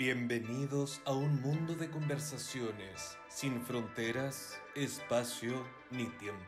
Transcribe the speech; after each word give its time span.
Bienvenidos 0.00 1.02
a 1.04 1.12
un 1.12 1.42
mundo 1.42 1.74
de 1.74 1.90
conversaciones 1.90 3.18
sin 3.28 3.60
fronteras, 3.60 4.58
espacio 4.74 5.52
ni 5.90 6.06
tiempo. 6.06 6.40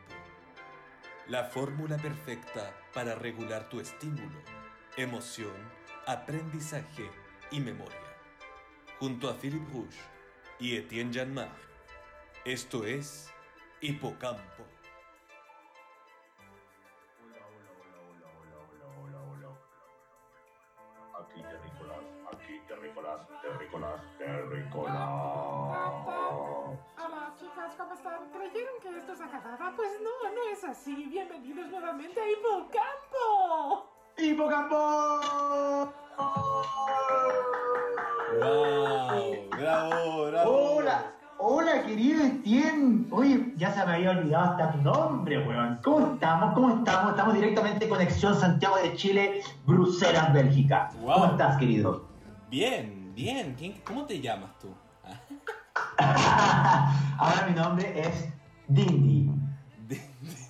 La 1.27 1.43
fórmula 1.43 1.97
perfecta 1.97 2.75
para 2.95 3.13
regular 3.13 3.69
tu 3.69 3.79
estímulo, 3.79 4.41
emoción, 4.97 5.53
aprendizaje 6.07 7.07
y 7.51 7.59
memoria. 7.59 8.17
Junto 8.97 9.29
a 9.29 9.37
Philip 9.37 9.71
Rouge 9.71 9.99
y 10.59 10.75
Etienne 10.75 11.13
Janmar. 11.13 11.55
Esto 12.45 12.87
es 12.87 13.29
Hipocampo. 13.81 14.65
Así. 30.83 31.05
Bienvenidos 31.09 31.69
nuevamente 31.69 32.19
a 32.19 32.29
Hipocampo. 32.29 33.89
¡Hipocampo! 34.17 34.75
¡Wow! 38.39 39.49
¡Bravo, 39.57 40.25
bravo! 40.25 40.75
Hola, 40.75 41.11
hola 41.37 41.83
querido 41.83 42.23
Etienne. 42.25 43.07
Oye, 43.11 43.53
ya 43.55 43.71
se 43.73 43.85
me 43.85 43.93
había 43.93 44.11
olvidado 44.11 44.51
hasta 44.51 44.71
tu 44.73 44.77
nombre, 44.81 45.47
weón. 45.47 45.79
¿Cómo 45.83 46.13
estamos? 46.15 46.53
¿Cómo 46.53 46.75
estamos? 46.77 47.11
Estamos 47.11 47.33
directamente 47.35 47.85
en 47.85 47.89
conexión 47.89 48.35
Santiago 48.37 48.75
de 48.77 48.93
Chile, 48.95 49.41
Bruselas, 49.65 50.33
Bélgica. 50.33 50.91
Wow. 50.99 51.13
¿Cómo 51.13 51.25
estás, 51.27 51.57
querido? 51.57 52.05
Bien, 52.49 53.13
bien. 53.15 53.55
¿Quién- 53.57 53.79
¿Cómo 53.85 54.05
te 54.05 54.19
llamas 54.19 54.51
tú? 54.59 54.67
Ahora 57.17 57.45
mi 57.47 57.55
nombre 57.55 58.01
es 58.01 58.27
Dindy. 58.67 59.29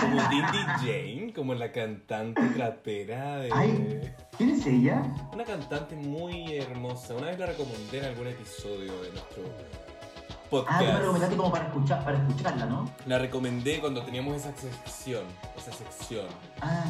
Como 0.00 0.16
Dindy 0.28 0.58
Jane, 0.80 1.32
como 1.34 1.54
la 1.54 1.70
cantante 1.72 2.40
trapera 2.54 3.36
de... 3.38 3.50
Ay, 3.52 4.12
¿quién 4.36 4.50
es 4.50 4.66
ella? 4.66 5.02
Una 5.32 5.44
cantante 5.44 5.94
muy 5.96 6.56
hermosa. 6.56 7.14
Una 7.14 7.26
vez 7.28 7.38
la 7.38 7.46
recomendé 7.46 7.98
en 7.98 8.04
algún 8.06 8.26
episodio 8.28 9.00
de 9.02 9.10
nuestro 9.10 9.42
Ah, 9.42 10.50
tú 10.50 10.56
me 10.56 10.62
podcast. 10.64 10.98
recomendaste 11.00 11.36
como 11.36 11.52
para, 11.52 11.66
escuchar, 11.68 12.04
para 12.04 12.18
escucharla, 12.26 12.66
¿no? 12.66 12.90
La 13.06 13.18
recomendé 13.18 13.78
cuando 13.78 14.02
teníamos 14.02 14.34
esa 14.36 14.52
sección. 14.56 15.22
Esa 15.56 15.70
sección. 15.72 16.26
Ah, 16.60 16.84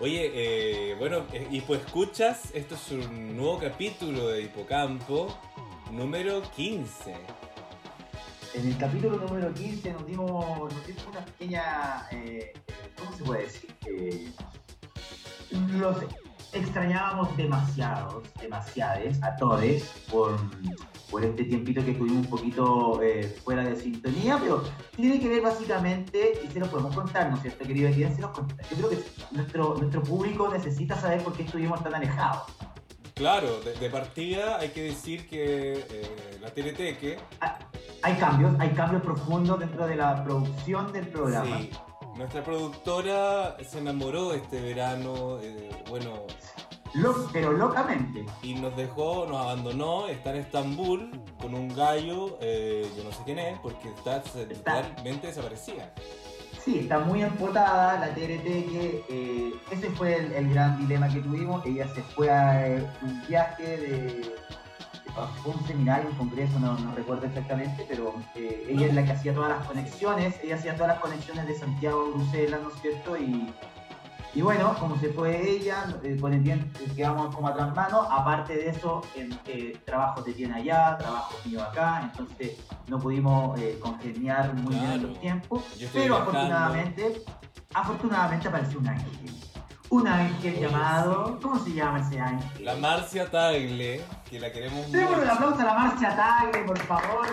Oye, 0.00 0.30
eh, 0.34 0.94
bueno, 0.98 1.18
eh, 1.32 1.46
y 1.50 1.60
pues 1.60 1.80
escuchas, 1.84 2.50
esto 2.54 2.74
es 2.74 2.92
un 2.92 3.36
nuevo 3.36 3.58
capítulo 3.58 4.28
de 4.28 4.42
Hipocampo, 4.44 5.28
número 5.90 6.40
15. 6.56 7.14
En 8.54 8.68
el 8.68 8.76
capítulo 8.76 9.16
número 9.18 9.52
15 9.52 9.92
nos 9.92 10.06
dimos, 10.06 10.72
nos 10.72 10.86
dimos 10.86 11.06
una 11.10 11.24
pequeña, 11.24 12.08
eh, 12.10 12.52
¿cómo 12.96 13.12
se 13.16 13.24
puede 13.24 13.42
decir? 13.42 13.74
Eh, 13.86 14.32
los 15.72 15.96
extrañábamos 16.52 17.36
demasiados, 17.36 18.24
demasiades, 18.40 19.22
a 19.22 19.36
todos, 19.36 19.62
por, 20.10 20.36
por 21.10 21.24
este 21.24 21.44
tiempito 21.44 21.84
que 21.84 21.92
estuvimos 21.92 22.24
un 22.24 22.30
poquito 22.30 23.02
eh, 23.02 23.36
fuera 23.44 23.64
de 23.64 23.76
sintonía, 23.76 24.38
pero 24.40 24.62
tiene 24.94 25.20
que 25.20 25.28
ver 25.28 25.42
básicamente, 25.42 26.40
y 26.44 26.50
se 26.50 26.60
lo 26.60 26.70
podemos 26.70 26.94
contar, 26.94 27.30
¿no 27.30 27.36
es 27.36 27.42
cierto, 27.42 27.64
querido? 27.64 27.92
Se 27.92 28.20
los 28.20 28.30
contar. 28.30 28.58
Yo 28.70 28.76
creo 28.76 28.90
que 28.90 29.04
nuestro, 29.32 29.76
nuestro 29.76 30.02
público 30.02 30.48
necesita 30.52 30.96
saber 30.96 31.22
por 31.22 31.34
qué 31.34 31.42
estuvimos 31.42 31.82
tan 31.82 31.94
alejados. 31.94 32.44
Claro, 33.20 33.60
de, 33.60 33.72
de 33.72 33.88
partida 33.88 34.58
hay 34.58 34.68
que 34.68 34.82
decir 34.82 35.26
que 35.26 35.72
eh, 35.90 36.38
la 36.38 36.50
Teleteque, 36.50 37.16
Ah, 37.40 37.58
Hay 38.02 38.14
cambios, 38.16 38.54
hay 38.60 38.68
cambios 38.72 39.02
profundos 39.02 39.58
dentro 39.58 39.86
de 39.86 39.96
la 39.96 40.22
producción 40.22 40.92
del 40.92 41.08
programa. 41.08 41.56
sí, 41.60 41.70
nuestra 42.14 42.44
productora 42.44 43.56
se 43.66 43.78
enamoró 43.78 44.34
este 44.34 44.60
verano, 44.60 45.38
eh, 45.40 45.70
bueno, 45.88 46.24
Lo- 46.92 47.26
pero 47.32 47.52
locamente. 47.52 48.26
y 48.42 48.54
nos 48.56 48.76
dejó, 48.76 49.24
nos 49.26 49.38
abandonó, 49.38 50.08
está 50.08 50.30
en 50.34 50.36
Estambul 50.42 51.10
con 51.40 51.54
un 51.54 51.74
gallo, 51.74 52.36
eh, 52.42 52.86
yo 52.98 53.02
no 53.02 53.12
sé 53.12 53.22
quién 53.24 53.38
es, 53.38 53.58
porque 53.60 53.88
está, 53.96 54.18
Está- 54.18 54.44
totalmente 54.46 55.28
desaparecida. 55.28 55.94
Sí, 56.66 56.80
está 56.80 56.98
muy 56.98 57.22
empotada 57.22 57.96
la 58.00 58.08
TRT 58.08 58.42
que 58.42 59.04
eh, 59.08 59.54
ese 59.70 59.88
fue 59.90 60.16
el, 60.16 60.52
gran 60.52 60.76
dilema 60.76 61.08
que 61.08 61.20
tuvimos. 61.20 61.64
Ella 61.64 61.86
se 61.94 62.02
fue 62.02 62.28
a 62.28 62.66
eh, 62.66 62.84
un 63.02 63.22
viaje 63.28 63.76
de, 63.76 64.34
fue 65.44 65.54
un 65.54 65.64
seminario, 65.64 66.10
un 66.10 66.16
congreso, 66.16 66.58
no, 66.58 66.76
recuerdo 66.96 67.26
exactamente, 67.26 67.86
pero 67.88 68.16
eh, 68.34 68.66
ella 68.68 68.86
es 68.88 68.94
la 68.94 69.04
que 69.04 69.12
hacía 69.12 69.32
todas 69.32 69.56
las 69.56 69.64
conexiones, 69.64 70.34
ella 70.42 70.56
hacía 70.56 70.74
todas 70.74 70.88
las 70.88 70.98
conexiones 70.98 71.46
de 71.46 71.54
Santiago 71.54 72.10
Bruselas, 72.12 72.60
¿no 72.60 72.70
es 72.70 72.80
cierto? 72.82 73.16
Y, 73.16 73.54
y 74.36 74.42
bueno, 74.42 74.76
como 74.78 74.98
se 75.00 75.08
fue 75.14 75.50
ella, 75.50 75.86
eh, 76.02 76.18
con 76.20 76.34
el 76.34 76.42
tiempo 76.44 76.66
quedamos 76.94 77.34
como 77.34 77.48
atrás 77.48 77.74
mano, 77.74 78.02
aparte 78.02 78.54
de 78.54 78.68
eso, 78.68 79.00
eh, 79.46 79.78
trabajos 79.86 80.26
de 80.26 80.32
tiene 80.34 80.54
allá, 80.56 80.98
trabajos 80.98 81.44
mío 81.46 81.62
acá, 81.62 82.02
entonces 82.04 82.52
no 82.86 82.98
pudimos 82.98 83.58
eh, 83.58 83.78
congeniar 83.80 84.52
muy 84.54 84.74
bien 84.74 85.02
los 85.08 85.18
tiempos, 85.20 85.64
pero 85.92 86.04
viajando. 86.04 86.16
afortunadamente, 86.16 87.22
afortunadamente 87.72 88.48
apareció 88.48 88.78
un 88.78 88.88
ángel. 88.88 89.10
Un 89.88 90.06
ángel 90.08 90.58
llamado, 90.60 91.38
¿cómo 91.40 91.58
se 91.64 91.72
llama 91.72 92.00
ese 92.00 92.20
ángel? 92.20 92.64
La 92.64 92.74
Marcia 92.74 93.30
Tagle, 93.30 94.02
que 94.28 94.40
la 94.40 94.50
queremos 94.52 94.90
Démosle 94.90 95.14
un 95.14 95.20
mucho. 95.20 95.32
aplauso 95.32 95.60
a 95.60 95.64
la 95.64 95.74
Marcia 95.74 96.16
Tagle, 96.16 96.58
por 96.64 96.78
favor. 96.80 97.26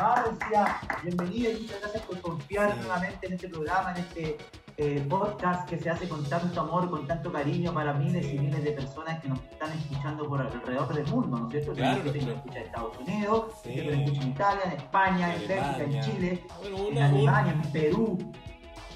Marcia, 0.00 0.80
bienvenida 1.04 1.50
y 1.50 1.62
muchas 1.62 1.80
gracias 1.80 2.02
por 2.02 2.20
confiar 2.20 2.72
Sí. 2.72 2.78
nuevamente 2.80 3.26
en 3.28 3.32
este 3.34 3.48
programa, 3.48 3.92
en 3.92 3.96
este 3.98 4.36
eh, 4.82 5.06
podcast 5.08 5.68
que 5.68 5.78
se 5.78 5.88
hace 5.90 6.08
con 6.08 6.24
tanto 6.28 6.60
amor, 6.60 6.90
con 6.90 7.06
tanto 7.06 7.30
cariño 7.30 7.72
para 7.72 7.92
miles 7.92 8.26
y 8.32 8.38
miles 8.38 8.64
de 8.64 8.72
personas 8.72 9.20
que 9.20 9.28
nos 9.28 9.38
están 9.40 9.70
escuchando 9.78 10.28
por 10.28 10.40
alrededor 10.40 10.92
del 10.94 11.06
mundo, 11.06 11.38
¿no 11.38 11.46
es 11.46 11.52
cierto? 11.52 11.72
Claro, 11.74 12.02
gente 12.02 12.18
que 12.18 12.24
nos 12.26 12.34
escucha 12.36 12.58
en 12.58 12.64
Estados 12.66 12.98
Unidos, 12.98 13.44
Sí. 13.62 13.70
gente 13.72 13.90
que 13.90 13.96
nos 13.96 14.04
escucha 14.04 14.22
en 14.22 14.28
Italia, 14.30 14.62
en 14.66 14.72
España, 14.72 15.34
en 15.34 15.48
Bélgica, 15.48 15.82
en. 15.84 16.00
Chile, 16.02 16.44
Bueno, 16.60 16.76
en 16.78 16.84
una, 16.92 17.06
Alemania, 17.08 17.52
en 17.52 17.72
Perú, 17.72 18.32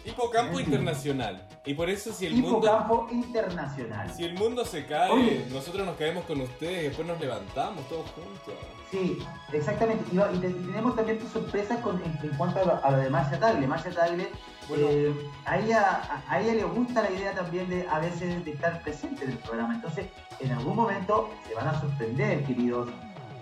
hipocampo 0.05 0.61
internacional. 0.61 1.47
Y 1.65 1.75
por 1.75 1.91
eso 1.91 2.13
si 2.13 2.27
el 2.27 2.35
mundo 2.35 2.59
Hipocampo 2.59 3.09
Internacional. 3.11 4.11
si 4.15 4.25
el 4.25 4.35
mundo 4.35 4.65
se 4.65 4.87
cae, 4.87 5.11
Oye. 5.11 5.47
nosotros 5.53 5.85
nos 5.85 5.97
caemos 5.97 6.25
con 6.25 6.41
ustedes 6.41 6.81
y 6.81 6.87
después 6.89 7.07
nos 7.09 7.21
levantamos 7.21 7.89
todos 7.89 8.09
juntos. 8.11 8.55
Sí, 8.91 9.19
exactamente. 9.53 10.05
Y, 10.13 10.17
va- 10.17 10.31
y 10.33 10.39
te- 10.39 10.49
y 10.51 10.53
tenemos 10.53 10.95
también 10.95 11.19
sorpresas 11.33 11.81
con, 11.81 12.01
en, 12.03 12.19
en 12.23 12.37
cuanto 12.37 12.61
a 12.61 12.65
lo, 12.65 12.85
a 12.85 12.91
lo 12.93 12.99
de 12.99 13.11
Marcia 13.11 13.39
Tagle. 13.41 13.67
Marcia 13.67 13.93
Tagle, 13.93 14.29
Bueno. 14.69 14.87
eh, 14.89 15.15
a, 15.45 15.59
ella, 15.59 16.03
a, 16.29 16.33
a 16.33 16.41
ella 16.41 16.55
le 16.55 16.65
gusta 16.65 17.03
la 17.03 17.11
idea 17.11 17.35
también 17.35 17.69
de 17.69 17.87
a 17.89 17.99
veces 17.99 18.45
de 18.45 18.51
estar 18.53 18.81
presente 18.83 19.25
en 19.25 19.33
el 19.33 19.39
programa. 19.39 19.75
Entonces, 19.75 20.07
en 20.41 20.53
algún 20.53 20.77
momento 20.77 21.31
se 21.49 21.55
van 21.55 21.69
a 21.69 21.81
sorprender, 21.81 22.45
queridos. 22.45 22.89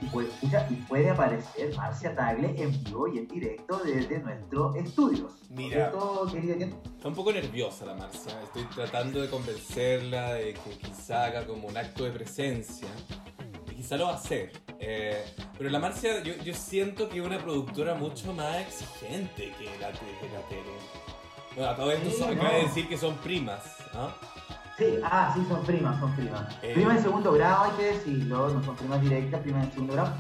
Y 0.01 0.07
puede, 0.07 0.29
y 0.71 0.75
puede 0.89 1.09
aparecer 1.11 1.75
Marcia 1.77 2.15
Tagle 2.15 2.55
en 2.61 2.83
vivo 2.85 3.09
y 3.09 3.19
en 3.19 3.29
directo 3.29 3.79
desde 3.85 4.19
nuestros 4.19 4.77
estudios. 4.77 5.31
¿No 5.49 5.61
es 5.61 5.69
Mira. 5.71 5.93
Jen? 6.31 6.75
Está 6.97 7.09
un 7.09 7.15
poco 7.15 7.33
nerviosa 7.33 7.87
la 7.87 7.95
Marcia. 7.95 8.33
Estoy 8.43 8.65
tratando 8.75 9.23
de 9.23 9.31
convencerla 9.31 10.35
de 10.35 10.55
que 10.55 10.71
quizá 10.79 11.25
haga 11.27 11.47
como 11.47 11.69
un 11.69 11.77
acto 11.77 12.05
de 12.05 12.11
presencia. 12.11 12.89
Quizá 13.77 13.97
lo 13.97 14.07
va 14.07 14.13
a 14.13 14.17
hacer. 14.17 14.53
Eh, 14.79 15.25
pero 15.59 15.71
la 15.71 15.79
Marcia, 15.79 16.23
yo, 16.23 16.35
yo 16.43 16.55
siento 16.55 17.09
que 17.09 17.19
es 17.19 17.25
una 17.27 17.39
productora 17.39 17.95
mucho 17.95 18.33
más 18.33 18.57
exigente 18.57 19.53
que 19.59 19.65
la, 19.81 19.93
que 19.93 20.29
la 20.33 20.41
Tere. 20.49 20.63
Bueno, 21.55 21.71
a 21.71 21.77
todo 21.77 21.93
esto 21.93 22.11
Sí, 22.11 22.21
no. 22.21 22.27
acaba 22.27 22.57
de 22.57 22.63
decir 22.65 22.89
que 22.89 22.97
son 22.97 23.15
primas. 23.17 23.63
¿no? 23.93 24.09
Sí, 24.77 24.99
ah, 25.05 25.33
sí, 25.35 25.45
son 25.49 25.63
primas, 25.65 26.01
son 26.01 26.15
primas. 26.17 26.55
Eh. 26.63 26.73
Primas 26.75 26.97
en 26.97 27.03
segundo 27.05 27.33
grado, 27.33 27.65
hay 27.65 27.71
que 27.73 27.85
decirlo, 27.95 28.49
no 28.49 28.65
son 28.65 28.77
primas 28.77 29.01
directas, 29.01 29.41
primas 29.43 29.65
en 29.65 29.73
segundo 29.73 29.93
grado. 29.95 30.13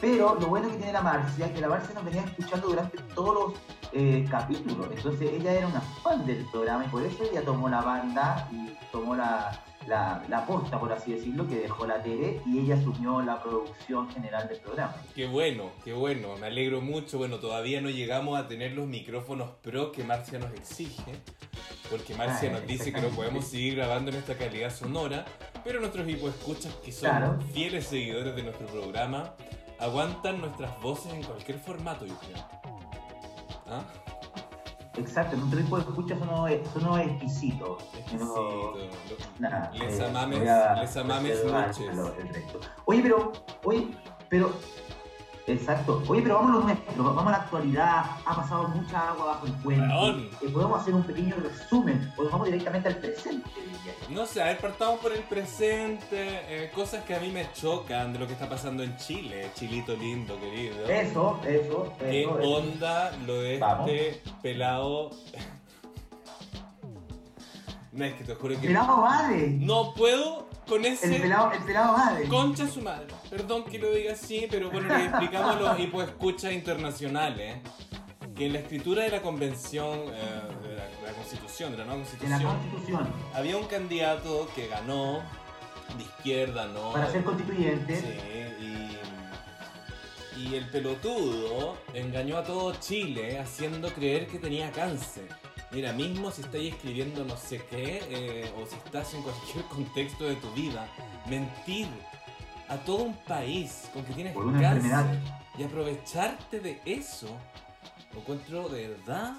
Pero 0.00 0.36
lo 0.40 0.46
bueno 0.48 0.68
que 0.68 0.76
tiene 0.76 0.92
la 0.92 1.02
Marcia 1.02 1.46
es 1.46 1.52
que 1.52 1.60
la 1.60 1.68
Marcia 1.68 1.94
nos 1.94 2.04
venía 2.04 2.22
escuchando 2.22 2.68
durante 2.68 2.98
todos 3.14 3.34
los 3.34 3.60
eh, 3.92 4.26
capítulos. 4.28 4.88
Entonces 4.94 5.30
ella 5.32 5.52
era 5.52 5.66
una 5.68 5.80
fan 5.80 6.26
del 6.26 6.44
programa 6.50 6.84
y 6.84 6.88
por 6.88 7.02
eso 7.04 7.22
ella 7.22 7.44
tomó 7.44 7.68
la 7.68 7.80
banda 7.82 8.48
y 8.50 8.76
tomó 8.90 9.14
la, 9.14 9.52
la, 9.86 10.22
la 10.28 10.46
posta, 10.46 10.78
por 10.78 10.92
así 10.92 11.12
decirlo, 11.12 11.46
que 11.48 11.56
dejó 11.56 11.86
la 11.86 12.02
tele 12.02 12.40
y 12.46 12.60
ella 12.60 12.76
asumió 12.76 13.20
la 13.22 13.42
producción 13.42 14.08
general 14.10 14.48
del 14.48 14.58
programa. 14.60 14.94
Qué 15.14 15.26
bueno, 15.26 15.70
qué 15.84 15.92
bueno, 15.92 16.36
me 16.40 16.46
alegro 16.46 16.80
mucho. 16.80 17.18
Bueno, 17.18 17.38
todavía 17.38 17.80
no 17.80 17.90
llegamos 17.90 18.38
a 18.38 18.48
tener 18.48 18.72
los 18.72 18.86
micrófonos 18.86 19.50
pro 19.62 19.92
que 19.92 20.04
Marcia 20.04 20.38
nos 20.38 20.52
exige, 20.52 21.12
porque 21.90 22.14
Marcia 22.14 22.48
Ah, 22.50 22.58
nos 22.58 22.66
dice 22.66 22.92
que 22.92 23.00
no 23.00 23.08
podemos 23.08 23.44
seguir 23.46 23.76
grabando 23.76 24.10
en 24.10 24.16
esta 24.18 24.36
calidad 24.36 24.74
sonora, 24.74 25.24
pero 25.64 25.80
nuestros 25.80 26.06
escuchas 26.28 26.74
que 26.84 26.92
son 26.92 27.10
Claro. 27.10 27.38
fieles 27.52 27.86
seguidores 27.86 28.34
de 28.36 28.42
nuestro 28.42 28.66
programa 28.68 29.34
aguantan 29.78 30.40
nuestras 30.40 30.80
voces 30.80 31.12
en 31.12 31.22
cualquier 31.22 31.58
formato, 31.58 32.06
yo 32.06 32.14
creo. 32.18 32.44
¿Ah? 33.66 33.82
Exacto, 34.96 35.36
nuestro 35.36 35.60
tipo 35.60 35.76
de 35.76 35.82
escucha 35.82 36.18
son 36.18 36.28
unos, 36.28 37.00
exquisitos. 37.00 37.82
Exquisito. 37.98 38.74
Nada, 39.38 39.70
Les 39.74 39.98
eh, 39.98 40.04
amames- 40.04 40.80
les 40.80 40.96
amames 40.96 41.44
noches. 41.44 41.98
Oye, 42.84 43.02
pero, 43.02 43.32
oye, 43.64 43.88
pero, 44.28 44.52
exacto. 45.46 46.02
Oye, 46.08 46.22
pero 46.22 46.36
vamos 46.36 46.50
a 46.50 46.54
lo 46.58 46.60
nuestro, 46.64 47.04
vamos 47.04 47.26
a 47.26 47.30
la 47.30 47.36
actualidad. 47.38 48.04
Ha 48.24 48.36
pasado 48.36 48.68
mucha 48.68 49.10
agua 49.10 49.26
bajo 49.26 49.46
el 49.46 49.52
puente. 49.54 50.30
Eh, 50.42 50.48
podemos 50.52 50.80
hacer 50.80 50.94
un 50.94 51.02
pequeño 51.02 51.36
resumen 51.36 52.12
o 52.16 52.22
nos 52.22 52.32
vamos 52.32 52.46
directamente 52.46 52.88
al 52.88 52.96
presente. 52.96 53.50
No 54.10 54.26
sé, 54.26 54.42
a 54.42 54.46
ver, 54.46 54.58
partamos 54.58 55.00
por 55.00 55.12
el 55.12 55.22
presente, 55.22 56.06
eh, 56.48 56.70
cosas 56.74 57.02
que 57.04 57.14
a 57.14 57.20
mí 57.20 57.30
me 57.30 57.50
chocan 57.52 58.12
de 58.12 58.18
lo 58.18 58.26
que 58.26 58.34
está 58.34 58.48
pasando 58.48 58.82
en 58.82 58.96
Chile, 58.96 59.50
Chilito 59.54 59.96
lindo, 59.96 60.38
querido. 60.38 60.86
Eso, 60.88 61.40
eso, 61.46 61.92
¿Qué 61.98 62.22
eso. 62.22 62.38
eso. 62.38 62.48
onda 62.50 63.10
lo 63.26 63.34
de 63.40 63.58
Vamos. 63.58 63.88
este 63.90 64.22
pelado? 64.42 65.10
No, 67.92 68.06
es 68.06 68.14
que 68.14 68.24
te 68.24 68.34
juro 68.34 68.54
que 68.58 68.68
pelado 68.68 69.02
vale. 69.02 69.48
no 69.60 69.92
puedo 69.92 70.46
con 70.72 70.84
El 70.84 70.92
ese 70.94 71.20
pelado, 71.20 71.52
el 71.52 71.62
pelado 71.62 71.92
vale. 71.94 72.28
concha 72.28 72.66
su 72.66 72.80
madre. 72.80 73.06
Perdón 73.28 73.64
que 73.64 73.78
lo 73.78 73.90
diga 73.92 74.12
así, 74.14 74.46
pero 74.50 74.70
bueno, 74.70 74.88
le 74.96 75.04
explicamos 75.04 75.56
a 75.56 75.60
los 75.60 75.78
hipoescuchas 75.80 76.52
internacionales 76.52 77.56
que 78.34 78.46
en 78.46 78.54
la 78.54 78.60
escritura 78.60 79.02
de 79.04 79.10
la 79.10 79.20
convención, 79.20 79.98
eh, 80.08 80.40
de, 80.62 80.74
la, 80.76 80.84
de 80.86 81.02
la 81.06 81.12
constitución, 81.12 81.72
de 81.72 81.78
la 81.78 81.84
nueva 81.84 82.00
la 82.00 82.04
constitución, 82.08 82.42
constitución, 82.42 83.08
había 83.34 83.56
un 83.58 83.66
candidato 83.66 84.48
que 84.54 84.68
ganó 84.68 85.20
de 85.98 86.02
izquierda, 86.04 86.66
¿no? 86.68 86.92
para 86.92 87.10
ser 87.10 87.22
constituyente, 87.24 88.00
Sí, 88.00 88.06
y, 90.38 90.40
y 90.40 90.54
el 90.54 90.70
pelotudo 90.70 91.76
engañó 91.92 92.38
a 92.38 92.44
todo 92.44 92.72
Chile 92.80 93.38
haciendo 93.38 93.90
creer 93.92 94.26
que 94.26 94.38
tenía 94.38 94.70
cáncer. 94.72 95.28
Mira, 95.72 95.92
mismo 95.94 96.30
si 96.30 96.42
estáis 96.42 96.74
escribiendo 96.74 97.24
no 97.24 97.36
sé 97.36 97.62
qué, 97.70 98.02
eh, 98.10 98.52
o 98.58 98.66
si 98.66 98.76
estás 98.76 99.14
en 99.14 99.22
cualquier 99.22 99.64
contexto 99.70 100.24
de 100.24 100.36
tu 100.36 100.50
vida, 100.52 100.86
mentir 101.26 101.88
a 102.68 102.76
todo 102.76 103.04
un 103.04 103.16
país 103.24 103.88
con 103.92 104.04
que 104.04 104.12
tienes 104.12 104.36
cáncer 104.60 105.18
y 105.58 105.62
aprovecharte 105.62 106.60
de 106.60 106.80
eso, 106.84 107.28
lo 108.12 108.20
encuentro 108.20 108.68
de 108.68 108.88
verdad 108.88 109.34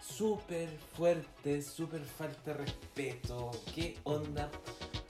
súper 0.00 0.68
fuerte, 0.94 1.62
súper 1.62 2.02
falta 2.02 2.52
de 2.52 2.54
respeto. 2.54 3.50
¿Qué 3.74 3.98
onda? 4.04 4.50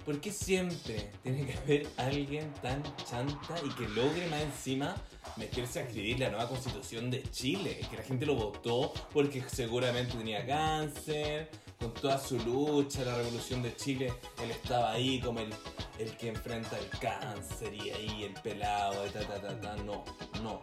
¿Por 0.04 0.20
qué 0.20 0.32
siempre 0.32 1.10
tiene 1.22 1.46
que 1.46 1.58
haber 1.58 1.86
alguien 1.96 2.52
tan 2.60 2.82
chanta 3.08 3.54
y 3.64 3.68
que 3.70 3.88
logre 3.88 4.26
más 4.28 4.42
encima 4.42 4.96
meterse 5.36 5.78
a 5.78 5.82
escribir 5.82 6.18
la 6.18 6.30
nueva 6.30 6.48
constitución 6.48 7.10
de 7.10 7.22
Chile? 7.30 7.80
Que 7.88 7.96
la 7.96 8.02
gente 8.02 8.26
lo 8.26 8.34
votó 8.34 8.92
porque 9.12 9.42
seguramente 9.48 10.16
tenía 10.16 10.44
cáncer, 10.44 11.50
con 11.78 11.94
toda 11.94 12.18
su 12.18 12.38
lucha, 12.38 13.04
la 13.04 13.16
revolución 13.16 13.62
de 13.62 13.74
Chile, 13.76 14.12
él 14.42 14.50
estaba 14.50 14.92
ahí 14.92 15.20
como 15.20 15.40
el, 15.40 15.52
el 15.98 16.16
que 16.16 16.28
enfrenta 16.28 16.78
el 16.78 16.88
cáncer 16.98 17.74
y 17.74 17.90
ahí 17.90 18.24
el 18.24 18.34
pelado, 18.34 19.06
y 19.06 19.10
ta 19.10 19.20
ta 19.20 19.40
ta 19.40 19.60
ta. 19.60 19.76
No, 19.76 20.04
no. 20.42 20.60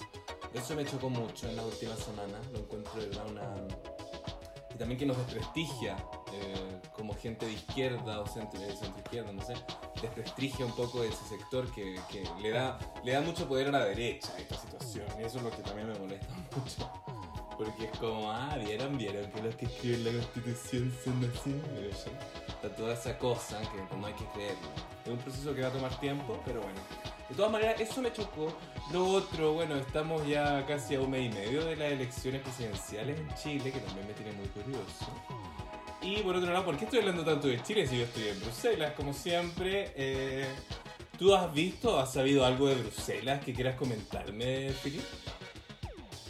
Eso 0.54 0.76
me 0.76 0.86
chocó 0.86 1.10
mucho 1.10 1.48
en 1.48 1.56
las 1.56 1.66
últimas 1.66 2.00
semanas. 2.00 2.40
Lo 2.52 2.60
encuentro 2.60 3.00
de 3.00 3.08
verdad 3.08 3.26
una. 3.30 4.09
También 4.80 4.98
que 4.98 5.06
nos 5.06 5.18
desprestigia 5.18 5.98
eh, 6.32 6.82
como 6.94 7.14
gente 7.14 7.46
de 7.46 7.52
izquierda 7.52 8.22
o 8.22 8.26
centro, 8.26 8.62
eh, 8.62 8.74
izquierda, 9.04 9.34
no 9.34 9.42
sé. 9.42 9.54
Desprestigia 10.02 10.66
un 10.66 10.72
poco 10.72 11.04
ese 11.04 11.22
sector 11.26 11.70
que, 11.74 12.00
que 12.10 12.24
le, 12.42 12.52
da, 12.52 12.80
le 13.04 13.12
da 13.12 13.20
mucho 13.20 13.46
poder 13.46 13.68
a 13.68 13.72
la 13.72 13.84
derecha 13.84 14.32
esta 14.38 14.58
situación. 14.58 15.06
Y 15.20 15.26
eso 15.26 15.40
es 15.40 15.44
lo 15.44 15.52
que 15.52 15.62
también 15.64 15.90
me 15.90 16.00
molesta 16.00 16.34
mucho. 16.56 16.90
Porque 17.60 17.88
es 17.92 17.98
como, 17.98 18.32
ah, 18.32 18.58
vieron, 18.58 18.98
vieron 18.98 19.30
que 19.32 19.42
los 19.42 19.54
que 19.56 19.66
escriben 19.66 20.06
la 20.06 20.12
constitución 20.14 20.94
son 21.04 21.30
así. 21.30 21.54
Está 22.48 22.74
toda 22.74 22.94
esa 22.94 23.18
cosa 23.18 23.60
que 23.60 23.98
no 23.98 24.08
hay 24.08 24.14
que 24.14 24.24
creerlo. 24.34 24.70
Es 25.04 25.12
un 25.12 25.18
proceso 25.18 25.54
que 25.54 25.62
va 25.64 25.68
a 25.68 25.72
tomar 25.74 26.00
tiempo, 26.00 26.42
pero 26.46 26.62
bueno. 26.62 26.80
De 27.28 27.36
todas 27.36 27.52
maneras, 27.52 27.82
eso 27.82 28.02
me 28.02 28.14
chocó. 28.14 28.54
Lo 28.94 29.06
otro, 29.08 29.52
bueno, 29.56 29.76
estamos 29.76 30.26
ya 30.26 30.66
casi 30.68 30.96
a 30.96 31.02
un 31.02 31.12
mes 31.12 31.30
y 31.30 31.36
medio 31.36 31.66
de 31.66 31.76
las 31.76 31.92
elecciones 31.92 32.42
presidenciales 32.44 33.20
en 33.20 33.36
Chile, 33.36 33.74
que 33.74 33.80
también 33.82 34.08
me 34.08 34.14
tiene 34.14 34.32
muy 34.32 34.48
curioso. 34.48 35.12
Y 36.02 36.24
por 36.24 36.38
otro 36.38 36.54
lado, 36.54 36.64
¿por 36.64 36.78
qué 36.78 36.86
estoy 36.86 37.00
hablando 37.00 37.26
tanto 37.26 37.50
de 37.50 37.62
Chile 37.62 37.86
si 37.86 37.98
yo 37.98 38.06
estoy 38.06 38.30
en 38.30 38.40
Bruselas, 38.40 38.94
como 38.94 39.14
siempre? 39.14 39.92
Eh, 39.98 40.48
¿Tú 41.18 41.36
has 41.36 41.54
visto, 41.54 42.00
has 42.00 42.14
sabido 42.14 42.46
algo 42.46 42.70
de 42.70 42.76
Bruselas 42.76 43.44
que 43.44 43.54
quieras 43.54 43.76
comentarme, 43.76 44.70
Filipe? 44.70 45.04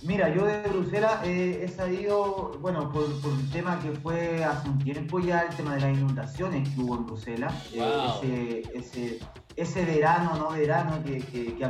Mira, 0.01 0.33
yo 0.33 0.45
de 0.45 0.61
Bruselas 0.69 1.19
eh, 1.25 1.61
he 1.63 1.67
sabido, 1.67 2.57
bueno, 2.61 2.91
por, 2.91 3.21
por 3.21 3.31
un 3.31 3.49
tema 3.49 3.79
que 3.81 3.91
fue 3.91 4.43
hace 4.43 4.69
un 4.69 4.79
tiempo 4.79 5.19
ya, 5.19 5.41
el 5.41 5.55
tema 5.55 5.75
de 5.75 5.81
las 5.81 5.97
inundaciones 5.97 6.69
que 6.69 6.81
hubo 6.81 6.95
en 6.95 7.05
Bruselas. 7.05 7.53
Eh, 7.73 8.63
ese, 8.71 8.77
ese, 8.77 9.19
ese 9.55 9.83
verano, 9.85 10.35
no 10.37 10.49
verano, 10.51 11.01
que, 11.03 11.19
que, 11.19 11.55
que 11.55 11.69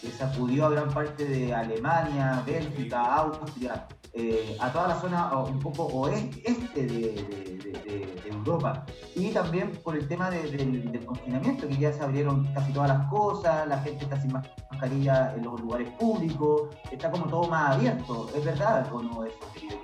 que 0.00 0.10
sacudió 0.10 0.66
a 0.66 0.70
gran 0.70 0.88
parte 0.90 1.24
de 1.24 1.54
Alemania, 1.54 2.42
Bélgica, 2.46 3.14
Austria, 3.16 3.86
eh, 4.12 4.56
a 4.58 4.72
toda 4.72 4.88
la 4.88 5.00
zona 5.00 5.32
un 5.38 5.60
poco 5.60 5.84
oeste 5.84 6.42
este 6.44 6.86
de, 6.86 6.98
de- 6.98 7.58
de- 7.58 7.72
de- 7.84 8.20
Europa. 8.30 8.86
Y 9.14 9.30
también 9.30 9.70
por 9.84 9.96
el 9.96 10.08
tema 10.08 10.30
de- 10.30 10.50
del, 10.50 10.90
del 10.90 11.04
confinamiento, 11.04 11.68
que 11.68 11.76
ya 11.76 11.92
se 11.92 12.00
abrieron 12.02 12.46
casi 12.54 12.72
todas 12.72 12.88
las 12.88 13.06
cosas, 13.10 13.68
la 13.68 13.78
gente 13.80 14.04
está 14.04 14.18
sin 14.20 14.32
mascarilla 14.32 15.34
en 15.36 15.44
los 15.44 15.60
lugares 15.60 15.88
públicos, 15.98 16.62
está 16.90 17.10
como 17.10 17.26
todo 17.26 17.48
más 17.48 17.76
abierto. 17.76 18.30
¿Es 18.34 18.42
verdad 18.44 18.90
o 18.92 19.02
no 19.02 19.24
eso, 19.24 19.36
querido? 19.52 19.76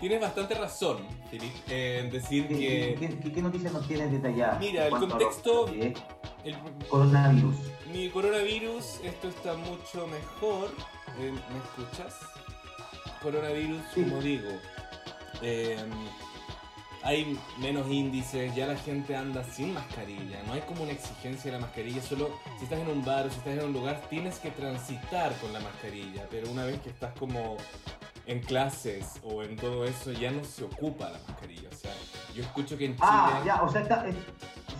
Tienes 0.00 0.20
bastante 0.20 0.54
razón, 0.54 0.96
Filipe, 1.30 2.00
en 2.00 2.10
decir 2.10 2.48
¿Qué, 2.48 2.56
que 2.56 2.96
qué- 2.98 3.18
qué- 3.20 3.32
qué 3.32 3.42
noticias 3.42 3.72
nos 3.72 3.86
tienes 3.86 4.10
detalladas? 4.10 4.58
Mira, 4.58 4.86
el 4.86 4.90
contexto- 4.92 5.68
es 5.68 5.92
el, 6.44 6.56
coronavirus. 6.88 7.56
Mi 7.92 8.08
coronavirus, 8.10 9.00
esto 9.04 9.28
está 9.28 9.54
mucho 9.54 10.06
mejor. 10.06 10.70
Eh, 11.18 11.32
¿Me 11.32 11.58
escuchas? 11.84 12.14
Coronavirus, 13.22 13.80
Sí. 13.94 14.02
como 14.02 14.20
digo. 14.20 14.48
eh, 15.42 15.78
hay 17.02 17.38
menos 17.58 17.88
índices, 17.90 18.54
ya 18.54 18.66
la 18.66 18.76
gente 18.76 19.16
anda 19.16 19.42
sin 19.42 19.72
mascarilla. 19.72 20.42
No 20.46 20.52
hay 20.52 20.60
como 20.62 20.82
una 20.82 20.92
exigencia 20.92 21.50
de 21.50 21.58
la 21.58 21.64
mascarilla. 21.66 22.02
Solo 22.02 22.28
si 22.58 22.64
estás 22.64 22.78
en 22.78 22.88
un 22.88 23.02
bar 23.04 23.26
o 23.26 23.30
si 23.30 23.38
estás 23.38 23.54
en 23.54 23.64
un 23.64 23.72
lugar, 23.72 24.02
tienes 24.10 24.38
que 24.38 24.50
transitar 24.50 25.34
con 25.38 25.50
la 25.54 25.60
mascarilla. 25.60 26.26
Pero 26.30 26.50
una 26.50 26.64
vez 26.66 26.78
que 26.82 26.90
estás 26.90 27.14
como 27.18 27.56
en 28.26 28.40
clases 28.40 29.14
o 29.22 29.42
en 29.42 29.56
todo 29.56 29.84
eso, 29.84 30.12
ya 30.12 30.30
no 30.30 30.44
se 30.44 30.64
ocupa 30.64 31.10
la 31.10 31.18
mascarilla. 31.28 31.68
O 31.70 31.74
sea, 31.74 31.92
yo 32.34 32.42
escucho 32.42 32.76
que 32.78 32.86
en 32.86 32.94
Chile. 32.94 33.06
Ah, 33.08 33.42
ya, 33.44 33.62
o 33.62 33.70
sea, 33.70 33.80
está, 33.82 34.06
es- 34.06 34.14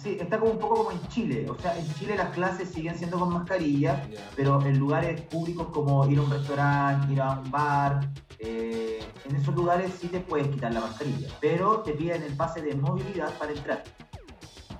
sí, 0.02 0.16
está 0.20 0.38
como 0.38 0.52
un 0.52 0.58
poco 0.58 0.76
como 0.84 0.90
en 0.92 1.08
Chile. 1.08 1.46
O 1.48 1.58
sea, 1.60 1.76
en 1.78 1.92
Chile 1.94 2.16
las 2.16 2.30
clases 2.30 2.68
siguen 2.70 2.96
siendo 2.96 3.18
con 3.18 3.32
mascarilla, 3.32 4.06
pero 4.36 4.64
en 4.64 4.78
lugares 4.78 5.20
públicos 5.22 5.68
como 5.72 6.06
ir 6.08 6.18
a 6.18 6.22
un 6.22 6.30
restaurante, 6.30 7.12
ir 7.12 7.20
a 7.20 7.40
un 7.40 7.50
bar, 7.50 8.08
eh, 8.38 9.00
en 9.28 9.36
esos 9.36 9.54
lugares 9.54 9.92
sí 10.00 10.08
te 10.08 10.20
puedes 10.20 10.48
quitar 10.48 10.72
la 10.72 10.80
mascarilla, 10.80 11.28
pero 11.40 11.80
te 11.80 11.92
piden 11.92 12.22
el 12.22 12.34
pase 12.36 12.62
de 12.62 12.74
movilidad 12.74 13.36
para 13.38 13.52
entrar. 13.52 13.82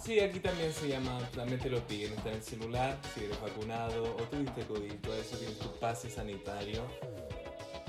Sí, 0.02 0.18
aquí 0.18 0.40
también 0.40 0.72
se 0.72 0.88
llama, 0.88 1.18
también 1.34 1.60
te 1.60 1.68
lo 1.68 1.78
piden, 1.86 2.14
está 2.14 2.30
en 2.30 2.36
el 2.36 2.42
celular, 2.42 2.98
si 3.14 3.24
eres 3.24 3.38
vacunado 3.40 4.04
o 4.16 4.22
tuviste 4.22 4.62
COVID, 4.66 4.94
todo 4.94 5.14
eso 5.14 5.36
tienes 5.36 5.58
tu 5.58 5.68
pase 5.78 6.08
sanitario. 6.08 6.82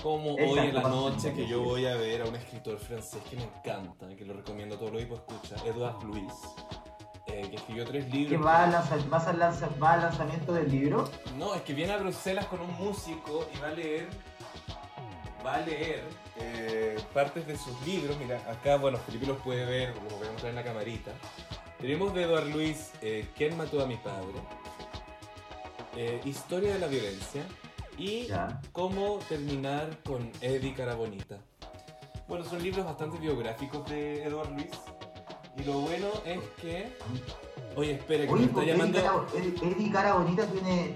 Como 0.02 0.34
hoy 0.34 0.60
en 0.60 0.74
la 0.74 0.82
noche 0.82 1.32
que 1.34 1.48
yo 1.48 1.62
voy 1.62 1.86
a 1.86 1.96
ver 1.96 2.22
a 2.24 2.26
un 2.26 2.36
escritor 2.36 2.80
francés 2.80 3.22
que 3.30 3.36
me 3.36 3.44
encanta, 3.44 4.08
que 4.16 4.26
lo 4.26 4.34
recomiendo 4.34 4.76
a 4.76 4.80
todos 4.80 4.92
los 4.94 5.02
escucha, 5.04 5.56
Edouard 5.66 6.04
Louis, 6.04 6.34
eh, 7.28 7.48
que 7.50 7.56
escribió 7.58 7.86
tres 7.86 8.06
¿Que 8.06 8.12
libros. 8.12 8.46
va 8.46 8.64
al, 8.64 8.72
lanza- 8.72 8.98
vas 9.10 9.28
al, 9.28 9.38
lanza- 9.40 9.70
va 9.82 9.94
al 9.94 10.02
lanzamiento 10.02 10.54
del 10.54 10.72
libro? 10.72 11.08
No, 11.38 11.54
es 11.54 11.62
que 11.62 11.74
viene 11.74 11.94
a 11.94 11.98
Bruselas 11.98 12.46
con 12.48 12.62
un 12.62 12.74
músico 12.78 13.48
y 13.56 13.60
va 13.60 13.68
a 13.68 13.72
leer, 13.72 14.08
va 15.46 15.56
a 15.56 15.60
leer 15.62 16.04
eh, 16.38 17.00
partes 17.14 17.46
de 17.46 17.56
sus 17.56 17.80
libros. 17.86 18.18
Mira, 18.18 18.38
acá, 18.50 18.78
bueno, 18.78 18.98
Felipe 18.98 19.28
los 19.28 19.38
puede 19.38 19.66
ver, 19.66 19.94
los 20.04 20.18
voy 20.18 20.28
a 20.28 20.32
mostrar 20.32 20.50
en 20.50 20.56
la 20.56 20.64
camarita. 20.64 21.12
Tenemos 21.80 22.12
de 22.16 22.24
Eduard 22.24 22.48
Luis, 22.48 22.92
eh, 23.04 23.28
¿Quién 23.36 23.56
mató 23.56 23.82
a 23.82 23.86
mi 23.86 23.98
padre? 23.98 24.34
Eh, 25.96 26.22
Historia 26.26 26.74
de 26.74 26.80
la 26.80 26.88
violencia 26.88 27.44
y 28.02 28.28
Ya. 28.28 28.60
Cómo 28.72 29.20
terminar 29.30 29.98
con 30.04 30.32
Eddie 30.42 30.74
Carabonita. 30.74 31.38
Bueno, 32.28 32.44
son 32.46 32.62
libros 32.64 32.86
bastante 32.86 33.18
biográficos 33.18 33.88
de 33.90 34.24
Eduard 34.24 34.52
Luis. 34.52 34.70
Y 35.58 35.64
lo 35.64 35.80
bueno 35.82 36.08
es 36.26 36.40
que... 36.62 36.96
Oye, 37.76 37.94
espera, 37.94 38.26
que 38.26 38.32
me 38.32 38.34
Oye, 38.34 38.44
está 38.46 38.54
porque 38.56 38.72
Eddie 38.72 38.78
llamando... 38.78 39.02
Cara- 39.02 39.28
Eddie- 39.44 39.72
Eddie 39.76 39.92
Cara 39.92 40.14
Bonita 40.16 40.46
tiene... 40.48 40.96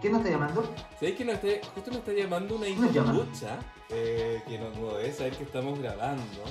¿Quién 0.00 0.12
nos 0.14 0.22
está 0.22 0.30
llamando? 0.32 0.74
¿Sabéis 0.94 1.16
que 1.16 1.24
nos 1.24 1.34
está, 1.44 1.68
justo 1.74 1.90
me 1.90 1.96
está 1.98 2.12
llamando 2.12 2.56
una 2.56 2.64
¿Quién 2.66 2.80
nos 2.80 2.96
escucha 2.96 3.58
eh, 3.90 4.42
que 4.48 4.58
no, 4.58 4.70
no 4.70 4.94
debe 4.94 5.12
saber 5.12 5.36
que 5.36 5.44
estamos 5.44 5.78
grabando? 5.78 6.42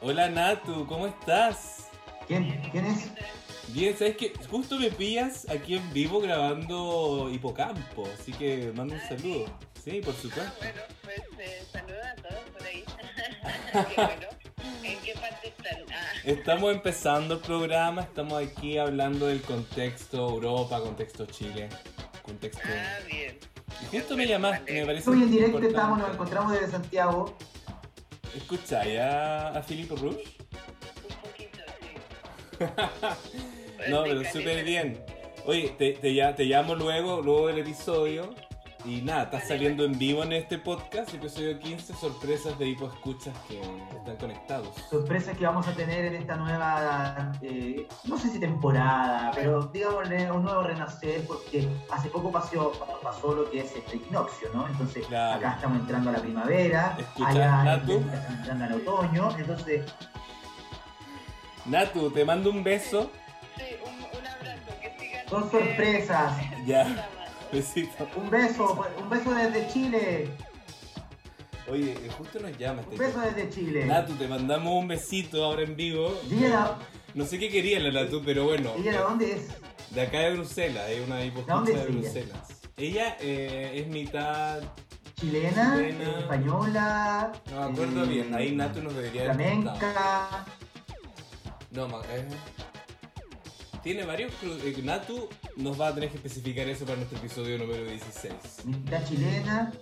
Hola 0.00 0.28
Natu, 0.28 0.84
¿cómo 0.86 1.06
estás? 1.06 1.88
¿Quién, 2.26 2.60
¿Quién 2.72 2.86
es? 2.86 3.10
Bien, 3.68 3.96
¿sabes 3.96 4.16
que 4.16 4.32
Justo 4.50 4.78
me 4.78 4.90
pillas 4.90 5.48
aquí 5.48 5.76
en 5.76 5.92
vivo 5.92 6.20
grabando 6.20 7.30
Hipocampo, 7.32 8.06
así 8.18 8.32
que 8.32 8.72
mando 8.74 8.94
un 8.94 9.00
saludo. 9.00 9.46
Sí, 9.82 10.00
por 10.04 10.14
supuesto. 10.14 10.52
Bueno, 10.58 10.80
pues 11.02 11.20
eh, 11.38 11.62
saludos 11.72 12.06
a 13.72 13.84
Qué 13.88 13.94
bueno. 13.96 14.28
¿En 14.82 14.98
qué 15.00 15.14
parte 15.14 15.48
están? 15.48 15.82
Ah, 15.92 16.12
Estamos 16.24 16.72
empezando 16.72 17.34
el 17.34 17.40
programa, 17.40 18.02
estamos 18.02 18.40
aquí 18.42 18.78
hablando 18.78 19.26
del 19.26 19.40
contexto 19.42 20.28
Europa, 20.28 20.80
contexto 20.80 21.26
Chile, 21.26 21.68
contexto... 22.22 22.60
ah, 22.64 22.98
bien. 23.06 23.38
Y 23.80 23.96
justo 23.96 24.16
me 24.16 24.26
llamaste, 24.26 24.72
me 24.72 24.86
parece 24.86 25.10
Hoy 25.10 25.22
en 25.22 25.30
directo 25.30 25.46
importante. 25.46 25.68
estamos, 25.76 25.98
nos 25.98 26.10
encontramos 26.12 26.52
desde 26.52 26.70
Santiago. 26.70 27.36
¿Escucháis 28.36 28.98
a, 29.00 29.48
a 29.48 29.62
Filipe 29.62 29.96
Rush? 29.96 30.16
Un 31.08 31.16
poquito, 31.22 31.58
sí. 31.80 33.38
No, 33.88 34.02
pero 34.04 34.22
súper 34.24 34.64
bien. 34.64 35.04
Oye, 35.46 35.70
te, 35.76 35.92
te, 35.92 36.44
llamo 36.44 36.74
luego, 36.74 37.20
luego 37.20 37.48
del 37.48 37.58
episodio. 37.58 38.34
Y 38.84 39.00
nada, 39.00 39.22
estás 39.24 39.46
saliendo 39.46 39.84
en 39.84 39.96
vivo 39.96 40.24
en 40.24 40.32
este 40.32 40.58
podcast, 40.58 41.14
episodio 41.14 41.56
15, 41.56 41.94
sorpresas 41.94 42.58
de 42.58 42.66
hipo 42.66 42.88
escuchas 42.88 43.32
que 43.46 43.60
están 43.96 44.16
conectados. 44.16 44.74
Sorpresas 44.90 45.38
que 45.38 45.44
vamos 45.44 45.68
a 45.68 45.72
tener 45.72 46.04
en 46.06 46.16
esta 46.16 46.34
nueva, 46.34 47.30
eh, 47.42 47.86
no 48.02 48.18
sé 48.18 48.30
si 48.30 48.40
temporada, 48.40 49.30
pero 49.36 49.66
digámosle 49.66 50.32
un 50.32 50.42
nuevo 50.42 50.64
renacer, 50.64 51.24
porque 51.28 51.68
hace 51.92 52.08
poco 52.08 52.32
pasó, 52.32 52.72
pasó 53.00 53.32
lo 53.36 53.48
que 53.52 53.60
es 53.60 53.76
este 53.76 53.98
equinoccio, 53.98 54.48
¿no? 54.52 54.66
Entonces, 54.66 55.06
Claro. 55.06 55.36
acá 55.38 55.52
estamos 55.54 55.78
entrando 55.78 56.10
a 56.10 56.12
la 56.14 56.20
primavera, 56.20 56.96
Escucha, 56.98 57.28
allá 57.28 57.62
Natu. 57.62 57.92
estamos 57.98 58.30
entrando 58.30 58.64
al 58.64 58.72
otoño, 58.72 59.30
entonces, 59.38 59.84
Natu, 61.66 62.10
te 62.10 62.24
mando 62.24 62.50
un 62.50 62.64
beso. 62.64 63.10
Sí, 63.56 63.64
un, 63.84 63.94
un 64.18 64.26
abrazo. 64.26 64.80
Que 64.80 64.96
sigan. 64.98 65.28
son 65.28 65.50
sorpresas. 65.50 66.32
Ya, 66.66 67.08
besito. 67.52 68.06
Un 68.16 68.30
beso, 68.30 68.86
un 69.00 69.10
beso 69.10 69.34
desde 69.34 69.68
Chile, 69.72 70.28
Oye, 71.70 71.92
eh, 71.92 72.10
justo 72.18 72.38
nos 72.40 72.56
llama 72.58 72.82
un 72.86 72.92
este 72.92 73.06
beso 73.06 73.20
desde 73.20 73.50
Chile. 73.50 73.84
Natu, 73.86 74.14
te 74.14 74.26
mandamos 74.28 74.74
un 74.74 74.88
besito 74.88 75.44
ahora 75.44 75.62
en 75.62 75.74
vivo. 75.76 76.12
Dile 76.28 76.48
la- 76.50 76.76
No 77.14 77.24
sé 77.24 77.38
qué 77.38 77.48
quería 77.50 77.78
la 77.80 77.90
Natu, 78.02 78.22
pero 78.24 78.44
bueno. 78.44 78.72
dile 78.76 78.92
la 78.92 79.00
dónde 79.02 79.32
es. 79.32 79.48
De 79.90 80.02
acá 80.02 80.20
de 80.20 80.32
Bruselas, 80.34 80.88
es 80.90 81.06
una 81.06 81.24
hiposcucha 81.24 81.54
¿Dónde 81.54 81.72
de 81.74 81.80
es 81.80 81.86
ella? 81.88 81.98
Bruselas. 82.00 82.60
Ella 82.76 83.16
eh, 83.20 83.72
es 83.74 83.86
mitad. 83.88 84.60
Chilena, 85.14 85.76
Chilena. 85.76 86.18
española, 86.20 87.32
No 87.50 87.60
me 87.60 87.72
acuerdo 87.72 88.04
eh, 88.04 88.08
bien, 88.08 88.34
ahí 88.34 88.54
Natu 88.56 88.82
nos 88.82 88.94
debería 88.94 89.22
haber 89.22 89.34
flamenca, 89.36 90.44
No, 91.70 91.88
ma- 91.88 92.02
eh, 92.10 92.26
Tiene 93.82 94.04
varios. 94.04 94.32
eh, 94.42 94.80
Natu 94.82 95.28
nos 95.56 95.80
va 95.80 95.88
a 95.88 95.94
tener 95.94 96.08
que 96.10 96.16
especificar 96.16 96.68
eso 96.68 96.84
para 96.84 96.96
nuestro 96.96 97.18
episodio 97.18 97.58
número 97.58 97.84
16. 97.84 98.32
mitad 98.66 99.04
chilena. 99.04 99.72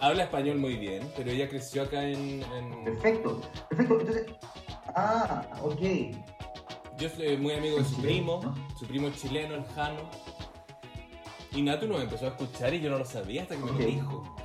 Habla 0.00 0.24
español 0.24 0.58
muy 0.58 0.76
bien, 0.76 1.10
pero 1.16 1.30
ella 1.30 1.48
creció 1.48 1.82
acá 1.82 2.02
en. 2.04 2.42
en- 2.42 2.84
Perfecto, 2.84 3.40
perfecto. 3.68 3.94
Entonces, 3.98 4.26
ah, 4.94 5.46
ok. 5.62 5.80
Yo 6.98 7.08
soy 7.08 7.36
muy 7.38 7.54
amigo 7.54 7.78
de 7.78 7.84
su 7.84 7.96
Chileno, 7.96 8.08
primo, 8.08 8.40
¿no? 8.42 8.78
su 8.78 8.86
primo 8.86 9.10
chileno, 9.10 9.54
el 9.54 9.64
Jano. 9.74 10.10
Y 11.52 11.62
Natu 11.62 11.86
nos 11.88 12.02
empezó 12.02 12.26
a 12.26 12.28
escuchar 12.28 12.74
y 12.74 12.80
yo 12.80 12.90
no 12.90 12.98
lo 12.98 13.04
sabía 13.06 13.42
hasta 13.42 13.56
que 13.56 13.62
me 13.64 13.72
lo 13.72 13.78
dijo. 13.78 14.36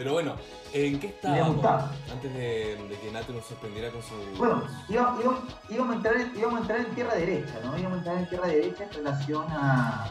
Pero 0.00 0.14
bueno, 0.14 0.34
¿en 0.72 0.98
qué 0.98 1.08
estábamos? 1.08 1.62
Antes 2.10 2.32
de, 2.32 2.74
de 2.88 2.98
que 3.02 3.10
Natu 3.12 3.34
nos 3.34 3.44
sorprendiera 3.44 3.90
con 3.90 4.00
su. 4.02 4.14
Bueno, 4.38 4.62
íbamos, 4.88 5.42
a 5.90 5.94
entrar 5.94 6.16
en, 6.16 6.32
a 6.42 6.58
entrar 6.58 6.80
en 6.80 6.94
tierra 6.94 7.14
derecha, 7.16 7.60
¿no? 7.62 7.76
Íbamos 7.78 7.92
a 7.92 7.98
entrar 7.98 8.16
en 8.16 8.28
tierra 8.30 8.46
derecha 8.46 8.84
en 8.84 8.92
relación 8.94 9.44
a. 9.50 10.10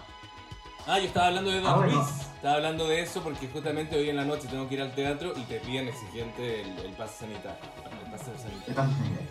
Ah, 0.86 1.00
yo 1.00 1.06
estaba 1.06 1.26
hablando 1.30 1.50
de 1.50 1.62
Don 1.62 1.72
Ah, 1.72 1.76
bueno. 1.78 1.94
Luis. 1.96 2.08
Estaba 2.36 2.56
hablando 2.58 2.88
de 2.88 3.02
eso 3.02 3.22
porque 3.24 3.48
justamente 3.48 3.98
hoy 3.98 4.10
en 4.12 4.18
la 4.18 4.26
noche 4.26 4.48
tengo 4.48 4.70
que 4.70 4.76
ir 4.76 4.82
al 4.84 4.94
teatro 4.94 5.34
y 5.36 5.42
te 5.46 5.60
piden 5.60 5.88
exigente 5.88 6.62
el, 6.62 6.86
el 6.86 6.92
pase 6.94 7.26
sanitario. 7.26 7.58
El 8.06 8.12
pase 8.12 8.32
el 8.32 8.38
sanitario. 8.38 8.76
cambio 8.76 8.96
sanitario. 8.96 9.30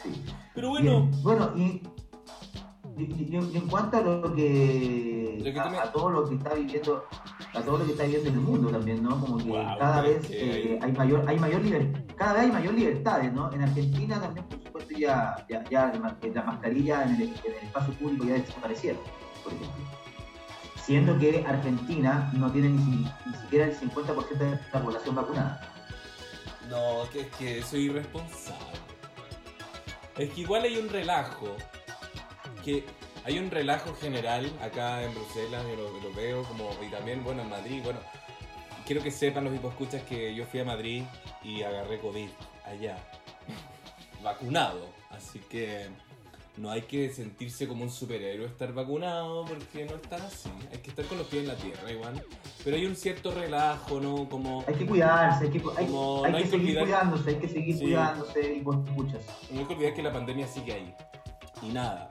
Sí. 0.00 0.24
Pero 0.54 0.68
bueno, 0.68 1.06
Bien, 1.08 1.22
bueno, 1.24 1.52
y, 1.56 1.82
y- 2.98 3.02
y- 3.04 3.28
y 3.52 3.56
en 3.56 3.68
cuanto 3.68 3.96
a 3.98 4.00
lo 4.02 4.34
que, 4.34 5.42
a, 5.82 5.92
todo 5.92 6.10
lo 6.10 6.28
que 6.28 6.34
está 6.36 6.54
viviendo, 6.54 7.04
a 7.54 7.60
todo 7.62 7.78
lo 7.78 7.84
que 7.86 7.92
está 7.92 8.04
viviendo 8.04 8.30
el 8.30 8.36
mundo 8.40 8.70
también, 8.70 9.02
¿no? 9.02 9.20
Como 9.20 9.38
que 9.38 9.44
Wow, 9.44 9.78
cada 9.78 10.00
vez 10.02 10.26
que 10.26 10.74
eh, 10.74 10.78
hay- 10.82 10.92
mayor, 10.92 11.24
hay 11.28 11.38
mayor 11.38 11.62
liber- 11.62 12.06
cada 12.16 12.32
vez 12.34 12.42
hay 12.44 12.52
mayor 12.52 12.74
libertades, 12.74 13.32
¿no? 13.32 13.52
En 13.52 13.62
Argentina 13.62 14.20
también, 14.20 14.46
por 14.46 14.62
supuesto, 14.62 14.94
ya, 14.98 15.46
ya, 15.48 15.64
ya 15.70 15.86
la 15.92 15.98
ma- 16.00 16.18
la 16.34 16.42
mascarilla 16.42 17.04
en 17.04 17.14
el, 17.16 17.22
en 17.22 17.30
el 17.46 17.64
espacio 17.64 17.94
público 17.94 18.24
ya 18.26 18.34
desaparecieron, 18.34 19.00
por 19.44 19.52
ejemplo. 19.52 19.84
Siendo 20.84 21.18
que 21.18 21.44
Argentina 21.46 22.30
no 22.34 22.50
tiene 22.50 22.70
ni, 22.70 23.06
ni 23.26 23.34
siquiera 23.42 23.66
el 23.66 23.76
50% 23.78 24.38
de 24.38 24.58
la 24.72 24.82
población 24.82 25.14
vacunada. 25.14 25.60
no, 26.70 27.08
que 27.12 27.20
es 27.20 27.26
que 27.36 27.62
soy 27.62 27.84
irresponsable. 27.86 28.58
Es 30.16 30.30
que 30.30 30.40
igual 30.40 30.62
hay 30.64 30.76
un 30.78 30.88
relajo. 30.88 31.56
Que 32.68 32.84
hay 33.24 33.38
un 33.38 33.50
relajo 33.50 33.94
general 33.94 34.44
acá 34.60 35.02
en 35.02 35.14
Bruselas, 35.14 35.64
yo 35.70 35.76
lo, 35.76 36.00
lo 36.00 36.14
veo 36.14 36.42
como. 36.42 36.68
Y 36.86 36.90
también, 36.90 37.24
bueno, 37.24 37.40
en 37.40 37.48
Madrid, 37.48 37.80
bueno. 37.82 37.98
Quiero 38.84 39.02
que 39.02 39.10
sepan 39.10 39.44
los 39.44 39.54
hiposcuchas 39.54 40.02
que 40.02 40.34
yo 40.34 40.44
fui 40.44 40.60
a 40.60 40.64
Madrid 40.66 41.02
y 41.42 41.62
agarré 41.62 41.98
COVID 41.98 42.28
allá. 42.66 42.98
Vacunado. 44.22 44.86
Así 45.08 45.38
que 45.38 45.86
no 46.58 46.70
hay 46.70 46.82
que 46.82 47.08
sentirse 47.10 47.66
como 47.66 47.84
un 47.84 47.90
superhéroe 47.90 48.44
estar 48.46 48.70
vacunado 48.74 49.46
porque 49.46 49.86
no 49.86 49.94
es 49.96 50.02
tan 50.02 50.20
así. 50.20 50.50
Hay 50.70 50.78
que 50.80 50.90
estar 50.90 51.06
con 51.06 51.16
los 51.16 51.26
pies 51.28 51.42
en 51.44 51.48
la 51.48 51.56
tierra 51.56 51.90
igual. 51.90 52.22
Pero 52.64 52.76
hay 52.76 52.84
un 52.84 52.96
cierto 52.96 53.30
relajo, 53.30 53.98
¿no? 53.98 54.28
Como 54.28 54.62
Hay 54.68 54.74
que 54.74 54.84
cuidarse, 54.86 55.44
hay 55.46 55.50
que, 55.52 55.62
hay, 55.74 55.86
Como 55.86 56.24
hay 56.26 56.32
no 56.32 56.36
hay 56.36 56.44
que 56.44 56.50
que 56.50 56.56
seguir 56.58 56.78
olvidar- 56.78 56.84
cuidándose, 56.84 57.30
hay 57.30 57.36
que 57.36 57.48
seguir 57.48 57.74
Sí. 57.78 57.80
cuidándose 57.84 58.54
y 58.56 58.60
vos 58.60 58.76
escuchas. 58.86 59.22
No 59.50 59.60
hay 59.60 59.64
que 59.66 59.72
olvidar 59.74 59.94
que 59.94 60.02
la 60.02 60.12
pandemia 60.12 60.46
sigue 60.46 60.72
ahí. 60.74 60.94
Y 61.62 61.68
nada. 61.70 62.08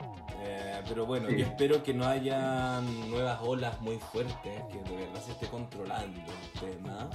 Eh, 0.59 0.81
pero 0.89 1.05
bueno, 1.05 1.27
Sí. 1.29 1.37
yo 1.37 1.45
espero 1.45 1.83
que 1.83 1.93
no 1.93 2.05
haya 2.07 2.81
nuevas 2.81 3.39
olas 3.43 3.79
muy 3.81 3.99
fuertes, 3.99 4.63
que 4.71 4.79
de 4.89 4.95
verdad 5.05 5.21
se 5.23 5.31
esté 5.33 5.47
controlando 5.47 6.19
el 6.19 6.59
tema. 6.59 7.07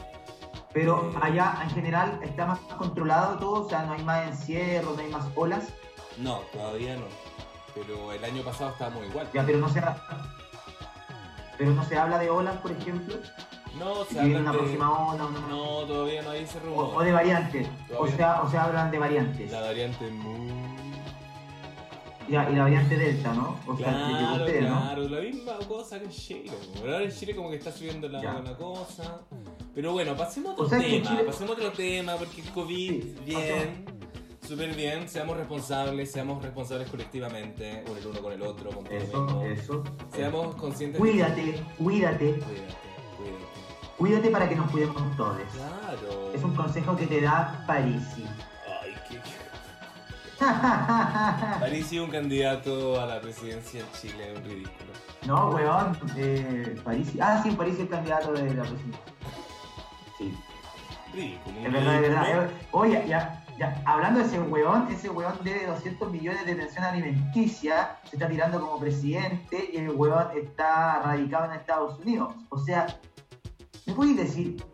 Pero 0.72 1.10
Eh. 1.12 1.18
allá 1.20 1.58
en 1.64 1.70
general 1.70 2.20
está 2.22 2.46
más 2.46 2.58
controlado 2.78 3.38
todo, 3.38 3.66
o 3.66 3.68
sea, 3.68 3.82
no 3.84 3.94
hay 3.94 4.02
más 4.04 4.28
encierro, 4.28 4.92
no 4.94 5.00
hay 5.02 5.08
más 5.10 5.26
olas, 5.34 5.64
No, 6.18 6.36
todavía 6.52 6.94
no. 6.96 7.06
Pero 7.74 8.12
el 8.12 8.22
año 8.22 8.42
pasado 8.42 8.70
estábamos 8.70 9.04
igual. 9.06 9.26
ya, 9.32 9.44
pero 9.46 9.58
no 9.58 9.68
se 9.68 9.82
pero 11.58 11.70
no 11.72 11.84
se 11.84 11.96
habla 11.98 12.18
de 12.18 12.28
olas, 12.30 12.56
por 12.58 12.70
ejemplo, 12.72 13.14
No, 13.78 14.04
se 14.04 14.20
habla 14.20 14.38
una 14.40 14.52
de... 14.52 14.58
próxima 14.58 14.90
ola 14.90 15.24
o 15.24 15.30
no, 15.30 15.86
todavía 15.86 16.22
no 16.22 16.30
hay 16.30 16.42
ese 16.44 16.60
rumor. 16.60 16.92
o 16.94 17.00
de 17.02 17.12
variantes, 17.12 17.66
o 17.98 18.06
sea, 18.06 18.42
o 18.42 18.50
sea, 18.50 18.64
hablan 18.64 18.90
de 18.90 18.98
variantes, 18.98 19.50
La 19.50 19.60
variante 19.62 20.10
muy... 20.10 20.52
ya, 22.28 22.48
y 22.50 22.54
la 22.56 22.62
variante 22.62 22.96
delta, 22.96 23.32
¿no? 23.34 23.58
O 23.66 23.76
sea, 23.76 23.86
que 23.86 24.12
llegó 24.14 24.34
Claro, 24.44 24.60
¿no? 24.60 24.80
claro, 24.80 25.08
la 25.08 25.20
misma 25.20 25.52
cosa 25.68 25.98
que 25.98 26.04
en 26.06 26.10
Chile. 26.10 26.50
Pero 26.80 26.92
ahora 26.92 27.04
en 27.04 27.10
Chile 27.12 27.36
como 27.36 27.50
que 27.50 27.56
está 27.56 27.72
subiendo 27.72 28.08
la, 28.08 28.22
Ya. 28.22 28.34
la 28.40 28.56
cosa. 28.56 29.20
Pero 29.74 29.92
bueno, 29.92 30.14
pasemos 30.16 30.50
a 30.50 30.52
otro 30.54 30.64
O 30.66 30.68
sea 30.68 30.78
tema, 30.78 31.08
Chile- 31.08 31.24
pasemos 31.24 31.50
a 31.50 31.54
otro 31.54 31.72
tema, 31.72 32.16
porque 32.16 32.40
el 32.42 32.48
COVID, 32.50 33.02
Sí, 33.02 33.14
bien, 33.24 33.84
súper 34.46 34.74
bien, 34.74 35.08
seamos 35.08 35.36
responsables, 35.36 36.10
seamos 36.12 36.42
responsables 36.42 36.88
colectivamente, 36.90 37.82
con 37.86 37.96
el 37.96 38.06
uno 38.06 38.20
con 38.20 38.32
el 38.32 38.42
otro, 38.42 38.70
con 38.70 38.84
todo 38.84 38.94
Eso, 38.94 39.42
eso. 39.44 39.84
Seamos 40.14 40.54
conscientes 40.56 41.00
Cuídate, 41.00 41.62
cuídate. 41.78 42.34
Cuídate, 42.34 42.44
cuídate. 42.44 43.46
cuídate 43.98 44.30
para 44.30 44.48
que 44.48 44.56
nos 44.56 44.70
cuidemos 44.70 45.16
todos. 45.16 45.36
Claro. 45.54 46.32
Es 46.34 46.42
un 46.42 46.54
consejo 46.54 46.96
que 46.96 47.06
te 47.06 47.20
da 47.20 47.64
Parisi. 47.66 48.24
París 51.60 51.92
un 51.92 52.10
candidato 52.10 53.00
a 53.00 53.06
la 53.06 53.20
presidencia 53.20 53.80
en 53.80 53.92
Chile, 53.92 54.34
un 54.36 54.44
ridículo. 54.44 54.92
no, 55.26 55.50
weón, 55.50 55.96
eh, 56.16 56.80
Parisi. 56.82 57.20
Ah, 57.20 57.40
sí, 57.42 57.50
Parisi 57.52 57.82
es 57.82 57.88
candidato 57.88 58.32
de 58.32 58.54
la 58.54 58.62
presidencia. 58.62 59.00
Sí. 60.18 60.34
Ridículo. 61.14 61.58
Es 61.60 61.72
verdad, 61.72 61.94
es 61.94 62.00
verdad. 62.02 62.50
Oye, 62.72 63.04
ya, 63.06 63.44
ya, 63.58 63.82
hablando 63.84 64.20
de 64.20 64.26
ese 64.26 64.40
weón, 64.40 64.88
ese 64.90 65.10
weón 65.10 65.34
debe 65.44 65.66
200 65.66 66.10
millones 66.10 66.44
de 66.46 66.56
pensión 66.56 66.84
alimenticia, 66.84 67.98
se 68.08 68.16
está 68.16 68.28
tirando 68.28 68.60
como 68.60 68.80
presidente 68.80 69.70
y 69.72 69.76
el 69.76 69.90
weón 69.90 70.26
está 70.36 71.02
radicado 71.02 71.46
en 71.46 71.60
Estados 71.60 72.00
Unidos. 72.00 72.34
O 72.48 72.58
sea, 72.58 72.86
¿me 73.86 73.94
puedes 73.94 74.16
decir 74.16 74.64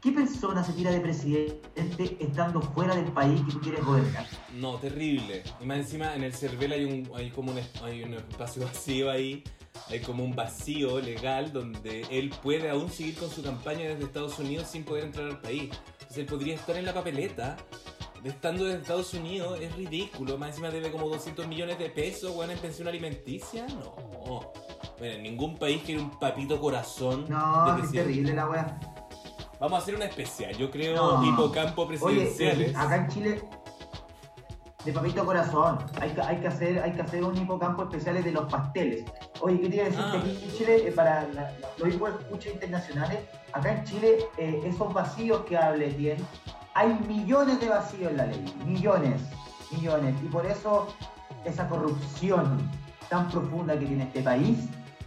qué 0.00 0.12
persona 0.12 0.62
se 0.62 0.72
tira 0.72 0.90
de 0.92 1.00
presidente 1.00 2.16
estando 2.20 2.62
fuera 2.62 2.94
del 2.94 3.06
país 3.06 3.42
que 3.42 3.52
tú 3.52 3.60
quieres 3.60 3.84
gobernar? 3.84 4.26
No, 4.54 4.76
terrible. 4.76 5.42
Y 5.60 5.64
más 5.66 5.78
encima 5.78 6.14
en 6.14 6.22
el 6.24 6.32
CERVEL 6.34 6.72
hay, 6.72 6.84
un, 6.84 7.10
hay 7.16 7.30
como 7.30 7.52
un, 7.52 7.60
hay 7.82 8.02
un 8.02 8.14
espacio 8.14 8.62
vacío 8.66 9.10
ahí, 9.10 9.42
hay 9.88 10.00
como 10.00 10.24
un 10.24 10.34
vacío 10.34 11.00
legal 11.00 11.52
donde 11.52 12.02
él 12.10 12.30
puede 12.42 12.70
aún 12.70 12.90
seguir 12.90 13.16
con 13.16 13.30
su 13.30 13.42
campaña 13.42 13.80
desde 13.88 14.04
Estados 14.04 14.38
Unidos 14.38 14.68
sin 14.70 14.84
poder 14.84 15.04
entrar 15.04 15.26
al 15.26 15.40
país. 15.40 15.70
Entonces 15.94 16.18
él 16.18 16.26
podría 16.26 16.54
estar 16.54 16.76
en 16.76 16.84
la 16.84 16.94
papeleta, 16.94 17.56
estando 18.22 18.64
desde 18.64 18.80
Estados 18.82 19.12
Unidos, 19.14 19.58
es 19.60 19.74
ridículo. 19.74 20.38
Más 20.38 20.50
encima 20.50 20.70
debe 20.70 20.90
como 20.90 21.08
200 21.08 21.46
millones 21.48 21.78
de 21.78 21.90
pesos, 21.90 22.34
weón, 22.36 22.50
en 22.50 22.58
pensión 22.58 22.86
alimenticia. 22.88 23.66
No. 23.66 24.52
Bueno, 24.98 25.14
en 25.16 25.22
ningún 25.24 25.56
país 25.58 25.82
quiere 25.84 26.00
un 26.00 26.18
papito 26.18 26.60
corazón 26.60 27.26
No, 27.28 27.76
es 27.82 27.90
terrible 27.90 28.32
la 28.32 28.48
weá. 28.48 28.80
Vamos 29.60 29.80
a 29.80 29.82
hacer 29.82 29.94
una 29.96 30.04
especial, 30.04 30.56
yo 30.56 30.70
creo, 30.70 30.94
No. 31.20 31.26
hipocampo 31.26 31.82
Oye, 31.82 31.98
presidenciales. 31.98 32.70
eh, 32.72 32.76
acá 32.76 32.96
en 32.96 33.08
Chile, 33.08 33.42
de 34.84 34.92
papito 34.92 35.24
corazón, 35.24 35.78
hay 36.00 36.10
que, 36.10 36.20
hay 36.20 36.36
que, 36.38 36.46
hacer, 36.48 36.82
hay 36.82 36.92
que 36.92 37.02
hacer 37.02 37.24
un 37.24 37.36
hipocampo 37.36 37.84
especial 37.84 38.22
de 38.22 38.32
los 38.32 38.50
pasteles. 38.52 39.04
Oye, 39.40 39.60
¿qué 39.60 39.68
te 39.70 39.76
iba 39.76 39.84
a 39.84 39.88
decir? 39.88 40.02
Ah. 40.04 40.10
Que 40.12 40.18
aquí 40.18 40.44
en 40.44 40.52
Chile, 40.58 40.88
eh, 40.88 40.92
para 40.92 41.26
la- 41.28 41.50
los 41.78 41.88
escuchas 41.88 42.52
internacionales, 42.52 43.18
acá 43.52 43.72
en 43.72 43.84
Chile, 43.84 44.18
eh, 44.36 44.60
esos 44.66 44.92
vacíos 44.92 45.40
que 45.46 45.56
hable 45.56 45.88
bien, 45.90 46.18
hay 46.74 46.92
millones 47.08 47.60
de 47.60 47.68
vacíos 47.68 48.10
en 48.10 48.16
la 48.18 48.26
ley, 48.26 48.54
millones, 48.66 49.20
millones. 49.70 50.14
Y 50.22 50.26
por 50.26 50.44
eso 50.44 50.88
esa 51.44 51.68
corrupción 51.68 52.58
tan 53.08 53.28
profunda 53.30 53.78
que 53.78 53.86
tiene 53.86 54.04
este 54.04 54.22
país 54.22 54.58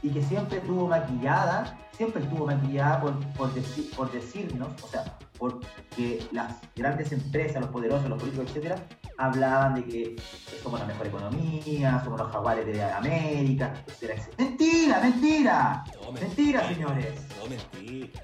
y 0.02 0.10
que 0.10 0.22
siempre 0.24 0.58
estuvo 0.60 0.88
maquillada, 0.88 1.78
siempre 1.92 2.24
estuvo 2.24 2.46
maquillada 2.46 3.02
por, 3.02 3.20
por, 3.34 3.54
deci- 3.54 3.94
por 3.96 4.12
decirnos, 4.12 4.70
o 4.84 4.88
sea, 4.88 5.04
porque 5.38 6.20
las 6.32 6.56
grandes 6.76 7.12
empresas, 7.12 7.62
los 7.62 7.70
poderosos, 7.70 8.10
los 8.10 8.20
políticos, 8.20 8.48
etcétera, 8.50 8.76
hablaban 9.18 9.76
de 9.76 9.86
que 9.86 10.16
somos 10.62 10.80
la 10.80 10.86
mejor 10.86 11.08
economía, 11.08 12.02
somos 12.04 12.20
los 12.20 12.32
jaguares 12.32 12.66
de 12.66 12.84
América, 12.84 13.74
etcétera, 13.88 14.16
etcétera. 14.16 14.50
¡Mentira, 14.50 15.00
mentira! 15.02 15.84
No, 16.04 16.12
Mentira, 16.12 16.68
señores. 16.68 17.28
No, 17.40 17.50
mentira. 17.50 18.22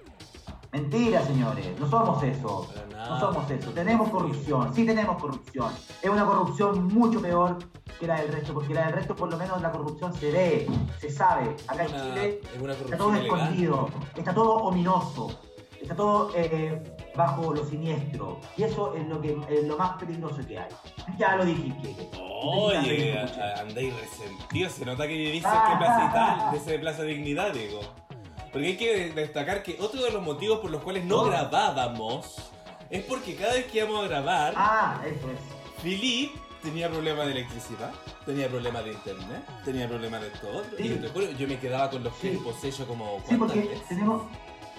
Mentira, 0.74 1.22
señores, 1.24 1.80
no 1.80 1.88
somos 1.88 2.24
eso. 2.24 2.68
No 2.96 3.20
somos 3.20 3.50
eso. 3.52 3.70
Tenemos 3.72 4.10
corrupción, 4.10 4.74
sí 4.74 4.86
tenemos 4.86 5.22
corrupción. 5.22 5.72
Es 6.02 6.10
una 6.10 6.26
corrupción 6.26 6.88
mucho 6.88 7.22
peor 7.22 7.60
que 8.00 8.08
la 8.08 8.20
del 8.20 8.30
resto, 8.30 8.56
porque 8.56 8.74
la 8.74 8.86
del 8.86 8.94
resto 8.94 9.16
por 9.16 9.30
lo 9.30 9.38
menos 9.38 9.62
la 9.62 9.72
corrupción 9.72 10.12
se 10.14 10.32
ve, 10.32 10.68
se 11.00 11.12
sabe. 11.12 11.56
Acá 11.68 11.84
en 11.84 11.90
Chile 11.90 12.42
es 12.56 12.62
una 12.62 12.74
está 12.74 12.98
todo 12.98 13.14
escondido, 13.14 13.90
está 14.16 14.34
todo 14.34 14.56
ominoso, 14.56 15.40
está 15.80 15.96
todo 15.96 16.32
eh, 16.36 16.93
bajo 17.16 17.54
lo 17.54 17.64
siniestro. 17.66 18.40
Y 18.58 18.64
eso 18.64 18.94
es 18.96 19.08
lo, 19.08 19.22
que, 19.22 19.38
es 19.50 19.64
lo 19.68 19.78
más 19.78 19.98
peligroso 19.98 20.38
que 20.48 20.58
hay. 20.60 20.70
Ya 21.18 21.36
lo 21.36 21.46
dije, 21.46 21.74
Kike. 21.82 22.10
Oye, 22.46 23.20
andáis 23.60 23.94
resentido, 23.96 24.70
se 24.70 24.86
nota 24.86 25.08
que 25.08 25.14
vivís 25.14 25.44
cerca 25.44 25.70
de 25.72 25.78
Plaza 25.78 26.06
Italia, 26.10 26.50
de 26.52 26.58
ese 26.58 26.80
Plaza 26.80 27.04
Dignidad, 27.04 27.54
digo. 27.54 27.80
Porque 28.52 28.68
hay 28.68 28.78
que 28.78 29.12
destacar 29.14 29.64
que 29.64 29.78
otro 29.80 30.04
de 30.04 30.12
los 30.12 30.22
motivos 30.22 30.60
por 30.60 30.70
los 30.72 30.82
cuales 30.84 31.04
no 31.06 31.22
Oh. 31.22 31.26
grabábamos 31.26 32.52
es 32.90 33.04
porque 33.06 33.36
cada 33.36 33.54
vez 33.54 33.66
que 33.66 33.80
íbamos 33.80 34.04
a 34.06 34.08
grabar, 34.08 34.54
Ah, 34.56 35.02
eso 35.06 35.28
es. 35.32 35.82
Philip 35.84 36.32
tenía 36.62 36.90
problemas 36.90 37.26
de 37.26 37.32
electricidad, 37.34 37.92
tenía 38.26 38.48
problemas 38.48 38.86
de 38.86 38.92
internet, 38.92 39.44
tenía 39.66 39.88
problemas 39.88 40.22
de 40.22 40.30
todo. 40.30 40.62
Y 40.78 40.84
Sí. 40.84 40.90
yo 40.90 41.02
te 41.02 41.08
juro, 41.10 41.32
yo 41.32 41.48
me 41.48 41.58
quedaba 41.60 41.90
con 41.90 42.04
los 42.04 42.14
Sí. 42.18 42.28
en 42.30 42.44
poseso 42.44 42.86
como 42.86 43.20
Sí, 43.28 43.36
porque 43.36 43.76
tenemos, 43.90 44.22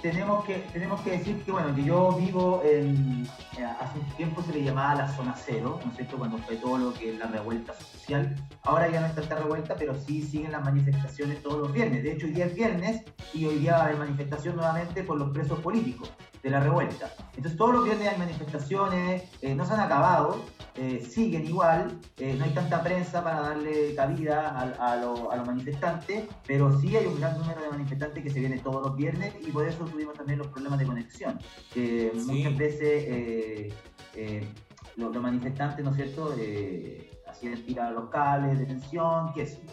tenemos, 0.04 0.44
que, 0.44 0.56
tenemos 0.70 1.00
que 1.00 1.12
decir 1.12 1.42
que, 1.44 1.50
bueno, 1.50 1.74
que 1.74 1.82
yo 1.82 2.12
vivo 2.12 2.62
en. 2.62 3.26
eh, 3.56 3.64
hace 3.80 3.98
un 3.98 4.04
tiempo 4.18 4.42
se 4.42 4.52
le 4.52 4.62
llamaba 4.62 4.96
la 4.96 5.08
zona 5.08 5.34
cero, 5.34 5.80
¿no 5.82 5.90
es 5.90 5.96
cierto? 5.96 6.18
Cuando 6.18 6.36
fue 6.36 6.56
todo 6.56 6.76
lo 6.76 6.92
que 6.92 7.14
es 7.14 7.18
la 7.18 7.26
revuelta 7.26 7.72
social. 7.72 8.36
Ahora 8.64 8.90
ya 8.90 9.00
no 9.00 9.06
está 9.06 9.22
esta 9.22 9.36
revuelta, 9.36 9.76
pero 9.76 9.94
sí 9.94 10.20
siguen 10.20 10.52
las 10.52 10.62
manifestaciones 10.62 11.42
todos 11.42 11.58
los 11.58 11.72
viernes. 11.72 12.02
De 12.02 12.12
hecho, 12.12 12.26
hoy 12.26 12.32
día 12.32 12.44
es 12.44 12.54
viernes 12.54 13.02
y 13.32 13.46
hoy 13.46 13.60
día 13.60 13.82
haber 13.82 13.96
manifestación 13.96 14.56
nuevamente 14.56 15.04
por 15.04 15.16
los 15.16 15.30
presos 15.30 15.58
políticos 15.60 16.12
de 16.44 16.50
la 16.50 16.60
revuelta. 16.60 17.10
Entonces, 17.36 17.56
todos 17.56 17.74
los 17.74 17.84
viernes 17.84 18.06
hay 18.06 18.18
manifestaciones, 18.18 19.22
eh, 19.40 19.54
no 19.54 19.64
se 19.64 19.72
han 19.72 19.80
acabado, 19.80 20.44
eh, 20.76 21.02
siguen 21.08 21.46
igual, 21.46 21.98
eh, 22.18 22.34
no 22.38 22.44
hay 22.44 22.50
tanta 22.50 22.82
prensa 22.82 23.24
para 23.24 23.40
darle 23.40 23.94
cabida 23.94 24.50
a, 24.50 24.92
a 24.92 24.96
lo- 24.96 25.32
a 25.32 25.36
los 25.36 25.46
manifestantes, 25.46 26.24
pero 26.46 26.78
sí 26.80 26.94
hay 26.96 27.06
un 27.06 27.18
gran 27.18 27.38
número 27.38 27.62
de 27.62 27.70
manifestantes 27.70 28.22
que 28.22 28.28
se 28.28 28.40
vienen 28.40 28.60
todos 28.60 28.82
los 28.86 28.94
viernes 28.94 29.34
y 29.40 29.50
por 29.50 29.66
eso 29.66 29.86
tuvimos 29.86 30.14
también 30.14 30.38
los 30.38 30.48
problemas 30.48 30.78
de 30.78 30.84
conexión, 30.86 31.40
que 31.72 32.12
Sí. 32.14 32.20
muchas 32.30 32.56
veces 32.58 33.72
los, 34.96 35.12
los 35.14 35.22
manifestantes, 35.22 35.82
¿no 35.84 35.90
es 35.92 35.96
cierto?, 35.96 36.34
hacían 37.26 37.62
tirar 37.64 37.92
los 37.92 38.10
cables 38.10 38.58
de 38.58 38.66
tensión, 38.66 39.32
qué 39.34 39.46
sé 39.46 39.60
yo. 39.66 39.72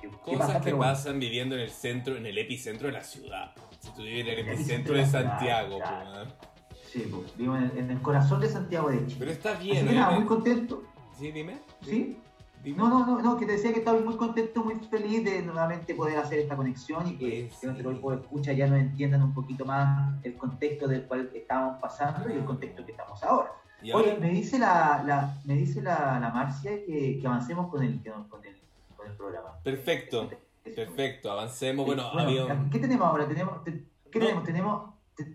¿Qué- 0.00 0.10
qué 0.10 0.32
Cosas 0.36 0.46
pasa? 0.48 0.60
que 0.60 0.72
bueno. 0.74 0.92
pasan 0.92 1.18
viviendo 1.18 1.54
en 1.56 1.62
el 1.62 1.70
centro, 1.70 2.14
en 2.16 2.26
el 2.26 2.36
epicentro 2.38 2.86
de 2.88 2.92
la 2.92 3.02
ciudad. 3.02 3.52
Si 3.88 3.96
tú 3.96 4.02
vives 4.02 4.26
en 4.26 4.28
el 4.28 4.48
epicentro 4.48 4.94
de 4.94 5.06
Santiago, 5.06 5.78
claro. 5.78 6.10
pues, 6.12 6.28
¿eh? 6.28 6.80
Sí, 6.92 7.08
pues, 7.10 7.36
vivo 7.36 7.56
en 7.56 7.64
el, 7.64 7.78
en 7.78 7.90
el 7.90 8.00
corazón 8.02 8.40
de 8.40 8.48
Santiago 8.48 8.88
de 8.90 8.98
Chile. 9.06 9.16
Pero 9.18 9.30
está 9.30 9.52
Así 9.52 9.64
bien, 9.70 9.86
que 9.86 9.94
nada, 9.94 10.12
¿eh? 10.14 10.18
muy 10.18 10.26
contento. 10.26 10.82
Sí, 11.18 11.32
dime. 11.32 11.58
¿Sí? 11.82 12.18
Dime. 12.62 12.76
No, 12.78 12.88
no, 12.88 13.06
no, 13.06 13.20
no, 13.22 13.36
que 13.36 13.46
te 13.46 13.52
decía 13.52 13.72
que 13.72 13.78
estaba 13.80 14.00
muy 14.00 14.16
contento, 14.16 14.64
muy 14.64 14.74
feliz 14.76 15.22
de 15.24 15.42
nuevamente 15.42 15.94
poder 15.94 16.18
hacer 16.18 16.38
esta 16.40 16.56
conexión 16.56 17.06
y 17.06 17.16
que, 17.16 17.50
Sí, 17.60 17.66
nuestros 17.66 17.92
sí. 17.92 17.98
hijos 17.98 18.14
de 18.16 18.20
escucha 18.22 18.52
ya 18.52 18.66
nos 18.66 18.78
entiendan 18.78 19.22
un 19.22 19.34
poquito 19.34 19.64
más 19.64 20.14
el 20.24 20.36
contexto 20.36 20.88
del 20.88 21.02
cual 21.04 21.30
estábamos 21.34 21.80
pasando 21.80 22.28
y 22.28 22.32
el 22.32 22.44
contexto 22.44 22.84
que 22.84 22.92
estamos 22.92 23.22
ahora. 23.22 23.52
Y 23.82 23.90
ahora- 23.92 24.08
Oye, 24.12 24.18
me 24.20 24.30
dice 24.30 24.58
la, 24.58 25.02
la- 25.06 25.36
me 25.44 25.54
dice 25.54 25.80
la, 25.82 26.18
la 26.20 26.30
Marcia 26.30 26.72
que, 26.84 27.18
que 27.20 27.26
avancemos 27.26 27.70
con 27.70 27.82
el, 27.84 28.00
con 28.28 28.44
el, 28.44 28.56
con 28.96 29.06
el 29.06 29.12
programa. 29.16 29.50
Perfecto, 29.62 30.28
perfecto, 30.74 31.30
avancemos. 31.32 31.84
Bueno, 31.86 32.10
Bueno, 32.12 32.28
había 32.28 32.44
un 32.46 32.70
¿qué 32.70 32.78
tenemos 32.78 33.06
ahora? 33.08 33.26
¿Tenemos, 33.28 33.64
te- 33.64 33.84
¿Qué 34.10 34.18
No. 34.18 34.24
tenemos? 34.26 34.44
¿Tenemos, 34.44 34.90
te- 35.14 35.24
te- 35.24 35.34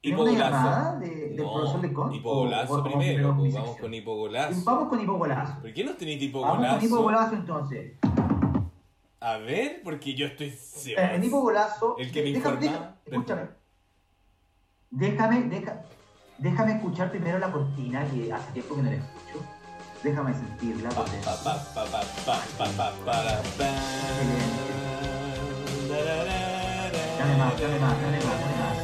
¿tenemos 0.00 0.22
una 0.26 0.32
hipogolazo. 0.32 0.50
llamada 0.50 0.98
de, 0.98 1.08
del 1.30 1.36
profesor 1.36 1.80
Lecon? 1.80 2.12
hipogolazo 2.14 2.72
¿O- 2.72 2.76
o- 2.76 2.80
o 2.80 2.84
primero, 2.84 3.36
pues, 3.36 3.52
mi 3.52 3.58
vamos 3.58 3.76
con 3.76 3.94
hipogolazo. 3.94 4.64
Vamos 4.64 4.88
con 4.88 5.00
hipogolazo. 5.00 5.60
¿Por 5.62 5.72
qué 5.72 5.84
no 5.84 5.92
tenéis 5.94 6.32
Vamos 6.32 6.46
con 6.48 6.54
hipogolazo? 6.64 6.86
hipogolazo 6.86 7.34
entonces. 7.34 7.92
A 9.20 9.36
ver, 9.38 9.80
porque 9.84 10.14
yo 10.14 10.26
estoy 10.26 10.48
Eh, 10.48 11.10
el 11.14 11.24
hipogolazo. 11.24 11.96
El 11.96 12.10
que 12.10 12.22
me 12.24 12.32
déjame, 12.32 12.56
déjame- 12.60 12.86
escúchame. 13.06 13.42
Déjame, 14.90 15.42
deja- 15.44 15.82
déjame 16.38 16.72
escuchar 16.72 17.10
primero 17.10 17.38
la 17.38 17.50
cortina 17.52 18.04
que 18.10 18.32
hace 18.32 18.52
tiempo 18.52 18.74
que 18.74 18.82
no 18.82 18.90
la 18.90 18.96
escucho. 18.96 19.46
Déjame 20.02 20.32
pa, 22.76 22.90
para, 23.04 23.42
pa. 23.56 23.70
Dame 27.18 27.36
más, 27.36 27.60
dame 27.60 27.78
más, 27.78 28.02
dame 28.02 28.18
más, 28.18 28.38
dame 28.40 28.56
más. 28.58 28.76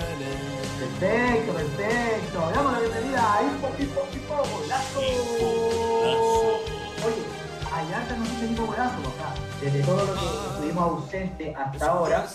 Perfecto, 0.78 1.52
perfecto. 1.54 2.38
Damos 2.54 2.72
la 2.72 2.78
bienvenida 2.78 3.34
a 3.34 3.42
Hipo, 3.42 3.68
Hipo, 3.78 4.06
Hipogolazo. 4.14 5.00
Hipogolazo. 5.02 5.87
Oye, 7.78 7.86
hay 7.86 7.92
harta 7.92 8.16
noticia 8.16 8.46
de 8.46 8.52
Hipogolazo, 8.52 8.98
o 9.00 9.12
sea, 9.12 9.34
desde 9.60 9.82
todo 9.82 10.04
lo 10.04 10.14
que 10.14 10.26
estuvimos 10.26 10.84
ausente 10.84 11.54
hasta 11.54 11.86
ahora. 11.86 12.26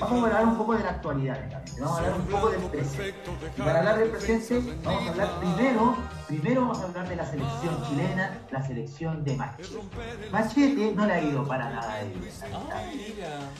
Vamos 0.00 0.22
a 0.22 0.26
hablar 0.26 0.44
un 0.46 0.56
poco 0.56 0.74
de 0.74 0.84
la 0.84 0.90
actualidad, 0.90 1.64
vamos 1.80 1.96
a 1.96 1.98
hablar 1.98 2.20
un 2.20 2.26
poco 2.26 2.50
del 2.50 2.60
presente. 2.62 3.14
Y 3.56 3.62
para 3.62 3.78
hablar 3.78 3.98
del 3.98 4.10
presente, 4.10 4.76
vamos 4.84 5.06
a 5.06 5.10
hablar 5.10 5.38
primero, 5.40 5.96
primero 6.28 6.60
vamos 6.62 6.80
a 6.80 6.84
hablar 6.84 7.08
de 7.08 7.16
la 7.16 7.26
selección 7.26 7.82
chilena, 7.88 8.38
la 8.50 8.66
selección 8.66 9.24
de 9.24 9.36
Machete. 9.36 9.80
Machete 10.30 10.92
no 10.94 11.06
le 11.06 11.12
ha 11.12 11.22
ido 11.22 11.44
para 11.46 11.70
nada 11.70 11.96
de 11.96 12.08
bien. 12.10 12.30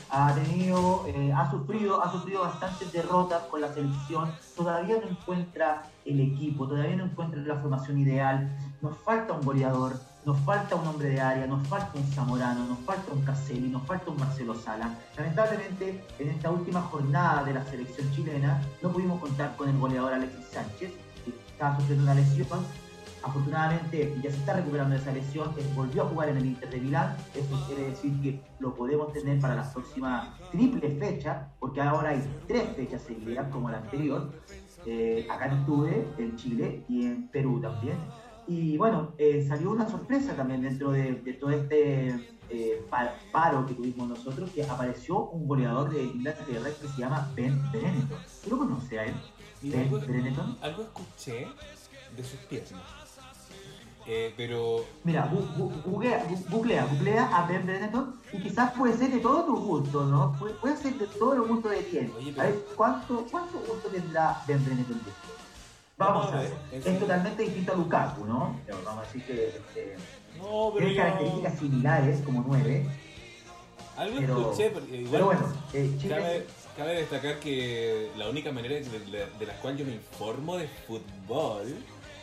Ha 0.09 0.33
tenido, 0.33 1.05
eh, 1.07 1.33
ha 1.35 1.51
sufrido, 1.51 2.03
ha 2.03 2.11
sufrido 2.11 2.41
bastantes 2.41 2.91
derrotas 2.93 3.43
con 3.43 3.61
la 3.61 3.73
selección, 3.73 4.31
todavía 4.55 4.97
no 5.01 5.09
encuentra 5.09 5.83
el 6.05 6.21
equipo, 6.21 6.67
todavía 6.67 6.95
no 6.95 7.05
encuentra 7.05 7.41
la 7.41 7.55
formación 7.55 7.99
ideal, 7.99 8.57
nos 8.81 8.97
falta 8.99 9.33
un 9.33 9.41
goleador, 9.41 9.99
nos 10.27 10.37
falta 10.41 10.75
un 10.75 10.85
hombre 10.85 11.07
de 11.11 11.21
área, 11.21 11.47
nos 11.47 11.65
falta 11.69 11.97
un 11.97 12.03
Zamorano, 12.03 12.65
nos 12.65 12.79
falta 12.79 13.13
un 13.13 13.21
Caselli, 13.21 13.69
nos 13.69 13.81
falta 13.83 14.11
un 14.11 14.17
Marcelo 14.17 14.53
Sala. 14.55 14.93
Lamentablemente, 15.15 16.03
en 16.19 16.29
esta 16.29 16.51
última 16.51 16.81
jornada 16.81 17.45
de 17.45 17.53
la 17.53 17.63
selección 17.63 18.11
chilena, 18.11 18.61
no 18.81 18.91
pudimos 18.91 19.21
contar 19.21 19.55
con 19.55 19.69
el 19.69 19.77
goleador 19.77 20.15
Alexis 20.15 20.47
Sánchez, 20.47 20.91
que 21.23 21.31
estaba 21.49 21.77
sufriendo 21.77 22.03
una 22.03 22.13
lesión. 22.15 22.59
Afortunadamente 23.23 24.13
ya 24.21 24.29
se 24.29 24.35
está 24.35 24.55
recuperando 24.55 24.95
de 24.95 25.01
esa 25.01 25.13
lesión, 25.13 25.55
volvió 25.73 26.03
a 26.03 26.07
jugar 26.07 26.27
en 26.27 26.37
el 26.37 26.45
Inter 26.45 26.69
de 26.71 26.81
Milán, 26.81 27.15
eso 27.33 27.65
quiere 27.65 27.83
decir 27.83 28.11
que 28.21 28.41
lo 28.59 28.75
podemos 28.75 29.13
tener 29.13 29.39
para 29.39 29.55
las 29.55 29.69
próximas 29.69 30.27
triple 30.51 30.89
fechas, 30.99 31.47
porque 31.57 31.81
ahora 31.81 32.09
hay 32.09 32.21
tres 32.49 32.75
fechas 32.75 33.01
seguidas 33.01 33.47
como 33.49 33.69
la 33.69 33.77
anterior, 33.77 34.29
eh, 34.85 35.25
acá 35.29 35.45
en 35.45 35.53
octubre, 35.59 36.05
en 36.17 36.35
Chile 36.35 36.83
y 36.89 37.05
en 37.05 37.29
Perú 37.29 37.61
también. 37.61 37.97
Y 38.47 38.77
bueno, 38.77 39.13
eh, 39.17 39.45
salió 39.47 39.71
una 39.71 39.89
sorpresa 39.89 40.33
también 40.35 40.61
dentro 40.61 40.91
de, 40.91 41.13
de 41.15 41.33
todo 41.33 41.49
este 41.51 42.07
eh, 42.49 42.81
pa- 42.89 43.13
paro 43.31 43.65
que 43.65 43.73
tuvimos 43.73 44.07
nosotros, 44.07 44.49
que 44.51 44.63
apareció 44.63 45.19
un 45.31 45.47
goleador 45.47 45.89
de 45.91 46.03
Inglaterra 46.03 46.69
que 46.81 46.87
se 46.87 46.97
llama 47.01 47.29
Ben 47.35 47.61
Benetton. 47.73 48.17
¿Tú 48.43 48.49
lo 48.51 48.57
conoces 48.59 48.97
a 48.99 49.03
él? 49.03 49.13
Mira, 49.61 49.77
Ben 49.79 49.85
algo, 49.93 49.99
Benetton. 50.07 50.57
algo 50.61 50.83
escuché 50.83 51.47
de 52.15 52.23
sus 52.23 52.39
piernas. 52.41 52.81
Eh, 54.09 54.33
pero 54.37 54.85
Mira, 55.03 55.29
bu- 55.29 55.45
bu- 55.57 55.81
googlea, 55.83 56.25
bu- 56.29 56.49
googlea, 56.49 56.85
googlea 56.85 57.25
a 57.37 57.45
Ben 57.47 57.65
Benetton 57.67 58.15
y 58.31 58.37
quizás 58.37 58.71
puede 58.71 58.93
ser 58.93 59.11
de 59.11 59.19
todo 59.19 59.43
tu 59.43 59.55
gusto, 59.57 60.05
¿no? 60.05 60.33
Puede, 60.39 60.53
puede 60.53 60.77
ser 60.77 60.97
de 60.97 61.07
todo 61.07 61.33
el 61.33 61.41
gusto 61.41 61.67
de 61.67 61.83
ti. 61.83 61.97
A 62.39 62.43
ver, 62.43 62.63
¿cuánto, 62.77 63.27
¿cuánto 63.29 63.57
gusto 63.59 63.89
tendrá 63.91 64.41
Ben 64.47 64.63
Benetton 64.63 65.03
de 65.03 65.09
esto? 65.09 65.27
Vamos 65.97 66.31
a 66.31 66.37
ver. 66.41 66.53
en 66.71 66.83
Es 66.93 66.99
totalmente 66.99 67.43
distinto 67.43 67.73
a 67.73 67.75
Lukaku, 67.75 68.25
¿no? 68.25 68.59
Pero 68.65 68.77
vamos 68.85 69.03
a 69.03 69.07
decir 69.07 69.23
que 69.25 69.53
No, 70.37 70.71
pero 70.73 70.85
tiene 70.85 70.93
yo... 70.93 71.01
características 71.01 71.59
similares 71.59 72.21
como 72.21 72.43
nueve. 72.47 72.85
Algo 73.97 74.17
Pero- 74.19 74.39
escuché, 74.41 74.69
porque 74.69 74.95
igual 74.97 75.11
Pero 75.11 75.25
bueno, 75.25 75.53
eh, 75.73 75.95
Chile. 75.99 76.15
cabe, 76.15 76.45
cabe 76.77 76.93
destacar 76.97 77.39
que 77.39 78.11
la 78.15 78.29
única 78.29 78.51
manera 78.51 78.75
de, 78.75 78.81
de- 78.83 79.25
de 79.39 79.45
la 79.47 79.53
cual 79.59 79.75
yo 79.75 79.85
me 79.85 79.93
informo 79.93 80.55
de 80.57 80.67
fútbol 80.67 81.63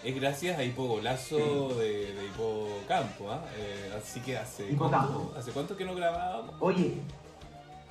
es 0.05 0.15
gracias 0.15 0.57
a 0.57 0.63
Hipogolazo 0.63 1.37
Sí. 1.71 1.79
de, 1.81 2.13
de 2.15 2.25
Hipocampo. 2.27 3.29
¿ah? 3.33 3.43
Eh, 3.57 3.93
así 4.01 4.21
que 4.21 4.37
hace 4.39 4.71
Hipocampo. 4.71 5.13
cuánto, 5.15 5.39
¿hace 5.41 5.51
cuánto 5.51 5.77
que 5.77 5.85
no 5.85 5.97
grabábamos? 5.97 6.55
Oye, 6.61 6.95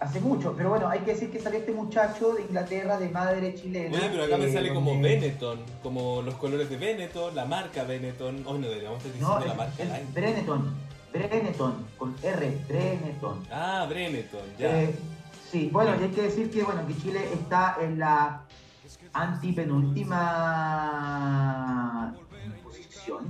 hace 0.03 0.19
mucho, 0.19 0.53
pero 0.55 0.69
bueno, 0.69 0.87
hay 0.89 0.99
que 0.99 1.13
decir 1.13 1.31
que 1.31 1.39
salió 1.39 1.57
este 1.59 1.71
muchacho 1.71 2.33
de 2.33 2.41
Inglaterra, 2.43 2.97
de 2.97 3.09
madre 3.09 3.55
chilena. 3.55 3.97
Oye, 3.97 4.09
pero 4.11 4.23
acá 4.25 4.37
me 4.37 4.45
eh, 4.45 4.53
sale 4.53 4.71
como 4.73 4.91
donde- 4.91 5.09
Benetton, 5.15 5.59
como 5.81 6.21
los 6.21 6.35
colores 6.35 6.69
de 6.69 6.77
Benetton, 6.77 7.33
la 7.35 7.45
marca 7.45 7.83
Benetton. 7.83 8.43
Hoy 8.45 8.59
no 8.59 8.67
deberíamos 8.67 9.03
estar 9.05 9.21
No, 9.21 9.39
diciendo 9.39 9.45
la 9.45 9.51
es, 9.53 9.57
marca. 9.57 9.83
es. 9.99 10.13
Brenetton, 10.13 10.73
Brenetton, 11.13 11.87
con 11.97 12.15
R, 12.21 12.57
Brenetton. 12.67 13.39
Ah, 13.51 13.87
Benetton, 13.89 14.41
ya. 14.59 14.81
Eh, 14.83 14.93
sí, 15.51 15.69
bueno, 15.71 15.91
y 15.99 16.03
hay 16.03 16.09
que 16.09 16.23
decir 16.23 16.51
que, 16.51 16.63
bueno, 16.63 16.85
que 16.85 16.97
Chile 16.97 17.21
está 17.33 17.77
en 17.81 17.97
la 17.99 18.41
antipenúltima 19.13 22.13
posición, 22.63 23.29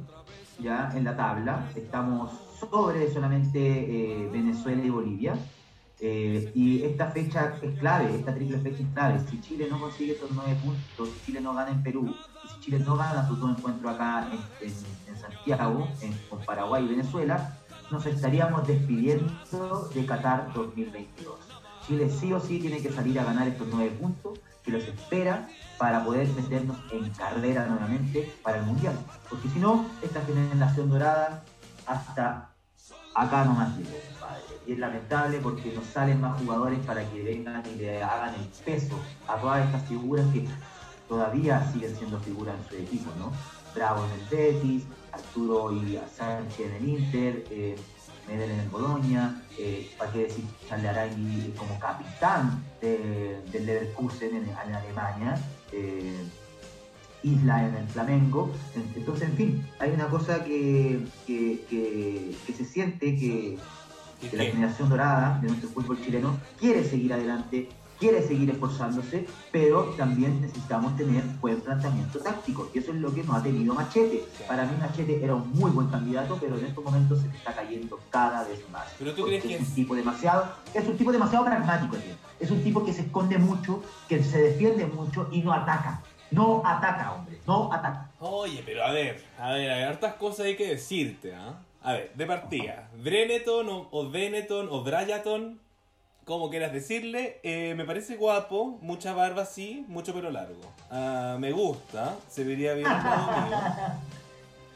ya, 0.59 0.91
en 0.95 1.03
la 1.03 1.15
tabla. 1.15 1.69
Estamos 1.75 2.31
sobre 2.59 3.11
solamente 3.11 3.59
eh, 3.59 4.29
Venezuela 4.31 4.83
y 4.83 4.89
Bolivia. 4.89 5.35
Eh, 6.05 6.51
y 6.53 6.83
esta 6.83 7.11
fecha 7.11 7.55
es 7.61 7.79
clave, 7.79 8.13
esta 8.13 8.35
triple 8.35 8.57
fecha 8.57 8.83
es 8.83 8.89
clave. 8.93 9.21
Si 9.29 9.39
Chile 9.39 9.67
no 9.71 9.79
consigue 9.79 10.11
estos 10.11 10.31
nueve 10.33 10.57
puntos, 10.61 11.07
si 11.15 11.25
Chile 11.27 11.39
no 11.39 11.53
gana 11.53 11.71
en 11.71 11.81
Perú, 11.81 12.13
y 12.43 12.47
si 12.49 12.59
Chile 12.59 12.79
no 12.79 12.97
gana 12.97 13.25
sus 13.25 13.39
dos 13.39 13.57
encuentros 13.57 13.95
acá 13.95 14.27
en, 14.59 14.73
Santiago, 15.15 15.87
con 16.29 16.41
Paraguay 16.41 16.83
y 16.83 16.89
Venezuela, 16.89 17.57
nos 17.89 18.05
estaríamos 18.05 18.67
despidiendo 18.67 19.89
de 19.95 20.05
Qatar 20.05 20.51
2022. 20.53 21.35
Chile 21.87 22.09
sí 22.09 22.33
o 22.33 22.39
sí 22.41 22.59
tiene 22.59 22.81
que 22.81 22.91
salir 22.91 23.17
a 23.21 23.23
ganar 23.23 23.47
estos 23.47 23.69
nueve 23.71 23.91
puntos 23.91 24.41
que 24.61 24.71
los 24.71 24.83
espera 24.83 25.47
para 25.77 26.03
poder 26.03 26.27
meternos 26.33 26.75
en 26.91 27.09
carrera 27.11 27.65
nuevamente 27.65 28.29
para 28.43 28.57
el 28.57 28.65
Mundial. 28.65 28.99
Porque 29.29 29.47
si 29.47 29.59
no, 29.59 29.85
esta 30.01 30.19
generación 30.25 30.89
dorada 30.89 31.45
hasta 31.85 32.52
acá 33.15 33.45
nomás 33.45 33.75
llegó, 33.77 33.89
compadre. 34.11 34.43
Y 34.65 34.71
es 34.73 34.79
lamentable 34.79 35.39
porque 35.39 35.73
nos 35.73 35.85
salen 35.85 36.21
más 36.21 36.39
jugadores 36.41 36.79
para 36.85 37.03
que 37.09 37.21
vengan 37.23 37.63
y 37.73 37.75
le 37.75 38.01
hagan 38.03 38.33
el 38.35 38.47
peso 38.63 38.99
a 39.27 39.35
todas 39.37 39.65
estas 39.65 39.83
figuras 39.87 40.25
que 40.33 40.47
todavía 41.07 41.69
siguen 41.71 41.95
siendo 41.95 42.19
figuras 42.19 42.55
en 42.63 42.69
su 42.69 42.75
equipo, 42.75 43.11
¿no? 43.19 43.31
Bravo 43.75 44.05
en 44.05 44.11
el 44.11 44.25
Betis, 44.29 44.83
Arturo 45.11 45.71
y 45.73 45.99
Sánchez 46.15 46.59
en 46.67 46.73
el 46.75 46.89
Inter, 46.89 47.45
eh, 47.49 47.75
Medel 48.27 48.51
en 48.51 48.59
el 48.61 48.69
Boloña, 48.69 49.41
eh, 49.57 49.91
para 49.97 50.11
qué 50.11 50.19
decir 50.19 50.45
Charles 50.69 51.09
como 51.57 51.77
capitán 51.77 52.63
de- 52.81 53.41
del 53.51 53.65
Leverkusen 53.65 54.35
en, 54.37 54.43
en 54.49 54.75
Alemania, 54.75 55.37
eh, 55.73 56.23
Isla 57.23 57.67
en 57.67 57.75
el 57.75 57.87
Flamengo. 57.87 58.51
En- 58.75 58.91
Entonces, 58.95 59.29
en 59.29 59.35
fin, 59.35 59.67
hay 59.79 59.91
una 59.91 60.07
cosa 60.07 60.43
que, 60.43 60.99
que, 61.25 61.65
que- 61.69 62.35
que 62.45 62.53
se 62.53 62.65
siente 62.65 63.15
que, 63.17 63.57
¿Y 64.21 64.27
que 64.27 64.37
la 64.37 64.45
generación 64.45 64.87
dorada 64.89 65.39
de 65.41 65.47
nuestro 65.49 65.69
fútbol 65.69 66.01
chileno 66.01 66.37
quiere 66.57 66.83
seguir 66.85 67.11
adelante, 67.11 67.67
quiere 67.99 68.25
seguir 68.25 68.49
esforzándose, 68.51 69.27
pero 69.51 69.83
también 69.97 70.39
necesitamos 70.41 70.95
tener 70.95 71.23
buen 71.41 71.59
planteamiento 71.59 72.19
táctico, 72.19 72.69
y 72.73 72.79
eso 72.79 72.91
es 72.91 72.97
lo 72.99 73.13
que 73.13 73.23
nos 73.23 73.35
ha 73.35 73.43
tenido 73.43 73.73
Machete. 73.73 74.23
Para 74.47 74.63
mí 74.65 74.71
Machete 74.79 75.21
era 75.23 75.35
un 75.35 75.49
muy 75.51 75.71
buen 75.71 75.87
candidato, 75.87 76.37
pero 76.39 76.57
en 76.57 76.65
estos 76.65 76.83
momentos 76.83 77.19
se 77.19 77.27
está 77.27 77.53
cayendo 77.53 77.99
cada 78.09 78.43
vez 78.47 78.59
más. 78.71 78.85
¿Pero 78.97 79.11
tú 79.13 79.21
Porque 79.23 79.39
crees 79.39 79.43
que 79.43 79.55
es 79.55 79.61
es- 79.61 79.67
un 79.69 79.75
tipo 79.75 79.95
demasiado, 79.95 80.53
es 80.73 80.87
un 80.87 80.97
tipo 80.97 81.11
demasiado 81.11 81.43
pragmático, 81.45 81.95
tío. 81.97 82.13
es 82.39 82.49
un 82.51 82.63
tipo 82.63 82.85
que 82.85 82.93
se 82.93 83.01
esconde 83.01 83.37
mucho, 83.37 83.81
que 84.09 84.23
se 84.23 84.39
defiende 84.41 84.85
mucho 84.85 85.27
y 85.31 85.41
no 85.41 85.51
ataca. 85.53 86.01
No 86.33 86.61
ataca, 86.65 87.13
hombre, 87.13 87.37
no 87.45 87.71
ataca. 87.71 88.09
Oye, 88.19 88.63
pero 88.65 88.83
a 88.83 88.91
ver, 88.91 89.23
a 89.39 89.51
ver, 89.51 89.69
hay 89.69 89.83
hartas 89.83 90.15
cosas 90.15 90.47
hay 90.47 90.55
que 90.55 90.67
decirte, 90.67 91.35
¿ah? 91.35 91.59
A 91.83 91.93
ver, 91.93 92.11
de 92.15 92.25
partida, 92.25 92.89
Breneton 92.97 93.67
o, 93.69 93.87
o 93.91 94.01
o 94.01 94.83
Bryaton, 94.83 95.59
como 96.25 96.49
quieras 96.49 96.71
decirle, 96.71 97.39
eh, 97.43 97.73
me 97.75 97.83
parece 97.83 98.15
guapo, 98.15 98.79
mucha 98.81 99.13
barba 99.13 99.45
sí, 99.45 99.85
mucho 99.89 100.13
pelo 100.13 100.31
largo. 100.31 100.61
Ah, 100.89 101.35
me 101.39 101.51
gusta, 101.51 102.15
se 102.29 102.43
vería 102.43 102.73
bien. 102.73 102.89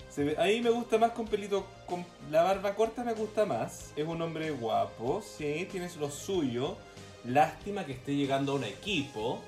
Se 0.09 0.35
ahí 0.39 0.61
me 0.61 0.71
gusta 0.71 0.97
más 0.97 1.11
con 1.11 1.27
pelito, 1.27 1.67
con 1.85 2.03
la 2.31 2.41
barba 2.41 2.73
corta 2.73 3.03
me 3.03 3.13
gusta 3.13 3.45
más. 3.45 3.91
Es 3.95 4.07
un 4.07 4.19
hombre 4.19 4.49
guapo, 4.49 5.21
sí, 5.21 5.67
tienes 5.71 5.95
lo 5.97 6.09
suyo. 6.09 6.75
Lástima 7.23 7.85
que 7.85 7.91
esté 7.91 8.15
llegando 8.15 8.53
a 8.53 8.55
un 8.55 8.63
equipo 8.63 9.43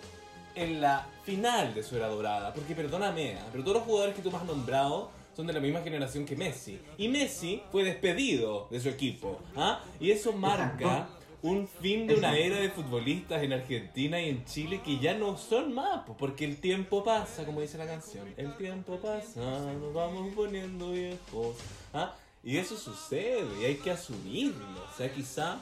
en 0.59 0.81
la 0.81 1.07
final 1.23 1.73
de 1.73 1.83
su 1.83 1.95
era 1.95 2.07
dorada. 2.07 2.53
Porque 2.53 2.75
perdóname, 2.75 3.35
¿ah? 3.35 3.47
pero 3.51 3.63
todos 3.63 3.77
los 3.77 3.85
jugadores 3.85 4.15
que 4.15 4.21
tú 4.21 4.29
me 4.29 4.37
has 4.37 4.45
nombrado 4.45 5.09
son 5.35 5.47
de 5.47 5.53
la 5.53 5.59
misma 5.59 5.81
generación 5.81 6.25
que 6.25 6.35
Messi. 6.35 6.79
Y 6.97 7.07
Messi 7.07 7.63
fue 7.71 7.83
despedido 7.83 8.67
de 8.69 8.79
su 8.79 8.89
equipo. 8.89 9.39
¿ah? 9.55 9.81
Y 9.99 10.11
eso 10.11 10.33
marca 10.33 11.07
un 11.41 11.67
fin 11.67 12.05
de 12.07 12.15
una 12.15 12.37
era 12.37 12.57
de 12.57 12.69
futbolistas 12.69 13.41
en 13.41 13.53
Argentina 13.53 14.21
y 14.21 14.29
en 14.29 14.43
Chile 14.43 14.81
que 14.83 14.99
ya 14.99 15.13
no 15.13 15.37
son 15.37 15.73
más. 15.73 16.01
pues, 16.05 16.17
Porque 16.19 16.43
el 16.43 16.57
tiempo 16.57 17.03
pasa, 17.03 17.45
como 17.45 17.61
dice 17.61 17.77
la 17.77 17.87
canción. 17.87 18.27
El 18.35 18.55
tiempo 18.57 18.97
pasa, 18.97 19.39
nos 19.73 19.93
vamos 19.93 20.33
poniendo 20.35 20.91
viejos. 20.91 21.55
¿ah? 21.93 22.13
Y 22.43 22.57
eso 22.57 22.75
sucede 22.75 23.47
y 23.61 23.65
hay 23.65 23.75
que 23.75 23.91
asumirlo. 23.91 24.83
O 24.93 24.97
sea, 24.97 25.09
quizá 25.13 25.59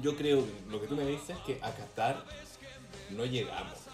yo 0.00 0.16
creo 0.16 0.44
que 0.46 0.70
lo 0.70 0.80
que 0.80 0.86
tú 0.86 0.96
me 0.96 1.04
dices 1.04 1.30
es 1.30 1.38
que 1.44 1.58
a 1.62 1.70
Qatar 1.70 2.24
no 3.10 3.26
llegamos. 3.26 3.91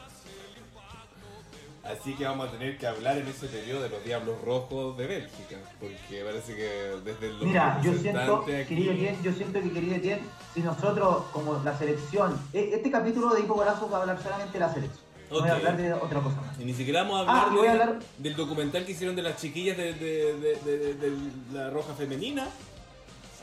Así 1.88 2.14
que 2.14 2.24
vamos 2.24 2.48
a 2.48 2.52
tener 2.52 2.76
que 2.76 2.86
hablar 2.86 3.16
en 3.16 3.26
ese 3.28 3.46
periodo 3.46 3.82
de 3.82 3.88
los 3.88 4.04
Diablos 4.04 4.36
Rojos 4.44 4.96
de 4.98 5.06
Bélgica, 5.06 5.56
porque 5.80 6.22
parece 6.22 6.54
que 6.54 6.68
desde 7.02 7.30
los 7.32 7.42
Mira, 7.42 7.80
yo 7.82 7.94
siento, 7.94 8.36
aquí- 8.42 8.64
querido 8.68 8.92
Etienne, 8.92 9.18
yo 9.22 9.32
siento 9.32 9.60
que 9.62 9.70
querido 9.72 9.94
Etienne, 9.94 10.22
si 10.54 10.60
nosotros, 10.60 11.24
como 11.32 11.60
la 11.64 11.76
selección, 11.78 12.38
e- 12.52 12.70
este 12.74 12.90
capítulo 12.90 13.34
de 13.34 13.40
Hipo 13.40 13.56
va 13.56 13.66
a 13.98 14.00
hablar 14.02 14.22
solamente 14.22 14.52
de 14.52 14.58
la 14.58 14.72
selección. 14.74 15.02
No 15.30 15.40
voy 15.40 15.48
a 15.50 15.54
hablar 15.54 15.76
de 15.76 15.92
otra 15.94 16.20
cosa 16.20 16.36
más. 16.40 16.58
Y 16.60 16.64
ni 16.64 16.74
siquiera 16.74 17.02
vamos 17.02 17.16
a 17.16 17.20
hablar, 17.20 17.36
Ah, 17.36 17.68
a 17.68 17.72
hablar- 17.72 17.98
del 18.18 18.36
documental 18.36 18.84
que 18.84 18.92
hicieron 18.92 19.16
de 19.16 19.22
las 19.22 19.36
chiquillas 19.36 19.76
de, 19.76 19.92
de- 19.94 21.16
la 21.52 21.70
Roja 21.70 21.94
Femenina. 21.94 22.48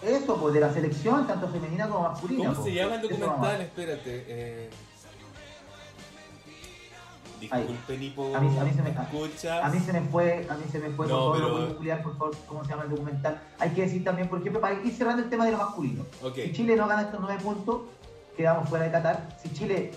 Eso, 0.04 0.38
pues 0.38 0.54
de 0.54 0.60
la 0.60 0.72
selección, 0.74 1.26
tanto 1.26 1.48
femenina 1.50 1.88
como 1.88 2.10
masculina. 2.10 2.50
¿Cómo 2.50 2.62
pues, 2.62 2.68
se 2.74 2.80
llama 2.80 2.96
el 2.96 3.02
documental? 3.02 3.62
Espérate. 3.62 4.26
Eh... 4.28 4.70
Disculpen, 7.40 8.04
Hipo. 8.04 8.36
A 8.36 8.40
mí- 8.40 8.58
a 8.58 8.64
mí 8.64 8.72
se 8.74 8.82
me- 8.82 8.90
¿Escuchas? 8.90 9.64
A 9.64 9.70
mí 9.70 9.80
se 9.80 9.94
me 9.94 10.02
fue, 10.02 10.48
a 10.50 10.54
mí 10.56 10.64
se 10.72 10.80
me 10.80 10.90
fue, 10.92 11.08
No, 11.08 11.26
por 11.28 11.40
favor, 11.42 11.78
pero- 11.82 12.04
por 12.04 12.18
favor, 12.18 12.36
cómo 12.48 12.64
se 12.64 12.70
llama 12.72 12.84
el 12.84 12.90
documental. 12.90 13.42
Hay 13.60 13.70
que 13.72 13.82
decir 13.84 14.04
también, 14.04 14.28
por 14.30 14.40
ejemplo, 14.40 14.62
para 14.62 14.76
ir 14.82 14.94
cerrando 14.94 15.24
el 15.24 15.30
tema 15.30 15.46
de 15.46 15.52
lo 15.52 15.58
masculino. 15.58 16.06
Si 16.46 16.54
Chile 16.54 16.76
no 16.76 16.88
gana 16.88 17.04
estos 17.04 17.20
nueve 17.20 17.42
puntos, 17.44 17.82
quedamos 18.38 18.68
fuera 18.70 18.86
de 18.86 18.92
Qatar. 18.92 19.38
Si 19.42 19.50
Chile 19.54 19.92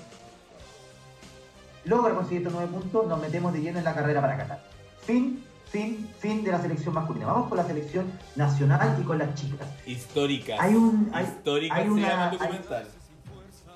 logra 1.85 2.15
conseguir 2.15 2.39
estos 2.43 2.53
nueve 2.53 2.71
puntos, 2.73 3.07
nos 3.07 3.21
metemos 3.21 3.53
de 3.53 3.61
lleno 3.63 3.79
en 3.79 3.85
la 3.85 3.95
carrera 3.95 4.21
para 4.21 4.37
Qatar. 4.37 4.63
Fin, 5.03 5.45
fin, 5.71 6.09
fin 6.19 6.45
de 6.45 6.53
la 6.53 6.61
selección 6.61 6.95
masculina. 6.95 7.27
Vamos 7.27 7.49
con 7.49 7.57
la 7.57 7.65
selección 7.65 8.11
nacional 8.37 8.97
y 9.01 9.05
con 9.05 9.19
las 9.19 9.35
chicas. 9.35 9.67
Históricas. 9.87 10.59
Hay 10.61 10.75
un- 10.75 11.11
hay- 11.15 11.25
Históricas 11.25 11.79
hay 11.79 11.85
se 11.85 11.91
una- 11.91 12.09
llama 12.09 12.25
el 12.25 12.31
hay- 12.33 12.39
documental. 12.39 12.89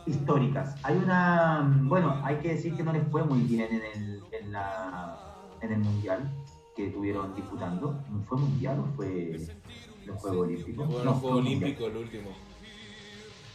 Históricas. 0.06 0.74
Hay 0.82 0.96
una, 0.96 1.70
bueno, 1.84 2.20
hay 2.24 2.36
que 2.36 2.54
decir 2.54 2.74
que 2.76 2.82
no 2.82 2.92
les 2.92 3.06
fue 3.08 3.24
muy 3.24 3.40
bien 3.42 3.68
en 3.70 3.82
el, 3.82 4.22
en 4.32 4.52
la, 4.52 5.16
en 5.60 5.72
el 5.72 5.78
mundial 5.78 6.30
que 6.76 6.86
estuvieron 6.88 7.34
disputando. 7.34 7.98
¿Fue 8.26 8.38
mundial 8.38 8.80
o 8.80 8.96
fue 8.96 9.38
los 10.06 10.20
Juegos 10.20 10.46
Olímpicos? 10.46 10.88
Bueno, 10.88 11.04
No, 11.04 11.14
Juegos. 11.14 11.38
Olímpicos, 11.40 11.88
el 11.90 11.96
último. 11.96 12.30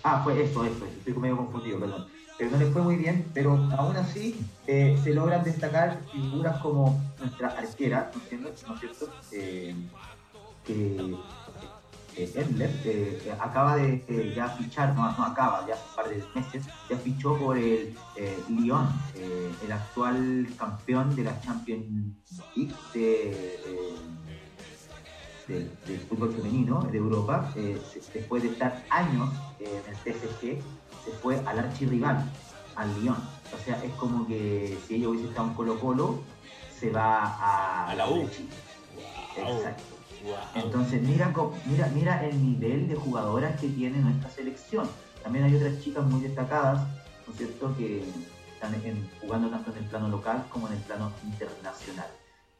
Ah, 0.03 0.21
fue 0.23 0.41
eso, 0.43 0.63
eso, 0.63 0.85
eso. 0.85 0.85
estoy 0.85 1.13
medio 1.13 1.37
confundido, 1.37 1.79
perdón. 1.79 2.07
Pero 2.37 2.51
no 2.51 2.57
les 2.57 2.71
fue 2.71 2.83
muy 2.83 2.95
bien, 2.97 3.25
pero 3.33 3.53
aún 3.77 3.97
así 3.97 4.39
eh, 4.67 4.97
se 5.03 5.13
logran 5.13 5.43
destacar 5.43 5.99
figuras 6.11 6.61
como 6.61 7.01
nuestra 7.19 7.47
arquera, 7.49 8.11
¿no? 8.31 8.39
¿No 8.41 8.49
es 8.75 8.79
cierto? 8.79 9.09
Eh, 9.31 9.75
que 10.63 11.15
eh, 12.17 12.31
Endler 12.35 12.69
eh, 12.83 13.21
eh, 13.25 13.35
acaba 13.39 13.75
de 13.75 14.03
eh, 14.07 14.33
ya 14.35 14.49
fichar, 14.49 14.95
no, 14.95 15.11
no 15.17 15.23
acaba, 15.23 15.65
ya 15.67 15.75
hace 15.75 15.83
un 15.89 15.95
par 15.95 16.09
de 16.09 16.23
meses, 16.33 16.65
ya 16.89 16.97
fichó 16.97 17.37
por 17.37 17.57
el 17.57 17.95
eh, 18.15 18.43
Lyon, 18.49 18.87
el 19.63 19.71
actual 19.71 20.47
campeón 20.57 21.15
de 21.15 21.23
la 21.23 21.39
Champions 21.41 22.15
League 22.55 22.73
de, 22.93 23.59
del, 25.47 25.71
del 25.85 25.99
fútbol 26.01 26.33
femenino 26.33 26.81
de 26.91 26.97
Europa, 26.97 27.53
después 28.13 28.43
de 28.43 28.49
estar 28.49 28.83
años 28.89 29.29
en 29.59 29.67
el 29.87 29.95
PSG, 29.95 30.61
se 31.05 31.11
fue 31.21 31.39
al 31.45 31.59
archirrival, 31.59 32.23
al 32.75 33.01
Lyon. 33.01 33.17
O 33.53 33.63
sea, 33.63 33.81
es 33.83 33.91
como 33.93 34.27
que 34.27 34.77
si 34.87 34.95
ella 34.95 35.09
hubiese 35.09 35.29
estado 35.29 35.49
en 35.49 35.53
Colo 35.53 35.79
Colo, 35.79 36.19
se 36.79 36.91
va 36.91 37.23
a, 37.25 37.89
A 37.89 37.95
la 37.95 38.09
U. 38.09 38.29
Exacto. 39.37 39.96
Wow. 40.23 40.35
Entonces, 40.63 41.01
mira, 41.03 41.33
mira, 41.65 41.87
mira 41.93 42.25
el 42.25 42.41
nivel 42.43 42.87
de 42.87 42.95
jugadoras 42.95 43.59
que 43.59 43.69
tiene 43.69 43.99
nuestra 43.99 44.29
selección. 44.29 44.89
también 45.23 45.43
hay 45.45 45.55
otras 45.55 45.79
chicas 45.83 46.05
muy 46.05 46.21
destacadas, 46.21 46.87
¿no 47.25 47.33
es 47.33 47.37
cierto?, 47.37 47.75
que 47.75 48.01
están 48.53 48.73
en- 48.75 49.09
jugando 49.19 49.49
tanto 49.49 49.71
en 49.71 49.77
el 49.79 49.85
plano 49.85 50.07
local 50.07 50.45
como 50.49 50.67
en 50.67 50.73
el 50.75 50.79
plano 50.79 51.11
internacional. 51.25 52.07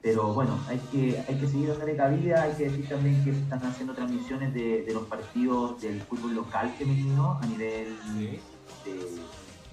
Pero 0.02 0.34
bueno, 0.34 0.60
hay 0.67 0.78
que, 0.91 1.24
hay 1.28 1.36
que 1.39 1.48
seguir 1.48 1.70
dándole 1.70 1.96
cabida, 1.96 2.43
hay 2.43 2.54
que 2.54 2.70
decir 2.70 2.89
también 2.89 3.24
que 3.24 3.32
se 3.34 3.39
están 3.39 3.63
haciendo 3.65 3.93
transmisiones 3.93 4.54
de, 4.54 4.84
de 4.84 4.93
los 4.93 5.04
partidos 5.08 5.80
del 5.82 6.02
fútbol 6.02 6.36
local 6.36 6.74
femenino 6.78 7.39
a 7.41 7.46
nivel 7.46 7.98
Sí. 8.04 8.39
de, 8.86 9.22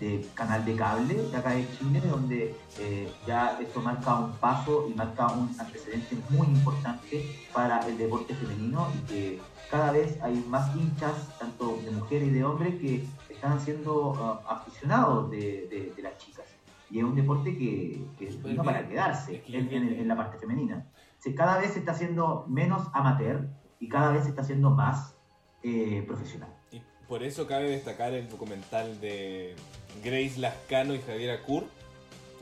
de 0.01 0.27
canal 0.35 0.65
de 0.65 0.75
cable 0.77 1.15
de 1.15 1.37
acá 1.37 1.51
de 1.51 1.67
Chile, 1.79 2.01
donde 2.09 2.55
eh, 2.79 3.13
ya 3.27 3.59
esto 3.61 3.81
marca 3.81 4.17
un 4.19 4.33
paso 4.33 4.87
y 4.91 4.95
marca 4.95 5.29
un 5.29 5.55
antecedente 5.59 6.17
muy 6.31 6.47
importante 6.49 7.25
para 7.53 7.81
el 7.87 7.97
deporte 7.97 8.35
femenino 8.35 8.89
y 8.95 9.07
que 9.07 9.41
cada 9.71 9.93
vez 9.93 10.21
hay 10.23 10.35
más 10.49 10.75
hinchas, 10.77 11.13
tanto 11.39 11.79
de 11.85 11.91
mujeres 11.91 12.29
y 12.29 12.31
de 12.33 12.45
hombres, 12.45 12.75
que 12.81 13.05
están 13.31 13.61
siendo 13.61 14.15
ah, 14.47 14.61
aficionados 14.61 15.31
de, 15.31 15.67
de- 15.69 15.93
de 15.97 16.03
las 16.03 16.17
chicas. 16.19 16.45
Y 16.91 16.99
es 16.99 17.05
un 17.05 17.15
deporte 17.15 17.57
que, 17.57 18.05
que 18.19 18.27
vino 18.27 18.63
bien, 18.63 18.65
para 18.65 18.87
quedarse 18.89 19.41
que 19.43 19.59
en, 19.59 20.07
la 20.07 20.17
parte 20.17 20.39
femenina. 20.39 20.87
Se- 21.19 21.35
cada 21.35 21.59
vez 21.59 21.73
se 21.73 21.79
está 21.81 21.93
haciendo 21.93 22.45
menos 22.49 22.87
amateur 22.93 23.49
y 23.81 23.89
cada 23.89 24.13
vez 24.13 24.25
se 24.25 24.31
está 24.31 24.43
haciendo 24.43 24.71
más 24.71 25.15
eh, 25.63 26.05
profesional. 26.07 26.51
Y 26.71 26.83
por 27.09 27.23
eso 27.23 27.47
cabe 27.47 27.71
destacar 27.71 28.13
el 28.15 28.29
documental 28.29 29.01
de 29.01 29.57
Grace 30.03 30.35
Lascano 30.39 30.95
y 30.95 31.01
Javiera 31.01 31.43
Kur, 31.43 31.65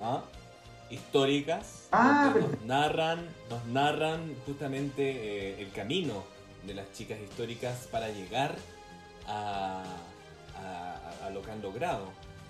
¿ah? 0.01 0.23
históricas, 0.91 1.89
Ah, 1.93 2.35
nos 2.39 2.61
narran, 2.63 3.27
nos 3.51 3.65
narran 3.67 4.35
justamente 4.47 5.11
eh, 5.51 5.63
el 5.63 5.71
camino 5.73 6.25
de 6.67 6.75
las 6.75 6.91
chicas 6.93 7.19
históricas 7.21 7.89
para 7.91 8.09
llegar 8.11 8.57
a, 9.27 9.83
a- 10.57 11.27
a 11.27 11.31
lo 11.31 11.43
que 11.43 11.51
han 11.51 11.63
logrado. 11.63 12.07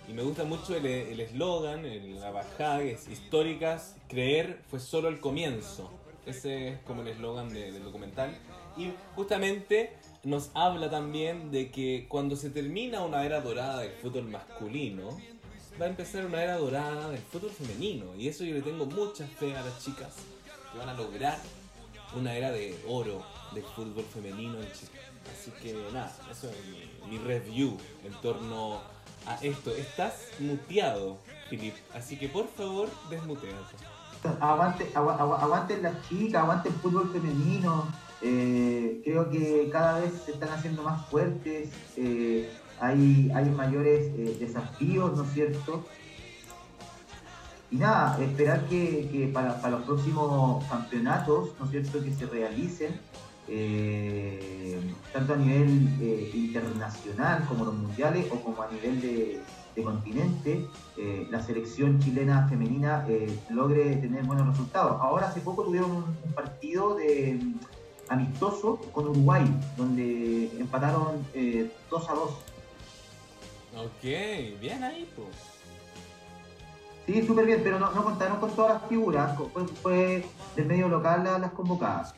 Y 0.08 0.12
me 0.12 0.22
gusta 0.22 0.44
mucho 0.44 0.76
el 0.76 0.84
el 0.86 1.20
eslogan, 1.20 1.84
el- 1.86 2.20
la 2.20 2.30
bajada, 2.30 2.80
que 2.80 2.92
es 2.92 3.08
históricas, 3.08 3.96
creer 4.08 4.60
fue 4.68 4.80
solo 4.80 5.08
el 5.08 5.20
comienzo. 5.20 5.90
Ese 6.26 6.68
es 6.68 6.78
como 6.80 7.02
el 7.02 7.08
eslogan 7.08 7.48
de- 7.52 7.72
del 7.72 7.84
documental. 7.84 8.36
Y 8.76 8.92
justamente 9.16 9.92
nos 10.24 10.50
habla 10.54 10.88
también 10.90 11.50
de 11.50 11.70
que 11.70 12.06
cuando 12.08 12.36
se 12.36 12.50
termina 12.50 13.02
una 13.04 13.24
era 13.24 13.40
dorada 13.40 13.80
del 13.80 13.92
fútbol 13.92 14.24
masculino, 14.28 15.20
va 15.80 15.86
a 15.86 15.88
empezar 15.88 16.24
una 16.26 16.42
era 16.42 16.56
dorada 16.58 17.08
del 17.10 17.20
fútbol 17.20 17.50
femenino. 17.50 18.14
Y 18.16 18.28
eso 18.28 18.44
yo 18.44 18.54
le 18.54 18.62
tengo 18.62 18.86
mucha 18.86 19.26
fe 19.26 19.56
a 19.56 19.62
las 19.62 19.82
chicas 19.84 20.12
que 20.72 20.78
van 20.78 20.88
a 20.88 20.94
lograr 20.94 21.38
una 22.16 22.34
era 22.36 22.50
de 22.52 22.78
oro 22.88 23.22
del 23.54 23.64
fútbol 23.64 24.04
femenino 24.04 24.58
en 24.60 24.70
Chile. 24.72 24.92
Así 25.32 25.50
que 25.62 25.72
nada, 25.92 26.14
eso 26.30 26.48
es 26.50 26.56
mi, 26.66 27.10
mi 27.10 27.18
review 27.24 27.76
en 28.04 28.12
torno 28.20 28.80
a 29.26 29.34
esto. 29.42 29.70
Estás 29.70 30.14
muteado, 30.40 31.18
Filip, 31.48 31.74
así 31.94 32.16
que 32.18 32.28
por 32.28 32.48
favor 32.48 32.88
desmuteate. 33.10 33.56
Aguante, 34.40 34.90
agua- 34.94 35.16
agua- 35.18 35.40
aguanten 35.42 35.82
las 35.82 35.94
chicas, 36.08 36.42
aguanten 36.42 36.72
el 36.72 36.78
fútbol 36.80 37.10
femenino. 37.12 37.86
Eh, 38.22 39.00
creo 39.04 39.28
que 39.30 39.68
cada 39.72 39.98
vez 39.98 40.12
se 40.24 40.32
están 40.32 40.50
haciendo 40.50 40.82
más 40.82 41.06
fuertes. 41.06 41.70
eh, 41.96 42.48
hay, 42.80 43.30
hay 43.32 43.48
mayores 43.50 44.12
eh, 44.16 44.36
desafíos, 44.40 45.16
¿no 45.16 45.22
es 45.22 45.32
cierto? 45.32 45.84
Y 47.70 47.76
nada, 47.76 48.18
esperar 48.20 48.66
que, 48.66 49.30
para, 49.32 49.70
los 49.70 49.82
próximos 49.82 50.64
campeonatos, 50.64 51.50
¿no 51.58 51.66
es 51.66 51.70
cierto?, 51.70 52.02
que 52.02 52.12
se 52.12 52.26
realicen, 52.26 53.00
tanto 55.12 55.34
a 55.34 55.36
nivel 55.36 55.88
internacional 56.34 57.44
como 57.48 57.64
los 57.64 57.74
mundiales 57.74 58.26
o 58.30 58.40
como 58.40 58.62
a 58.62 58.70
nivel 58.70 59.00
de, 59.00 59.40
continente, 59.82 60.66
la 61.30 61.42
selección 61.42 61.98
chilena 62.00 62.46
femenina 62.48 63.06
logre 63.48 63.96
tener 63.96 64.24
buenos 64.24 64.48
resultados. 64.48 65.00
Ahora 65.00 65.28
hace 65.28 65.40
poco 65.40 65.62
tuvieron 65.62 65.90
un, 65.92 66.32
partido 66.34 66.96
de 66.96 67.38
amistoso 68.12 68.76
con 68.92 69.08
Uruguay, 69.08 69.44
donde 69.76 70.50
empataron 70.58 71.26
eh, 71.34 71.70
2 71.90 72.08
a 72.08 72.12
2. 72.14 72.30
Ok, 73.84 74.02
bien 74.60 74.82
ahí, 74.84 75.10
pues. 75.16 75.28
Sí, 77.06 77.26
súper 77.26 77.46
bien, 77.46 77.60
pero 77.64 77.78
no, 77.80 77.90
no 77.92 78.04
contaron 78.04 78.38
con 78.38 78.50
todas 78.54 78.80
las 78.80 78.88
figuras, 78.88 79.36
fue, 79.52 79.66
fue 79.66 80.24
del 80.54 80.66
medio 80.66 80.88
local 80.88 81.24
la- 81.24 81.38
las 81.38 81.52
convocadas. 81.52 82.14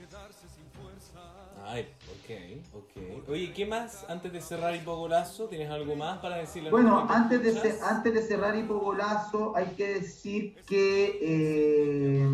Ay, 1.66 1.88
ok, 2.10 2.74
ok. 2.74 3.28
Oye, 3.30 3.52
¿qué 3.54 3.64
más 3.64 4.04
antes 4.08 4.30
de 4.32 4.42
cerrar 4.42 4.74
Hipogolazo? 4.76 5.46
¿Tienes 5.46 5.70
algo 5.70 5.96
más 5.96 6.18
para 6.18 6.36
decirle? 6.36 6.68
a 6.68 6.72
Bueno, 6.72 7.06
antes 7.08 7.42
de, 7.42 7.52
ce- 7.52 7.80
antes 7.82 8.12
de 8.12 8.22
cerrar 8.22 8.54
Hipogolazo, 8.56 9.56
hay 9.56 9.68
que 9.76 9.94
decir 10.00 10.56
que 10.68 11.18
eh, 11.22 12.28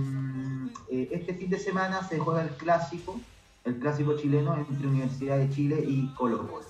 eh, 0.91 1.09
este 1.13 1.35
fin 1.35 1.49
de 1.49 1.59
semana 1.61 2.03
se 2.09 2.19
juega 2.19 2.43
el 2.43 2.51
clásico, 2.51 3.21
el 3.65 3.79
clásico 3.79 4.17
chileno 4.17 4.57
entre 4.57 4.87
Universidad 4.87 5.39
de 5.39 5.51
Chile 5.51 5.85
y 5.87 6.13
Colo 6.15 6.47
Colo. 6.47 6.65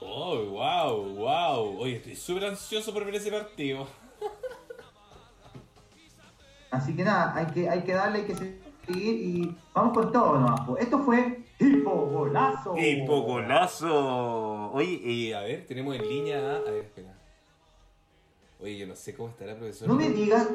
Oh, 0.00 0.44
wow, 0.46 1.14
wow. 1.14 1.80
Oye, 1.80 1.96
estoy 1.96 2.16
súper 2.16 2.46
ansioso 2.46 2.92
por 2.92 3.04
ver 3.04 3.16
ese 3.16 3.30
partido. 3.30 3.86
Así 6.70 6.94
que 6.94 7.04
nada, 7.04 7.34
hay 7.34 7.46
que, 7.46 7.68
hay 7.68 7.82
que 7.82 7.92
darle, 7.92 8.20
hay 8.20 8.26
que 8.26 8.34
seguir 8.34 8.60
y 8.86 9.56
vamos 9.74 9.94
con 9.94 10.12
todo 10.12 10.38
nomás. 10.38 10.60
Esto 10.78 11.00
fue 11.00 11.44
Hipogolazo. 11.58 12.76
Hipogolazo. 12.76 14.70
Oye, 14.72 15.00
y 15.02 15.32
a 15.32 15.40
ver, 15.40 15.66
tenemos 15.66 15.96
en 15.96 16.08
línea 16.08 16.38
a... 16.38 16.56
A 16.56 16.70
ver, 16.70 16.84
espera. 16.84 17.14
Oye, 18.60 18.78
yo 18.78 18.86
no 18.86 18.96
sé 18.96 19.14
cómo 19.14 19.30
estará, 19.30 19.56
profesor. 19.56 19.88
No 19.88 19.94
me 19.94 20.10
digas, 20.10 20.48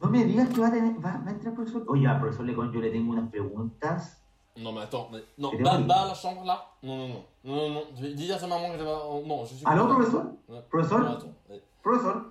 no 0.00 0.08
me 0.10 0.24
digas 0.24 0.48
que 0.48 0.60
va 0.60 0.68
a, 0.68 0.70
tener, 0.72 0.94
va, 0.94 1.12
va 1.24 1.28
a 1.28 1.30
entrar 1.30 1.48
el 1.48 1.54
profesor. 1.54 1.84
Oye, 1.88 2.06
al 2.06 2.20
profesor 2.20 2.44
Lecon 2.44 2.72
yo 2.72 2.80
le 2.80 2.90
tengo 2.90 3.12
unas 3.12 3.30
preguntas. 3.30 4.14
Non 4.56 4.72
mais 4.72 4.82
attends, 4.82 5.08
mais, 5.12 5.22
non, 5.38 5.52
va, 5.62 5.78
va 5.78 6.02
à 6.02 6.08
la 6.08 6.14
chambre 6.14 6.44
là. 6.44 6.64
Non, 6.82 6.96
non, 6.96 7.08
non, 7.08 7.24
non, 7.44 7.56
non, 7.56 7.74
non. 7.74 8.14
Dire 8.14 8.34
à 8.34 8.38
sa 8.38 8.48
maman 8.48 8.76
que 8.76 8.82
oh, 8.82 9.22
Non, 9.24 9.44
je 9.44 9.54
suis. 9.54 9.64
¿Aló, 9.66 9.86
pas- 9.86 9.94
profesor? 9.94 10.24
Ouais. 10.48 10.62
Profesor? 10.68 10.98
Non, 10.98 11.12
attends. 11.12 11.34
Profesor, 11.80 12.22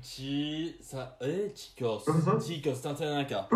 Chi, 0.00 0.76
ça, 0.80 1.16
eh, 1.20 1.52
chicos, 1.54 2.04
Profesor? 2.04 2.40
chicos, 2.40 2.72
están 2.72 2.96
en 3.02 3.18
acá. 3.18 3.46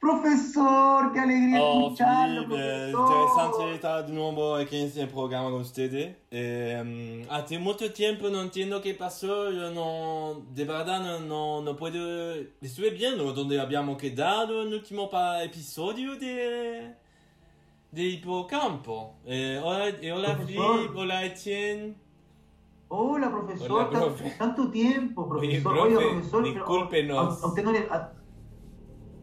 Profesor, 0.00 1.12
qué 1.12 1.20
alegría 1.20 1.60
Oh, 1.62 1.82
escucharlo, 1.82 2.42
Philippe, 2.46 2.90
profesor. 2.90 3.10
interessante 3.10 3.74
estar 3.74 4.06
de 4.06 4.12
nuevo 4.12 4.54
aquí 4.56 4.76
en 4.80 4.86
este 4.86 5.06
programa 5.06 5.50
con 5.50 5.60
ustedes. 5.60 6.16
Eh, 6.30 7.26
hace 7.30 7.58
mucho 7.58 7.92
tiempo 7.92 8.28
no 8.30 8.40
entiendo 8.40 8.80
qué 8.80 8.94
pasó, 8.94 9.50
yo 9.50 9.70
no, 9.70 10.42
de 10.54 10.64
verdad 10.64 11.00
no, 11.02 11.20
no, 11.20 11.60
no 11.62 11.76
puedo, 11.76 12.34
estuve 12.62 12.90
viendo 12.90 13.32
donde 13.34 13.60
habíamos 13.60 13.98
quedado 13.98 14.62
en 14.62 14.68
el 14.68 14.74
último 14.74 15.10
episodio 15.42 16.16
de, 16.16 16.94
de 17.92 18.02
Hipocampo. 18.02 19.16
Eh, 19.26 19.60
hola, 19.62 19.84
hola. 20.14 20.36
Philippe, 20.38 20.98
hola 20.98 21.24
Etienne. 21.26 21.94
Hola, 22.92 23.30
profesor, 23.30 23.70
Hola, 23.70 23.88
profe. 23.90 24.34
tanto 24.36 24.68
tiempo, 24.70 25.22
Oye, 25.30 25.60
profesor. 25.60 25.72
profe, 25.72 25.94
profesor, 25.94 26.42
pero- 26.42 26.54
discúlpenos. 26.54 27.42
A, 27.42 27.44
a 27.44 27.48
usted 27.48 27.62
no 27.64 27.70
le, 27.72 27.78
a- 27.88 28.12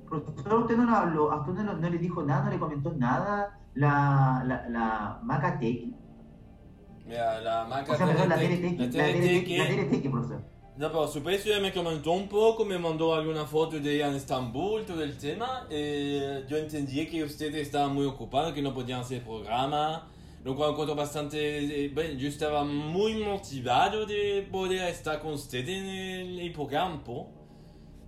profesor, 0.08 0.54
usted 0.62 0.78
no 0.78 0.86
le 0.86 0.96
habló, 0.96 1.32
a 1.32 1.41
usted 1.41 1.63
no, 1.63 1.74
no 1.74 1.89
le 1.89 1.98
dijo 1.98 2.24
nada, 2.24 2.46
no 2.46 2.50
le 2.52 2.60
comentó 2.60 2.93
nada 2.93 3.60
la, 3.76 4.43
la, 4.46 4.70
la 4.70 5.20
Maca 5.24 5.60
Tequi. 5.60 5.93
Mira, 7.06 7.39
la 7.41 7.65
marca 7.65 7.93
O 7.93 7.96
sea, 7.96 8.06
perdón, 8.06 8.30
la 8.30 8.36
Tele- 8.38 8.89
Tere 8.89 9.13
Tequi, 9.13 9.58
la 10.06 10.12
profesor. 10.12 10.41
No, 10.78 10.89
pero 10.89 11.08
su 11.08 11.24
precio 11.24 11.52
ya 11.56 11.60
me 11.60 11.74
comentó 11.74 12.12
un 12.12 12.28
poco, 12.30 12.63
me 12.63 12.78
mandó 12.78 13.15
alguna 13.15 13.46
foto 13.46 13.80
de 13.80 13.96
ella 13.96 14.10
en 14.10 14.15
Estambul, 14.15 14.86
todo 14.86 15.02
el 15.04 15.17
tema. 15.17 15.65
Eh, 15.72 16.46
yo 16.48 16.58
entendí 16.58 17.08
que 17.08 17.24
ustedes 17.24 17.56
estaban 17.56 17.96
muy 17.96 18.06
ocupados, 18.06 18.54
que 18.54 18.62
no 18.62 18.74
podían 18.76 19.00
hacer 19.02 19.24
programa, 19.24 20.08
lo 20.43 20.56
cual 20.56 20.72
encuentro 20.72 20.96
bastante... 20.96 21.86
eh, 21.86 21.91
bueno, 21.93 22.13
yo 22.20 22.28
estaba 22.28 22.63
muy 22.63 23.24
motivado 23.24 24.06
de 24.06 24.48
poder 24.52 24.88
estar 24.89 25.20
con 25.20 25.34
ustedes 25.34 25.70
en 25.70 25.86
el 25.88 26.41
hipocampo. 26.43 27.32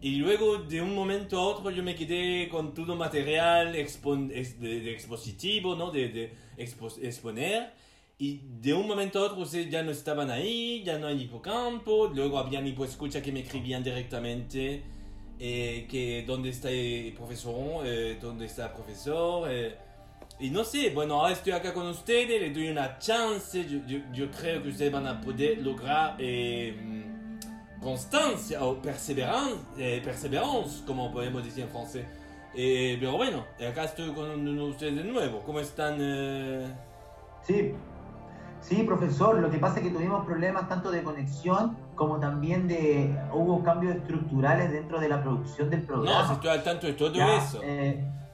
Y 0.01 0.15
luego 0.15 0.59
de 0.59 0.81
un 0.81 0.95
momento 0.95 1.37
a 1.37 1.41
otro 1.41 1.71
yo 1.71 1.83
me 1.83 1.93
quedé 1.93 2.47
con 2.47 2.73
todo 2.73 2.95
material 2.95 3.73
de, 3.73 4.79
de 4.79 4.91
expositivo, 4.93 5.75
¿no? 5.75 5.91
De, 5.91 6.07
de 6.07 6.33
expo- 6.57 6.97
exponer. 7.03 7.73
Y 8.17 8.39
de 8.61 8.73
un 8.73 8.87
momento 8.87 9.19
a 9.19 9.23
otro 9.23 9.41
ustedes 9.41 9.69
ya 9.69 9.83
no 9.83 9.91
estaban 9.91 10.29
ahí, 10.29 10.83
ya 10.85 10.97
no 10.97 11.07
hay 11.07 11.23
hipocampo. 11.23 12.11
Luego 12.15 12.37
había 12.39 12.61
mi 12.61 12.75
escucha 12.83 13.21
que 13.21 13.31
me 13.33 13.41
escribían 13.41 13.83
directamente 13.83 14.83
eh, 15.37 15.85
que 15.89 16.23
dónde 16.25 16.49
está 16.49 16.69
el 16.69 17.13
profesor, 17.13 17.85
eh, 17.85 18.17
dónde 18.21 18.45
está 18.45 18.67
el 18.67 18.71
profesor. 18.73 19.51
eh. 19.51 19.75
y 20.39 20.49
no 20.49 20.63
sé, 20.63 20.91
bueno, 20.91 21.15
ahora 21.15 21.33
estoy 21.33 21.51
acá 21.51 21.73
con 21.73 21.87
ustedes, 21.87 22.39
les 22.41 22.53
doy 22.53 22.69
una 22.69 22.97
chance. 22.99 23.65
Yo, 23.69 23.79
yo, 23.85 23.99
yo 24.13 24.31
creo 24.31 24.63
que 24.63 24.69
ustedes 24.69 24.91
van 24.93 25.07
a 25.07 25.19
poder 25.19 25.57
lograr... 25.57 26.15
eh, 27.79 27.83
constancia 27.83 28.63
o 28.63 28.75
perseverancia, 28.81 29.55
eh, 29.77 30.01
perseverance, 30.03 30.83
como 30.85 31.11
podemos 31.11 31.43
decir 31.43 31.63
en 31.63 31.69
francés. 31.69 32.05
Eh, 32.55 32.97
pero 32.99 33.15
bueno, 33.15 33.45
acá 33.69 33.83
estoy 33.85 34.11
con 34.13 34.47
ustedes 34.59 34.95
de 34.95 35.03
nuevo. 35.03 35.41
¿Cómo 35.45 35.59
están? 35.59 35.95
eh? 35.99 36.67
Sí, 37.43 37.73
sí, 38.61 38.83
profesor. 38.83 39.39
Lo 39.39 39.49
que 39.51 39.59
pasa 39.59 39.77
es 39.77 39.83
que 39.83 39.91
tuvimos 39.91 40.25
problemas 40.25 40.67
tanto 40.67 40.89
de 40.91 41.03
conexión 41.03 41.77
como 41.95 42.19
también 42.19 42.67
de 42.67 43.15
hubo 43.33 43.63
cambios 43.63 43.95
estructurales 43.97 44.71
dentro 44.71 44.99
de 44.99 45.09
la 45.09 45.21
producción 45.21 45.69
del 45.69 45.81
No, 45.81 45.87
programa. 45.87 46.27
si 46.27 46.33
estoy 46.33 46.49
al 46.49 46.63
tanto 46.63 46.87
de 46.87 46.93
todo 46.93 47.13
Ya, 47.13 47.37
eso. 47.37 47.61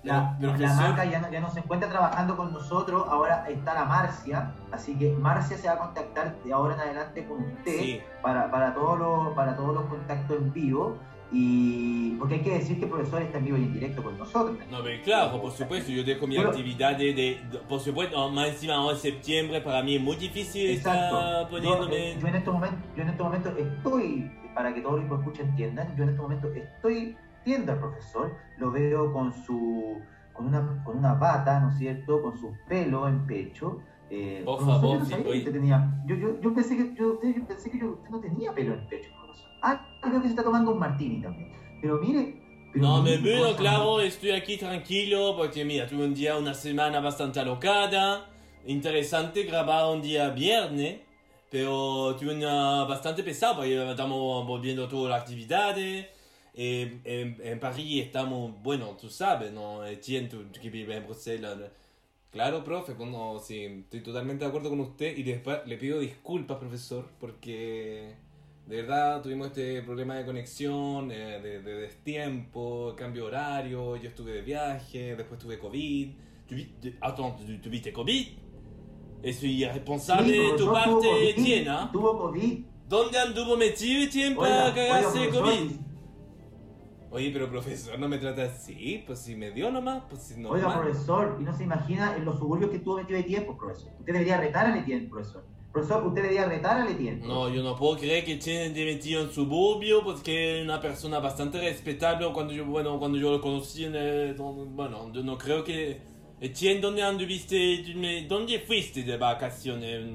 Eh, 0.06 0.58
la, 0.58 0.74
marca 0.74 1.06
ya 1.06 1.20
no, 1.20 1.32
ya 1.32 1.40
no 1.42 1.50
se 1.50 1.60
encuentra 1.60 1.90
trabajando 1.90 2.38
con 2.38 2.54
nosotros, 2.54 3.06
ahora 3.10 3.46
está 3.50 3.74
la 3.74 3.86
Marcia, 3.86 4.52
así 4.72 4.96
que 4.98 5.12
Marcia 5.12 5.58
se 5.58 5.68
va 5.68 5.74
a 5.74 5.80
contactar 5.80 6.36
de 6.44 6.54
ahora 6.54 6.76
en 6.76 6.80
adelante 6.82 7.26
con 7.26 7.44
usted 7.44 7.80
Sí. 7.80 8.02
para, 8.22 8.50
para, 8.52 8.74
todos 8.74 9.00
los, 9.00 9.34
para 9.36 9.56
todos 9.56 9.74
los 9.74 9.86
contactos 9.86 10.38
en 10.38 10.54
vivo. 10.54 10.98
Y 11.32 12.16
porque 12.18 12.36
hay 12.36 12.42
que 12.42 12.52
decir 12.60 12.78
que 12.78 12.86
el 12.86 12.92
profesor 12.92 13.22
está 13.22 13.40
en 13.40 13.46
vivo 13.46 13.58
y 13.58 13.64
en 13.64 13.74
directo 13.74 14.04
con 14.04 14.18
nosotros. 14.18 14.58
No, 14.72 14.82
pero 14.84 15.04
claro, 15.04 15.42
por 15.42 15.52
supuesto, 15.52 15.92
yo 15.92 16.04
dejo 16.04 16.28
mi 16.28 16.38
Pero- 16.38 16.50
actividad 16.50 16.96
de, 16.96 17.14
de- 17.14 17.60
Por 17.68 17.80
supuesto, 17.80 18.30
más 18.30 18.50
encima 18.50 18.76
ahora 18.76 18.94
en 18.96 19.02
septiembre, 19.02 19.60
para 19.62 19.82
mí 19.82 19.96
es 19.96 20.02
muy 20.02 20.16
difícil 20.16 20.70
estar 20.70 20.96
Exacto. 20.96 21.42
Yo, 21.44 21.50
poniéndome... 21.50 22.12
eh, 22.12 22.18
yo 22.22 22.28
en 22.28 22.36
este 22.36 22.52
momento, 22.52 22.78
yo 22.96 23.02
en 23.04 23.10
este 23.10 23.24
momento 23.24 23.50
estoy, 23.58 24.32
para 24.54 24.74
que 24.74 24.82
todos 24.82 25.00
los 25.02 25.10
que 25.10 25.16
escuchen 25.16 25.50
entiendan, 25.50 25.96
yo 25.98 26.04
en 26.04 26.10
este 26.10 26.22
momento 26.22 26.48
estoy 26.54 27.18
viendo 27.46 27.72
al 27.72 27.80
profesor, 27.80 28.36
lo 28.58 28.72
veo 28.72 29.14
con 29.14 29.32
su 29.32 30.00
con 30.34 30.48
una, 30.48 30.84
con 30.84 30.98
una 30.98 31.14
bata, 31.14 31.62
¿no 31.62 31.70
es 31.70 31.78
cierto? 31.78 32.22
Con 32.22 32.38
su 32.38 32.52
pelo 32.68 33.08
en 33.08 33.26
pecho. 33.26 33.80
Eh, 34.10 34.42
profesor, 34.44 34.74
favor, 34.82 34.94
yo 34.98 35.00
no 35.00 35.06
sabía 35.06 35.44
que 35.46 35.52
tenía. 35.52 36.04
Yo, 36.06 36.16
yo, 36.16 36.42
yo 36.42 36.54
pensé 36.54 36.76
que 36.76 36.94
yo, 36.94 37.20
yo 37.22 37.48
pensé 37.48 37.72
que 37.72 37.80
yo- 37.80 37.92
usted 37.92 38.10
no 38.10 38.20
tenía 38.20 38.54
pelo 38.54 38.74
en 38.74 38.86
pecho, 38.88 39.10
profesor. 39.18 39.50
Ah, 39.64 39.88
creo 40.02 40.16
que 40.22 40.24
se 40.28 40.32
está 40.32 40.44
tomando 40.44 40.72
un 40.74 40.80
martini 40.80 41.22
también. 41.22 41.52
Pero 41.82 41.98
mire. 42.00 42.42
pero 42.74 42.86
No, 42.86 43.02
me 43.02 43.16
veo, 43.18 43.56
claro, 43.56 44.02
estoy 44.02 44.32
aquí 44.32 44.58
tranquilo 44.58 45.36
porque 45.38 45.64
mira, 45.64 45.88
tuve 45.88 46.04
un 46.06 46.14
día, 46.14 46.38
una 46.38 46.54
semana 46.54 47.00
bastante 47.00 47.40
alocada, 47.40 48.26
interesante, 48.66 49.44
grabado 49.44 49.94
un 49.94 50.02
día 50.02 50.30
viernes, 50.32 51.00
pero 51.50 52.16
tuve 52.20 52.36
una 52.36 52.84
bastante 52.84 53.24
pesado 53.24 53.56
porque 53.56 53.90
estamos 53.92 54.46
volviendo 54.46 54.88
todas 54.90 55.12
las 55.12 55.22
actividades. 55.22 56.08
Eh, 56.56 57.00
en, 57.04 57.38
en 57.44 57.60
París 57.60 58.04
estamos, 58.06 58.54
bueno, 58.64 58.96
tú 59.00 59.10
sabes, 59.10 59.52
¿no? 59.52 59.86
Etienne, 59.86 60.28
tú, 60.30 60.44
que 60.62 60.70
vives 60.70 60.98
en 60.98 61.04
Bruselas. 61.06 61.58
¿no? 61.58 61.66
Claro, 62.32 62.64
profe, 62.64 62.94
bueno, 62.94 63.40
sí, 63.40 63.64
estoy 63.64 64.02
totalmente 64.02 64.44
de 64.44 64.50
acuerdo 64.50 64.70
con 64.70 64.80
usted 64.82 65.18
y 65.18 65.24
después 65.24 65.60
le 65.66 65.78
pido 65.78 66.00
disculpas, 66.00 66.58
profesor, 66.58 67.10
porque 67.20 68.14
de 68.68 68.76
verdad 68.82 69.22
tuvimos 69.22 69.48
este 69.48 69.82
problema 69.84 70.16
de 70.16 70.26
conexión, 70.26 71.12
eh, 71.12 71.40
de, 71.42 71.62
de 71.62 71.74
destiempo, 71.82 72.94
cambio 72.98 73.24
de 73.24 73.28
horario, 73.30 73.96
yo 73.98 74.10
estuve 74.10 74.34
de 74.34 74.42
viaje, 74.42 75.16
después 75.16 75.40
tuve 75.40 75.60
COVID. 75.60 76.10
Tuvi- 76.50 76.70
de- 76.82 76.96
Attends, 77.02 77.46
¿tu- 77.46 77.58
¿tuviste 77.62 77.92
COVID? 77.94 78.28
Soy 79.40 79.64
irresponsable 79.64 80.32
Sí, 80.34 80.38
de 80.40 80.52
tu 80.58 80.72
parte, 80.72 81.30
Etienne, 81.30 81.70
¿ah? 81.70 81.90
Tuvo 81.92 82.18
COVID. 82.18 82.60
¿Dónde 82.88 83.18
anduvo 83.18 83.58
metido 83.58 84.04
Etienne 84.04 84.36
para 84.36 84.74
cagarse 84.74 85.30
COVID? 85.30 85.72
Oye, 87.16 87.32
pero 87.32 87.50
profesor, 87.50 87.98
no 87.98 88.10
me 88.10 88.18
trata 88.18 88.44
así, 88.44 89.02
pues 89.08 89.20
si 89.20 89.38
me 89.38 89.52
dio 89.52 89.72
nomás, 89.72 90.04
pues 90.10 90.22
si 90.22 90.38
no. 90.38 90.50
Oiga, 90.50 90.82
profesor, 90.82 91.38
y 91.40 91.44
no 91.46 91.56
se 91.56 91.64
imagina 91.64 92.14
en 92.18 92.26
los 92.26 92.38
suburbios 92.38 92.72
que 92.72 92.76
estuvo 92.76 92.98
metido 92.98 93.16
de 93.16 93.24
tiempo, 93.24 93.58
profesor. 93.58 93.94
Usted 94.00 94.12
debería 94.12 94.38
retar 94.38 94.66
a 94.66 94.78
Etienne, 94.78 95.08
profesor. 95.08 95.46
Profesor, 95.72 96.06
usted 96.06 96.24
debería 96.24 96.44
retar 96.46 96.82
a 96.82 96.92
Etienne. 96.92 97.26
No, 97.26 97.48
yo 97.48 97.64
no 97.64 97.78
puedo 97.78 97.96
creer 97.96 98.26
que 98.26 98.38
Chen 98.38 98.64
esté 98.64 98.84
metido 98.84 99.22
en 99.22 99.32
suburbio 99.32 100.04
porque 100.04 100.60
es 100.60 100.66
una 100.66 100.82
persona 100.82 101.20
bastante 101.20 101.58
respetable 101.62 102.28
cuando 102.34 102.52
yo, 102.52 102.66
bueno, 102.66 103.00
cuando 103.00 103.18
yo 103.18 103.32
lo 103.32 103.40
conocí 103.40 103.86
en 103.86 103.96
el, 103.96 104.34
bueno, 104.34 105.10
yo 105.14 105.24
no 105.24 105.38
creo 105.38 105.64
que 105.64 106.02
Etienne, 106.42 106.82
¿dónde 106.82 107.02
anduviste? 107.02 108.26
¿Dónde 108.28 108.60
fuiste 108.60 109.04
de 109.04 109.16
vacaciones? 109.16 110.06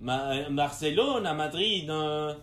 ¿En, 0.00 0.56
Barcelona, 0.56 1.32
Madrid? 1.32 1.84
No, 1.86 2.34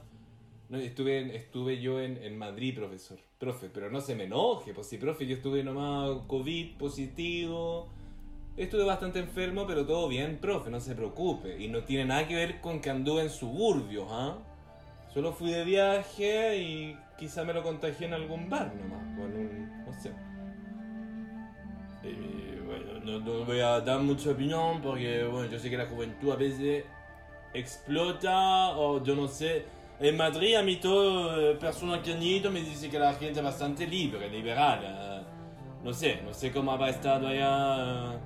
no, 0.69 0.77
estuve, 0.77 1.35
estuve 1.35 1.81
yo 1.81 1.99
en, 1.99 2.23
en 2.23 2.37
Madrid, 2.37 2.73
profesor. 2.73 3.26
Profe, 3.39 3.69
pero 3.71 3.91
no 3.91 4.01
se 4.01 4.15
me 4.15 4.23
enoje, 4.23 4.73
pues 4.73 4.87
si, 4.87 4.97
profe, 4.97 5.27
yo 5.27 5.35
estuve 5.35 5.63
nomás 5.63 6.23
COVID 6.27 6.77
positivo. 6.77 7.87
Estuve 8.55 8.83
bastante 8.83 9.19
enfermo, 9.19 9.67
pero 9.67 9.85
todo 9.85 10.07
bien, 10.07 10.39
profe, 10.39 10.71
no 10.71 10.79
se 10.79 10.95
preocupe. 10.95 11.63
Y 11.63 11.67
no 11.67 11.83
tiene 11.83 12.05
nada 12.05 12.27
que 12.27 12.33
ver 12.33 12.59
con 12.61 12.81
que 12.81 12.89
anduve 12.89 13.21
en 13.21 13.29
suburbios, 13.29 14.07
¿ah? 14.09 14.37
Solo 15.13 15.33
fui 15.33 15.51
de 15.51 15.63
viaje 15.63 16.57
y 16.57 16.97
quizá 17.19 17.43
me 17.43 17.53
lo 17.53 17.61
contagié 17.61 18.07
en 18.07 18.13
algún 18.13 18.49
bar 18.49 18.73
nomás, 18.75 19.19
o 19.19 19.25
en 19.25 19.37
un... 19.37 19.85
no 19.85 19.93
sé. 19.93 20.11
Bueno, 22.65 22.99
no, 23.05 23.19
no 23.19 23.45
voy 23.45 23.59
a 23.59 23.79
dar 23.81 23.99
mucha 23.99 24.31
opinión 24.31 24.81
porque, 24.81 25.23
bueno, 25.23 25.49
yo 25.49 25.59
sé 25.59 25.69
que 25.69 25.77
la 25.77 25.85
juventud 25.85 26.31
a 26.31 26.35
veces 26.35 26.85
explota 27.53 28.75
o 28.77 29.03
yo 29.03 29.15
no 29.15 29.27
sé. 29.27 29.65
En 29.99 30.15
Madrid 30.15 30.55
a 30.55 30.61
mí 30.63 30.75
todo 30.75 31.51
eh, 31.51 31.55
personas 31.55 32.01
que 32.01 32.13
han 32.13 32.21
ido 32.21 32.51
me 32.51 32.61
dice 32.61 32.89
que 32.89 32.99
la 32.99 33.13
gente 33.15 33.39
es 33.39 33.43
bastante 33.43 33.87
libre, 33.87 34.29
liberal. 34.29 34.79
eh. 34.83 35.21
No 35.83 35.93
sé, 35.93 36.21
no 36.23 36.33
sé 36.33 36.51
cómo 36.51 36.71
habrá 36.71 36.89
estado 36.89 37.27
allá. 37.27 38.13
eh. 38.13 38.19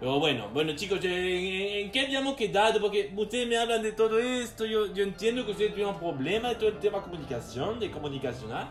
Pero 0.00 0.18
bueno, 0.18 0.48
bueno 0.52 0.74
chicos, 0.74 1.00
¿en, 1.02 1.90
qué 1.90 2.00
habíamos 2.00 2.34
quedado? 2.36 2.80
Porque 2.80 3.12
ustedes 3.16 3.46
me 3.48 3.56
hablan 3.56 3.82
de 3.82 3.92
todo 3.92 4.18
esto, 4.18 4.64
yo, 4.66 4.92
yo 4.92 5.04
entiendo 5.04 5.44
que 5.44 5.52
ustedes 5.52 5.70
tuvieron 5.72 5.98
problemas 5.98 6.52
de 6.52 6.56
todo 6.56 6.68
el 6.68 6.78
tema 6.78 7.00
comunicación, 7.00 7.78
de 7.78 7.90
comunicacional, 7.90 8.68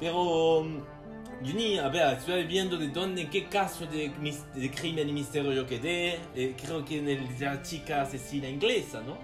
pero 0.00 0.64
mm, 0.64 1.44
yo 1.44 1.54
ni, 1.54 1.78
a 1.78 1.88
ver, 1.88 2.16
estoy 2.16 2.44
viendo 2.44 2.78
de 2.78 2.88
dónde, 2.88 3.22
en 3.22 3.30
qué 3.30 3.44
caso 3.44 3.86
de, 3.86 4.10
de 4.54 4.70
crimen 4.70 5.08
y 5.08 5.12
misterio 5.12 5.52
yo 5.52 5.66
quedé, 5.66 6.18
eh, 6.34 6.56
creo 6.60 6.84
que 6.84 6.98
en 6.98 7.08
el 7.10 7.38
de 7.38 7.44
la 7.44 7.62
chica 7.62 8.02
asesina 8.02 8.48
inglesa, 8.48 9.02
¿no? 9.02 9.18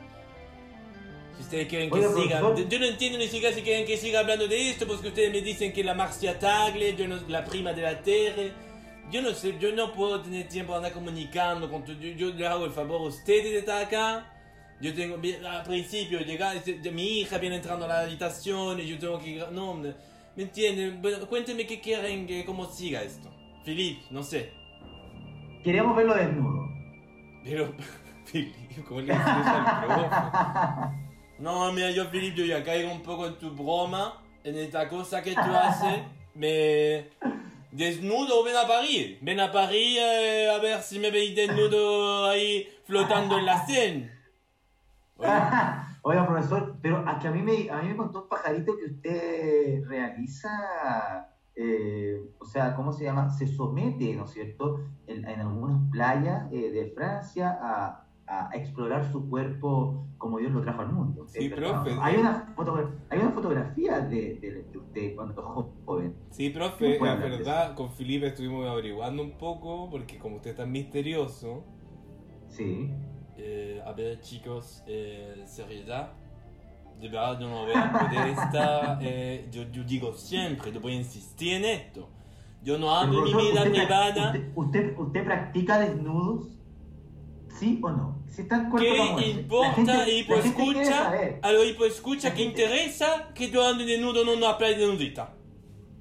Si 1.36 1.42
ustedes 1.42 1.66
quieren 1.68 1.90
que 1.90 1.98
Oiga, 1.98 2.08
siga, 2.22 2.38
profesor. 2.40 2.68
yo 2.68 2.78
no 2.78 2.86
entiendo 2.86 3.18
ni 3.18 3.26
siquiera 3.28 3.54
si 3.54 3.62
quieren 3.62 3.86
que 3.86 3.96
siga 3.96 4.20
hablando 4.20 4.46
de 4.46 4.70
esto, 4.70 4.86
porque 4.86 5.08
ustedes 5.08 5.32
me 5.32 5.40
dicen 5.40 5.72
que 5.72 5.82
la 5.82 5.94
Marcia 5.94 6.38
Tagle, 6.38 6.94
yo 6.94 7.08
no, 7.08 7.16
la 7.28 7.44
prima 7.44 7.72
de 7.72 7.82
la 7.82 8.02
Terre, 8.02 8.52
yo 9.10 9.22
no 9.22 9.30
sé, 9.32 9.56
yo 9.58 9.72
no 9.72 9.92
puedo 9.92 10.20
tener 10.22 10.48
tiempo 10.48 10.72
de 10.72 10.78
andar 10.78 10.92
comunicando 10.92 11.70
con 11.70 11.84
tu, 11.84 11.92
yo, 11.94 12.08
yo 12.10 12.30
le 12.34 12.46
hago 12.46 12.64
el 12.66 12.70
favor 12.72 13.00
a 13.00 13.04
ustedes 13.04 13.44
de 13.52 13.58
estar 13.58 13.82
acá. 13.84 14.28
Yo 14.80 14.92
tengo, 14.94 15.16
al 15.48 15.62
principio, 15.62 16.18
de- 16.18 16.90
mi 16.92 17.20
hija 17.20 17.38
viene 17.38 17.56
entrando 17.56 17.84
a 17.84 17.88
la 17.88 18.00
habitación 18.00 18.80
y 18.80 18.86
yo 18.88 18.98
tengo 18.98 19.18
que, 19.20 19.44
no, 19.52 19.74
me, 19.74 19.94
¿me 20.36 20.42
entienden? 20.42 21.00
Bueno, 21.00 21.24
cuéntenme 21.28 21.66
qué 21.66 21.80
quieren, 21.80 22.26
que, 22.26 22.44
cómo 22.44 22.66
siga 22.66 23.02
esto. 23.02 23.30
Philip, 23.64 24.00
no 24.10 24.22
sé. 24.24 24.50
Queríamos 25.62 25.96
verlo 25.96 26.14
desnudo. 26.14 26.68
Pero, 27.44 27.72
Philip, 28.32 28.54
¿cómo 28.88 29.00
le 29.02 29.12
dices 29.12 29.26
al 29.26 29.86
profe? 29.86 30.06
No, 31.42 31.72
mira, 31.72 31.90
yo, 31.90 32.08
Philip, 32.08 32.36
yo 32.36 32.44
ya 32.44 32.62
caigo 32.62 32.92
un 32.92 33.02
poco 33.02 33.26
en 33.26 33.36
tu 33.36 33.50
broma, 33.50 34.22
en 34.44 34.56
esta 34.56 34.88
cosa 34.88 35.20
que 35.20 35.34
tú 35.34 35.40
haces. 35.40 36.00
Me. 36.36 37.08
Desnudo, 37.72 38.44
ven 38.44 38.54
a 38.54 38.68
París. 38.68 39.18
Ven 39.20 39.40
a 39.40 39.50
París 39.50 39.98
eh, 40.00 40.48
a 40.48 40.58
ver 40.58 40.80
si 40.82 41.00
me 41.00 41.10
veis 41.10 41.34
desnudo 41.34 42.28
ahí 42.28 42.68
flotando 42.84 43.38
en 43.38 43.46
la 43.46 43.66
Seine. 43.66 44.12
Oiga, 46.02 46.26
profesor, 46.28 46.76
pero 46.80 46.98
a 46.98 47.18
a 47.18 47.30
mí 47.32 47.42
me, 47.42 47.68
a 47.70 47.82
mí 47.82 47.88
me 47.88 47.96
contó 47.96 48.22
un 48.22 48.28
pajarito 48.28 48.76
que 48.76 48.84
usted 48.84 49.84
realiza, 49.88 51.28
eh, 51.56 52.20
o 52.38 52.44
sea, 52.44 52.76
¿cómo 52.76 52.92
se 52.92 53.02
llama? 53.02 53.30
Se 53.30 53.48
somete, 53.48 54.14
¿no 54.14 54.26
es 54.26 54.30
cierto?, 54.30 54.78
en, 55.08 55.26
en 55.26 55.40
algunas 55.40 55.90
playas 55.90 56.52
eh, 56.52 56.70
de 56.70 56.92
Francia 56.94 57.58
a, 57.60 58.01
a 58.26 58.50
explorar 58.54 59.10
su 59.12 59.28
cuerpo 59.28 60.06
como 60.16 60.38
Dios 60.38 60.52
lo 60.52 60.62
trajo 60.62 60.80
al 60.82 60.92
mundo. 60.92 61.26
Sí, 61.26 61.44
¿Es 61.46 61.50
verdad? 61.50 61.82
profe. 61.82 61.98
Hay 62.00 62.16
una, 62.16 62.54
fotogra- 62.56 62.90
hay 63.10 63.18
una 63.18 63.30
fotografía 63.32 64.00
de, 64.00 64.34
de- 64.40 64.64
de 64.70 64.78
usted 64.78 65.14
cuando 65.16 65.42
jo- 65.42 65.72
joven. 65.84 66.14
Sí, 66.30 66.50
profe, 66.50 66.84
de 66.86 66.98
verdad, 66.98 67.74
con 67.74 67.90
Felipe 67.90 68.28
estuvimos 68.28 68.66
averiguando 68.68 69.22
un 69.22 69.32
poco, 69.36 69.90
porque 69.90 70.18
como 70.18 70.36
usted 70.36 70.50
es 70.50 70.56
tan 70.56 70.70
misterioso, 70.70 71.64
Sí. 72.48 72.90
eh, 73.36 73.82
a 73.84 73.92
ver 73.92 74.20
chicos, 74.20 74.82
eh, 74.86 75.42
seriedad, 75.46 76.12
de 77.00 77.08
verdad 77.08 77.40
yo 77.40 77.48
no 77.48 77.64
voy 77.64 77.72
a 77.74 77.90
poder 77.92 78.28
estar, 78.28 78.98
eh, 79.02 79.48
yo, 79.50 79.64
yo 79.72 79.82
digo 79.82 80.12
siempre, 80.14 80.70
yo 80.72 80.80
voy 80.80 80.92
a 80.92 80.96
insistir 80.96 81.54
en 81.54 81.64
esto, 81.64 82.08
yo 82.62 82.78
no 82.78 82.94
hablo 82.94 83.22
mi 83.24 83.32
vida 83.34 83.64
privada, 83.64 84.26
usted, 84.28 84.52
usted, 84.54 84.98
usted 84.98 85.24
practica 85.24 85.80
desnudos? 85.80 86.48
¿Sí 87.48 87.78
o 87.82 87.90
no? 87.90 88.21
Si 88.32 88.42
está 88.42 88.56
en 88.56 88.72
¿qué 88.74 89.26
importa 89.30 89.74
gente- 89.74 89.92
la 89.92 90.08
hipo 90.08 90.34
gente 90.36 90.54
quiere 90.56 90.80
escucha? 90.82 91.02
saber. 91.04 91.38
A 91.42 91.52
lo 91.52 91.64
hipo 91.64 91.84
escucha 91.84 92.32
que 92.34 92.42
interesa 92.42 93.28
que 93.34 93.50
yo 93.50 93.66
ande 93.66 93.84
desnudo 93.84 94.22
en 94.22 94.28
una 94.30 94.56
playa 94.56 94.78
de 94.78 94.86
nudita. 94.86 95.34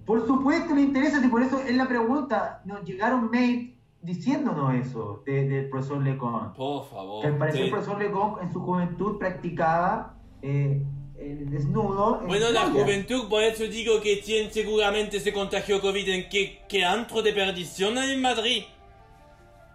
Por 0.05 0.25
supuesto 0.25 0.73
le 0.73 0.81
interesa, 0.81 1.23
y 1.23 1.27
por 1.27 1.43
eso 1.43 1.59
es 1.61 1.75
la 1.75 1.87
pregunta. 1.87 2.61
Nos 2.65 2.83
llegaron 2.85 3.29
mail 3.29 3.77
diciéndonos 4.01 4.73
eso 4.75 5.21
de- 5.25 5.47
del 5.47 5.69
profesor 5.69 6.01
Lecon. 6.01 6.53
Por 6.53 6.89
favor. 6.89 7.21
Que 7.21 7.27
al 7.27 7.37
parecer 7.37 7.59
te- 7.61 7.65
el 7.65 7.71
profesor 7.71 7.99
Lecon 8.01 8.35
en 8.41 8.51
su 8.53 8.59
juventud 8.61 9.17
practicaba 9.19 10.15
eh, 10.41 10.81
el 11.19 11.49
desnudo. 11.51 12.19
en 12.21 12.27
Bueno, 12.27 12.49
la 12.49 12.63
playa. 12.65 12.81
juventud, 12.83 13.27
por 13.29 13.43
eso 13.43 13.63
digo 13.65 14.01
que 14.01 14.15
Tien 14.17 14.51
seguramente 14.51 15.19
se 15.19 15.31
contagió 15.33 15.79
COVID 15.81 16.09
en 16.09 16.29
qué, 16.29 16.61
qué 16.67 16.83
antro 16.83 17.21
de 17.21 17.31
perdición 17.33 17.97
hay 17.97 18.11
en 18.13 18.21
Madrid. 18.21 18.63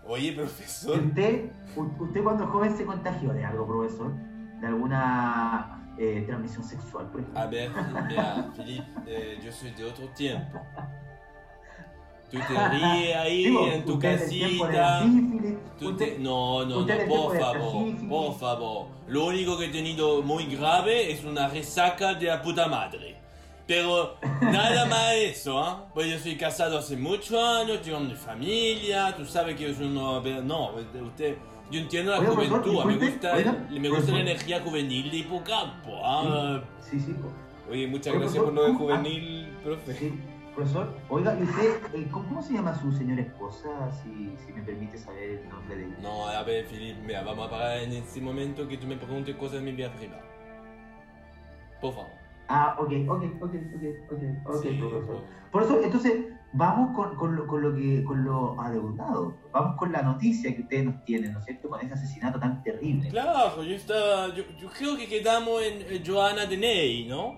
Oye, 0.09 0.29
¿Y 0.29 0.33
profesor. 0.33 0.99
usted, 0.99 1.51
usted 1.77 2.22
cuando 2.22 2.47
joven 2.47 2.77
se 2.77 2.85
contagió 2.85 3.33
de 3.33 3.45
algo, 3.45 3.66
profesor? 3.66 4.12
¿De 4.61 4.66
alguna 4.66 5.93
eh, 5.99 6.24
transmisión 6.27 6.64
sexual, 6.64 7.07
por 7.11 7.20
ejemplo? 7.20 7.41
A 7.43 7.47
ver, 7.47 7.70
mira, 8.09 8.51
Felipe, 8.57 8.85
eh, 9.07 9.39
yo 9.45 9.53
soy 9.53 9.70
de 9.72 9.85
otro 9.85 10.07
tiempo. 10.09 10.59
Tú 12.31 12.39
te 12.39 12.68
ríes 12.70 13.16
ahí 13.16 13.45
Digo, 13.45 13.66
en 13.68 13.85
tu 13.85 13.93
es 13.95 13.99
casita. 14.22 15.03
sífilis, 15.03 15.55
Tú 15.79 15.91
usted- 15.91 16.14
te- 16.16 16.18
No, 16.18 16.64
no, 16.64 16.81
no, 16.85 16.93
es 16.93 17.05
por 17.09 17.39
favor, 17.39 18.09
por 18.09 18.35
favor. 18.39 18.87
Lo 19.09 19.27
único 19.27 19.57
que 19.59 19.66
he 19.66 19.68
tenido 19.68 20.22
muy 20.22 20.47
grave 20.47 21.12
es 21.12 21.22
una 21.24 21.49
resaca 21.49 22.14
de 22.14 22.27
la 22.27 22.43
puta 22.43 22.66
madre. 22.66 23.16
Pero 23.66 24.16
nada 24.41 24.87
más 24.87 25.12
eso, 25.14 25.59
¿ah? 25.62 25.87
Pues 25.93 26.09
yo 26.11 26.18
soy 26.18 26.37
casado 26.37 26.79
hace 26.79 26.97
muchos 26.97 27.33
años, 27.41 27.83
tengo 27.83 28.01
mi 28.01 28.14
familia, 28.14 29.14
tú 29.16 29.24
sabes 29.24 29.57
que 29.57 29.68
yo 29.68 29.74
soy 29.74 29.87
uno... 29.87 30.20
No, 30.43 30.70
usted... 31.05 31.37
Yo 31.71 31.81
entiendo 31.81 32.12
la 32.12 32.19
juventud, 32.19 32.85
me 32.85 32.97
disculpe, 32.97 33.07
gusta, 33.11 33.35
me 33.71 33.89
gusta 33.89 34.12
la 34.12 34.21
energía 34.21 34.61
juvenil 34.62 35.11
de 35.11 35.17
hipocampo, 35.17 36.01
¿ah? 36.05 36.62
Sí, 36.81 37.01
sí, 37.01 37.12
po- 37.14 37.33
Oye, 37.71 37.89
muchas 37.89 38.12
Oye, 38.14 38.21
gracias 38.23 38.45
por 38.45 38.53
lo 38.53 38.62
de 38.62 38.67
¿cómo- 38.69 38.79
juvenil, 38.79 39.49
profe. 39.64 39.95
sí. 39.95 40.21
Profesor, 40.55 40.95
oiga, 41.11 41.37
¿y 41.39 41.43
usted, 41.43 42.11
¿cómo, 42.11 42.41
se 42.41 42.55
llama 42.55 42.75
su 42.75 42.91
señora 42.91 43.21
esposa? 43.21 43.69
Si, 43.93 44.35
si 44.47 44.53
me 44.55 44.62
permite 44.62 44.97
saber 44.97 45.41
el 45.43 45.49
nombre 45.51 45.77
de 45.77 45.85
ella. 45.85 45.97
No, 46.01 46.27
a 46.29 46.43
ver, 46.45 46.64
Felipe, 46.64 46.99
mira, 47.05 47.23
vamos 47.25 47.49
a 47.49 47.51
parar 47.51 47.79
en 47.83 47.93
este 47.93 48.23
momento 48.23 48.67
que 48.67 48.79
tú 48.79 48.87
me 48.87 48.97
preguntes 48.97 49.37
cosas 49.37 49.59
de 49.59 49.61
mi 49.61 49.73
vida 49.73 49.93
privada. 49.93 50.23
Por 51.81 51.93
favor. 51.93 52.11
Ah, 52.49 52.75
ok, 52.79 52.91
ok, 53.07 53.23
ok, 53.43 53.43
ok, 53.43 54.12
ok, 54.12 54.23
ok, 54.47 54.62
Sí, 54.62 54.69
profesor. 54.81 55.21
Por 55.53 55.62
eso, 55.64 55.83
entonces, 55.83 56.25
vamos 56.57 56.95
con, 56.97 57.17
con, 57.17 57.37
lo, 57.37 57.47
con 57.47 57.63
lo 57.63 57.75
que 57.75 58.03
con 58.05 58.25
lo 58.25 58.61
adeudado. 58.61 59.35
Vamos 59.53 59.77
con 59.77 59.93
la 59.93 60.03
noticia 60.03 60.55
que 60.55 60.63
ustedes 60.63 60.85
nos 60.87 61.05
tienen, 61.05 61.33
¿no 61.33 61.39
es 61.41 61.45
cierto? 61.45 61.69
Con 61.69 61.81
ese 61.81 61.95
asesinato 61.95 62.39
tan 62.41 62.63
terrible. 62.63 63.09
Claro, 63.11 63.63
yo 63.63 63.75
estaba. 63.75 64.29
Yo, 64.35 64.45
yo 64.61 64.69
creo 64.77 64.97
que 64.97 65.07
quedamos 65.09 65.63
en 65.63 66.05
Johanna 66.05 66.47
Deney, 66.47 67.07
¿no? 67.09 67.35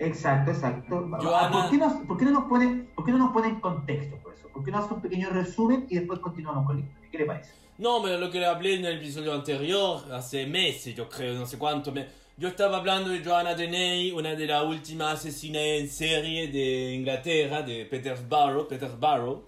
Exacto, 0.00 0.50
exacto. 0.52 1.08
Ah, 1.12 1.18
Joana- 1.20 1.50
¿Por, 1.62 1.70
qué 1.70 1.76
nos- 1.78 2.06
por 2.06 2.16
qué 2.18 2.24
no 2.24 2.30
nos 2.32 2.44
ponen, 2.44 2.90
¿Por 2.94 3.04
qué 3.04 3.12
no 3.12 3.18
nos 3.18 3.32
ponen 3.32 3.60
contexto, 3.60 4.16
profesor? 4.22 4.50
¿Por 4.52 4.64
qué 4.64 4.70
no 4.70 4.78
hace 4.78 4.94
un 4.94 5.00
pequeño 5.00 5.30
resumen 5.30 5.86
y 5.88 5.96
después 5.96 6.20
continuamos 6.20 6.66
con 6.66 6.76
la 6.76 6.82
historia? 6.86 7.08
¿Qué 7.10 7.18
le 7.18 7.24
parece? 7.24 7.52
No, 7.78 8.00
pero 8.02 8.18
lo 8.18 8.30
que 8.30 8.38
le 8.40 8.46
hablé 8.46 8.74
en 8.76 8.84
el 8.84 8.98
episodio 8.98 9.32
anterior, 9.34 10.00
hace 10.12 10.46
meses, 10.46 10.94
yo 10.94 11.08
creo, 11.08 11.34
no 11.38 11.46
sé 11.46 11.58
cuánto. 11.58 11.90
me- 11.92 12.06
Yo 12.38 12.46
estaba 12.46 12.76
hablando 12.76 13.10
de 13.10 13.18
Johanna 13.24 13.56
Deney, 13.56 14.12
una 14.12 14.36
de 14.36 14.46
las 14.46 14.64
últimas 14.64 15.14
asesinas 15.14 15.60
en 15.60 15.90
serie 15.90 16.46
de 16.46 16.94
Inglaterra, 16.94 17.62
de 17.62 17.84
Peterborough, 17.84 18.68
Peterborough, 18.68 19.42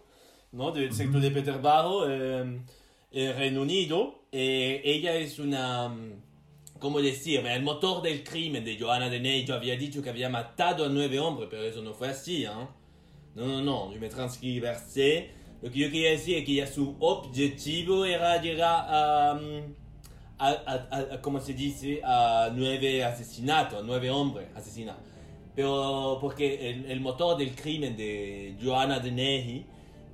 ¿no? 0.51 0.73
Del 0.73 0.93
sector 0.93 1.21
de 1.21 1.31
Peterborough, 1.31 2.11
eh, 2.11 2.61
en 3.13 3.37
Reino 3.37 3.63
Unido. 3.63 4.25
Eh, 4.33 4.83
ella 4.85 5.15
es 5.15 5.39
una. 5.39 5.89
mm, 5.89 6.23
¿Cómo 6.81 7.01
decir? 7.01 7.47
El 7.47 7.63
motor 7.63 8.03
del 8.03 8.25
crimen 8.25 8.65
de 8.65 8.77
Johanna 8.77 9.09
Deney, 9.09 9.45
yo 9.45 9.55
había 9.55 9.77
dicho 9.77 10.03
que 10.03 10.11
había 10.11 10.29
matado 10.29 10.87
a 10.87 10.89
nueve 10.89 11.21
hombres, 11.21 11.49
pero 11.49 11.63
eso 11.63 11.83
no 11.83 11.95
fue 11.95 12.09
así, 12.09 12.43
¿eh? 12.45 12.49
No, 13.37 13.47
no, 13.47 13.63
no, 13.63 13.95
yo 13.95 14.01
me 14.01 14.09
transgiversé. 14.09 15.31
Lo 15.63 15.71
que 15.71 15.79
yo 15.79 15.87
quería 15.93 16.11
decir 16.11 16.39
es 16.39 16.45
que 16.45 16.55
ya 16.55 16.67
su 16.67 16.97
objetivo 16.99 18.05
era 18.05 18.43
llegar 18.43 18.85
a, 18.89 19.35
mm, 19.35 19.80
a, 20.49 20.49
a- 20.51 21.15
a- 21.15 21.21
¿cómo 21.23 21.39
se 21.41 21.53
dice? 21.55 22.01
A 22.05 22.51
nueve 22.55 23.05
asesinatos, 23.05 23.81
a 23.81 23.83
nueve 23.87 24.11
hombres 24.11 24.49
asesinados. 24.55 25.03
Pero 25.55 26.19
porque 26.21 26.71
el, 26.71 26.87
el 26.91 27.01
motor 27.01 27.37
del 27.37 27.55
crimen 27.55 27.97
de 27.97 28.57
Johanna 28.63 28.99
Deney 29.01 29.67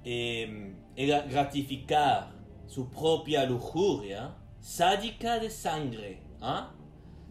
eh, 0.04 0.74
era 0.96 1.22
gratificar 1.22 2.32
su 2.66 2.88
propia 2.90 3.44
lujuria 3.44 4.34
sádica 4.60 5.38
de 5.38 5.50
sangre. 5.50 6.20
¿ah? 6.40 6.72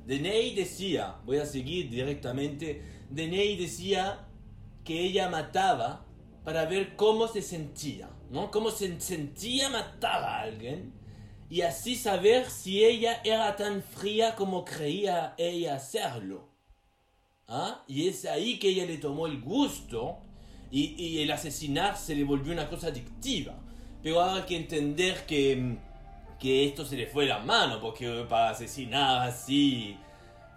Deney 0.05 0.53
decía, 0.55 1.15
voy 1.25 1.37
a 1.37 1.45
seguir 1.45 1.89
directamente, 1.89 2.81
Deney 3.09 3.57
decía 3.57 4.27
que 4.83 5.01
ella 5.01 5.29
mataba 5.29 6.05
para 6.43 6.65
ver 6.65 6.95
cómo 6.95 7.27
se 7.27 7.41
sentía, 7.41 8.07
¿no? 8.29 8.51
Cómo 8.51 8.69
se 8.69 9.01
sentía 9.01 9.67
matar 9.69 10.23
a 10.23 10.41
alguien 10.41 10.93
y 11.49 11.61
así 11.61 11.95
saber 11.95 12.49
si 12.49 12.83
ella 12.83 13.21
era 13.23 13.55
tan 13.55 13.83
fría 13.83 14.35
como 14.35 14.65
creía 14.65 15.33
ella 15.37 15.79
serlo. 15.79 16.49
¿Ah? 17.47 17.83
Y 17.87 18.07
es 18.07 18.25
ahí 18.25 18.57
que 18.57 18.69
ella 18.69 18.85
le 18.85 18.97
tomó 18.97 19.27
el 19.27 19.39
gusto 19.39 20.17
y, 20.71 21.21
el 21.21 21.31
asesinar 21.31 21.95
se 21.95 22.15
le 22.15 22.23
volvió 22.23 22.51
una 22.51 22.67
cosa 22.67 22.87
adictiva. 22.87 23.53
Pero 24.01 24.21
ahora 24.21 24.41
hay 24.41 24.43
que 24.43 24.57
entender 24.57 25.25
que, 25.25 25.77
que 26.39 26.65
esto 26.65 26.83
se 26.85 26.97
le 26.97 27.07
fue 27.07 27.25
la 27.25 27.39
mano, 27.39 27.79
porque 27.79 28.25
para 28.27 28.49
asesinar 28.49 29.27
así 29.27 29.97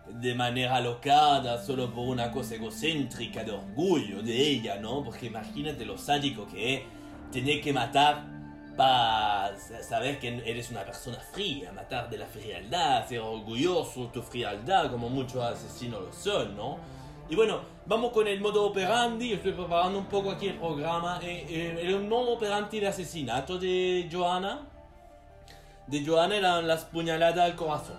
de 0.09 0.35
manera 0.35 0.77
alocada, 0.77 1.63
solo 1.63 1.93
por 1.93 2.09
una 2.09 2.33
cosa 2.33 2.55
egocéntrica 2.55 3.45
de 3.45 3.53
orgullo 3.53 4.23
de 4.23 4.35
ella, 4.35 4.79
¿no? 4.79 5.05
Porque 5.05 5.27
imagínate 5.27 5.85
lo 5.85 5.99
sádico 5.99 6.47
que 6.47 6.75
es 6.75 6.83
tener 7.31 7.61
que 7.61 7.75
matar 7.75 8.38
para 8.79 9.59
saber 9.83 10.21
que 10.21 10.29
eres 10.47 10.71
una 10.71 10.85
persona 10.85 11.19
fría, 11.19 11.73
matar 11.73 12.09
de 12.09 12.17
la 12.17 12.27
frialdad, 12.27 13.05
ser 13.09 13.19
orgulloso 13.19 14.03
de 14.05 14.09
tu 14.11 14.23
frialdad, 14.23 14.89
como 14.89 15.09
muchos 15.09 15.43
asesinos 15.43 16.01
lo 16.01 16.13
son, 16.13 16.57
¿no? 16.57 16.79
Y 17.29 17.35
bueno, 17.35 17.61
vamos 17.87 18.13
con 18.13 18.29
el 18.29 18.41
modo 18.41 18.65
operandi, 18.65 19.33
estoy 19.33 19.51
preparando 19.53 19.99
un 19.99 20.07
poco 20.07 20.31
aquí 20.31 20.47
el 20.47 20.59
programa, 20.59 21.19
eh, 21.23 21.45
eh, 21.49 21.81
el 21.83 22.01
modo 22.07 22.35
operandi 22.35 22.79
de 22.79 22.87
asesinato 22.87 23.59
de 23.59 24.09
Johanna, 24.13 24.61
de 25.89 26.07
Johanna 26.07 26.37
eran 26.37 26.69
las 26.69 26.85
puñaladas 26.85 27.51
al 27.51 27.57
corazón. 27.57 27.97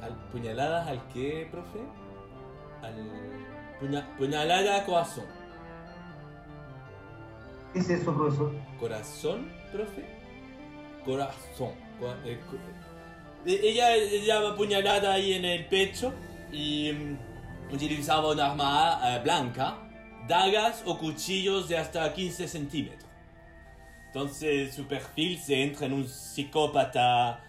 ¿Al 0.00 0.14
puñaladas 0.30 0.86
al 0.86 1.08
qué, 1.08 1.48
profe? 1.50 1.80
Al 2.80 2.94
puña- 3.80 4.16
puñalada 4.16 4.76
al 4.76 4.84
corazón. 4.86 5.24
¿Qué 7.72 7.78
es 7.78 7.90
eso, 7.90 8.14
profesor? 8.14 8.52
¿Corazón, 8.78 9.48
profe? 9.72 10.04
Corazón. 11.04 11.72
Eh, 12.24 12.38
eh, 13.46 13.60
ella 13.62 13.96
llevaba 13.96 14.56
puñalada 14.56 15.14
ahí 15.14 15.34
en 15.34 15.44
el 15.44 15.66
pecho 15.66 16.12
y 16.52 16.90
mm, 16.92 17.74
utilizaba 17.74 18.32
una 18.32 18.50
arma 18.50 19.00
eh, 19.04 19.20
blanca, 19.22 19.78
dagas 20.26 20.82
o 20.84 20.98
cuchillos 20.98 21.68
de 21.68 21.78
hasta 21.78 22.12
15 22.12 22.48
centímetros. 22.48 23.08
Entonces 24.06 24.74
su 24.74 24.86
perfil 24.88 25.38
se 25.38 25.62
entra 25.62 25.86
en 25.86 25.92
un 25.92 26.08
psicópata 26.08 27.44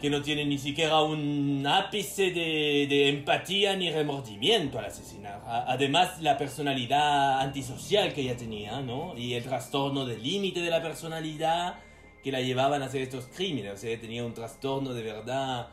que 0.00 0.10
no 0.10 0.22
tiene 0.22 0.44
ni 0.44 0.58
siquiera 0.58 1.02
un 1.02 1.64
ápice 1.66 2.30
de, 2.30 2.86
de 2.88 3.08
empatía 3.08 3.76
ni 3.76 3.90
remordimiento 3.90 4.78
al 4.78 4.86
asesinar. 4.86 5.42
Además, 5.46 6.20
la 6.22 6.38
personalidad 6.38 7.40
antisocial 7.40 8.12
que 8.14 8.22
ella 8.22 8.36
tenía, 8.36 8.80
¿no? 8.80 9.16
Y 9.16 9.34
el 9.34 9.44
trastorno 9.44 10.06
del 10.06 10.22
límite 10.22 10.60
de 10.60 10.70
la 10.70 10.80
personalidad 10.80 11.78
que 12.22 12.32
la 12.32 12.40
llevaban 12.40 12.82
a 12.82 12.86
hacer 12.86 13.02
estos 13.02 13.26
crímenes. 13.26 13.74
O 13.74 13.76
sea, 13.76 14.00
tenía 14.00 14.24
un 14.24 14.32
trastorno 14.32 14.94
de 14.94 15.02
verdad, 15.02 15.68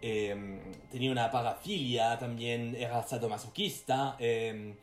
eh, 0.00 0.60
tenía 0.90 1.10
una 1.10 1.30
parafilia, 1.30 2.18
también 2.18 2.76
era 2.78 3.02
sadomasoquista. 3.02 4.16
eh, 4.18 4.76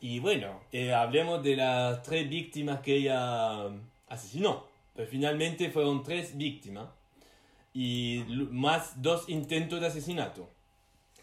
y 0.00 0.18
bueno, 0.18 0.62
eh, 0.72 0.92
hablemos 0.92 1.44
de 1.44 1.54
las 1.54 2.02
tres 2.02 2.28
víctimas 2.28 2.80
que 2.80 2.96
ella 2.96 3.66
asesinó. 4.08 4.66
Pero 4.94 5.08
finalmente 5.08 5.70
fueron 5.70 6.02
tres 6.02 6.36
víctimas 6.36 6.88
y 7.72 8.24
más 8.50 9.00
dos 9.00 9.28
intentos 9.28 9.80
de 9.80 9.86
asesinato. 9.86 10.48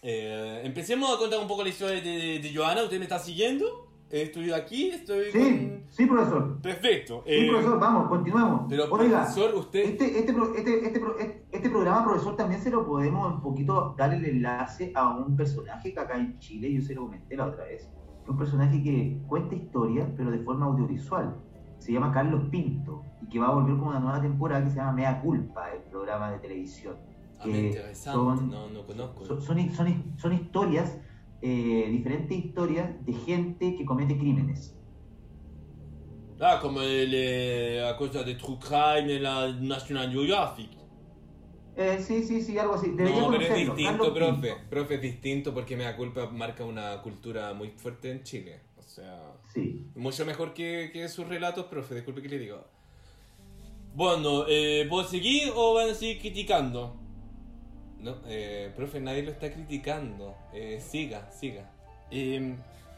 Eh, 0.02 0.62
empecemos 0.64 1.14
a 1.14 1.18
contar 1.20 1.40
un 1.40 1.48
poco 1.48 1.64
la 1.64 1.70
historia 1.70 2.02
de, 2.02 2.40
de, 2.40 2.52
Johanna. 2.56 2.84
¿Usted 2.84 2.98
me 2.98 3.04
está 3.04 3.20
siguiendo? 3.20 3.88
Estoy 4.10 4.52
aquí, 4.52 4.90
estoy... 4.90 5.26
Sí, 5.32 5.38
con- 5.40 5.84
sí, 5.90 6.06
profesor. 6.08 6.62
Perfecto. 6.62 7.24
Sí, 7.28 7.32
eh, 7.34 7.48
profesor, 7.48 7.80
vamos, 7.80 8.08
continuamos. 8.10 8.62
pero 8.68 8.86
Oiga, 8.92 9.20
profesor, 9.26 9.54
usted... 9.54 9.80
este, 9.82 10.20
este, 10.20 10.32
este, 10.32 10.88
este, 10.88 11.00
este- 11.20 11.46
este 11.52 11.70
programa, 11.70 12.06
profesor, 12.06 12.36
también 12.36 12.60
se 12.62 12.72
lo 12.72 12.88
podemos 12.88 13.36
un 13.36 13.42
poquito 13.42 13.94
dar 13.98 14.12
el 14.14 14.26
enlace 14.26 14.92
a 14.96 15.10
un 15.16 15.36
personaje 15.36 15.94
que 15.94 16.00
acá 16.00 16.18
en 16.18 16.40
Chile, 16.40 16.74
yo 16.74 16.82
se 16.82 16.96
lo 16.96 17.02
comenté 17.04 17.36
la 17.38 17.46
otra 17.48 17.66
vez, 17.66 17.88
un 18.28 18.36
personaje 18.38 18.82
que 18.82 19.20
cuenta 19.28 19.54
historias, 19.54 20.10
pero 20.18 20.32
de 20.32 20.40
forma 20.40 20.66
audiovisual. 20.66 21.36
Se 21.80 21.92
llama 21.92 22.12
Carlos 22.12 22.44
Pinto 22.50 23.04
y 23.22 23.28
que 23.28 23.40
va 23.40 23.48
a 23.48 23.52
volver 23.56 23.78
con 23.78 23.90
una 23.90 24.00
nueva 24.00 24.22
temporada 24.22 24.64
que 24.64 24.70
se 24.70 24.78
llama 24.78 24.94
Mea 24.94 25.22
Culpa, 25.22 25.72
el 25.74 25.82
programa 25.84 26.32
de 26.32 26.40
televisión. 26.40 26.96
Ah, 27.40 27.44
que 27.46 27.68
interesante, 27.68 28.12
son- 28.12 28.50
no, 28.50 28.70
no 28.70 28.86
conozco. 28.86 29.26
Son, 29.26 29.42
son, 29.42 29.72
son 29.72 30.14
son 30.18 30.34
historias, 30.34 31.00
eh, 31.42 31.88
diferentes 31.90 32.38
historias 32.38 32.90
de 33.06 33.14
gente 33.14 33.76
que 33.76 33.86
comete 33.86 34.18
crímenes. 34.18 34.76
Ah, 36.42 36.60
como 36.62 36.82
el, 36.82 37.12
eh, 37.14 37.80
la 37.82 37.98
cosa 37.98 38.24
de 38.24 38.36
True 38.36 38.58
Crime 38.60 39.16
en 39.18 39.24
la 39.24 39.52
National 39.54 40.10
Geographic. 40.12 40.70
Eh, 41.76 41.98
sí, 42.02 42.24
sí, 42.24 42.42
sí, 42.42 42.58
algo 42.58 42.76
así. 42.76 42.92
Debería 42.92 43.22
No, 43.22 43.30
pero 43.32 43.42
es 43.44 43.56
distinto, 43.56 44.14
profe. 44.14 44.42
Pinto. 44.50 44.70
Profe, 44.70 44.96
es 44.96 45.02
distinto 45.02 45.54
porque 45.54 45.78
Mea 45.78 45.96
Culpa 45.96 46.30
marca 46.30 46.66
una 46.66 47.02
cultura 47.02 47.54
muy 47.54 47.70
fuerte 47.72 48.12
en 48.12 48.24
Chile. 48.24 48.60
O 48.78 48.82
sea, 48.82 49.34
Sí. 49.62 49.86
mucho 49.96 50.26
mejor 50.26 50.54
que, 50.54 50.90
que 50.94 51.08
sus 51.10 51.28
relatos, 51.28 51.66
profe. 51.66 51.96
Disculpe 51.96 52.22
que 52.22 52.30
le 52.30 52.40
digo. 52.40 52.66
Bueno, 53.94 54.46
eh, 54.48 54.86
¿puedo 54.90 55.08
seguir 55.08 55.52
o 55.56 55.74
van 55.74 55.90
a 55.90 55.94
seguir 55.94 56.20
criticando? 56.20 56.96
No, 58.00 58.16
eh, 58.28 58.72
profe, 58.76 59.00
nadie 59.00 59.24
lo 59.24 59.32
está 59.32 59.52
criticando. 59.52 60.36
Eh, 60.54 60.80
siga, 60.80 61.30
siga. 61.32 61.70
Eh, 62.12 62.56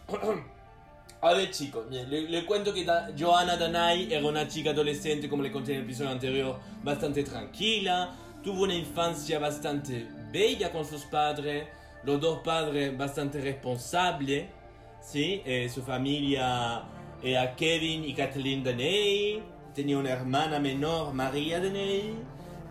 a 1.22 1.34
ver, 1.34 1.50
chicos, 1.52 1.86
le, 1.90 2.04
le 2.06 2.46
cuento 2.46 2.74
que 2.74 2.84
Da- 2.86 3.12
Johanna 3.18 3.58
Danai 3.58 4.14
era 4.14 4.26
una 4.28 4.48
chica 4.48 4.72
adolescente, 4.72 5.28
como 5.30 5.44
le 5.44 5.52
conté 5.52 5.72
en 5.74 5.80
el 5.80 5.86
episodio 5.86 6.12
anterior, 6.12 6.60
bastante 6.84 7.24
tranquila. 7.24 8.14
Tuvo 8.44 8.64
una 8.64 8.76
infancia 8.76 9.40
bastante 9.40 10.08
bella 10.32 10.72
con 10.72 10.86
sus 10.86 11.04
padres. 11.06 11.68
Los 12.04 12.20
dos 12.20 12.40
padres 12.44 12.96
bastante 12.98 13.40
responsables. 13.42 14.46
¿Sí? 15.02 15.42
Eh, 15.46 15.70
su 15.70 15.82
familia 15.82 16.84
era 17.22 17.56
Kevin 17.56 18.06
y 18.06 18.14
Kathleen 18.14 18.64
Daney. 18.64 19.44
Tenía 19.74 19.98
una 19.98 20.12
hermana 20.12 20.60
menor, 20.60 21.14
María 21.14 21.60
Daney. 21.60 22.16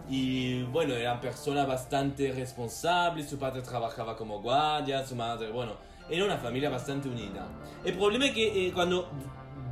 Y 0.08 0.62
bueno, 0.64 0.94
eran 0.94 1.20
personas 1.20 1.66
bastante 1.66 2.32
responsables. 2.32 3.28
Su 3.28 3.38
padre 3.38 3.62
trabajaba 3.62 4.16
como 4.16 4.40
guardia, 4.40 5.06
su 5.06 5.14
madre, 5.14 5.50
bueno, 5.50 5.74
era 6.08 6.24
una 6.24 6.38
familia 6.38 6.70
bastante 6.70 7.08
unida. 7.08 7.46
El 7.84 7.94
problema 7.94 8.26
es 8.26 8.32
que 8.32 8.66
eh, 8.66 8.72
cuando 8.72 9.08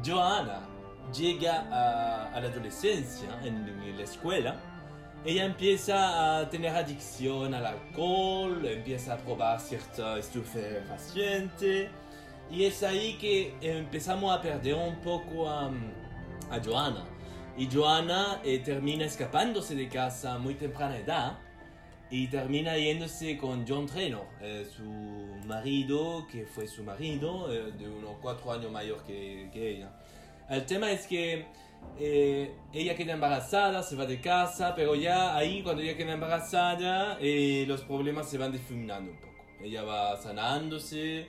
Johanna 0.06 0.60
llega 1.12 1.66
a, 2.32 2.40
la 2.40 2.48
adolescencia, 2.48 3.40
en, 3.42 3.66
en 3.66 3.96
la 3.96 4.04
escuela, 4.04 4.56
ella 5.24 5.44
empieza 5.44 6.38
a 6.38 6.48
tener 6.48 6.74
adicción 6.76 7.52
al 7.52 7.66
alcohol, 7.66 8.64
empieza 8.64 9.14
a 9.14 9.16
probar 9.16 9.58
cierta 9.58 10.16
estupefaciente. 10.16 11.90
Y 12.50 12.64
es 12.64 12.82
ahí 12.82 13.18
que 13.20 13.54
empezamos 13.60 14.36
a 14.36 14.40
perder 14.40 14.74
un 14.74 14.96
poco 15.00 15.48
a, 15.48 15.66
a 16.50 16.60
Johanna. 16.64 17.04
Y 17.56 17.68
Johanna 17.70 18.40
eh, 18.44 18.60
termina 18.60 19.04
escapándose 19.04 19.74
de 19.74 19.88
casa 19.88 20.34
a 20.34 20.38
muy 20.38 20.54
temprana 20.54 20.96
edad 20.96 21.38
y 22.10 22.28
termina 22.28 22.76
yéndose 22.78 23.36
con 23.36 23.66
John 23.68 23.86
Trainor, 23.86 24.24
eh, 24.40 24.66
su 24.74 24.82
marido, 25.46 26.26
que 26.30 26.46
fue 26.46 26.66
su 26.66 26.82
marido, 26.82 27.52
eh, 27.52 27.72
de 27.72 27.88
unos 27.88 28.16
cuatro 28.22 28.52
años 28.52 28.70
mayor 28.70 29.04
que, 29.04 29.50
que 29.52 29.76
ella. 29.76 29.92
El 30.48 30.64
tema 30.64 30.90
es 30.90 31.06
que 31.06 31.46
eh, 31.98 32.54
ella 32.72 32.94
queda 32.96 33.12
embarazada, 33.12 33.82
se 33.82 33.96
va 33.96 34.06
de 34.06 34.20
casa, 34.20 34.74
pero 34.74 34.94
ya 34.94 35.36
ahí 35.36 35.62
cuando 35.62 35.82
ella 35.82 35.96
queda 35.96 36.12
embarazada, 36.12 37.18
eh, 37.20 37.64
los 37.66 37.82
problemas 37.82 38.30
se 38.30 38.38
van 38.38 38.52
difuminando 38.52 39.10
un 39.10 39.18
poco. 39.18 39.34
Ella 39.60 39.82
va 39.82 40.16
sanándose, 40.16 41.26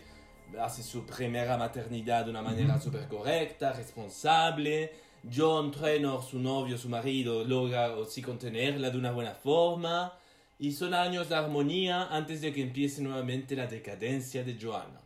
hace 0.57 0.83
su 0.83 1.05
primera 1.05 1.57
maternidad 1.57 2.25
de 2.25 2.31
una 2.31 2.41
manera 2.41 2.79
súper 2.79 3.07
correcta, 3.07 3.73
responsable. 3.73 4.91
John 5.35 5.71
Trainor, 5.71 6.23
su 6.23 6.39
novio, 6.39 6.77
su 6.77 6.87
marido, 6.89 7.43
logra 7.43 7.93
sí 8.07 8.21
contenerla 8.21 8.89
de 8.89 8.97
una 8.97 9.11
buena 9.11 9.33
forma. 9.33 10.13
Y 10.57 10.71
son 10.73 10.93
años 10.93 11.29
de 11.29 11.35
armonía 11.35 12.07
antes 12.07 12.41
de 12.41 12.51
que 12.53 12.61
empiece 12.61 13.01
nuevamente 13.01 13.55
la 13.55 13.67
decadencia 13.67 14.43
de 14.43 14.57
Joanna, 14.61 14.99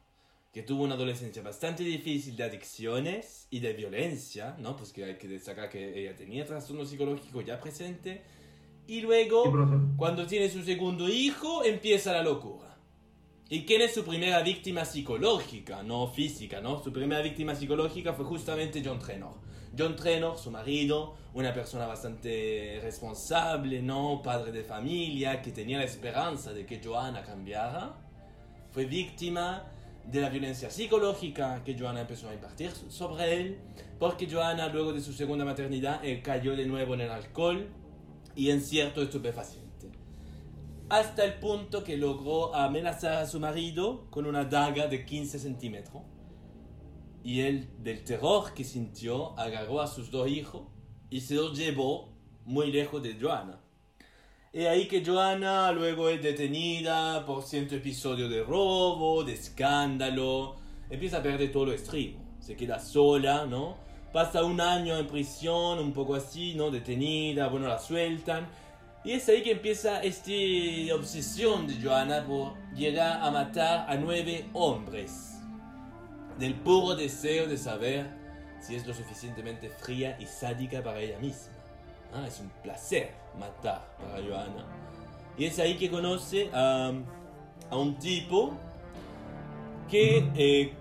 que 0.52 0.64
tuvo 0.64 0.84
una 0.84 0.96
adolescencia 0.96 1.44
bastante 1.44 1.84
difícil 1.84 2.36
de 2.36 2.44
adicciones 2.44 3.48
y 3.52 3.60
de 3.60 3.74
violencia, 3.74 4.56
¿no? 4.58 4.76
Pues 4.76 4.91
que 4.91 5.04
hay 5.04 5.18
que 5.18 5.28
destacar 5.28 5.70
que 5.70 6.00
ella 6.00 6.16
tenía 6.16 6.46
trastorno 6.46 6.86
psicológico 6.86 7.41
ya 7.41 7.60
presente. 7.60 8.24
Y 8.88 9.02
luego, 9.02 9.44
Sí, 9.46 9.52
cuando 9.96 10.26
tiene 10.26 10.50
su 10.50 10.64
segundo 10.64 11.08
hijo, 11.08 11.64
empieza 11.64 12.14
la 12.14 12.24
locura. 12.24 12.72
¿Y 13.54 13.66
quién 13.66 13.84
es 13.84 13.93
su 13.93 14.04
primera 14.04 14.41
víctima 14.41 14.84
psicológica, 14.84 15.84
no 15.84 16.08
física, 16.08 16.60
no? 16.60 16.84
Su 16.84 16.91
primera 16.91 17.22
víctima 17.22 17.54
psicológica 17.54 18.14
fue 18.14 18.26
justamente 18.26 18.82
John 18.84 18.97
Trainor. 18.97 19.36
John 19.78 19.95
Trainor, 19.95 20.39
su 20.39 20.49
marido, 20.49 21.14
una 21.36 21.54
persona 21.54 21.86
bastante 21.86 22.80
responsable, 22.82 23.80
¿no? 23.84 24.24
Padre 24.24 24.51
de 24.51 24.64
familia, 24.64 25.39
que 25.39 25.51
tenía 25.51 25.78
la 25.78 25.84
esperanza 25.84 26.51
de 26.51 26.66
que 26.66 26.82
Joanna 26.84 27.22
cambiara, 27.22 27.93
fue 28.72 28.86
víctima 28.86 29.72
de 30.04 30.22
la 30.22 30.30
violencia 30.30 30.72
psicológica 30.72 31.64
que 31.64 31.78
Joanna 31.78 32.01
empezó 32.01 32.30
a 32.30 32.34
impartir 32.34 32.72
sobre 32.89 33.39
él, 33.39 33.60
porque 33.99 34.28
Joanna, 34.28 34.68
luego 34.70 34.93
de 34.93 35.01
su 35.01 35.14
segunda 35.14 35.45
maternidad, 35.45 36.04
eh, 36.04 36.24
cayó 36.24 36.56
de 36.56 36.66
nuevo 36.66 36.95
en 36.95 37.01
el 37.01 37.12
alcohol 37.12 37.68
y 38.36 38.49
en 38.49 38.62
cierto 38.62 39.04
estupefaciente 39.04 39.62
hasta 41.00 41.26
el 41.26 41.34
punto 41.39 41.84
que 41.84 41.98
logró 41.98 42.54
amenazar 42.54 43.14
a 43.14 43.26
su 43.26 43.39
marido 43.39 44.06
con 44.12 44.28
una 44.28 44.46
daga 44.46 44.86
de 44.86 45.04
15 45.04 45.39
centímetros. 45.39 46.04
Y 47.24 47.39
él, 47.41 47.68
del 47.80 48.04
terror 48.04 48.54
que 48.54 48.64
sintió, 48.64 49.38
agarró 49.39 49.82
a 49.82 49.88
sus 49.88 50.12
dos 50.12 50.28
hijos 50.28 50.68
y 51.10 51.22
se 51.22 51.34
los 51.34 51.58
llevó 51.58 52.14
muy 52.46 52.72
lejos 52.72 53.02
de 53.02 53.18
Joanna. 53.20 53.60
Y 54.52 54.66
ahí 54.66 54.88
que 54.88 55.04
Joanna 55.04 55.72
luego 55.72 56.10
es 56.10 56.22
detenida 56.22 57.26
por 57.26 57.41
cierto 57.41 57.74
episodio 57.74 58.30
de 58.30 58.44
robo, 58.44 59.24
de 59.24 59.34
escándalo, 59.34 60.58
empieza 60.91 61.18
a 61.18 61.24
perder 61.24 61.52
todo 61.52 61.66
lo 61.66 61.74
estribo, 61.74 62.20
se 62.39 62.56
queda 62.56 62.78
sola, 62.78 63.48
¿no? 63.48 63.78
Pasa 64.12 64.44
un 64.44 64.62
año 64.62 64.96
en 65.00 65.08
prisión, 65.08 65.80
un 65.80 65.91
poco 65.91 66.14
así, 66.14 66.54
¿no? 66.54 66.70
Detenida, 66.70 67.48
bueno, 67.48 67.68
la 67.68 67.80
sueltan. 67.80 68.48
Y 69.06 69.12
es 69.12 69.28
ahí 69.28 69.43
que 69.43 69.51
empieza 69.51 70.01
esta 70.01 70.95
obsesión 70.95 71.68
de 71.68 71.82
Joanna 71.82 72.26
por 72.26 72.54
llegar 72.74 73.22
a 73.22 73.30
matar 73.32 73.89
a 73.89 73.95
nueve 73.95 74.45
hombres. 74.54 75.39
Del 76.39 76.56
puro 76.56 76.95
deseo 76.95 77.45
de 77.47 77.58
saber 77.58 78.10
si 78.62 78.76
es 78.76 78.88
lo 78.88 78.93
suficientemente 78.93 79.70
fría 79.70 80.18
y 80.20 80.26
sádica 80.26 80.82
para 80.82 80.99
ella 80.99 81.20
misma. 81.20 81.51
Ah, 82.14 82.26
es 82.28 82.39
un 82.39 82.49
placer 82.62 83.12
matar 83.38 83.86
para 83.99 84.24
Joanna. 84.26 84.66
Y 85.38 85.45
es 85.45 85.60
ahí 85.60 85.76
que 85.76 85.89
conoce 85.89 86.49
a, 86.54 86.93
a 87.70 87.76
un 87.76 87.99
tipo 87.99 88.54
que 89.89 90.26
eh, 90.36 90.74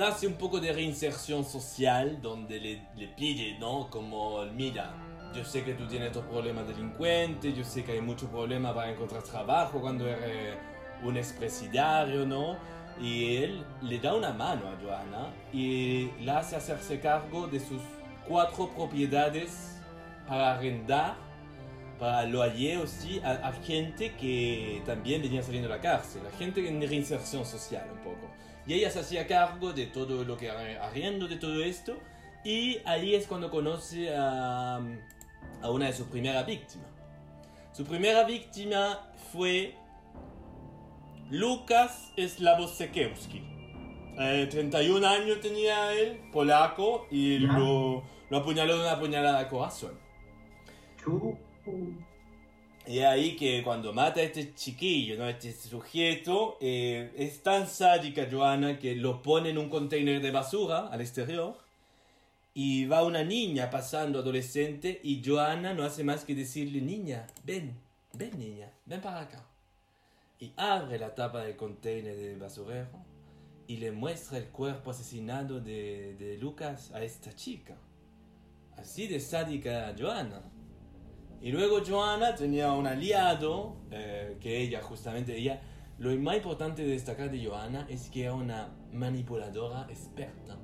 hace 0.00 0.26
un 0.28 0.34
poco 0.34 0.60
de 0.60 0.72
reinserción 0.72 1.44
social, 1.44 2.22
donde 2.22 2.60
le, 2.60 2.88
le 2.94 3.08
pide, 3.08 3.58
¿no? 3.58 3.90
Como, 3.90 4.44
mira, 4.46 4.94
yo 5.34 5.44
sé 5.44 5.64
que 5.64 5.74
tú 5.74 5.86
tienes 5.86 6.08
estos 6.08 6.24
problemas 6.26 6.66
delincuentes, 6.66 7.54
yo 7.56 7.64
sé 7.64 7.84
que 7.84 7.92
hay 7.92 8.00
muchos 8.00 8.28
problemas 8.30 8.74
para 8.74 8.90
encontrar 8.90 9.22
trabajo 9.22 9.80
cuando 9.80 10.08
eres 10.08 10.56
un 11.02 11.16
expresidiario, 11.16 12.26
¿no? 12.26 12.56
Y 13.00 13.36
él 13.36 13.64
le 13.82 13.98
da 13.98 14.14
una 14.14 14.32
mano 14.32 14.68
a 14.68 14.76
Joanna 14.82 15.32
y 15.52 16.10
la 16.22 16.38
hace 16.38 16.56
hacerse 16.56 16.98
cargo 16.98 17.46
de 17.46 17.60
sus 17.60 17.80
cuatro 18.26 18.68
propiedades 18.70 19.80
para 20.26 20.54
arrendar, 20.54 21.14
para 21.98 22.24
lo 22.24 22.42
allé 22.42 22.76
aussi 22.76 23.20
a, 23.20 23.48
a 23.48 23.52
gente 23.52 24.14
que 24.16 24.82
también 24.84 25.22
venía 25.22 25.42
saliendo 25.42 25.68
de 25.68 25.76
la 25.76 25.80
cárcel, 25.80 26.22
a 26.26 26.36
gente 26.36 26.66
en 26.68 26.80
reinserción 26.80 27.44
social 27.44 27.86
un 27.92 27.98
poco. 27.98 28.28
Y 28.66 28.74
ella 28.74 28.90
se 28.90 29.00
hacía 29.00 29.26
cargo 29.26 29.72
de 29.72 29.86
todo 29.86 30.24
lo 30.24 30.36
que 30.36 30.50
arriendo 30.50 31.28
de 31.28 31.36
todo 31.36 31.62
esto 31.62 31.96
y 32.44 32.80
ahí 32.84 33.14
es 33.14 33.26
cuando 33.26 33.50
conoce 33.50 34.14
a, 34.14 34.80
a 35.62 35.70
una 35.70 35.86
de 35.86 35.92
sus 35.92 36.06
primeras 36.08 36.46
víctimas. 36.46 36.86
Su 37.72 37.84
primera 37.84 38.24
víctima 38.24 38.98
fue 39.32 39.74
Lucas 41.30 42.12
Slavosekowski. 42.16 43.42
Eh, 44.20 44.48
31 44.50 45.06
años 45.06 45.40
tenía 45.40 45.92
él, 45.92 46.20
polaco, 46.32 47.06
y 47.10 47.40
Ya. 47.40 47.52
lo, 47.52 48.02
lo 48.30 48.36
apuñaló 48.38 48.76
de 48.78 48.82
una 48.82 48.98
puñalada 48.98 49.38
al 49.38 49.48
corazón. 49.48 49.92
Y 52.86 53.00
ahí 53.00 53.36
que 53.36 53.62
cuando 53.62 53.92
mata 53.92 54.20
a 54.20 54.22
este 54.22 54.54
chiquillo, 54.54 55.16
¿no? 55.18 55.28
este 55.28 55.52
sujeto, 55.52 56.56
eh, 56.60 57.12
es 57.16 57.42
tan 57.42 57.66
sádica 57.68 58.26
Joana 58.30 58.78
que 58.78 58.96
lo 58.96 59.20
pone 59.22 59.50
en 59.50 59.58
un 59.58 59.68
container 59.68 60.22
de 60.22 60.30
basura 60.30 60.88
al 60.88 61.00
exterior. 61.02 61.58
Y 62.60 62.86
va 62.86 63.04
una 63.04 63.22
niña 63.22 63.70
pasando 63.70 64.18
adolescente 64.18 65.00
y 65.04 65.22
Joana 65.24 65.74
no 65.74 65.84
hace 65.84 66.02
más 66.02 66.24
que 66.24 66.34
decirle, 66.34 66.80
niña, 66.80 67.24
ven, 67.44 67.78
ven 68.14 68.36
niña, 68.36 68.68
ven 68.84 69.00
para 69.00 69.20
acá. 69.20 69.46
Y 70.40 70.50
abre 70.56 70.98
la 70.98 71.14
tapa 71.14 71.42
del 71.44 71.54
container 71.54 72.16
de 72.16 72.34
basurero 72.34 72.88
y 73.68 73.76
le 73.76 73.92
muestra 73.92 74.38
el 74.38 74.48
cuerpo 74.48 74.90
asesinado 74.90 75.60
de, 75.60 76.16
de 76.18 76.36
Lucas 76.36 76.90
a 76.92 77.00
esta 77.00 77.32
chica. 77.32 77.76
Así 78.76 79.06
de 79.06 79.20
sádica 79.20 79.94
Joana. 79.96 80.42
Y 81.40 81.52
luego 81.52 81.84
Joanna 81.86 82.34
tenía 82.34 82.72
un 82.72 82.88
aliado, 82.88 83.76
eh, 83.92 84.36
que 84.40 84.60
ella 84.60 84.82
justamente, 84.82 85.36
ella, 85.36 85.62
lo 86.00 86.10
más 86.16 86.34
importante 86.34 86.82
de 86.82 86.88
destacar 86.88 87.30
de 87.30 87.46
Joanna 87.46 87.86
es 87.88 88.10
que 88.10 88.24
era 88.24 88.34
una 88.34 88.74
manipuladora 88.92 89.86
experta. 89.88 90.58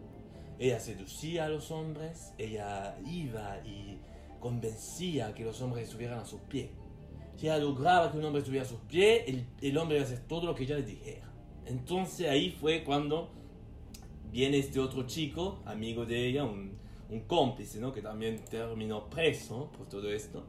Ella 0.58 0.78
seducía 0.80 1.46
a 1.46 1.48
los 1.48 1.70
hombres, 1.70 2.32
ella 2.38 2.96
iba 3.06 3.58
y 3.64 3.98
convencía 4.40 5.34
que 5.34 5.44
los 5.44 5.60
hombres 5.62 5.84
estuvieran 5.86 6.20
a 6.20 6.24
sus 6.24 6.40
pies. 6.42 6.70
Si 7.36 7.46
ella 7.46 7.58
lograba 7.58 8.12
que 8.12 8.18
un 8.18 8.24
hombre 8.24 8.40
estuviera 8.40 8.64
a 8.64 8.68
sus 8.68 8.80
pies, 8.80 9.24
el, 9.26 9.46
el 9.60 9.78
hombre 9.78 9.96
iba 9.96 10.04
a 10.04 10.06
hacer 10.06 10.20
todo 10.26 10.46
lo 10.46 10.54
que 10.54 10.64
ella 10.64 10.76
le 10.76 10.84
dijera. 10.84 11.30
Entonces 11.66 12.28
ahí 12.28 12.50
fue 12.50 12.84
cuando 12.84 13.30
viene 14.30 14.58
este 14.58 14.80
otro 14.80 15.04
chico, 15.06 15.62
amigo 15.64 16.04
de 16.06 16.26
ella, 16.26 16.44
un, 16.44 16.78
un 17.08 17.20
cómplice, 17.20 17.80
¿no? 17.80 17.92
Que 17.92 18.02
también 18.02 18.44
terminó 18.44 19.08
preso 19.08 19.70
por 19.76 19.88
todo 19.88 20.10
esto. 20.12 20.44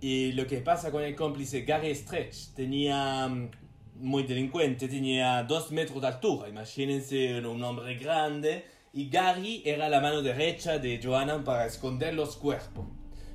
Y 0.00 0.32
lo 0.32 0.46
que 0.46 0.58
pasa 0.58 0.90
con 0.90 1.02
el 1.02 1.14
cómplice 1.14 1.62
Gary 1.62 1.94
Stretch, 1.94 2.54
tenía 2.54 3.28
mm, 3.28 3.50
muy 3.96 4.24
delincuente, 4.24 4.88
tenía 4.88 5.42
dos 5.44 5.70
metros 5.70 6.00
de 6.00 6.08
altura, 6.08 6.48
imagínense 6.48 7.40
un 7.46 7.62
hombre 7.62 7.94
grande, 7.96 8.64
y 8.94 9.08
Gary 9.08 9.60
era 9.64 9.88
la 9.88 10.00
mano 10.00 10.22
derecha 10.22 10.78
de 10.78 11.00
Joanna 11.02 11.42
para 11.42 11.66
esconder 11.66 12.14
los 12.14 12.36
cuerpos. 12.36 12.86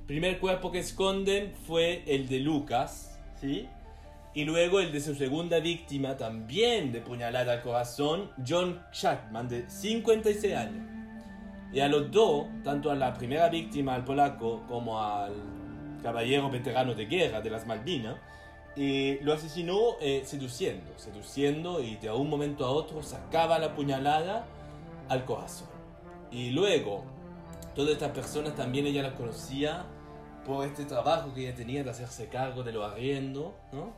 Primer 0.08 0.40
cuerpo 0.40 0.72
que 0.72 0.80
esconden 0.80 1.52
fue 1.68 2.02
el 2.08 2.30
de 2.30 2.40
Lucas, 2.40 3.20
¿sí? 3.42 3.68
Y 4.34 4.46
luego 4.46 4.80
el 4.80 4.94
de 4.94 5.02
su 5.02 5.16
segunda 5.16 5.60
víctima, 5.60 6.16
también 6.16 6.94
de 6.94 7.02
puñalada 7.02 7.52
al 7.52 7.62
corazón, 7.62 8.32
John 8.48 8.82
Chapman, 8.94 9.50
de 9.50 9.70
56 9.70 10.56
años. 10.56 10.88
Y 11.74 11.82
a 11.82 11.90
los 11.90 12.10
dos, 12.10 12.48
tanto 12.64 12.90
a 12.90 12.96
la 12.96 13.14
primera 13.14 13.50
víctima, 13.50 13.96
al 13.96 14.06
polaco, 14.06 14.64
como 14.66 15.04
al 15.04 15.34
caballero 16.02 16.50
veterano 16.50 16.96
de 16.96 17.06
guerra 17.06 17.42
de 17.42 17.50
las 17.50 17.68
Malvinas, 17.68 18.16
eh, 18.78 19.20
lo 19.24 19.34
asesinó 19.34 19.98
eh, 20.00 20.22
seduciendo, 20.24 20.98
seduciendo 20.98 21.84
y 21.84 21.98
de 21.98 22.10
un 22.12 22.30
momento 22.30 22.66
a 22.66 22.70
otro 22.70 23.04
sacaba 23.04 23.60
la 23.60 23.76
puñalada 23.76 24.48
al 25.10 25.26
corazón. 25.26 25.68
Y 26.32 26.52
luego, 26.52 27.04
todas 27.76 27.92
estas 27.92 28.12
personas 28.12 28.56
también 28.56 28.86
ella 28.86 29.04
las 29.04 29.14
conocía 29.14 29.86
por 30.46 30.66
este 30.66 30.86
trabajo 30.86 31.34
que 31.34 31.48
ella 31.48 31.56
tenía 31.56 31.84
de 31.84 31.90
hacerse 31.90 32.28
cargo 32.28 32.64
de 32.64 32.72
lo 32.72 32.86
arriendo, 32.86 33.56
¿no? 33.72 33.92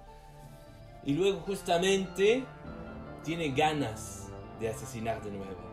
Y 1.04 1.14
luego 1.14 1.40
justamente 1.42 2.44
tiene 3.24 3.50
ganas 3.50 4.30
de 4.60 4.70
asesinar 4.70 5.22
de 5.22 5.32
nuevo. 5.32 5.72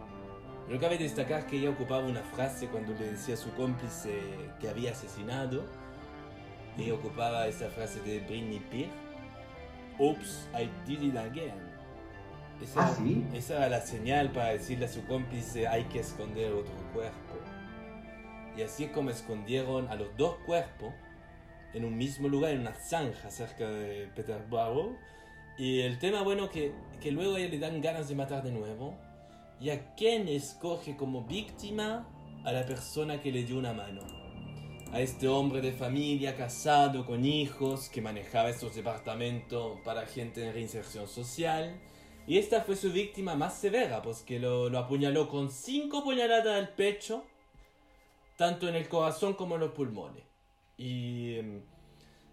Pero 0.67 0.81
cabe 0.81 0.99
destacar 0.99 1.47
que 1.47 1.59
ella 1.59 1.71
ocupaba 1.71 2.05
una 2.05 2.23
frase 2.23 2.69
cuando 2.69 2.93
le 2.93 3.13
decía 3.13 3.35
a 3.35 3.39
su 3.39 3.53
cómplice 3.55 4.21
que 4.61 4.69
había 4.69 4.93
asesinado. 4.93 5.65
Ella 6.77 6.95
ocupaba 6.95 7.47
esa 7.47 7.69
frase 7.71 8.01
de 8.03 8.21
Britney 8.21 8.57
Spears. 8.57 8.93
Oops, 9.99 10.49
I 10.55 10.71
did 10.87 11.03
it 11.03 11.17
again. 11.17 11.68
Esa, 12.63 12.87
Ah, 12.87 12.95
¿sí? 12.97 13.25
esa 13.35 13.57
era 13.57 13.69
la 13.69 13.81
señal 13.81 14.33
para 14.33 14.51
decirle 14.51 14.87
a 14.87 14.89
su 14.89 15.05
cómplice 15.07 15.69
hay 15.69 15.85
que 15.85 16.01
esconder 16.01 16.53
otro 16.53 16.75
cuerpo. 16.93 17.35
Y 18.57 18.63
así 18.63 18.85
es 18.85 18.91
como 18.91 19.11
escondieron 19.11 19.89
a 19.89 19.95
los 19.95 20.17
dos 20.17 20.37
cuerpos 20.45 20.93
en 21.75 21.85
un 21.85 21.97
mismo 21.97 22.29
lugar, 22.29 22.53
en 22.53 22.61
una 22.61 22.75
zanja 22.75 23.31
cerca 23.31 23.69
de 23.69 24.09
Peterborough. 24.17 24.97
Y 25.57 25.81
el 25.81 25.99
tema, 25.99 26.23
bueno, 26.23 26.51
que, 26.51 26.73
que 27.01 27.13
luego 27.13 27.37
a 27.37 27.39
le 27.39 27.59
dan 27.59 27.81
ganas 27.81 28.09
de 28.09 28.15
matar 28.17 28.43
de 28.43 28.51
nuevo. 28.51 28.95
¿Y 29.61 29.71
a 29.71 29.95
quién 29.95 30.29
escoge 30.29 30.97
como 30.97 31.23
víctima? 31.25 32.09
A 32.45 32.53
la 32.53 32.65
persona 32.65 33.21
que 33.21 33.31
le 33.33 33.45
dio 33.45 33.59
una 33.59 33.73
mano. 33.73 34.01
A 34.93 35.01
este 35.01 35.29
hombre 35.29 35.61
de 35.61 35.73
familia, 35.73 36.37
casado, 36.37 37.05
con 37.05 37.25
hijos, 37.25 37.89
que 37.89 38.01
manejaba 38.01 38.49
estos 38.49 38.75
departamentos 38.75 39.79
para 39.85 40.07
gente 40.07 40.45
en 40.47 40.55
reinserción 40.55 41.07
social. 41.07 41.79
Y 42.29 42.37
esta 42.37 42.61
fue 42.61 42.77
su 42.77 42.93
víctima 42.93 43.35
más 43.37 43.59
severa, 43.59 44.03
pues 44.03 44.21
que 44.21 44.39
lo, 44.39 44.69
lo 44.69 44.79
apuñaló 44.79 45.31
con 45.31 45.51
cinco 45.51 46.05
puñaladas 46.05 46.59
al 46.59 46.69
pecho, 46.75 47.25
tanto 48.37 48.69
en 48.69 48.75
el 48.75 48.87
corazón 48.87 49.33
como 49.33 49.55
en 49.55 49.63
los 49.63 49.73
pulmones. 49.73 50.25
Y 50.77 51.37
em, 51.37 51.63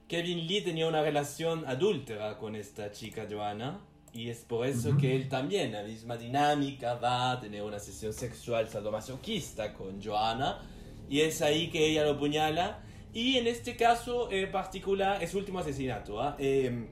Kevin 0.09 0.45
Lee 0.47 0.59
tenía 0.59 0.89
una 0.89 1.01
relación 1.01 1.65
adúltera 1.65 2.37
con 2.37 2.57
esta 2.57 2.91
chica 2.91 3.25
Joanna. 3.31 3.79
Y 4.11 4.29
es 4.29 4.39
por 4.39 4.67
eso 4.67 4.97
que 4.97 5.15
él 5.15 5.29
también, 5.29 5.71
la 5.71 5.83
misma 5.83 6.17
dinámica, 6.17 6.95
va 6.95 7.31
a 7.31 7.39
tener 7.39 7.63
una 7.63 7.79
sesión 7.79 8.11
sexual 8.11 8.67
sadomasoquista 8.67 9.73
con 9.73 10.03
Joanna. 10.03 10.61
Y 11.09 11.21
es 11.21 11.41
ahí 11.41 11.69
que 11.69 11.87
ella 11.87 12.03
lo 12.03 12.11
apuñala. 12.11 12.83
Y 13.13 13.37
en 13.37 13.47
este 13.47 13.77
caso 13.77 14.29
en 14.29 14.51
particular, 14.51 15.23
es 15.23 15.31
su 15.31 15.37
último 15.37 15.59
asesinato. 15.59 16.35
Em, 16.37 16.89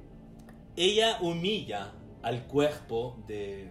ella 0.78 1.18
humilla 1.20 1.92
al 2.24 2.48
cuerpo 2.48 3.24
de, 3.28 3.70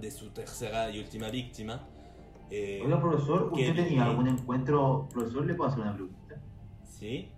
de 0.00 0.10
su 0.10 0.30
tercera 0.30 0.90
y 0.90 0.98
última 1.00 1.28
víctima. 1.30 1.86
Eh, 2.50 2.80
Oiga, 2.84 3.00
profesor, 3.00 3.50
¿usted 3.52 3.74
tenía 3.74 4.04
algún 4.04 4.26
encuentro? 4.26 5.06
Profesor, 5.12 5.44
¿le 5.46 5.54
puedo 5.54 5.70
hacer 5.70 5.82
una 5.82 5.94
pregunta? 5.94 6.40
¿Sí? 6.84 7.30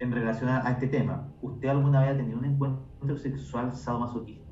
En 0.00 0.10
relación 0.12 0.48
a, 0.50 0.66
a 0.66 0.72
este 0.72 0.88
tema, 0.88 1.28
¿usted 1.42 1.68
alguna 1.68 2.00
vez 2.00 2.10
ha 2.14 2.16
tenido 2.16 2.38
un 2.38 2.44
encuentro 2.44 3.16
sexual 3.16 3.72
sadomasoquista? 3.72 4.50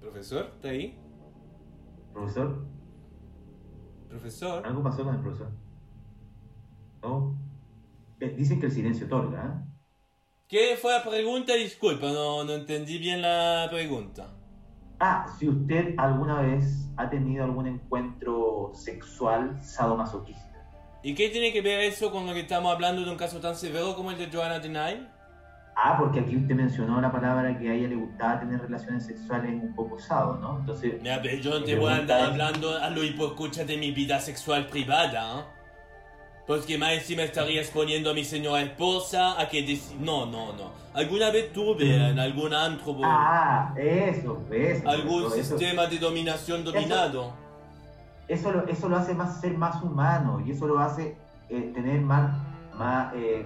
¿Profesor? 0.00 0.46
¿Está 0.56 0.68
ahí? 0.68 0.98
Profesor, 2.12 2.66
¿Profesor? 4.08 4.66
algo 4.66 4.82
pasó 4.82 5.04
con 5.04 5.14
el 5.14 5.20
profesor. 5.20 5.50
¿No? 7.02 7.38
Eh, 8.18 8.34
dicen 8.36 8.58
que 8.60 8.66
el 8.66 8.72
silencio 8.72 9.06
otorga, 9.06 9.46
¿eh? 9.46 9.69
¿Qué 10.50 10.76
fue 10.76 10.90
la 10.90 11.04
pregunta? 11.04 11.54
Disculpa, 11.54 12.08
no, 12.08 12.42
no 12.42 12.54
entendí 12.54 12.98
bien 12.98 13.22
la 13.22 13.68
pregunta. 13.70 14.26
Ah, 14.98 15.24
si 15.38 15.48
usted 15.48 15.94
alguna 15.96 16.40
vez 16.40 16.88
ha 16.96 17.08
tenido 17.08 17.44
algún 17.44 17.68
encuentro 17.68 18.72
sexual 18.74 19.56
sadomasoquista. 19.62 20.50
¿Y 21.04 21.14
qué 21.14 21.28
tiene 21.28 21.52
que 21.52 21.62
ver 21.62 21.84
eso 21.84 22.10
con 22.10 22.26
lo 22.26 22.34
que 22.34 22.40
estamos 22.40 22.72
hablando 22.72 23.04
de 23.04 23.10
un 23.12 23.16
caso 23.16 23.38
tan 23.38 23.54
severo 23.54 23.94
como 23.94 24.10
el 24.10 24.18
de 24.18 24.28
Joanna 24.28 24.58
Denay? 24.58 25.08
Ah, 25.76 25.96
porque 25.96 26.18
aquí 26.18 26.36
usted 26.36 26.56
mencionó 26.56 27.00
la 27.00 27.12
palabra 27.12 27.56
que 27.56 27.70
a 27.70 27.74
ella 27.74 27.86
le 27.86 27.94
gustaba 27.94 28.40
tener 28.40 28.60
relaciones 28.60 29.06
sexuales 29.06 29.52
un 29.62 29.72
poco 29.76 30.00
sado, 30.00 30.36
¿no? 30.38 30.58
Entonces, 30.58 31.00
Mira, 31.00 31.22
pero 31.22 31.36
yo 31.36 31.60
no 31.60 31.64
te 31.64 31.76
voy 31.76 31.92
a 31.92 31.96
andar 31.98 32.22
hablando 32.22 32.76
a 32.76 32.90
lo 32.90 33.04
hipoescucha 33.04 33.64
de 33.64 33.76
mi 33.76 33.92
vida 33.92 34.18
sexual 34.18 34.66
privada, 34.66 35.38
¿eh? 35.38 35.59
Porque 36.46 36.76
más 36.78 36.92
encima 36.92 37.22
estaría 37.22 37.60
exponiendo 37.60 38.10
a 38.10 38.14
mi 38.14 38.24
señora 38.24 38.62
esposa 38.62 39.40
a 39.40 39.48
que... 39.48 39.64
dec- 39.66 39.96
No, 39.98 40.26
no, 40.26 40.52
no. 40.54 40.72
¿Alguna 40.94 41.30
vez 41.30 41.52
tuve 41.52 41.94
en 42.10 42.18
algún 42.18 42.52
antro 42.52 42.96
ah, 43.04 43.72
eso, 43.76 44.42
eso. 44.50 44.88
algún 44.88 45.26
eso, 45.26 45.34
eso. 45.36 45.58
sistema 45.58 45.86
de 45.86 45.98
dominación 45.98 46.64
dominado? 46.64 47.32
eso 48.26 48.50
lo, 48.52 48.66
eso 48.66 48.88
lo 48.88 48.96
hace 48.96 49.14
más 49.14 49.40
ser 49.40 49.56
más 49.56 49.82
humano 49.82 50.42
y 50.44 50.50
eso 50.52 50.66
lo 50.66 50.78
hace 50.80 51.16
eh, 51.48 51.70
tener 51.74 52.00
más, 52.00 52.32
más 52.76 53.12
eh, 53.14 53.44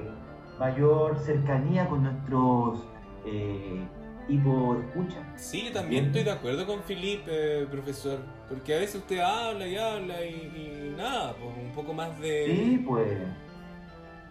mayor 0.58 1.18
cercanía 1.18 1.86
con 1.88 2.02
nuestros 2.04 2.80
eh, 3.26 3.82
hipo 4.28 4.76
escucha. 4.78 5.16
Sí, 5.36 5.66
yo 5.66 5.72
también 5.72 6.06
estoy 6.06 6.22
de 6.24 6.30
acuerdo 6.32 6.66
con 6.66 6.82
Felipe, 6.82 7.66
profesor. 7.70 8.20
Porque 8.48 8.74
a 8.74 8.78
veces 8.78 8.96
usted 8.96 9.20
habla 9.20 9.66
y 9.66 9.76
habla 9.76 10.24
y, 10.24 10.34
y 10.34 10.94
nada, 10.96 11.34
pues 11.34 11.56
un 11.56 11.72
poco 11.72 11.92
más 11.92 12.18
de... 12.20 12.46
Sí, 12.46 12.84
pues, 12.86 13.18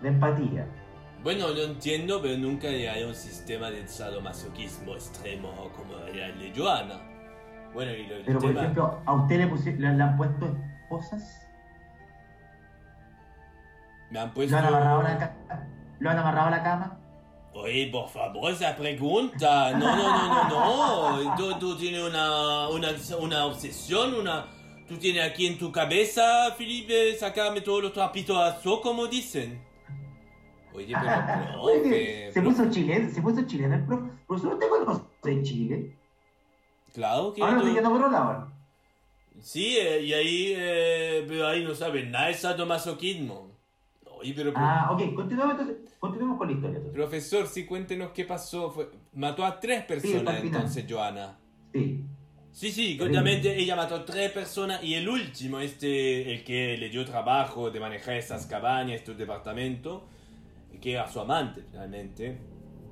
de 0.02 0.08
empatía. 0.08 0.68
Bueno, 1.24 1.54
yo 1.54 1.64
entiendo, 1.64 2.22
pero 2.22 2.38
nunca 2.38 2.68
hay 2.68 3.04
un 3.04 3.16
sistema 3.16 3.72
de 3.72 3.88
sadomasoquismo 3.88 4.94
extremo 4.94 5.72
como 5.76 5.98
era 6.08 6.28
el 6.28 6.39
de 6.39 6.54
Joana. 6.56 7.00
Bueno, 7.74 7.91
y 7.94 8.06
lo, 8.08 8.16
Pero, 8.26 8.39
por 8.39 8.52
ejemplo, 8.52 9.02
¿a 9.06 9.14
usted 9.14 9.38
le, 9.38 9.72
le, 9.80 9.94
le 9.96 10.04
han 10.04 10.18
puesto 10.18 10.56
esposas? 10.84 11.48
Me 14.12 14.20
han 14.20 14.32
¿Lo 14.36 14.58
han 14.58 14.66
amarrado 14.66 15.00
a 15.00 15.04
la, 15.04 15.18
ca- 15.18 15.68
¿lo 16.00 16.10
han 16.10 16.18
amarrado 16.20 16.48
a 16.48 16.52
la 16.52 16.64
cama? 16.64 17.00
Oye, 17.56 17.88
por 17.91 18.10
favor, 18.10 18.51
esa 18.51 18.76
pregunta. 18.76 19.72
No, 19.72 19.95
no, 19.95 20.28
no, 20.28 20.49
no, 20.49 21.24
no. 21.24 21.36
Tú, 21.36 21.60
tú 21.60 21.78
tienes 21.78 22.01
una, 22.01 22.68
una, 22.70 22.89
una 23.20 23.45
obsesión, 23.45 24.16
una... 24.16 24.47
Tú 24.88 24.97
tienes 24.97 25.24
aquí 25.32 25.47
en 25.47 25.58
tu 25.58 25.72
cabeza, 25.72 26.51
Felipe, 26.58 27.16
sacarme 27.16 27.62
todos 27.62 27.84
los 27.84 27.93
trapitos 27.93 28.38
a 28.38 28.60
sol, 28.62 28.80
como 28.82 29.08
dicen. 29.08 29.64
Oye, 30.74 30.93
pero... 30.99 31.62
Profe, 31.64 32.32
se 32.34 32.41
puso 32.41 32.70
chileno, 32.70 33.10
se 33.10 33.22
puso 33.22 33.43
chileno 33.47 33.76
el 33.76 33.86
profe. 33.86 34.12
Profesor, 34.28 34.54
¿usted 34.54 34.68
conoce 34.70 35.43
Chile? 35.43 35.95
Claro 36.93 37.34
que... 37.34 37.41
Ahora 37.41 37.62
tú- 37.62 37.74
yendo 37.74 37.89
por. 37.89 38.51
Sí, 39.41 39.78
eh, 39.78 40.01
y 40.01 40.14
ahí, 40.14 40.54
eh, 40.56 41.26
pero 41.28 41.47
ahí 41.47 41.64
no 41.64 41.74
saben 41.76 42.12
nada 42.12 42.28
de 42.28 42.34
sadomasoquismo. 42.34 43.53
Oye, 44.24 44.34
pero... 44.36 44.54
Ah, 44.56 44.90
ok, 44.92 45.14
continuemos 45.16 45.60
entonces, 45.60 45.94
continuemos 46.00 46.38
con 46.38 46.48
la 46.48 46.54
historia. 46.54 46.78
entonces. 46.78 46.94
Profesor, 46.96 47.48
sí, 47.48 47.66
cuéntenos 47.66 48.12
qué 48.12 48.26
pasó. 48.26 48.72
Fue- 48.72 48.90
mató 49.14 49.44
a 49.46 49.60
tres 49.60 49.84
personas 49.84 50.42
entonces, 50.42 50.86
Joana. 50.90 51.38
Sí. 51.74 52.06
Sí, 52.52 52.72
sí, 52.72 53.00
obviamente 53.02 53.58
ella 53.60 53.76
mató 53.76 53.96
a 53.96 54.06
tres 54.06 54.32
personas 54.32 54.84
y 54.84 54.94
el 54.94 55.10
último, 55.10 55.60
este, 55.60 56.32
el 56.34 56.44
que 56.44 56.78
le 56.78 56.90
dio 56.90 57.04
trabajo 57.04 57.72
de 57.72 57.80
manejar 57.80 58.16
esas 58.16 58.46
cabañas, 58.46 58.98
estos 58.98 59.18
departamentos, 59.18 60.04
que 60.80 60.94
era 60.94 61.08
su 61.12 61.20
amante 61.20 61.64
finalmente, 61.72 62.38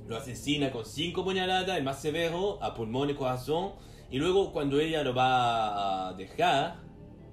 lo 0.08 0.18
asesina 0.18 0.72
con 0.72 0.84
cinco 0.84 1.24
puñaladas, 1.24 1.78
el 1.78 1.84
más 1.84 2.02
severo, 2.02 2.58
a 2.64 2.74
pulmón 2.74 3.12
y 3.12 3.14
corazón, 3.14 3.74
y 4.10 4.18
luego 4.18 4.52
cuando 4.52 4.80
ella 4.80 5.04
lo 5.04 5.14
va 5.14 6.08
a 6.10 6.14
dejar, 6.14 6.78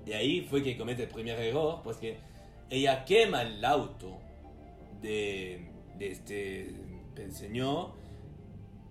y 0.05 0.13
ahí 0.13 0.43
fue 0.43 0.63
que 0.63 0.77
comete 0.77 1.05
el 1.05 1.09
primer 1.09 1.39
error, 1.41 1.81
pues 1.83 1.97
que 1.97 2.19
ella 2.71 3.05
quema 3.05 3.43
el 3.43 3.65
auto 3.65 4.19
de, 5.01 5.71
este 6.01 6.75
señor 7.31 7.95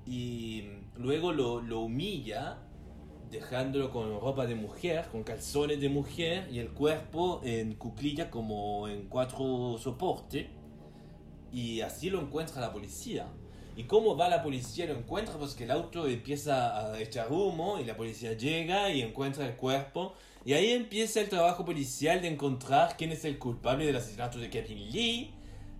y 0.05 0.63
luego 0.95 1.32
lo, 1.32 1.61
lo 1.61 1.82
humilla 1.82 2.59
dejándolo 3.30 3.91
con 3.91 4.19
ropa 4.19 4.45
de 4.45 4.55
mujer, 4.55 5.07
con 5.11 5.23
calzones 5.23 5.82
de 5.82 5.89
mujer 5.89 6.47
y 6.51 6.59
el 6.59 6.69
cuerpo 6.69 7.41
en 7.43 7.75
cuclilla 7.75 8.30
como 8.30 8.88
en 8.88 9.07
cuatro 9.07 9.78
soportes. 9.78 10.47
Y 11.51 11.82
así 11.82 12.09
lo 12.09 12.21
encuentra 12.21 12.61
la 12.61 12.73
policía. 12.73 13.28
¿Y 13.75 13.84
cómo 13.84 14.17
va 14.17 14.28
la 14.28 14.41
policía? 14.41 14.88
Lo 14.88 14.97
encuentra 14.97 15.36
pues 15.38 15.53
que 15.53 15.65
el 15.65 15.71
auto 15.71 16.07
empieza 16.07 16.91
a 16.91 16.99
echar 16.99 17.32
humo 17.32 17.80
y 17.80 17.86
la 17.86 17.95
policía 17.95 18.34
llega 18.34 18.89
y 18.89 19.01
encuentra 19.01 19.45
el 19.45 19.55
cuerpo. 19.55 20.15
Y 20.47 20.53
ahí 20.53 20.71
empieza 20.71 21.19
el 21.19 21.27
trabajo 21.27 21.65
policial 21.65 22.21
de 22.21 22.29
encontrar 22.29 22.95
quién 22.97 23.11
es 23.11 23.25
el 23.25 23.37
culpable 23.37 23.85
del 23.85 23.97
asesinato 23.97 24.39
de 24.39 24.49
Kevin 24.49 24.91
Lee, 24.93 25.33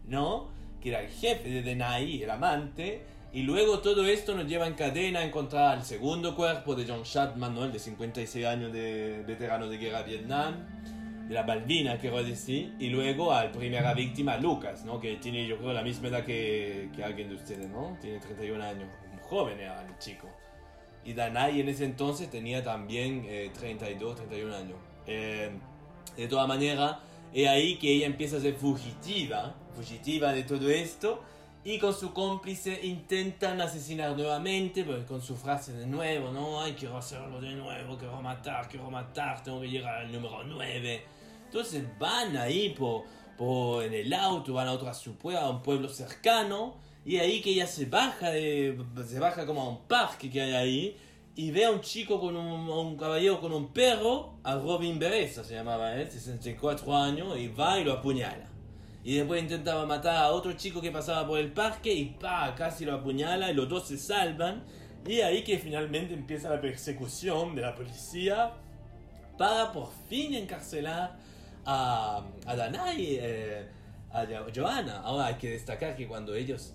¿no? 0.10 0.50
Que 0.82 0.90
era 0.90 1.00
el 1.00 1.08
jefe 1.08 1.48
de 1.48 1.62
Denai, 1.62 2.22
el 2.22 2.30
amante. 2.30 3.02
Y 3.32 3.44
luego 3.44 3.80
todo 3.80 4.06
esto 4.06 4.36
nos 4.36 4.46
lleva 4.46 4.68
en 4.68 4.74
cadena 4.74 5.22
a 5.22 5.24
encontrar 5.24 5.78
el 5.78 5.86
segundo 5.86 6.36
cuerpo 6.36 6.76
de 6.76 6.86
John 6.86 7.04
Chapman, 7.04 7.56
¿no? 7.56 7.64
El 7.64 7.72
de 7.72 7.80
56 7.80 8.46
años 8.46 8.74
de 8.74 9.24
veterano 9.26 9.70
de 9.70 9.78
guerra 9.78 10.04
de 10.04 10.18
Vietnam 10.18 10.56
de 11.30 11.34
la 11.34 11.44
Malvina, 11.44 11.98
quiero 11.98 12.22
decir, 12.22 12.74
y 12.78 12.90
luego 12.90 13.32
al 13.32 13.52
primera 13.52 13.94
víctima, 13.94 14.36
Lucas, 14.36 14.84
¿no? 14.84 15.00
que 15.00 15.16
tiene 15.16 15.48
yo 15.48 15.58
creo 15.58 15.72
la 15.72 15.82
misma 15.82 16.10
edad 16.10 16.26
que, 16.26 16.90
que 16.94 17.06
alguien 17.06 17.30
de 17.30 17.36
ustedes, 17.36 17.70
¿no? 17.70 17.98
Tiene 18.02 18.20
31 18.20 18.62
años, 18.62 18.90
un 19.14 19.20
joven 19.20 19.62
era 19.62 19.82
el 19.86 19.98
chico. 19.98 20.28
Y 21.08 21.14
Danai 21.14 21.62
en 21.62 21.70
ese 21.70 21.86
entonces 21.86 22.30
tenía 22.30 22.62
también 22.62 23.24
eh, 23.30 23.50
32, 23.58 24.18
31 24.18 24.54
años. 24.54 24.78
Eh, 25.06 25.50
de 26.18 26.28
todas 26.28 26.50
maneras, 26.50 26.98
es 27.34 27.48
ahí 27.48 27.78
que 27.78 27.94
ella 27.94 28.08
empieza 28.08 28.36
a 28.36 28.42
ser 28.42 28.56
fugitiva, 28.56 29.56
fugitiva 29.74 30.34
de 30.34 30.44
todo 30.44 30.70
esto, 30.70 31.24
y 31.64 31.80
con 31.80 31.94
su 31.94 32.12
cómplice 32.12 32.86
intentan 32.86 33.62
asesinar 33.62 34.18
nuevamente, 34.18 34.84
pues, 34.84 35.06
con 35.06 35.22
su 35.22 35.38
frase 35.38 35.72
de 35.72 35.88
nuevo, 35.88 36.34
¿no? 36.34 36.62
Ay, 36.62 36.76
quiero 36.78 36.98
hacerlo 36.98 37.40
de 37.40 37.52
nuevo, 37.52 37.98
quiero 37.98 38.22
matar, 38.22 38.68
quiero 38.68 38.92
matar, 38.92 39.42
tengo 39.42 39.62
que 39.62 39.70
llegar 39.70 40.00
al 40.00 40.12
número 40.12 40.44
9. 40.44 41.04
Entonces 41.46 41.86
van 41.98 42.36
ahí 42.36 42.76
por, 42.78 43.04
por, 43.38 43.82
en 43.86 43.94
el 43.94 44.14
auto, 44.14 44.54
van 44.54 44.68
a 44.68 44.74
otra 44.74 44.92
a 44.92 45.50
un 45.50 45.62
pueblo 45.62 45.88
cercano, 45.88 46.76
y 47.08 47.20
ahí 47.20 47.40
que 47.42 47.52
ella 47.52 47.66
se 47.66 47.86
baja, 47.86 48.32
de, 48.32 48.78
se 49.08 49.18
baja 49.18 49.46
como 49.46 49.62
a 49.62 49.70
un 49.70 49.88
parque 49.88 50.30
que 50.30 50.42
hay 50.42 50.54
ahí, 50.54 50.98
y 51.38 51.52
ve 51.52 51.64
a 51.64 51.72
un 51.72 51.80
chico 51.80 52.20
con 52.20 52.36
un, 52.36 52.70
a 52.70 52.80
un 52.82 52.98
caballero 52.98 53.40
con 53.40 53.54
un 53.54 53.72
perro, 53.72 54.34
a 54.44 54.56
Robin 54.56 55.00
Bereza 55.00 55.42
se 55.46 55.54
llamaba 55.54 55.96
él, 55.96 56.12
64 56.12 56.98
años, 56.98 57.38
y 57.38 57.48
va 57.48 57.80
y 57.80 57.86
lo 57.86 57.94
apuñala. 57.94 58.50
Y 59.06 59.16
después 59.16 59.42
intentaba 59.42 59.86
matar 59.86 60.18
a 60.18 60.32
otro 60.32 60.52
chico 60.52 60.82
que 60.82 60.92
pasaba 60.92 61.26
por 61.26 61.40
el 61.40 61.54
parque 61.54 61.94
y 61.94 62.08
pa, 62.08 62.54
casi 62.58 62.84
lo 62.84 62.96
apuñala 62.96 63.50
y 63.50 63.54
los 63.54 63.70
dos 63.70 63.88
se 63.88 63.98
salvan. 63.98 64.66
Y 65.08 65.22
ahí 65.22 65.46
que 65.46 65.60
finalmente 65.60 66.14
empieza 66.14 66.50
la 66.50 66.60
persecución 66.60 67.56
de 67.56 67.62
la 67.62 67.74
policía 67.74 68.52
para 69.38 69.72
por 69.72 69.92
fin 70.10 70.34
encarcelar 70.34 71.16
a, 71.66 72.22
a 72.46 72.56
Danai, 72.58 73.18
eh, 73.18 73.70
a 74.12 74.26
Johanna. 74.54 75.00
Ahora 75.06 75.28
hay 75.28 75.36
que 75.36 75.52
destacar 75.52 75.96
que 75.96 76.06
cuando 76.06 76.36
ellos 76.36 76.74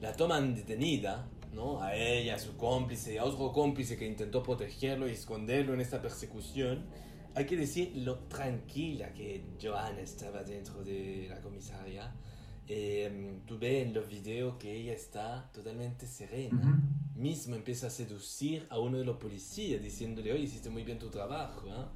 la 0.00 0.12
toman 0.12 0.54
detenida, 0.54 1.28
¿no? 1.52 1.82
A 1.82 1.94
ella, 1.94 2.34
a 2.34 2.38
su 2.38 2.56
cómplice 2.56 3.14
y 3.14 3.16
a 3.18 3.24
otro 3.24 3.52
cómplice 3.52 3.96
que 3.96 4.06
intentó 4.06 4.42
protegerlo 4.42 5.08
y 5.08 5.12
esconderlo 5.12 5.74
en 5.74 5.80
esta 5.80 6.00
persecución, 6.00 6.84
hay 7.34 7.46
que 7.46 7.56
decir 7.56 7.92
lo 7.96 8.20
tranquila 8.20 9.12
que 9.12 9.44
Johanna 9.62 10.00
estaba 10.00 10.42
dentro 10.42 10.82
de 10.82 11.26
la 11.28 11.40
comisaría. 11.40 12.14
Eh, 12.68 13.40
tú 13.46 13.58
ves 13.58 13.86
en 13.86 13.94
los 13.94 14.08
videos 14.08 14.56
que 14.56 14.74
ella 14.74 14.92
está 14.92 15.50
totalmente 15.52 16.06
serena. 16.06 16.60
Ujú. 16.60 17.20
Mismo 17.20 17.54
empieza 17.54 17.86
a 17.86 17.90
seducir 17.90 18.66
a 18.70 18.78
uno 18.78 18.98
de 18.98 19.04
los 19.04 19.18
policías 19.18 19.82
diciéndole, 19.82 20.32
oye, 20.32 20.44
hiciste 20.44 20.70
muy 20.70 20.82
bien 20.82 20.98
tu 20.98 21.08
trabajo. 21.10 21.68
¿ah?". 21.70 21.90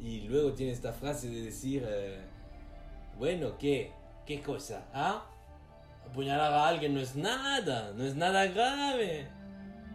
Y 0.00 0.22
luego 0.22 0.52
tiene 0.52 0.72
esta 0.72 0.92
frase 0.92 1.28
de 1.28 1.42
decir, 1.42 1.84
eh, 1.86 2.20
bueno, 3.18 3.56
¿qué? 3.58 3.92
¿Qué 4.26 4.40
cosa? 4.40 4.88
¿Ah? 4.92 5.30
Apuñalar 6.14 6.52
a 6.52 6.68
alguien 6.68 6.94
no 6.94 7.00
es 7.00 7.16
nada, 7.16 7.90
no 7.96 8.04
es 8.04 8.14
nada 8.14 8.46
grave. 8.46 9.26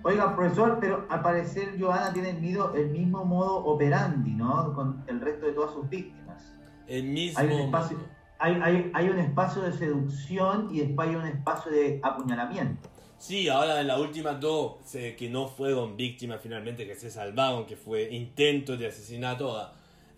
Oiga, 0.04 0.36
profesor, 0.36 0.78
pero 0.82 1.08
al 1.10 1.22
parecer 1.22 1.78
Johanna 1.80 2.12
tiene 2.12 2.32
el, 2.32 2.42
mido- 2.42 2.76
el 2.76 2.90
mismo 2.90 3.24
modo 3.24 3.64
operandi, 3.64 4.32
¿no? 4.32 4.74
Con 4.76 5.02
el 5.08 5.22
resto 5.22 5.46
de 5.46 5.54
todas 5.54 5.72
sus 5.74 5.90
víctimas. 5.90 6.44
El 6.88 7.04
mismo... 7.06 7.40
Hay 7.40 7.48
un 7.48 7.62
espacio, 7.62 7.98
hay, 8.38 8.60
hay, 8.62 8.92
hay 8.94 9.10
un 9.10 9.18
espacio 9.20 9.62
de 9.62 9.72
seducción 9.72 10.68
y 10.76 10.82
después 10.82 11.08
hay 11.08 11.16
un 11.16 11.26
espacio 11.26 11.72
de 11.72 12.02
apuñalamiento. 12.04 12.90
Sí, 13.18 13.48
ahora 13.48 13.80
en 13.80 13.88
las 13.88 14.00
últimas 14.00 14.42
dos 14.42 14.74
que 14.92 15.30
no 15.32 15.48
fueron 15.48 15.96
víctimas 15.96 16.42
finalmente, 16.44 16.86
que 16.86 16.96
se 16.96 17.10
salvaron, 17.10 17.66
que 17.66 17.78
fue 17.78 18.14
intento 18.14 18.76
de 18.76 18.88
asesinato, 18.88 19.72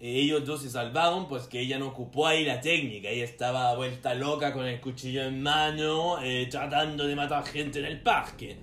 ellos 0.04 0.44
dos 0.46 0.64
se 0.64 0.70
salvaron 0.70 1.28
pues 1.28 1.44
que 1.44 1.60
ella 1.60 1.78
no 1.78 1.90
ocupó 1.90 2.26
ahí 2.26 2.44
la 2.44 2.60
técnica, 2.60 3.10
ella 3.10 3.24
estaba 3.24 3.76
vuelta 3.76 4.16
loca 4.16 4.52
con 4.52 4.66
el 4.66 4.82
cuchillo 4.82 5.24
en 5.24 5.44
mano, 5.44 6.20
eh, 6.24 6.48
tratando 6.50 7.06
de 7.06 7.16
matar 7.16 7.46
gente 7.46 7.80
en 7.80 7.86
el 7.86 8.02
parque. 8.02 8.58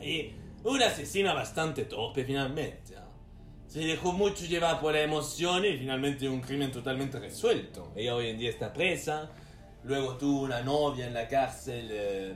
Y 0.00 0.30
una 0.62 0.86
asesina 0.86 1.34
bastante 1.34 1.84
torpe 1.86 2.24
finalmente. 2.24 2.94
Se 3.66 3.80
dejó 3.80 4.12
mucho 4.12 4.44
llevar 4.44 4.80
por 4.80 4.92
la 4.92 5.00
emoción 5.00 5.64
y 5.64 5.76
finalmente 5.76 6.28
un 6.28 6.40
crimen 6.40 6.70
totalmente 6.70 7.18
resuelto. 7.18 7.92
Ella 7.96 8.14
hoy 8.14 8.28
en 8.28 8.38
día 8.38 8.50
está 8.50 8.72
presa, 8.72 9.32
luego 9.82 10.16
tuvo 10.16 10.42
una 10.42 10.62
novia 10.62 11.08
en 11.08 11.14
la 11.14 11.26
cárcel. 11.26 11.88
eh, 11.90 12.34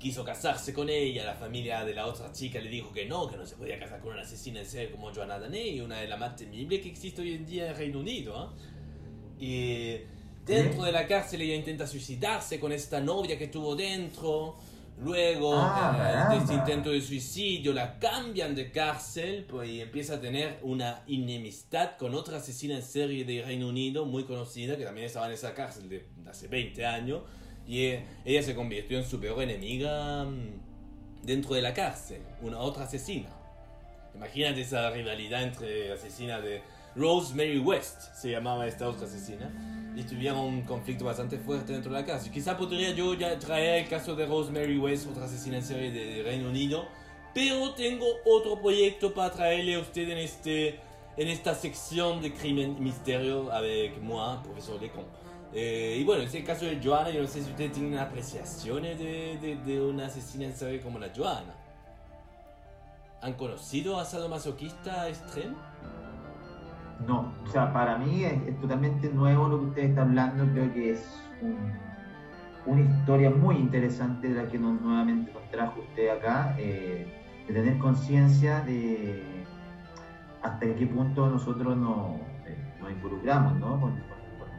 quiso 0.00 0.24
casarse 0.24 0.72
con 0.72 0.88
ella, 0.88 1.24
la 1.24 1.34
familia 1.34 1.84
de 1.84 1.94
la 1.94 2.06
otra 2.06 2.32
chica 2.32 2.58
le 2.58 2.70
dijo 2.70 2.92
que 2.92 3.06
no, 3.06 3.28
que 3.28 3.36
no 3.36 3.46
se 3.46 3.54
podía 3.54 3.78
casar 3.78 4.00
con 4.00 4.12
una 4.12 4.22
asesina 4.22 4.60
en 4.60 4.66
serie 4.66 4.90
como 4.90 5.14
Joanna 5.14 5.38
Daney, 5.38 5.80
una 5.80 5.98
de 5.98 6.08
las 6.08 6.18
más 6.18 6.34
temibles 6.34 6.80
que 6.80 6.88
existe 6.88 7.20
hoy 7.20 7.34
en 7.34 7.46
día 7.46 7.70
en 7.70 7.76
Reino 7.76 8.00
Unido. 8.00 8.36
¿ah? 8.36 8.52
Y 9.38 9.98
dentro 10.44 10.82
de 10.84 10.92
la 10.92 11.06
cárcel 11.06 11.42
ella 11.42 11.54
intenta 11.54 11.86
suicidarse 11.86 12.58
con 12.58 12.72
esta 12.72 13.00
novia 13.00 13.38
que 13.38 13.46
tuvo 13.46 13.76
dentro. 13.76 14.56
Luego 15.02 15.54
Ah, 15.56 16.28
eh, 16.28 16.34
de 16.34 16.42
este 16.42 16.52
intento 16.52 16.90
de 16.90 17.00
suicidio 17.00 17.72
la 17.72 17.98
cambian 17.98 18.54
de 18.54 18.70
cárcel 18.70 19.46
pues, 19.48 19.70
y 19.70 19.80
empieza 19.80 20.16
a 20.16 20.20
tener 20.20 20.58
una 20.62 21.04
enemistad 21.08 21.96
con 21.96 22.14
otra 22.14 22.36
asesina 22.36 22.74
en 22.74 22.82
serie 22.82 23.24
de 23.24 23.42
Reino 23.42 23.68
Unido 23.68 24.04
muy 24.04 24.24
conocida 24.24 24.76
que 24.76 24.84
también 24.84 25.06
estaba 25.06 25.26
en 25.26 25.32
esa 25.32 25.54
cárcel 25.54 25.88
de 25.88 26.04
hace 26.28 26.48
20 26.48 26.84
años 26.84 27.22
y 27.70 27.84
eh, 27.84 28.04
ella 28.24 28.42
se 28.42 28.56
convirtió 28.56 28.98
en 28.98 29.04
su 29.04 29.20
peor 29.20 29.40
enemiga 29.44 30.24
mm, 30.24 31.22
dentro 31.22 31.54
de 31.54 31.62
la 31.62 31.72
cárcel, 31.72 32.20
una 32.42 32.58
otra 32.58 32.82
asesina. 32.82 33.28
Imagínate 34.12 34.62
esa 34.62 34.90
rivalidad 34.90 35.44
entre 35.44 35.92
asesina 35.92 36.40
de 36.40 36.62
Rosemary 36.96 37.60
West, 37.60 38.12
se 38.12 38.32
llamaba 38.32 38.66
esta 38.66 38.88
otra 38.88 39.06
asesina, 39.06 39.92
y 39.94 40.02
tuvieron 40.02 40.40
un 40.40 40.62
conflicto 40.62 41.04
bastante 41.04 41.38
fuerte 41.38 41.72
dentro 41.72 41.92
de 41.92 42.00
la 42.00 42.04
cárcel. 42.04 42.32
Quizá 42.32 42.58
podría 42.58 42.90
yo 42.90 43.14
ya 43.14 43.38
traer 43.38 43.84
el 43.84 43.88
caso 43.88 44.16
de 44.16 44.26
Rosemary 44.26 44.76
West, 44.76 45.06
otra 45.08 45.26
asesina 45.26 45.58
en 45.58 45.62
serie 45.62 45.92
de, 45.92 46.24
Reino 46.24 46.48
Unido, 46.48 46.88
pero 47.32 47.72
tengo 47.74 48.06
otro 48.26 48.60
proyecto 48.60 49.14
para 49.14 49.30
traerle 49.30 49.76
a 49.76 49.78
usted 49.78 50.08
en, 50.08 50.18
este, 50.18 50.80
en 51.16 51.28
esta 51.28 51.54
sección 51.54 52.20
de 52.20 52.32
crimen 52.34 52.74
y 52.78 52.80
misterio 52.80 53.52
avec 53.52 54.02
moi, 54.02 54.42
profesor 54.42 54.82
Lecon. 54.82 55.29
Eh, 55.52 55.96
y 56.00 56.04
bueno, 56.04 56.22
en 56.22 56.36
el 56.36 56.44
caso 56.44 56.64
de 56.64 56.80
Joanna, 56.82 57.10
yo 57.10 57.22
no 57.22 57.26
sé 57.26 57.42
si 57.42 57.50
ustedes 57.50 57.72
tienen 57.72 57.98
apreciaciones 57.98 58.98
de, 58.98 59.38
de, 59.40 59.56
de 59.56 59.80
una 59.80 60.06
asesina 60.06 60.44
en 60.44 60.54
serie 60.54 60.80
como 60.80 60.98
la 60.98 61.08
Joanna. 61.14 61.54
¿Han 63.22 63.34
conocido 63.34 63.98
a 63.98 64.04
sadomasoquista 64.04 65.08
extremo? 65.08 65.56
No, 67.06 67.34
o 67.44 67.46
sea, 67.50 67.72
para 67.72 67.98
mí 67.98 68.24
es, 68.24 68.60
totalmente 68.60 69.08
nuevo 69.08 69.48
lo 69.48 69.58
que 69.60 69.66
usted 69.66 69.82
está 69.84 70.02
hablando. 70.02 70.44
Creo 70.52 70.72
que 70.72 70.92
es 70.92 71.04
un- 71.42 71.72
una 72.66 72.80
historia 72.82 73.30
muy 73.30 73.56
interesante 73.56 74.28
de 74.28 74.42
la 74.42 74.48
que 74.48 74.58
nuevamente 74.58 75.32
nos 75.32 75.50
trajo 75.50 75.80
usted 75.80 76.10
acá, 76.10 76.54
eh, 76.58 77.12
de 77.48 77.54
tener 77.54 77.78
conciencia 77.78 78.60
de 78.60 79.44
hasta 80.42 80.74
qué 80.74 80.86
punto 80.86 81.28
nosotros 81.28 81.76
nos, 81.76 82.20
eh, 82.46 82.56
nos 82.80 82.92
involucramos 82.92 83.58
¿no? 83.58 83.80
con 83.80 84.00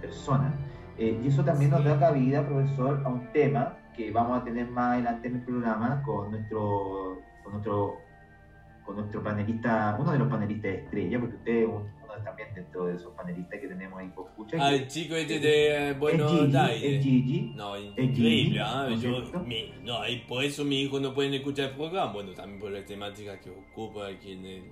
personas. 0.01 0.53
Eh, 1.01 1.19
y 1.23 1.27
eso 1.29 1.43
también 1.43 1.71
nos 1.71 1.83
da 1.83 1.97
cabida, 1.99 2.45
profesor, 2.47 3.01
a 3.03 3.09
un 3.09 3.31
tema 3.33 3.75
que 3.95 4.11
vamos 4.11 4.39
a 4.39 4.43
tener 4.43 4.69
más 4.69 4.93
adelante 4.93 5.27
en 5.29 5.35
el 5.37 5.41
programa 5.41 6.03
con 6.05 6.29
nuestro, 6.29 7.17
con 7.43 7.53
nuestro, 7.53 7.97
con 8.85 8.95
nuestro 8.97 9.23
panelista, 9.23 9.97
uno 9.99 10.11
de 10.11 10.19
los 10.19 10.27
panelistas 10.29 10.71
estrella, 10.73 11.19
porque 11.19 11.35
usted 11.37 11.57
es 11.63 11.67
un- 11.67 11.89
uno 12.03 12.23
también 12.23 12.49
dentro 12.53 12.85
de 12.85 12.95
esos 12.95 13.11
panelistas 13.13 13.59
que 13.59 13.67
tenemos 13.67 13.99
ahí 13.99 14.09
por 14.09 14.27
escucha. 14.27 14.57
Ah, 14.59 14.73
el 14.73 14.87
chico 14.87 15.15
este 15.15 15.39
de 15.39 15.89
eh, 15.89 15.93
Buenos 15.93 16.31
Aires. 16.53 16.83
es 16.97 17.03
Gigi. 17.03 17.53
No, 17.55 17.75
Es 17.75 17.85
increíble, 17.97 18.59
¿ah? 18.61 18.85
¿no 18.87 18.93
es 18.95 19.01
Yo, 19.01 19.39
mi- 19.43 19.73
no, 19.83 20.07
y 20.07 20.17
por 20.27 20.43
eso 20.43 20.63
mis 20.63 20.85
hijos 20.85 21.01
no 21.01 21.15
pueden 21.15 21.33
escuchar 21.33 21.69
el 21.71 21.75
programa. 21.77 22.11
Bueno, 22.13 22.31
también 22.33 22.59
por 22.59 22.69
las 22.69 22.85
temáticas 22.85 23.39
que 23.39 23.49
ocupa, 23.49 24.07
quien 24.21 24.45
eh, 24.45 24.63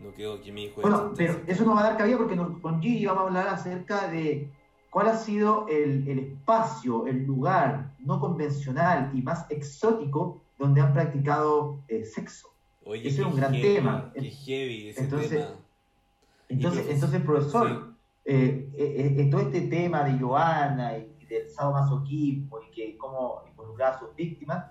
no 0.00 0.10
quiero 0.10 0.38
que 0.42 0.52
mi 0.52 0.64
hijo 0.64 0.82
Bueno, 0.82 1.12
pero 1.16 1.40
eso 1.46 1.64
nos 1.64 1.76
va 1.76 1.80
a 1.80 1.84
dar 1.90 1.96
cabida 1.96 2.18
porque 2.18 2.36
nos- 2.36 2.58
con 2.60 2.82
Gigi 2.82 3.06
vamos 3.06 3.22
a 3.22 3.26
hablar 3.28 3.48
acerca 3.48 4.08
de 4.08 4.50
cuál 4.90 5.08
ha 5.08 5.16
sido 5.16 5.66
el, 5.68 6.08
el 6.08 6.18
espacio, 6.18 7.06
el 7.06 7.24
lugar 7.26 7.92
no 7.98 8.18
convencional 8.20 9.10
y 9.14 9.22
más 9.22 9.46
exótico 9.50 10.42
donde 10.58 10.80
han 10.80 10.92
practicado 10.92 11.80
eh, 11.88 12.04
sexo. 12.04 12.48
Oye, 12.84 13.08
Ese 13.08 13.20
es 13.22 13.26
un 13.26 13.36
gran 13.36 13.52
heavy, 13.52 13.74
tema. 13.74 14.12
Qué 14.14 14.30
heavy 14.30 14.88
ese 14.88 15.00
Entonces, 15.04 15.30
tema. 15.30 15.50
Entonces, 16.48 16.86
profes- 16.86 16.90
entonces 16.94 17.20
profesor, 17.22 17.94
eh, 18.24 18.70
eh, 18.76 19.14
eh, 19.18 19.28
todo 19.30 19.40
este 19.40 19.62
tema 19.62 20.04
de 20.04 20.18
Joana 20.18 20.96
y 20.96 21.26
del 21.26 21.50
sadomasoquismo 21.50 22.58
y 22.62 22.70
que 22.74 22.96
cómo 22.96 23.42
involucrar 23.50 23.94
a 23.94 23.98
sus 23.98 24.14
víctimas, 24.14 24.64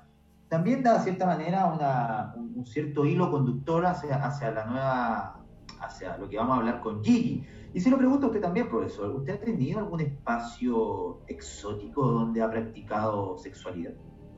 también 0.47 0.81
da 0.83 0.97
de 0.97 1.03
cierta 1.03 1.25
manera 1.25 1.65
una, 1.65 2.33
un, 2.37 2.53
un 2.55 2.65
cierto 2.65 3.05
hilo 3.05 3.29
conductor 3.29 3.85
hacia, 3.85 4.23
hacia 4.25 4.51
la 4.51 4.65
nueva, 4.65 5.43
hacia 5.81 6.17
lo 6.17 6.29
que 6.29 6.37
vamos 6.37 6.55
a 6.55 6.59
hablar 6.59 6.79
con 6.81 7.03
Gigi. 7.03 7.45
Y 7.75 7.81
se 7.81 7.89
lo 7.89 7.97
pregunto 7.97 8.27
a 8.27 8.29
usted 8.29 8.41
también, 8.41 8.69
profesor, 8.69 9.13
¿usted 9.13 9.33
ha 9.33 9.39
tenido 9.41 9.79
algún 9.79 9.99
espacio 9.99 11.19
exótico 11.27 12.07
donde 12.07 12.41
ha 12.41 12.49
practicado 12.49 13.37
sexualidad? 13.37 13.91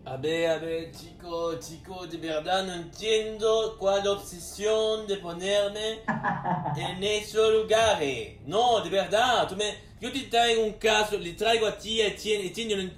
A 0.06 0.18
ver, 0.18 0.50
a 0.50 0.58
ver, 0.58 0.92
chicos, 0.92 1.60
chicos, 1.60 2.10
de 2.10 2.18
verdad 2.18 2.66
no 2.66 2.74
entiendo 2.74 3.76
cuál 3.78 4.08
obsesión 4.08 5.06
de 5.06 5.18
ponerme 5.18 6.00
en 6.78 7.04
esos 7.04 7.54
lugares. 7.54 8.40
No, 8.48 8.82
de 8.82 8.90
verdad, 8.90 9.48
tú 9.48 9.56
me, 9.56 9.76
yo 10.02 10.12
te 10.12 10.22
traigo 10.22 10.64
un 10.64 10.74
caso, 10.74 11.16
le 11.16 11.34
traigo 11.34 11.68
a 11.68 11.78
ti, 11.78 12.02
a 12.02 12.08
Etienne, 12.08 12.48
Etienne, 12.48 12.92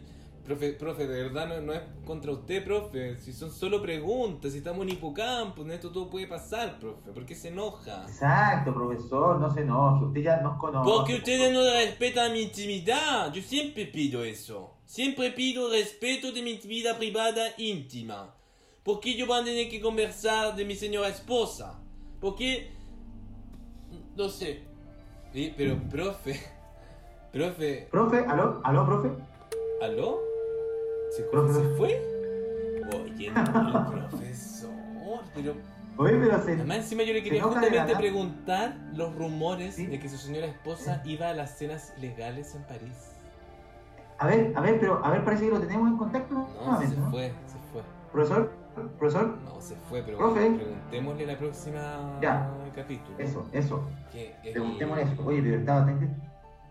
Profe, 0.50 0.74
profe, 0.74 1.06
de 1.06 1.26
verdad 1.26 1.48
no, 1.48 1.62
no 1.62 1.74
es 1.74 1.82
contra 2.04 2.32
usted, 2.32 2.66
profe. 2.66 3.20
Si 3.20 3.34
son 3.34 3.52
solo 3.52 3.84
preguntas, 3.84 4.52
si 4.52 4.58
estamos 4.58 4.82
en 4.82 4.94
hipocampo, 4.94 5.62
en 5.62 5.70
esto 5.70 5.92
todo 5.92 6.10
puede 6.10 6.26
pasar, 6.26 6.80
profe. 6.80 7.12
¿Por 7.12 7.24
qué 7.24 7.36
se 7.36 7.50
enoja? 7.50 8.02
Exacto, 8.08 8.74
profesor, 8.74 9.40
no 9.40 9.54
se 9.54 9.62
enoje, 9.62 10.06
usted 10.06 10.22
ya 10.24 10.42
nos 10.42 10.58
conoce. 10.58 10.90
Porque 10.90 11.18
ustedes 11.18 11.54
no 11.54 11.62
respetan 11.62 12.34
mi 12.34 12.42
intimidad. 12.42 13.32
Yo 13.32 13.44
siempre 13.44 13.86
pido 13.86 14.24
eso. 14.24 14.74
Siempre 14.86 15.30
pido 15.34 15.70
respeto 15.70 16.32
de 16.32 16.42
mi 16.42 16.58
vida 16.58 16.98
privada 16.98 17.50
íntima. 17.60 18.34
¿Por 18.82 19.02
qué 19.02 19.16
yo 19.16 19.28
voy 19.28 19.42
a 19.42 19.44
tener 19.44 19.70
que 19.70 19.80
conversar 19.80 20.56
de 20.56 20.66
mi 20.66 20.74
señora 20.74 21.10
esposa? 21.10 21.80
Porque... 22.20 22.72
No 24.16 24.28
sé. 24.28 24.64
Sí, 25.32 25.54
pero, 25.56 25.78
profe, 25.92 26.42
profe, 27.32 27.88
Profe, 27.92 28.26
aló, 28.28 28.62
aló, 28.64 28.84
profe. 28.84 29.10
¿aló? 29.84 30.29
¿Se, 31.16 31.24
Profe. 31.24 31.54
¿se 31.54 31.64
fue? 31.76 32.02
Oye, 32.94 33.32
no, 33.32 33.94
el 33.94 34.06
profesor, 34.08 34.70
pero... 35.36 35.54
Oye, 35.98 36.14
pero 36.18 36.42
se... 36.44 36.54
Además, 36.54 36.78
encima 36.78 37.04
yo 37.04 37.14
le 37.14 37.24
quería 37.24 37.44
justamente 37.44 37.96
preguntar 37.96 38.76
los 38.94 39.14
rumores 39.16 39.76
Sí. 39.76 39.86
de 39.86 40.00
que 40.00 40.08
su 40.08 40.18
señora 40.18 40.48
esposa 40.48 41.02
iba 41.06 41.30
a 41.30 41.34
las 41.34 41.58
cenas 41.58 41.94
legales 42.00 42.56
en 42.56 42.64
París. 42.64 43.12
A 44.18 44.28
ver, 44.28 44.54
a 44.56 44.62
ver, 44.62 44.80
pero 44.80 45.04
a 45.04 45.10
ver, 45.12 45.24
parece 45.24 45.46
que 45.46 45.52
lo 45.52 45.60
tenemos 45.60 45.88
en 45.90 45.98
contacto 45.98 46.36
No, 46.66 46.80
se 46.80 46.88
fue, 46.88 47.28
se 47.48 47.58
fue. 47.72 47.82
Profesor, 48.12 48.52
profesor, 48.98 49.38
No, 49.46 49.62
se 49.62 49.76
fue, 49.90 50.02
pero 50.04 50.18
Profe. 50.18 50.50
preguntémosle 50.52 51.26
la 51.26 51.38
próxima 51.38 52.20
Ya. 52.22 52.50
capítulo. 52.76 53.18
eso, 53.20 53.46
eso. 53.52 53.84
Preguntémosle 54.42 55.04
eso. 55.04 55.14
Oye, 55.26 55.42
pero 55.42 55.58
estaba 55.60 55.82
atento. 55.84 56.06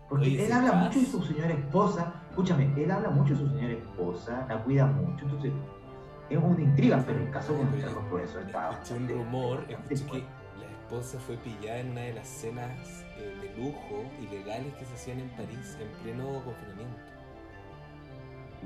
Porque 0.09 0.25
Oye, 0.25 0.45
él 0.45 0.51
habla 0.51 0.71
pasa. 0.71 0.83
mucho 0.85 0.99
de 0.99 1.05
su 1.05 1.21
señora 1.23 1.53
esposa. 1.53 2.13
Escúchame, 2.39 2.71
él 2.81 2.89
habla 2.89 3.09
mucho 3.09 3.33
de 3.33 3.39
su 3.41 3.49
señora 3.49 3.73
esposa, 3.73 4.45
la 4.47 4.63
cuida 4.63 4.85
mucho. 4.85 5.25
Entonces, 5.25 5.51
es 6.29 6.37
una 6.37 6.61
intriga, 6.61 7.03
pero 7.05 7.19
el 7.19 7.29
caso 7.31 7.53
con 7.53 7.69
nuestro 7.69 7.99
profesor 8.07 8.43
está. 8.43 8.69
Escuché 8.71 8.93
un 8.93 9.09
rumor, 9.09 9.65
escuché 9.67 10.05
que 10.05 10.19
la 10.57 10.65
esposa 10.71 11.19
fue 11.19 11.35
pillada 11.35 11.79
en 11.79 11.91
una 11.91 11.99
de 12.01 12.13
las 12.13 12.25
cenas 12.29 13.03
eh, 13.17 13.35
de 13.41 13.61
lujo 13.61 14.05
ilegales 14.21 14.73
que 14.75 14.85
se 14.85 14.93
hacían 14.93 15.19
en 15.19 15.29
París 15.31 15.77
en 15.81 15.89
pleno 16.01 16.41
confinamiento. 16.45 16.95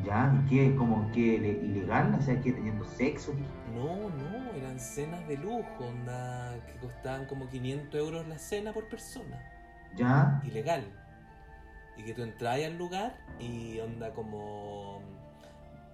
Ya, 0.06 0.32
¿y 0.46 0.50
qué? 0.50 0.76
¿Como 0.76 1.12
que 1.12 1.40
le- 1.40 1.66
ilegal? 1.66 2.14
O 2.20 2.22
sea, 2.22 2.40
que 2.40 2.52
teniendo 2.52 2.86
sexo. 2.86 3.34
No, 3.74 4.08
no, 4.10 4.54
eran 4.56 4.80
cenas 4.80 5.28
de 5.28 5.38
lujo, 5.38 5.66
onda, 5.80 6.56
que 6.68 6.74
costaban 6.74 7.26
como 7.26 7.50
500 7.50 8.00
euros 8.00 8.28
la 8.28 8.38
cena 8.38 8.72
por 8.72 8.88
persona. 8.88 9.42
Ya, 9.96 10.40
ilegal. 10.46 10.84
Y 11.98 12.04
que 12.04 12.14
tú 12.14 12.24
entrabas 12.24 12.64
al 12.64 12.78
lugar 12.78 13.20
y 13.40 13.80
onda 13.80 14.14
como 14.14 15.02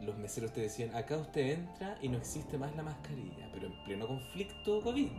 los 0.02 0.18
meseros 0.18 0.54
te 0.54 0.62
decían, 0.62 0.96
acá 0.96 1.18
usted 1.18 1.52
entra 1.52 1.98
y 2.02 2.08
no 2.08 2.18
existe 2.18 2.58
más 2.58 2.76
la 2.76 2.84
mascarilla, 2.84 3.50
pero 3.52 3.68
en 3.68 3.84
pleno 3.84 4.08
conflicto 4.08 4.82
COVID, 4.82 5.10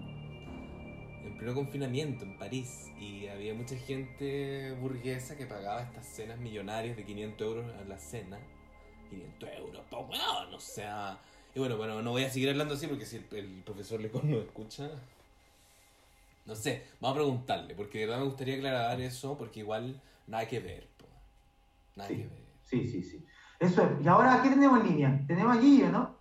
en 1.25 1.39
pleno 1.39 1.55
confinamiento 1.55 2.25
en 2.25 2.39
París. 2.39 2.91
Y 2.99 3.27
había 3.29 3.55
mucha 3.55 3.77
gente 3.77 4.73
burguesa 4.81 5.37
que 5.37 5.47
pagaba 5.47 5.83
estas 5.83 6.07
cenas 6.07 6.39
millonarias 6.39 6.97
de 6.97 7.05
500 7.05 7.47
euros 7.47 7.73
a 7.79 7.85
la 7.85 7.99
cena. 7.99 8.39
500 9.11 9.49
euros, 9.59 9.83
pa' 9.91 9.99
weón, 9.99 10.55
o 10.55 10.61
sea... 10.61 11.19
Y 11.55 11.59
bueno, 11.59 11.77
bueno, 11.77 12.01
no 12.01 12.13
voy 12.13 12.23
a 12.23 12.31
seguir 12.31 12.49
hablando 12.49 12.75
así 12.75 12.87
porque 12.87 13.05
si 13.05 13.17
el, 13.17 13.27
el 13.33 13.63
profesor 13.65 14.01
Lecon 14.01 14.31
no 14.31 14.39
escucha... 14.39 14.89
No 16.47 16.55
sé, 16.57 16.85
vamos 17.01 17.17
a 17.17 17.21
preguntarle, 17.21 17.75
porque 17.75 17.99
de 17.99 18.07
verdad 18.07 18.21
me 18.21 18.27
gustaría 18.27 18.55
aclarar 18.57 19.01
eso, 19.01 19.37
porque 19.37 19.61
igual 19.61 20.01
nada 20.27 20.47
que 20.47 20.61
ver, 20.61 20.89
po. 20.97 21.07
Nada 21.97 22.09
Sí. 22.09 22.17
que 22.17 22.23
ver. 22.29 22.47
sí, 22.63 22.87
sí, 22.89 23.03
sí. 23.03 23.25
Eso 23.59 23.83
es. 23.83 24.05
¿Y 24.05 24.09
ahora 24.09 24.41
qué 24.43 24.49
tenemos 24.51 24.81
en 24.81 24.87
línea? 24.87 25.25
Tenemos 25.27 25.57
a 25.57 25.61
Gigi, 25.61 25.83
¿no? 25.85 26.19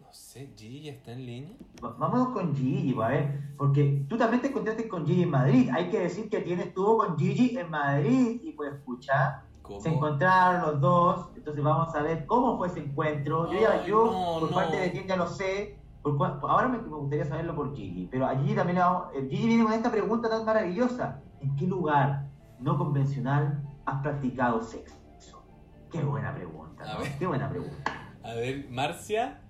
No 0.00 0.12
sé, 0.12 0.52
Gigi 0.56 0.82
ya 0.82 0.92
está 0.92 1.12
en 1.12 1.24
línea. 1.24 1.56
Va- 1.82 1.94
Vámonos 1.98 2.28
con 2.30 2.54
Gigi, 2.54 2.94
a 3.00 3.08
ver, 3.08 3.40
porque 3.56 4.04
tú 4.08 4.16
también 4.18 4.42
te 4.42 4.48
encontraste 4.48 4.86
con 4.88 5.06
Gigi 5.06 5.22
en 5.22 5.30
Madrid. 5.30 5.70
Hay 5.72 5.88
que 5.88 6.00
decir 6.00 6.28
que 6.28 6.38
Etienne 6.38 6.64
estuvo 6.64 6.98
con 6.98 7.16
Gigi 7.18 7.56
en 7.58 7.70
Madrid 7.70 8.40
y 8.42 8.52
pues 8.52 8.72
escucha, 8.74 9.44
¿Cómo? 9.62 9.80
se 9.80 9.88
encontraron 9.88 10.62
los 10.72 10.80
dos. 10.80 11.28
Entonces 11.36 11.64
vamos 11.64 11.94
a 11.94 12.02
ver 12.02 12.26
cómo 12.26 12.58
fue 12.58 12.68
ese 12.68 12.80
encuentro. 12.80 13.50
Yo, 13.50 13.60
ya, 13.60 13.84
yo 13.86 14.04
no, 14.04 14.40
por 14.40 14.50
no. 14.50 14.54
parte 14.56 14.76
de 14.76 14.86
Etienne 14.86 15.08
ya 15.08 15.16
lo 15.16 15.26
sé. 15.26 15.78
Por 16.02 16.20
ahora 16.22 16.68
me, 16.68 16.76
me 16.82 16.88
gustaría 16.96 17.24
saberlo 17.24 17.54
por 17.56 17.74
Gigi, 17.74 18.06
pero 18.10 18.26
a 18.26 18.36
Gigi 18.36 18.54
también 18.54 18.74
le 18.76 18.82
vamos, 18.82 19.06
eh, 19.14 19.26
Gigi 19.30 19.46
viene 19.46 19.64
con 19.64 19.72
esta 19.72 19.90
pregunta 19.90 20.28
tan 20.28 20.44
maravillosa. 20.44 21.22
¿En 21.40 21.56
qué 21.56 21.66
lugar 21.66 22.26
no 22.64 22.78
convencional 22.78 23.62
has 23.84 24.02
practicado 24.02 24.62
sexo? 24.62 24.96
Qué 25.92 26.02
buena 26.02 26.34
pregunta, 26.34 26.84
¿no? 26.84 27.04
Qué 27.18 27.26
buena 27.26 27.48
pregunta. 27.48 27.76
A 28.24 28.34
ver, 28.34 28.66
Marcia. 28.70 29.40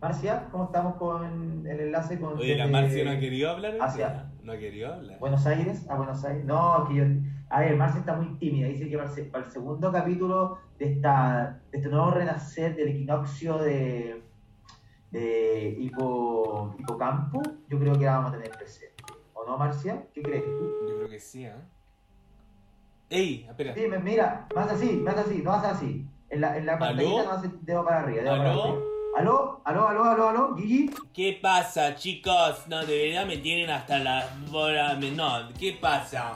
Marcia, 0.00 0.48
¿cómo 0.50 0.64
estamos 0.64 0.96
con 0.96 1.66
el 1.66 1.80
enlace 1.80 2.20
con 2.20 2.36
Oye, 2.36 2.56
la 2.56 2.66
Marcia 2.66 3.04
no 3.04 3.12
ha 3.12 3.18
querido 3.18 3.50
hablar. 3.50 3.76
hacia- 3.80 4.08
día. 4.08 4.30
No 4.42 4.52
ha 4.52 4.58
querido 4.58 4.92
hablar. 4.92 5.18
Buenos 5.18 5.46
Aires? 5.46 5.88
¿A 5.88 5.94
Buenos 5.94 6.22
Aires? 6.24 6.44
No, 6.44 6.86
que 6.86 6.96
yo... 6.96 7.04
A 7.48 7.60
ver, 7.60 7.76
Marcia 7.76 8.00
está 8.00 8.14
muy 8.16 8.36
tímida. 8.38 8.68
Dice 8.68 8.88
que 8.90 8.98
para 8.98 9.46
el, 9.46 9.50
segundo 9.50 9.90
capítulo 9.90 10.58
de, 10.78 10.92
esta, 10.92 11.60
de 11.70 11.78
este 11.78 11.88
nuevo 11.88 12.10
renacer 12.10 12.76
del 12.76 12.88
equinoccio 12.88 13.56
de, 13.58 14.22
de 15.12 15.76
hipo, 15.78 16.74
hipocampo, 16.78 17.40
yo 17.70 17.78
creo 17.78 17.94
que 17.98 18.04
la 18.04 18.16
vamos 18.18 18.32
a 18.32 18.36
tener 18.36 18.50
presente. 18.50 19.02
¿O 19.32 19.46
no, 19.46 19.56
Marcia? 19.56 20.04
¿Qué 20.12 20.20
crees 20.20 20.44
tú? 20.44 20.70
Yo 20.88 20.96
creo 20.96 21.08
que 21.08 21.20
sí, 21.20 21.46
¿ah? 21.46 21.62
¡Ey! 23.10 23.46
Espera. 23.48 23.72
Dime, 23.74 23.98
mira, 23.98 24.46
más 24.54 24.70
así, 24.70 24.90
más 24.92 25.16
así, 25.16 25.38
no 25.42 25.50
vas 25.50 25.64
así. 25.64 26.04
En 26.30 26.40
la, 26.40 26.56
en 26.56 26.66
la 26.66 26.78
pantallita 26.78 27.24
no 27.24 27.30
hace 27.32 27.50
dedo 27.62 27.84
para 27.84 28.00
arriba, 28.00 28.22
dedo 28.22 28.36
para 28.36 28.50
¿Aló? 28.52 28.62
arriba. 28.64 28.78
¿Aló? 29.16 29.60
¿Aló? 29.64 29.88
¿Aló? 29.88 30.04
¿Aló? 30.04 30.28
¿Aló? 30.28 30.56
¿Gigi? 30.56 30.90
¿Qué 31.12 31.38
pasa, 31.40 31.94
chicos? 31.94 32.66
No, 32.66 32.84
de 32.84 33.08
verdad 33.10 33.26
me 33.26 33.36
tienen 33.36 33.70
hasta 33.70 33.98
la 34.00 34.28
bola. 34.50 34.94
No, 34.94 35.48
¿qué 35.58 35.78
pasa? 35.80 36.34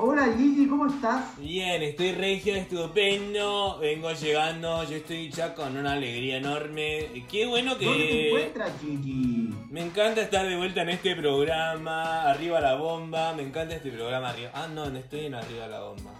Hola, 0.00 0.32
Gigi, 0.36 0.68
¿cómo 0.68 0.86
estás? 0.86 1.36
Bien, 1.38 1.82
estoy 1.82 2.12
regio, 2.12 2.54
estupendo. 2.54 3.78
Vengo 3.80 4.12
llegando, 4.12 4.84
yo 4.84 4.96
estoy 4.96 5.28
ya 5.28 5.52
con 5.54 5.76
una 5.76 5.94
alegría 5.94 6.36
enorme. 6.36 7.24
Qué 7.28 7.46
bueno 7.46 7.72
¿Dónde 7.74 7.86
te 7.86 8.08
que. 8.08 8.28
encuentras, 8.28 8.72
Gigi? 8.80 9.50
Me 9.70 9.80
encanta 9.80 10.20
estar 10.22 10.46
de 10.46 10.56
vuelta 10.56 10.82
en 10.82 10.90
este 10.90 11.16
programa. 11.16 12.22
Arriba 12.30 12.60
la 12.60 12.76
bomba. 12.76 13.32
Me 13.34 13.42
encanta 13.42 13.74
este 13.74 13.90
programa 13.90 14.30
arriba. 14.30 14.52
Ah, 14.54 14.68
no, 14.72 14.88
no 14.88 14.98
estoy 15.00 15.26
en 15.26 15.34
arriba 15.34 15.66
la 15.66 15.80
bomba. 15.80 16.12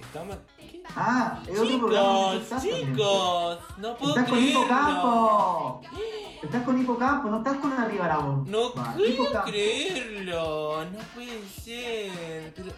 Estamos. 0.00 0.36
Ah, 0.96 1.40
es 1.46 1.58
otro 1.58 1.78
programa. 1.78 2.40
Chicos, 2.60 3.58
no 3.78 3.96
puedo 3.96 4.10
Estás 4.16 4.28
con 4.28 4.38
creerlo. 4.38 4.60
hipocampo. 4.60 5.80
Estás 6.42 6.62
con 6.64 6.80
hipocampo, 6.80 7.28
no 7.30 7.38
estás 7.38 7.56
con 7.58 7.72
arriba 7.72 8.16
bomba. 8.18 8.50
No 8.50 8.72
puedo 8.72 9.06
Hipocampo. 9.06 9.50
creerlo, 9.50 10.84
no 10.86 10.98
puede 11.14 11.48
ser. 11.48 12.54
Pero... 12.54 12.72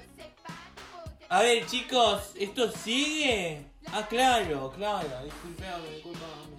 A 1.29 1.43
ver, 1.43 1.65
chicos, 1.67 2.33
¿esto 2.37 2.71
sigue? 2.73 3.65
Ah, 3.93 4.05
claro, 4.09 4.73
claro, 4.77 5.09
disculpame, 5.25 5.91
disculpame. 5.95 6.51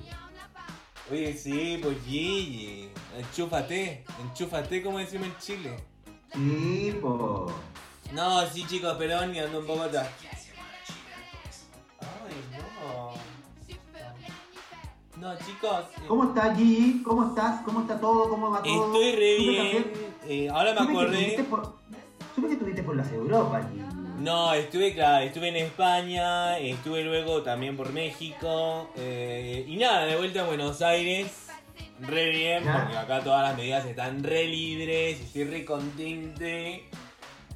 Oye, 1.11 1.33
sí, 1.37 1.77
pues 1.83 1.97
Gigi, 2.05 2.89
enchúfate, 3.17 4.05
enchúfate 4.21 4.81
como 4.81 4.97
decimos 4.99 5.27
en 5.27 5.37
Chile. 5.39 5.83
Sí, 6.33 6.97
po. 7.01 7.51
No, 8.13 8.47
sí, 8.47 8.65
chicos, 8.65 8.95
perdón, 8.97 9.35
ando 9.37 9.59
un 9.59 9.67
poco 9.67 9.81
atrás. 9.83 10.07
No. 15.21 15.37
Chicos. 15.37 15.85
eh, 15.97 16.01
¿Cómo 16.07 16.23
estás, 16.25 16.57
Gigi? 16.57 17.01
¿Cómo 17.03 17.29
estás? 17.29 17.61
¿Cómo 17.63 17.81
está 17.81 17.99
todo? 17.99 18.29
¿Cómo 18.29 18.49
va 18.51 18.61
todo? 18.63 18.85
Estoy 18.87 19.11
re 19.13 19.35
bien. 19.37 19.93
eh, 20.27 20.49
ahora 20.49 20.71
me 20.73 20.85
que 20.87 20.91
acordé. 20.91 21.45
por- 21.49 21.79
Supe 22.35 22.47
que 22.47 22.53
estuviste 22.53 22.83
por 22.83 22.95
las 22.95 23.11
Europas, 23.11 23.65
Gigi. 23.71 23.83
No, 24.19 24.53
estuve, 24.53 24.93
claro, 24.93 25.25
estuve 25.25 25.47
en 25.49 25.55
España, 25.57 26.57
estuve 26.59 27.03
luego 27.03 27.41
también 27.41 27.75
por 27.75 27.91
México. 27.91 28.89
eh, 28.95 29.65
y 29.67 29.77
nada, 29.77 30.05
de 30.05 30.15
vuelta 30.15 30.41
a 30.41 30.47
Buenos 30.47 30.81
Aires. 30.81 31.47
re 31.99 32.29
bien, 32.31 32.63
¿Ya? 32.63 32.79
porque 32.81 32.97
acá 32.97 33.23
todas 33.23 33.43
las 33.49 33.55
medidas 33.57 33.85
están 33.85 34.23
re 34.23 34.45
libres, 34.47 35.19
estoy 35.21 35.43
re 35.43 35.63
contente. 35.65 36.89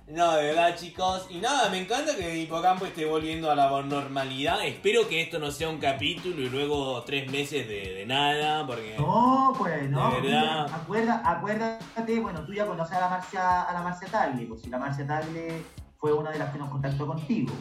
No, 0.08 0.36
de 0.36 0.44
verdad, 0.44 0.76
chicos. 0.76 1.26
Y 1.32 1.40
nada, 1.40 1.70
me 1.70 1.80
encanta 1.80 2.16
que 2.16 2.38
Hipocampo 2.38 2.86
esté 2.86 3.06
volviendo 3.06 3.50
a 3.50 3.56
la 3.56 3.70
normalidad. 3.82 4.64
Espero 4.64 5.08
que 5.10 5.22
esto 5.24 5.40
no 5.40 5.50
sea 5.50 5.68
un 5.68 5.80
capítulo 5.80 6.42
y 6.42 6.50
luego 6.50 7.02
tres 7.04 7.32
meses 7.32 7.68
de, 7.68 7.94
de 7.96 8.06
nada, 8.06 8.68
porque. 8.68 8.96
No, 9.00 9.54
pues 9.58 9.90
no. 9.90 10.12
De 10.12 10.22
mira, 10.22 10.42
verdad. 10.42 10.74
acuerda, 10.76 11.22
acuérdate, 11.26 12.20
bueno, 12.20 12.46
tú 12.46 12.54
ya 12.54 12.68
conoces 12.68 12.96
a 12.96 13.00
la 13.02 13.10
Marcia, 13.10 13.62
a 13.64 13.74
la 13.74 13.82
Marcia 13.82 14.08
Tagle, 14.10 14.46
pues 14.46 14.62
si 14.62 14.70
la 14.70 14.78
Marcia 14.78 15.08
Tagle 15.08 15.64
fue 15.98 16.14
una 16.14 16.30
de 16.30 16.38
las 16.38 16.52
que 16.52 16.60
nos 16.60 16.70
contactó 16.70 17.08
contigo. 17.08 17.52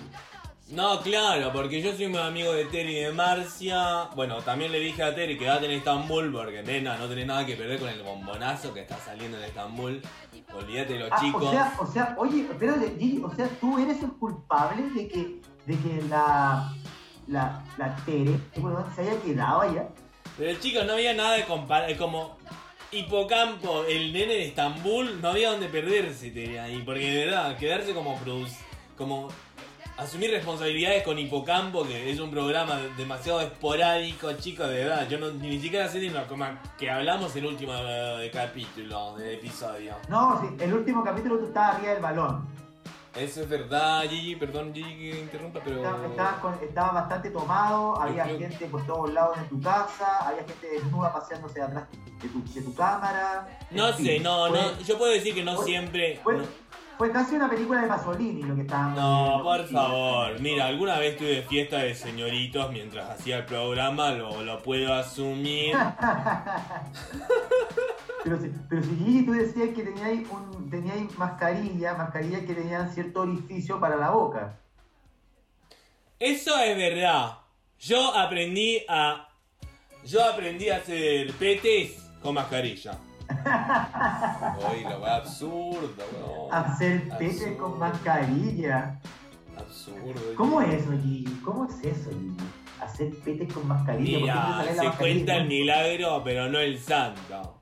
No, 0.68 1.00
claro, 1.00 1.52
porque 1.52 1.82
yo 1.82 1.94
soy 1.94 2.08
muy 2.08 2.20
amigo 2.20 2.52
de 2.52 2.64
Terry 2.64 2.96
y 2.96 3.00
de 3.00 3.12
Marcia. 3.12 4.04
Bueno, 4.16 4.38
también 4.42 4.72
le 4.72 4.80
dije 4.80 5.02
a 5.02 5.14
Terry 5.14 5.34
que 5.34 5.44
quedate 5.44 5.66
en 5.66 5.72
Estambul 5.72 6.32
porque, 6.32 6.62
nena, 6.62 6.96
no 6.96 7.06
tenés 7.06 7.26
nada 7.26 7.44
que 7.44 7.54
perder 7.54 7.78
con 7.80 7.90
el 7.90 8.02
bombonazo 8.02 8.72
que 8.72 8.80
está 8.80 8.96
saliendo 8.98 9.36
en 9.36 9.44
Estambul. 9.44 10.00
Olvídate 10.54 10.94
de 10.94 10.98
los 11.00 11.10
Ah, 11.12 11.16
chicos. 11.20 11.42
o 11.44 11.50
sea, 11.50 11.74
o 11.78 11.86
sea, 11.86 12.14
oye, 12.18 12.46
espérate, 12.50 12.96
Gigi, 12.98 13.20
o 13.22 13.30
sea, 13.34 13.46
tú 13.60 13.78
eres 13.78 14.02
el 14.02 14.12
culpable 14.12 14.82
de 14.90 15.08
que, 15.08 15.40
de 15.66 15.78
que 15.78 16.02
la, 16.08 16.72
la, 17.26 17.62
la 17.76 17.96
Tere, 18.06 18.38
se 18.94 19.00
haya 19.02 19.20
quedado 19.20 19.60
allá. 19.60 19.88
Pero 20.38 20.58
chicos, 20.60 20.86
no 20.86 20.94
había 20.94 21.12
nada 21.12 21.34
de 21.34 21.44
comparar. 21.44 21.94
Como 21.98 22.38
Hipocampo, 22.90 23.84
el 23.84 24.12
nene 24.14 24.32
de 24.34 24.46
Estambul, 24.46 25.20
no 25.20 25.28
había 25.28 25.50
donde 25.50 25.68
perderse 25.68 26.30
tenía 26.30 26.64
ahí. 26.64 26.82
Porque 26.84 27.10
de 27.10 27.26
verdad, 27.26 27.56
quedarse 27.58 27.92
como 27.92 28.16
produc 28.18 28.48
como 28.96 29.28
asumir 29.96 30.30
responsabilidades 30.30 31.02
con 31.04 31.18
Hipocampo, 31.18 31.84
que 31.84 32.10
es 32.10 32.18
un 32.18 32.30
programa 32.30 32.78
demasiado 32.96 33.40
esporádico, 33.40 34.32
chicos, 34.34 34.68
de 34.68 34.84
verdad. 34.84 35.08
Yo 35.08 35.18
no, 35.18 35.30
ni 35.30 35.60
siquiera 35.60 35.88
sé 35.88 36.00
ni 36.00 36.10
lo 36.10 36.26
como 36.26 36.46
que 36.78 36.90
hablamos 36.90 37.34
el 37.36 37.46
último 37.46 37.72
eh, 37.76 38.30
capítulo 38.32 39.16
del 39.16 39.34
episodio. 39.34 39.94
No, 40.08 40.40
sí, 40.40 40.62
el 40.62 40.74
último 40.74 41.04
capítulo 41.04 41.38
tú 41.38 41.46
estabas 41.46 41.76
arriba 41.76 41.92
del 41.92 42.02
balón. 42.02 42.54
Eso 43.14 43.42
es 43.42 43.48
verdad, 43.48 44.02
Gigi, 44.08 44.34
perdón 44.34 44.74
Gigi 44.74 44.96
que 45.12 45.20
interrumpa, 45.20 45.60
pero... 45.64 45.80
Con- 46.42 46.58
estabas 46.60 46.94
bastante 46.94 47.30
tomado, 47.30 47.96
había 48.02 48.24
gente 48.24 48.66
por 48.66 48.84
todos 48.86 49.12
lados 49.12 49.38
en 49.38 49.48
tu 49.48 49.60
casa, 49.60 50.18
había 50.26 50.42
gente 50.42 50.66
desnuda 50.68 51.12
paseándose 51.12 51.62
atrás 51.62 51.84
de 52.20 52.28
tu, 52.28 52.42
de 52.52 52.60
tu 52.60 52.74
cámara. 52.74 53.46
No 53.70 53.92
fin, 53.92 54.06
sé, 54.06 54.18
no, 54.18 54.48
no, 54.48 54.80
yo 54.80 54.98
puedo 54.98 55.12
decir 55.12 55.32
que 55.32 55.44
no 55.44 55.56
siempre... 55.62 56.20
No- 56.26 56.64
fue 56.98 57.10
casi 57.10 57.34
una 57.36 57.48
película 57.48 57.82
de 57.82 57.88
Pasolini 57.88 58.42
lo 58.42 58.54
que 58.54 58.62
estábamos 58.62 58.96
No, 58.96 59.42
por 59.42 59.66
favor. 59.68 60.40
Mira, 60.40 60.66
alguna 60.66 60.98
vez 60.98 61.16
tuve 61.16 61.42
fiesta 61.42 61.78
de 61.78 61.94
señoritos 61.94 62.70
mientras 62.72 63.10
hacía 63.10 63.38
el 63.38 63.44
programa, 63.44 64.12
lo, 64.12 64.42
lo 64.42 64.62
puedo 64.62 64.92
asumir. 64.94 65.76
Pero 68.24 68.40
si, 68.40 68.50
pero 68.70 68.82
si 68.82 68.96
Gigi 68.96 69.26
tú 69.26 69.32
decías 69.32 69.68
que 69.76 69.82
teníais 69.82 70.26
un, 70.30 70.70
teníais 70.70 71.18
mascarilla, 71.18 71.92
mascarillas 71.92 72.40
que 72.46 72.54
tenían 72.54 72.90
cierto 72.90 73.20
orificio 73.20 73.78
para 73.78 73.96
la 73.96 74.10
boca. 74.10 74.58
Eso 76.18 76.58
es 76.58 76.74
verdad. 76.74 77.36
Yo 77.78 78.14
aprendí 78.16 78.82
a. 78.88 79.28
Yo 80.06 80.24
aprendí 80.24 80.70
a 80.70 80.76
hacer 80.76 81.32
petes 81.34 82.02
con 82.22 82.34
mascarilla. 82.34 82.98
Uy, 83.28 84.82
lo 84.84 85.00
va 85.00 85.16
absurdo, 85.16 86.04
weón. 86.12 86.52
Hacer 86.54 87.08
Absurdo, 87.12 87.58
con 87.58 87.78
mascarilla. 87.78 89.00
Absurdo. 89.58 90.34
¿Cómo 90.36 90.60
es 90.60 90.82
eso, 90.82 90.92
Gigi? 90.92 91.40
¿Cómo 91.44 91.66
es 91.66 91.84
eso, 91.84 92.10
Gigi? 92.10 92.36
Hacer 92.80 93.14
petes 93.24 93.52
con 93.52 93.66
mascarilla. 93.68 94.18
¿Por 94.18 94.26
qué 94.26 94.32
te 94.32 94.34
Mira, 94.34 94.56
la 94.56 94.64
se 94.64 94.74
mascarilla? 94.88 94.98
cuenta 94.98 95.36
el 95.36 95.46
milagro, 95.48 96.22
pero 96.24 96.48
no 96.48 96.58
el 96.58 96.78
santo. 96.78 97.60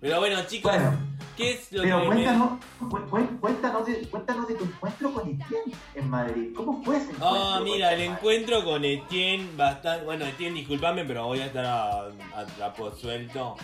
Pero 0.00 0.18
bueno, 0.18 0.38
chicos, 0.46 0.72
Bueno, 0.72 0.92
¿qué 1.36 1.52
es 1.52 1.72
lo 1.72 1.82
pero 1.82 2.00
que 2.00 2.06
cuéntanos, 2.06 2.48
cu- 2.78 2.88
cu- 3.10 3.38
cuéntanos, 3.40 3.86
de, 3.86 4.08
cuéntanos 4.08 4.48
de 4.48 4.54
tu 4.54 4.64
encuentro 4.64 5.12
con 5.12 5.28
Etienne 5.28 5.74
en 5.94 6.08
Madrid. 6.10 6.52
¿Cómo 6.56 6.82
fue 6.82 6.96
ese 6.96 7.10
encuentro? 7.12 7.28
Ah, 7.28 7.54
con 7.58 7.64
mira, 7.64 7.92
el 7.92 8.00
encuentro 8.00 8.64
con 8.64 8.84
Etienne 8.84 9.46
bastante. 9.56 10.04
Bueno, 10.06 10.24
Etienne, 10.24 10.58
discúlpame, 10.60 11.04
pero 11.04 11.26
voy 11.26 11.40
a 11.40 11.46
estar 11.46 11.64
a, 11.66 12.06
a 12.34 12.46
trapo 12.56 12.90
suelto. 12.92 13.56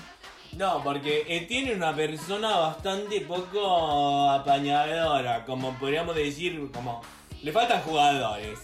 No, 0.54 0.82
porque 0.82 1.24
Etienne 1.28 1.70
es 1.72 1.76
una 1.76 1.94
persona 1.94 2.56
bastante 2.56 3.20
poco 3.22 4.30
apañadora, 4.30 5.44
como 5.44 5.72
podríamos 5.74 6.14
decir, 6.16 6.70
como. 6.72 7.02
Le 7.42 7.52
faltan 7.52 7.82
jugadores. 7.82 8.58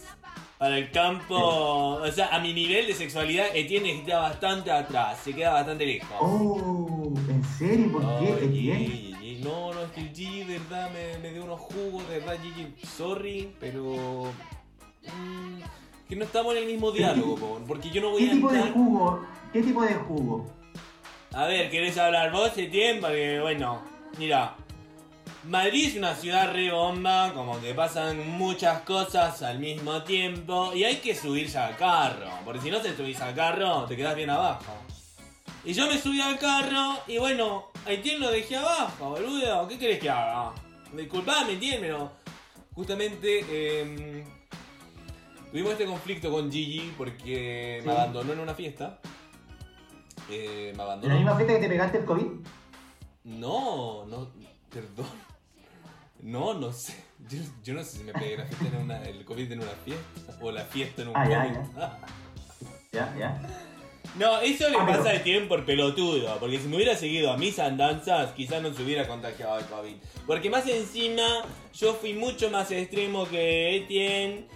Para 0.59 0.79
el 0.79 0.91
campo. 0.91 1.37
O 1.37 2.13
sea, 2.13 2.29
a 2.29 2.39
mi 2.39 2.53
nivel 2.55 2.87
de 2.87 2.95
sexualidad, 2.95 3.47
Etienne 3.55 3.91
está 4.01 4.21
bastante 4.21 4.71
atrás, 4.71 5.19
se 5.23 5.35
queda 5.35 5.53
bastante 5.53 5.85
lejos. 5.85 6.09
Oh, 6.21 7.13
¿en 7.29 7.45
serio? 7.59 7.93
¿Por 7.93 8.19
qué, 8.21 8.45
Etienne? 8.45 9.13
No, 9.43 9.75
no, 9.75 9.83
es 9.83 9.91
que 9.91 10.03
el 10.03 10.15
Gigi 10.15 10.45
de 10.45 10.59
verdad 10.61 10.89
me, 10.93 11.19
me 11.19 11.33
dio 11.35 11.43
unos 11.45 11.59
jugos, 11.59 12.09
de 12.09 12.21
verdad 12.21 12.37
Gigi, 12.41 12.73
sorry, 12.87 13.53
pero... 13.59 14.33
mm, 15.03 15.61
que 16.09 16.15
no 16.15 16.25
estamos 16.25 16.55
en 16.55 16.63
el 16.63 16.67
mismo 16.69 16.93
diálogo, 16.93 17.35
po, 17.35 17.61
porque 17.67 17.91
yo 17.91 18.01
no 18.03 18.11
voy 18.11 18.23
¿Qué 18.25 18.31
a 18.31 18.35
tipo 18.35 18.53
de 18.53 18.57
entrar... 18.59 18.75
jugo? 18.75 19.27
¿Qué 19.53 19.63
tipo 19.63 19.83
de 19.83 19.95
jugo? 19.95 20.47
A 21.35 21.47
ver, 21.47 21.71
¿querés 21.71 21.97
hablar 21.97 22.31
vos, 22.31 22.57
Etienne? 22.59 23.01
Porque, 23.01 23.41
bueno, 23.41 23.83
mira, 24.19 24.55
Madrid 25.45 25.89
es 25.89 25.97
una 25.97 26.15
ciudad 26.15 26.53
re 26.53 26.71
bomba, 26.71 27.33
como 27.33 27.59
que 27.59 27.73
pasan 27.73 28.29
muchas 28.33 28.83
cosas 28.83 29.41
al 29.41 29.59
mismo 29.59 30.03
tiempo, 30.03 30.73
y 30.75 30.85
hay 30.85 30.97
que 30.97 31.15
subirse 31.15 31.57
al 31.57 31.75
carro, 31.79 32.29
porque 32.45 32.61
si 32.61 32.71
no 32.71 32.81
te 32.81 32.95
subís 32.95 33.19
al 33.23 33.35
carro, 33.35 33.87
te 33.87 33.97
quedás 33.97 34.15
bien 34.15 34.29
abajo. 34.29 34.75
Y 35.65 35.73
yo 35.73 35.87
me 35.87 35.99
subí 35.99 36.21
al 36.21 36.39
carro, 36.39 36.99
y 37.07 37.17
bueno, 37.17 37.71
Etienne 37.87 38.21
lo 38.21 38.31
dejé 38.31 38.57
abajo, 38.57 39.11
boludo, 39.11 39.67
¿qué 39.69 39.79
querés 39.79 40.01
que 40.01 40.11
haga? 40.11 40.53
Disculpame, 40.93 41.55
Etienne, 41.55 41.81
pero 41.81 42.13
justamente 42.75 43.43
eh, 43.49 44.25
tuvimos 45.51 45.73
este 45.73 45.87
conflicto 45.87 46.31
con 46.31 46.53
Gigi 46.53 46.93
porque 46.99 47.81
me 47.87 47.93
abandonó 47.93 48.35
en 48.35 48.41
una 48.41 48.55
fiesta. 48.55 48.99
Eh, 50.31 50.73
me 50.77 50.83
¿En 50.83 51.09
la 51.09 51.15
misma 51.17 51.37
fiesta 51.37 51.55
que 51.55 51.61
te 51.61 51.69
pegaste 51.69 51.99
el 51.99 52.05
COVID? 52.05 52.27
No, 53.25 54.05
no, 54.07 54.29
perdón. 54.71 55.07
No, 56.23 56.55
no 56.55 56.73
sé. 56.73 56.95
Yo, 57.29 57.39
yo 57.63 57.75
no 57.75 57.85
sé 57.85 57.99
si 57.99 58.05
me 58.05 58.13
pegué 58.13 58.37
la 58.39 58.45
fiesta 58.47 58.67
en 58.77 58.83
una, 58.83 59.03
el 59.05 59.25
COVID 59.25 59.53
en 59.53 59.61
una 59.61 59.73
fiesta 59.85 60.39
o 60.41 60.51
la 60.51 60.65
fiesta 60.65 61.03
en 61.03 61.09
un 61.09 61.17
Ah, 61.17 61.29
ya, 61.29 61.43
COVID. 61.49 61.59
Ya, 62.93 63.15
ya. 63.19 63.43
No, 64.17 64.41
eso 64.41 64.69
le 64.69 64.77
Ah, 64.77 64.85
pero- 64.87 64.99
pasa 64.99 65.11
a 65.11 65.15
Etienne 65.15 65.47
por 65.47 65.65
pelotudo, 65.65 66.37
porque 66.39 66.59
si 66.61 66.69
me 66.69 66.77
hubiera 66.77 66.95
seguido 66.97 67.33
a 67.33 67.37
mis 67.39 67.59
andanzas, 67.59 68.33
quizás 68.33 68.61
no 68.63 68.73
se 68.75 68.83
hubiera 68.83 69.07
contagiado 69.09 69.57
de 69.57 69.65
COVID. 69.65 69.95
Porque 70.27 70.51
más 70.51 70.67
encima, 70.69 71.45
yo 71.75 71.95
fui 71.95 72.13
mucho 72.13 72.51
más 72.51 72.71
extremo 72.71 73.27
que 73.27 73.77
Etienne 73.77 74.47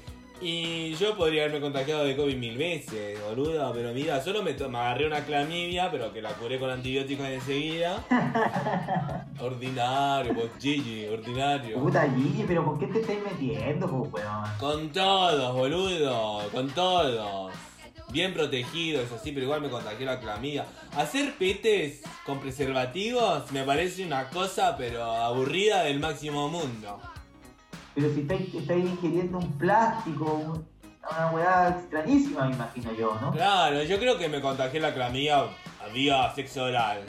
y 0.41 0.95
yo 0.95 1.17
podría 1.17 1.43
haberme 1.45 1.61
contagiado 1.61 2.05
de 2.05 2.17
COVID 2.17 2.37
mil 2.37 2.59
veces, 2.59 3.19
boludo. 3.23 3.73
Pero 3.73 3.93
mira, 3.93 4.23
solo 4.23 4.43
me, 4.43 4.53
me 4.53 4.79
agarré 4.79 5.07
una 5.07 5.25
clamidia, 5.25 5.91
pero 5.91 6.13
que 6.13 6.21
la 6.21 6.31
curé 6.35 6.59
con 6.59 6.71
antibióticos 6.71 7.27
enseguida. 7.27 8.05
ordinario, 9.41 10.35
pues 10.35 10.51
Gigi, 10.61 11.07
ordinario. 11.07 11.81
Puta 11.81 12.09
Gigi, 12.15 12.45
pero 12.47 12.65
¿por 12.65 12.79
qué 12.79 12.87
te 12.87 13.01
estáis 13.01 13.21
metiendo, 13.23 13.89
po, 13.89 14.09
weón? 14.13 14.45
Con 14.59 14.91
todos, 14.91 15.55
boludo, 15.55 16.49
con 16.53 16.69
todos. 16.71 17.53
Bien 18.11 18.33
protegidos, 18.33 19.11
así, 19.13 19.33
pero 19.33 19.45
igual 19.45 19.63
me 19.63 19.69
contagié 19.69 20.07
la 20.07 20.21
clamidia. 20.21 20.67
Hacer 20.97 21.35
petes 21.39 22.03
con 22.25 22.39
preservativos 22.39 23.51
me 23.53 23.65
parece 23.65 24.05
una 24.05 24.29
cosa, 24.29 24.77
pero 24.77 25.03
aburrida 25.03 25.83
del 25.83 25.99
máximo 25.99 26.49
mundo. 26.49 27.01
Pero 27.97 28.13
si 28.15 28.21
estáis, 28.21 28.55
estáis 28.55 28.85
ingiriendo 28.85 29.39
un 29.39 29.53
plástico, 29.59 30.25
un- 30.35 30.67
una 31.11 31.31
weá 31.33 31.69
extrañísima, 31.71 32.45
me 32.47 32.55
imagino 32.55 32.93
yo, 32.93 33.17
¿no? 33.21 33.33
Claro, 33.33 33.83
yo 33.83 33.99
creo 33.99 34.19
que 34.19 34.29
me 34.29 34.41
contagié 34.41 34.79
la 34.81 34.93
clamidia 34.95 35.45
vía 35.95 36.31
sexo 36.35 36.65
oral. 36.65 37.01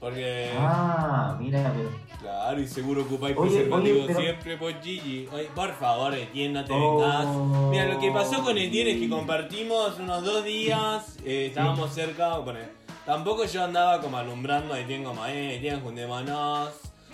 Porque, 0.00 0.50
Ah, 0.58 1.36
mira, 1.40 1.72
pero. 1.74 1.90
claro, 2.20 2.60
y 2.60 2.66
seguro 2.66 3.02
ocupáis 3.02 3.36
Oye, 3.36 3.50
preservativo 3.50 3.96
oye, 3.98 4.06
pero- 4.06 4.20
siempre 4.20 4.56
por 4.56 4.82
Gigi. 4.82 5.28
Oye, 5.32 5.50
por 5.54 5.72
favor, 5.74 6.14
Etienne, 6.14 6.54
no 6.60 6.64
te 6.64 6.72
Oh. 6.74 6.98
vengas. 6.98 7.70
Mira, 7.70 7.84
lo 7.94 8.00
que 8.00 8.10
pasó 8.12 8.42
con 8.42 8.56
Etienne 8.58 8.92
es 8.92 9.00
que 9.00 9.08
compartimos 9.08 9.98
unos 9.98 10.24
dos 10.24 10.44
días, 10.44 11.16
eh, 11.24 11.46
estábamos 11.48 11.92
cerca, 11.92 12.38
bueno, 12.38 12.60
tampoco 13.04 13.44
yo 13.44 13.64
andaba 13.64 14.00
como 14.00 14.16
alumbrando 14.18 14.74
a 14.74 14.80
Etienne 14.80 15.04
como, 15.04 15.24
eh, 15.26 15.56
Etienne, 15.56 15.80
juntémonos. 15.80 16.70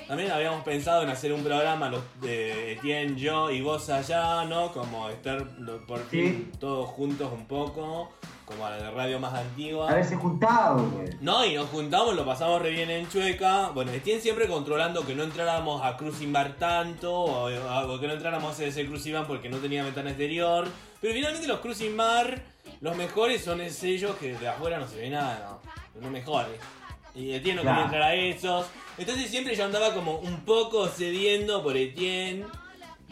También 0.09 0.31
habíamos 0.31 0.63
pensado 0.65 1.03
en 1.03 1.09
hacer 1.09 1.33
un 1.33 1.43
programa 1.43 1.89
los, 1.89 2.03
de 2.21 2.73
Etienne, 2.73 3.17
yo 3.19 3.51
y 3.51 3.61
vos 3.61 3.89
allá, 3.91 4.45
¿no? 4.45 4.73
Como 4.73 5.09
estar 5.09 5.45
por 5.87 6.01
fin 6.07 6.51
Sí. 6.53 6.59
todos 6.59 6.89
juntos 6.91 7.31
un 7.33 7.47
poco, 7.47 8.11
como 8.45 8.69
la 8.69 8.77
de 8.77 8.91
radio 8.91 9.19
más 9.19 9.33
antigua. 9.35 9.91
Haberse 9.91 10.17
juntado, 10.17 10.83
güey. 10.91 11.09
No, 11.21 11.45
y 11.47 11.55
nos 11.55 11.69
juntamos, 11.71 12.15
lo 12.15 12.25
pasamos 12.27 12.61
re 12.61 12.71
bien 12.71 12.91
en 12.91 13.09
Chueca. 13.09 13.71
Bueno, 13.71 13.93
Etienne 13.93 14.21
siempre 14.21 14.47
controlando 14.49 15.07
que 15.07 15.15
no 15.15 15.23
entráramos 15.23 15.83
a 15.83 15.97
Cruising 15.97 16.33
Bar 16.33 16.55
tanto, 16.59 17.13
o, 17.13 17.47
o 17.49 18.01
que 18.01 18.07
no 18.07 18.13
entráramos 18.15 18.59
a 18.61 18.65
ese 18.65 18.87
Cruising 18.87 19.15
Bar 19.15 19.27
porque 19.27 19.49
no 19.49 19.59
tenía 19.59 19.83
ventana 19.85 20.11
exterior. 20.11 20.67
Pero 21.01 21.15
finalmente 21.15 21.47
los 21.49 21.61
Cruising 21.61 21.97
Bar 21.97 22.43
los 22.81 22.97
mejores 22.97 23.43
son 23.45 23.61
esos 23.61 23.79
sellos 23.79 24.17
que 24.17 24.35
de 24.35 24.49
afuera 24.49 24.79
no 24.79 24.87
se 24.89 24.97
ve 24.97 25.09
nada, 25.11 25.61
¿no? 25.95 26.01
los 26.01 26.11
mejores. 26.11 26.59
Y 27.15 27.33
Etienne 27.33 27.57
no 27.57 27.63
Claro. 27.63 27.77
quería 27.85 27.85
entrar 27.85 28.03
a 28.03 28.15
esos. 28.15 28.67
Entonces 28.99 29.31
siempre 29.31 29.57
yo 29.57 29.65
andaba 29.65 29.95
como 29.95 30.19
un 30.19 30.41
poco 30.45 30.87
cediendo 30.89 31.63
por 31.63 31.77
Etienne 31.77 32.45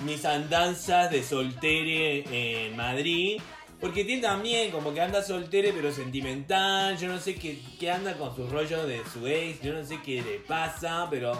mis 0.04 0.24
andanzas 0.24 1.10
de 1.10 1.22
soltere 1.22 2.66
en 2.66 2.76
Madrid. 2.76 3.40
Porque 3.80 4.02
Etienne 4.02 4.20
también 4.22 4.70
como 4.70 4.92
que 4.92 5.00
anda 5.00 5.22
soltere 5.22 5.72
pero 5.72 5.90
sentimental. 5.90 6.98
Yo 6.98 7.08
no 7.08 7.18
sé 7.18 7.34
qué, 7.36 7.58
qué 7.78 7.90
anda 7.90 8.14
con 8.18 8.34
su 8.36 8.46
rollo 8.46 8.86
de 8.86 9.00
su 9.12 9.26
ex. 9.26 9.62
Yo 9.62 9.72
no 9.72 9.84
sé 9.86 9.98
qué 10.04 10.20
le 10.22 10.38
pasa, 10.40 11.06
pero 11.10 11.32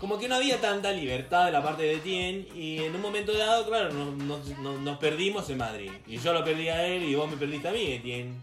como 0.00 0.18
que 0.18 0.28
no 0.28 0.34
había 0.34 0.60
tanta 0.60 0.90
libertad 0.90 1.46
de 1.46 1.52
la 1.52 1.62
parte 1.62 1.84
de 1.84 1.94
Etienne. 1.94 2.48
Y 2.56 2.78
en 2.78 2.94
un 2.96 3.00
momento 3.00 3.32
dado, 3.38 3.66
claro, 3.68 3.92
nos- 3.92 4.48
nos- 4.58 4.80
nos 4.80 4.98
perdimos 4.98 5.48
en 5.48 5.58
Madrid. 5.58 5.90
Y 6.08 6.18
yo 6.18 6.32
lo 6.32 6.44
perdí 6.44 6.68
a 6.68 6.84
él 6.86 7.04
y 7.04 7.14
vos 7.14 7.30
me 7.30 7.36
perdiste 7.36 7.68
a 7.68 7.72
mí, 7.72 7.92
Etienne. 7.92 8.34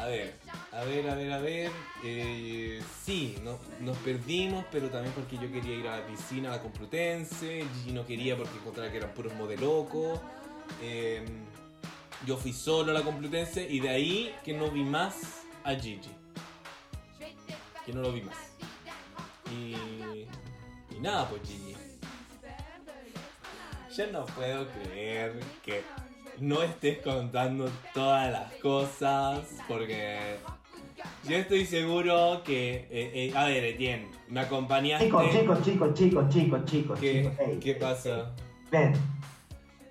A 0.00 0.06
ver, 0.06 0.34
a 0.72 0.84
ver, 0.84 1.10
a 1.10 1.14
ver, 1.14 1.32
a 1.32 1.38
ver. 1.38 1.70
Eh, 2.02 2.82
sí, 3.04 3.36
no- 3.42 3.58
nos 3.80 3.96
perdimos, 3.98 4.64
pero 4.72 4.88
también 4.88 5.12
porque 5.14 5.36
yo 5.36 5.50
quería 5.52 5.74
ir 5.76 5.86
a 5.88 6.00
la 6.00 6.06
piscina, 6.06 6.48
a 6.48 6.56
la 6.56 6.62
Complutense. 6.62 7.64
Gigi 7.74 7.92
no 7.92 8.06
quería 8.06 8.36
porque 8.36 8.56
encontraba 8.56 8.90
que 8.90 8.96
eran 8.96 9.12
puros 9.12 9.34
modelocos. 9.34 10.18
Eh, 10.82 11.24
yo 12.26 12.36
fui 12.36 12.52
solo 12.52 12.92
a 12.92 12.94
la 12.94 13.02
Complutense 13.02 13.66
y 13.68 13.80
de 13.80 13.88
ahí 13.90 14.34
que 14.44 14.54
no 14.54 14.70
vi 14.70 14.84
más 14.84 15.42
a 15.64 15.74
Gigi. 15.74 16.00
Que 17.84 17.92
no 17.92 18.00
lo 18.00 18.12
vi 18.12 18.22
más. 18.22 18.36
Y, 19.52 19.74
y 20.94 21.00
nada, 21.00 21.28
pues 21.28 21.42
Gigi. 21.42 21.76
Yo 23.96 24.06
no 24.12 24.24
puedo 24.24 24.66
creer 24.68 25.40
que 25.64 25.82
no 26.40 26.62
estés 26.62 26.98
contando 26.98 27.68
todas 27.94 28.30
las 28.32 28.52
cosas 28.54 29.40
porque 29.68 30.36
yo 31.28 31.36
estoy 31.36 31.64
seguro 31.66 32.42
que... 32.44 32.86
eh, 32.90 33.10
eh, 33.14 33.32
a 33.36 33.44
ver, 33.44 33.64
Etienne, 33.64 34.08
me 34.28 34.40
acompañaste... 34.40 35.06
Chicos, 35.06 35.30
chicos, 35.30 35.62
chicos, 35.62 35.94
chicos, 35.94 36.28
chicos, 36.28 36.64
chicos, 36.64 36.98
¿Qué, 37.00 37.22
chicos. 37.22 37.58
¿Qué 37.62 37.70
ey, 37.72 37.78
pasa? 37.78 38.30
Ven, 38.70 38.92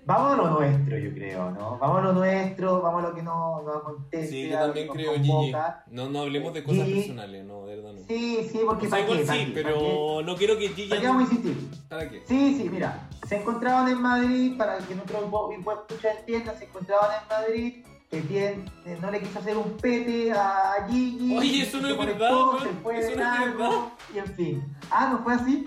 vamos 0.06 0.32
a 0.32 0.36
lo 0.36 0.50
nuestro, 0.50 0.98
yo 0.98 1.12
creo, 1.14 1.50
¿no? 1.52 1.78
Vamos 1.78 1.98
a 1.98 2.02
lo 2.02 2.12
nuestro, 2.14 2.80
vamos 2.80 3.04
a 3.04 3.08
lo 3.08 3.14
que 3.14 3.22
no- 3.22 3.62
nos 3.62 3.76
acontece. 3.76 4.28
Sí, 4.28 4.48
yo 4.48 4.58
también 4.58 4.88
creo, 4.88 5.14
Gigi. 5.14 5.52
No, 5.90 6.08
no 6.08 6.20
hablemos 6.22 6.52
de 6.54 6.64
cosas 6.64 6.84
Gigi. 6.86 7.00
personales, 7.00 7.44
no, 7.44 7.66
de 7.66 7.76
verdad 7.76 7.92
no. 7.92 8.00
Sí, 8.08 8.48
sí, 8.50 8.60
porque 8.66 8.86
O 8.86 8.90
sea, 8.90 8.98
¿para 8.98 9.06
qué? 9.06 9.12
igual 9.12 9.26
¿Para 9.26 9.38
sí, 9.38 9.46
qué? 9.46 9.52
pero 9.62 10.22
no 10.22 10.36
quiero 10.36 10.58
que 10.58 10.68
Gigi... 10.68 10.88
¿Para 10.88 11.00
qué 11.00 11.06
vamos 11.06 11.30
a 11.30 11.34
insistir? 11.34 11.70
¿Para 11.88 12.08
qué? 12.10 12.22
Sí, 12.26 12.56
sí, 12.56 12.68
mira, 12.70 13.08
se 13.30 13.36
encontraban 13.36 13.86
en 13.86 14.02
Madrid, 14.02 14.58
para 14.58 14.78
que 14.78 14.92
nuestro 14.92 15.20
buen 15.28 15.60
escucha 15.60 16.14
entienda, 16.18 16.52
se 16.58 16.64
encontraban 16.64 17.10
en 17.22 17.28
Madrid, 17.28 17.74
Etienne 18.10 18.64
eh, 18.84 18.98
no 19.00 19.08
le 19.08 19.20
quiso 19.20 19.38
hacer 19.38 19.56
un 19.56 19.76
pete 19.76 20.32
a 20.32 20.84
Gigi. 20.90 21.38
Oye, 21.38 21.62
eso 21.62 21.80
no 21.80 21.90
es 21.90 21.96
verdad, 21.96 22.58
se 22.60 22.68
fue 22.82 22.98
eso 22.98 23.16
no 23.16 23.32
es 23.32 23.40
verdad. 23.40 23.70
Y 24.12 24.18
en 24.18 24.34
fin. 24.34 24.76
Ah, 24.90 25.10
¿no 25.12 25.22
fue 25.22 25.34
así? 25.34 25.64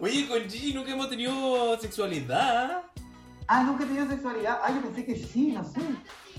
Oye, 0.00 0.28
con 0.28 0.48
Gigi 0.48 0.74
nunca 0.74 0.92
hemos 0.92 1.10
tenido 1.10 1.76
sexualidad. 1.80 2.82
Ah, 3.48 3.64
nunca 3.64 3.82
he 3.82 3.86
tenido 3.88 4.06
sexualidad. 4.06 4.60
Ah, 4.62 4.70
yo 4.70 4.80
pensé 4.80 5.04
que 5.04 5.16
sí, 5.16 5.50
no 5.50 5.64
sé. 5.64 5.80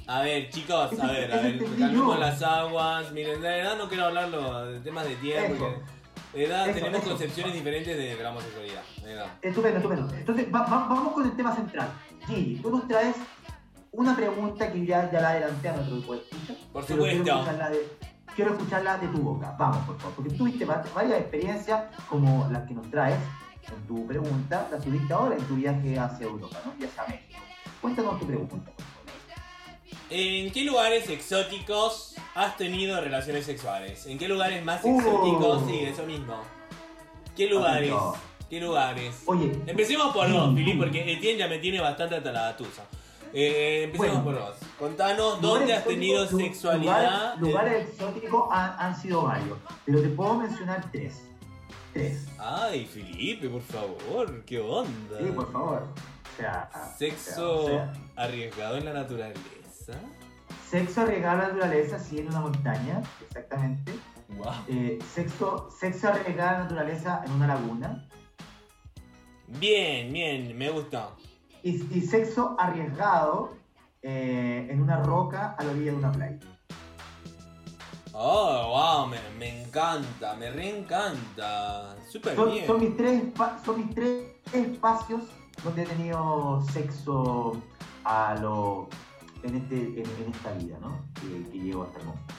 A 0.08 0.22
ver, 0.22 0.50
chicos, 0.50 0.98
a 0.98 1.08
ver, 1.08 1.34
a 1.34 1.42
ver, 1.42 1.60
calmemos 1.78 2.18
las 2.18 2.42
aguas. 2.42 3.12
Miren, 3.12 3.42
de 3.42 3.50
verdad 3.50 3.78
no 3.78 3.90
quiero 3.90 4.06
hablarlo 4.06 4.66
de 4.66 4.80
temas 4.80 5.10
de 5.10 5.18
tiempo. 5.18 5.68
Eso. 5.68 5.99
Eso, 6.34 6.74
tenemos 6.74 7.00
eso. 7.02 7.10
concepciones 7.10 7.54
diferentes 7.54 7.98
de, 7.98 8.16
de 8.16 8.24
la 8.24 8.30
homosexualidad. 8.32 8.82
Estupendo, 9.42 9.78
estupendo. 9.78 10.14
Entonces, 10.14 10.48
va- 10.54 10.62
va- 10.66 10.88
vamos 10.88 11.14
con 11.14 11.26
el 11.26 11.36
tema 11.36 11.56
central. 11.56 11.90
Gigi, 12.28 12.56
tú 12.62 12.70
nos 12.70 12.88
traes 12.88 13.16
una 13.92 14.16
pregunta 14.16 14.72
que 14.72 14.86
ya, 14.86 15.10
ya 15.12 15.22
la 15.22 15.30
adelanté 15.30 15.70
a 15.70 15.74
nuestro 15.74 15.98
grupo. 15.98 16.14
Por 16.14 16.86
pero 16.86 17.04
Quiero 17.04 17.04
supuesto. 17.06 17.34
escucharla, 17.34 17.70
de, 17.72 17.88
quiero 18.36 18.52
escucharla 18.54 18.98
de 19.00 19.08
tu 19.08 19.18
boca. 19.18 19.56
Vamos, 19.58 19.78
por 19.88 19.98
favor. 19.98 20.16
Porque 20.16 20.30
tuviste 20.36 20.66
va- 20.66 20.84
varias 20.94 21.20
experiencias 21.20 21.84
como 22.08 22.48
las 22.52 22.68
que 22.68 22.74
nos 22.76 22.90
traes 22.92 23.18
en 23.68 23.88
tu 23.88 24.06
pregunta. 24.06 24.68
Las 24.72 24.84
tuviste 24.84 25.12
ahora 25.14 25.36
en 25.36 25.44
tu 25.46 25.56
viaje 25.56 25.98
hacia 25.98 26.28
Europa, 26.28 26.58
¿no? 26.66 26.74
Viaje 26.74 27.00
a 27.02 27.08
México. 27.08 27.40
Cuéntanos 27.82 28.20
tu 28.20 28.28
pregunta. 28.28 28.72
¿En 30.10 30.52
qué 30.52 30.64
lugares 30.64 31.10
exóticos 31.10 32.16
has 32.36 32.58
tenido 32.58 33.00
relaciones 33.02 33.46
sexuales? 33.46 34.06
¿En 34.08 34.18
qué 34.18 34.28
lugares 34.28 34.64
más 34.64 34.82
Uh. 34.84 34.98
exóticos? 34.98 35.64
Sí, 35.68 35.80
eso 35.82 36.04
mismo. 36.04 36.42
¿Qué 37.36 37.48
lugares? 37.48 37.90
no. 37.90 38.16
¿Qué 38.50 38.60
lugares? 38.60 39.22
Oye, 39.28 39.52
Empecemos 39.68 40.12
por 40.12 40.26
Sí. 40.26 40.34
vos, 40.34 40.56
Fili, 40.56 40.74
porque 40.74 41.14
Etienne 41.14 41.38
ya 41.38 41.48
me 41.48 41.60
tiene 41.60 41.80
bastante 41.80 42.16
hasta 42.16 42.32
la 42.32 42.42
batusa. 42.46 42.84
Eh, 43.32 43.84
empecemos 43.84 44.24
Bueno. 44.24 44.40
por 44.40 44.48
vos. 44.50 44.56
Contanos 44.80 45.40
dónde 45.40 45.74
has 45.74 45.86
tenido 45.86 46.24
exóticos, 46.24 46.42
lu- 46.42 46.54
sexualidad. 46.54 47.36
Lugares, 47.38 47.40
lugares 47.40 47.90
exóticos 47.90 48.48
han, 48.52 48.76
han 48.80 49.00
sido 49.00 49.22
varios, 49.22 49.58
pero 49.86 50.02
te 50.02 50.08
puedo 50.10 50.34
mencionar 50.34 50.90
tres. 50.92 51.22
Tres. 51.94 52.26
Ay, 52.40 52.86
Felipe, 52.88 53.48
por 53.50 53.62
favor, 53.62 54.44
¿qué 54.46 54.60
onda? 54.60 55.20
Sí, 55.20 55.26
por 55.36 55.52
favor. 55.52 55.84
O 55.84 56.38
sea, 56.42 56.70
Sexo 56.98 57.66
o 57.66 57.68
sea, 57.68 57.94
arriesgado 58.16 58.78
en 58.78 58.86
la 58.86 58.94
naturaleza. 58.94 59.40
Sexo 60.70 61.02
arriesgado 61.02 61.40
a 61.40 61.42
la 61.44 61.48
naturaleza, 61.50 62.00
sí, 62.00 62.20
en 62.20 62.28
una 62.28 62.42
montaña, 62.42 63.02
exactamente. 63.22 63.94
Wow. 64.38 64.54
Eh, 64.68 65.00
sexo, 65.14 65.70
sexo 65.72 66.10
arriesgado 66.10 66.50
a 66.50 66.54
la 66.54 66.60
naturaleza 66.60 67.24
en 67.26 67.32
una 67.34 67.48
laguna. 67.48 68.08
Bien, 69.48 70.14
bien, 70.14 70.58
me 70.58 70.70
gustó. 70.70 71.16
Y, 71.64 71.72
y 71.98 72.02
sexo 72.02 72.56
arriesgado 72.60 73.54
eh, 74.02 74.68
en 74.70 74.82
una 74.82 75.02
roca 75.04 75.56
a 75.58 75.64
la 75.64 75.72
orilla 75.72 75.92
de 75.92 75.98
una 75.98 76.12
playa. 76.12 76.40
Oh, 78.14 78.70
wow, 78.70 79.08
me, 79.08 79.18
me 79.38 79.64
encanta, 79.64 80.36
me 80.36 80.52
reencanta. 80.52 81.96
Súper 82.10 82.36
Son, 82.36 82.52
bien. 82.52 82.68
son 82.68 82.80
mis 82.80 82.98
tres, 82.98 83.24
son 83.66 83.78
mis 83.78 83.96
tres 83.96 84.24
espacios 84.54 85.22
donde 85.64 85.84
he 85.84 85.86
tenido 85.86 86.62
sexo 86.72 87.62
a 88.04 88.36
lo, 88.36 88.90
en, 89.44 89.56
este, 89.56 89.76
en, 89.76 89.98
en 90.26 90.34
esta 90.34 90.52
vida, 90.54 90.78
¿no? 90.82 91.00
Que, 91.22 91.50
que 91.52 91.58
llevo 91.60 91.84
hasta 91.84 92.00
el 92.00 92.06
momento. 92.06 92.34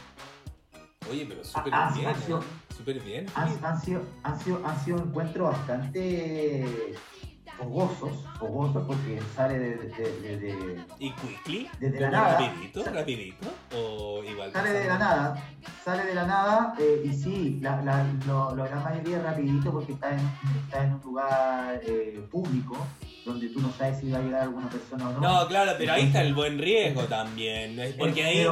Oye, 1.10 1.26
pero 1.28 1.44
súper 1.44 1.74
Ah, 1.74 1.92
bien. 1.94 2.06
ha 2.08 2.14
sido- 2.14 2.40
¿eh? 2.40 2.44
Súper 2.76 3.00
bien. 3.00 3.26
Han, 3.34 3.58
han 3.64 3.80
sido, 3.80 4.02
han, 4.22 4.38
sido, 4.40 4.60
han 4.66 4.84
sido 4.84 4.98
encuentros 4.98 5.50
bastante 5.52 6.94
fogosos, 7.58 8.24
fogosos 8.38 8.86
porque 8.86 9.20
sale 9.36 9.58
de, 9.58 9.76
de- 9.76 10.20
de- 10.20 10.36
de- 10.38 10.84
¿Y 10.98 11.12
quickly? 11.12 11.68
Desde 11.78 12.00
la 12.00 12.08
¿Como 12.10 12.22
nada. 12.22 12.38
Rapidito, 12.40 12.84
rapidito. 12.84 13.46
O 13.76 14.22
igual. 14.24 14.52
sale 14.52 14.70
de 14.72 14.86
la 14.88 14.98
nada, 14.98 15.44
sale 15.84 16.04
de 16.06 16.14
la 16.14 16.26
nada 16.26 16.74
eh, 16.78 17.02
y 17.04 17.12
sí, 17.12 17.58
la, 17.60 17.82
la, 17.82 18.04
lo, 18.26 18.54
lo- 18.54 18.64
la 18.64 18.76
mayoría 18.76 19.18
es 19.18 19.22
rapidito 19.24 19.72
porque 19.72 19.92
está 19.92 20.12
en, 20.12 20.20
está 20.64 20.84
en 20.84 20.94
un 20.94 21.00
lugar 21.02 21.80
eh, 21.84 22.26
público 22.30 22.76
donde 23.24 23.48
tú 23.48 23.60
no 23.60 23.70
sabes 23.72 24.00
si 24.00 24.10
va 24.10 24.18
a 24.18 24.22
llegar 24.22 24.42
alguna 24.42 24.68
persona 24.68 25.08
o 25.08 25.12
no. 25.12 25.20
No, 25.20 25.48
claro, 25.48 25.72
pero 25.78 25.92
ahí 25.92 26.04
está 26.06 26.22
el 26.22 26.34
buen 26.34 26.58
riesgo 26.58 27.02
también. 27.04 27.78
Es 27.78 27.94
porque 27.94 28.24
ahí 28.24 28.46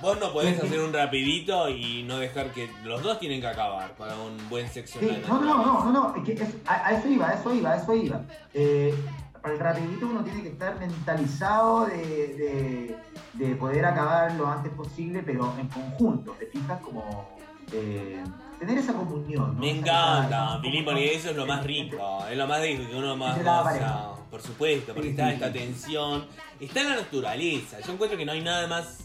vos 0.00 0.18
no 0.18 0.32
podés 0.32 0.60
hacer 0.62 0.80
un 0.80 0.92
rapidito 0.92 1.68
y 1.68 2.02
no 2.02 2.18
dejar 2.18 2.50
que 2.52 2.68
los 2.84 3.02
dos 3.02 3.18
tienen 3.20 3.40
que 3.40 3.46
acabar 3.46 3.92
para 3.96 4.16
un 4.16 4.36
buen 4.48 4.66
la 4.66 5.28
no, 5.28 5.40
no, 5.40 5.64
no, 5.64 5.84
no, 5.84 5.92
no, 5.92 6.16
es 6.16 6.24
que 6.24 6.32
es- 6.42 6.54
a, 6.66 6.92
eso 6.92 7.08
iba, 7.08 7.28
a 7.28 7.34
eso 7.34 7.54
iba, 7.54 7.70
a 7.72 7.76
eso 7.76 7.94
iba. 7.94 8.20
Eh, 8.52 8.94
para 9.40 9.54
el 9.54 9.60
rapidito 9.60 10.06
uno 10.06 10.22
tiene 10.24 10.42
que 10.42 10.48
estar 10.50 10.78
mentalizado 10.78 11.86
de, 11.86 11.96
de- 11.96 12.96
de 13.34 13.56
poder 13.56 13.84
acabar 13.84 14.32
lo 14.34 14.46
antes 14.48 14.72
posible, 14.72 15.22
pero 15.24 15.52
en 15.58 15.68
conjunto, 15.68 16.32
te 16.38 16.46
fijas 16.46 16.80
como 16.80 17.28
eh, 17.72 18.22
tener 18.66 18.78
esa 18.78 18.92
comunión. 18.92 19.54
¿no? 19.54 19.60
Me 19.60 19.70
encanta, 19.70 20.58
comunión 20.62 20.84
porque 20.84 21.14
eso 21.14 21.30
es 21.30 21.36
lo 21.36 21.46
más 21.46 21.64
rico, 21.64 22.24
es 22.30 22.36
lo 22.36 22.46
más 22.46 22.60
rico 22.62 22.88
que 22.88 22.96
uno 22.96 23.16
más 23.16 23.38
goza. 23.38 24.12
Por 24.30 24.40
supuesto, 24.40 24.94
porque 24.94 25.08
Sí, 25.08 25.10
está 25.10 25.28
sí, 25.28 25.34
esta 25.34 25.52
tensión, 25.52 26.26
está 26.58 26.82
la 26.84 26.96
naturaleza. 26.96 27.80
Yo 27.80 27.92
encuentro 27.92 28.16
que 28.16 28.24
no 28.24 28.32
hay 28.32 28.40
nada 28.40 28.66
más, 28.66 29.00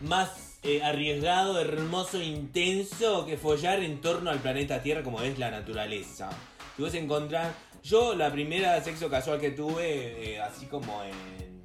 más 0.00 0.58
eh, 0.64 0.82
arriesgado, 0.82 1.60
hermoso, 1.60 2.20
intenso 2.20 3.24
que 3.26 3.36
follar 3.36 3.80
en 3.80 4.00
torno 4.00 4.30
al 4.30 4.38
planeta 4.38 4.82
Tierra 4.82 5.02
como 5.02 5.20
es 5.20 5.38
la 5.38 5.50
naturaleza. 5.50 6.30
Si 6.76 6.82
vos 6.82 6.94
encontrás. 6.94 7.52
Yo, 7.84 8.14
la 8.14 8.30
primera 8.30 8.80
sexo 8.80 9.10
casual 9.10 9.40
que 9.40 9.50
tuve, 9.50 10.34
eh, 10.34 10.40
así 10.40 10.66
como 10.66 11.02
en, 11.02 11.62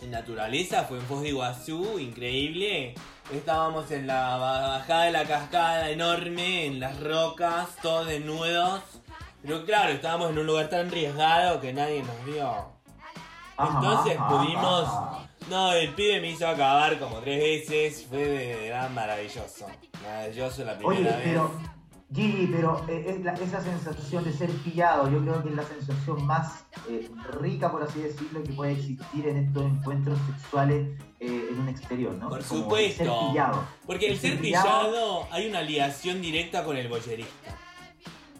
en 0.00 0.10
naturaleza, 0.10 0.84
fue 0.84 0.98
en 0.98 1.04
Foz 1.04 1.20
de 1.20 1.28
Iguazú, 1.28 1.98
increíble. 1.98 2.94
Estábamos 3.32 3.90
en 3.90 4.06
la 4.06 4.36
bajada 4.36 5.04
de 5.04 5.12
la 5.12 5.24
cascada 5.24 5.90
enorme, 5.90 6.66
en 6.66 6.80
las 6.80 7.00
rocas, 7.00 7.68
todos 7.80 8.06
desnudos. 8.06 8.82
Pero 9.42 9.64
claro, 9.64 9.92
estábamos 9.92 10.30
en 10.30 10.38
un 10.38 10.46
lugar 10.46 10.68
tan 10.68 10.88
arriesgado 10.88 11.60
que 11.60 11.72
nadie 11.72 12.02
nos 12.02 12.24
vio. 12.24 12.74
Entonces 13.58 14.18
pudimos. 14.28 14.88
No, 15.48 15.72
el 15.72 15.92
pibe 15.94 16.20
me 16.20 16.30
hizo 16.30 16.48
acabar 16.48 16.98
como 16.98 17.18
tres 17.18 17.68
veces. 17.68 18.06
Fue 18.08 18.18
de 18.18 18.56
verdad 18.68 18.90
maravilloso. 18.90 19.66
Maravilloso 20.02 20.64
la 20.64 20.78
primera 20.78 21.16
Oye, 21.16 21.32
vez. 21.32 21.40
Gigi, 22.12 22.46
pero 22.52 22.84
eh, 22.88 23.06
es 23.08 23.24
la- 23.24 23.32
esa 23.34 23.60
sensación 23.62 24.24
de 24.24 24.32
ser 24.32 24.50
pillado, 24.50 25.10
yo 25.10 25.20
creo 25.22 25.42
que 25.42 25.48
es 25.48 25.54
la 25.56 25.64
sensación 25.64 26.24
más 26.26 26.64
eh, 26.88 27.08
rica, 27.40 27.70
por 27.72 27.82
así 27.82 28.00
decirlo, 28.00 28.42
que 28.42 28.52
puede 28.52 28.72
existir 28.72 29.26
en 29.26 29.36
estos 29.38 29.64
encuentros 29.64 30.18
sexuales 30.30 30.88
eh, 31.20 31.48
en 31.50 31.60
un 31.60 31.68
exterior, 31.68 32.12
¿no? 32.14 32.28
Por 32.28 32.44
Como 32.44 32.60
supuesto. 32.62 33.04
Ser 33.04 33.28
pillado. 33.30 33.64
Porque 33.86 34.06
el 34.06 34.12
El 34.12 34.18
ser 34.18 34.30
ser 34.32 34.40
pillado- 34.40 34.90
pillado 34.90 35.26
hay 35.32 35.48
una 35.48 35.62
ligación 35.62 36.20
directa 36.20 36.62
con 36.64 36.76
el 36.76 36.88
boyerista. 36.88 37.58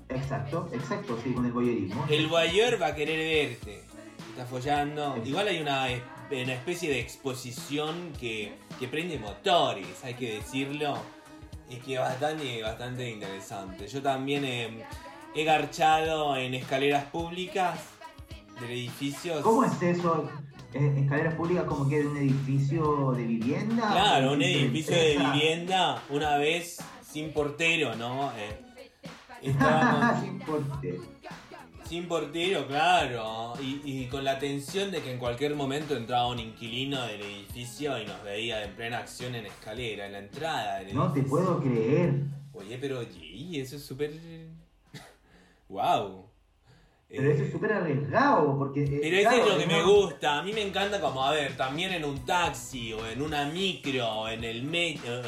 Exacto, 0.08 0.68
exacto, 0.72 1.18
sí, 1.24 1.32
con 1.32 1.46
el 1.46 1.52
voyerismo. 1.52 2.04
El 2.08 2.26
voyeur 2.28 2.80
va 2.80 2.88
a 2.88 2.94
querer 2.94 3.48
verte. 3.48 3.82
Está 4.30 4.44
follando. 4.46 5.16
Igual 5.24 5.48
hay 5.48 5.60
una, 5.60 5.88
es- 5.90 6.02
una 6.30 6.52
especie 6.52 6.90
de 6.90 7.00
exposición 7.00 8.12
que, 8.20 8.54
que 8.78 8.88
prende 8.88 9.18
motores, 9.18 9.86
hay 10.04 10.14
que 10.14 10.34
decirlo. 10.34 10.98
Y 11.68 11.76
que 11.76 11.94
es 11.94 12.00
bastante, 12.00 12.62
bastante 12.62 13.10
interesante. 13.10 13.86
Yo 13.88 14.02
también 14.02 14.44
he, 14.44 14.84
he 15.34 15.44
garchado 15.44 16.36
en 16.36 16.54
escaleras 16.54 17.04
públicas 17.06 17.78
del 18.60 18.70
edificio. 18.70 19.40
¿Cómo 19.42 19.64
es 19.64 19.82
eso? 19.82 20.28
Eh, 20.74 20.92
escaleras 20.98 21.34
públicas 21.34 21.64
como 21.64 21.88
que 21.88 22.00
de 22.00 22.06
un 22.08 22.16
edificio 22.16 23.12
de 23.12 23.24
vivienda. 23.24 23.92
Claro, 23.92 24.32
un 24.32 24.42
edificio 24.42 24.96
de 24.96 25.18
vivienda, 25.18 26.02
una 26.10 26.36
vez 26.36 26.78
sin 27.02 27.32
portero, 27.32 27.94
¿no? 27.94 28.32
Eh, 28.36 28.60
estábamos 29.42 30.20
Sin 30.20 30.38
porte. 30.40 31.00
Sin 31.88 32.06
portero, 32.08 32.66
claro, 32.66 33.54
y, 33.60 33.80
y 33.84 34.06
con 34.06 34.24
la 34.24 34.38
tensión 34.38 34.90
de 34.90 35.02
que 35.02 35.12
en 35.12 35.18
cualquier 35.18 35.54
momento 35.54 35.96
entraba 35.96 36.28
un 36.28 36.38
inquilino 36.38 37.02
del 37.06 37.20
edificio 37.22 37.98
y 38.00 38.06
nos 38.06 38.22
veía 38.24 38.64
en 38.64 38.74
plena 38.74 38.98
acción 38.98 39.34
en 39.34 39.46
escalera, 39.46 40.06
en 40.06 40.12
la 40.12 40.18
entrada 40.18 40.78
del 40.78 40.94
No 40.94 41.12
te 41.12 41.22
puedo 41.22 41.60
creer. 41.60 42.14
Oye, 42.52 42.78
pero 42.80 43.00
oye, 43.00 43.60
eso 43.60 43.76
es 43.76 43.84
súper... 43.84 44.12
wow. 45.68 46.26
Pero 47.08 47.30
eso 47.30 47.44
es 47.44 47.52
súper 47.52 47.72
arriesgado, 47.72 48.58
porque... 48.58 48.82
eh, 48.84 48.98
Pero 49.02 49.16
eso 49.16 49.28
claro, 49.30 49.44
es 49.44 49.52
lo 49.52 49.58
que 49.58 49.66
me 49.66 49.82
gusta. 49.82 50.38
A 50.38 50.42
mí 50.42 50.52
me 50.52 50.62
encanta 50.62 51.00
como, 51.00 51.24
a 51.24 51.32
ver, 51.32 51.56
también 51.56 51.92
en 51.92 52.04
un 52.04 52.24
taxi 52.24 52.92
o 52.92 53.06
en 53.06 53.22
una 53.22 53.44
micro 53.46 54.06
o 54.08 54.28
en 54.28 54.42
el 54.42 54.62
metro. 54.62 55.20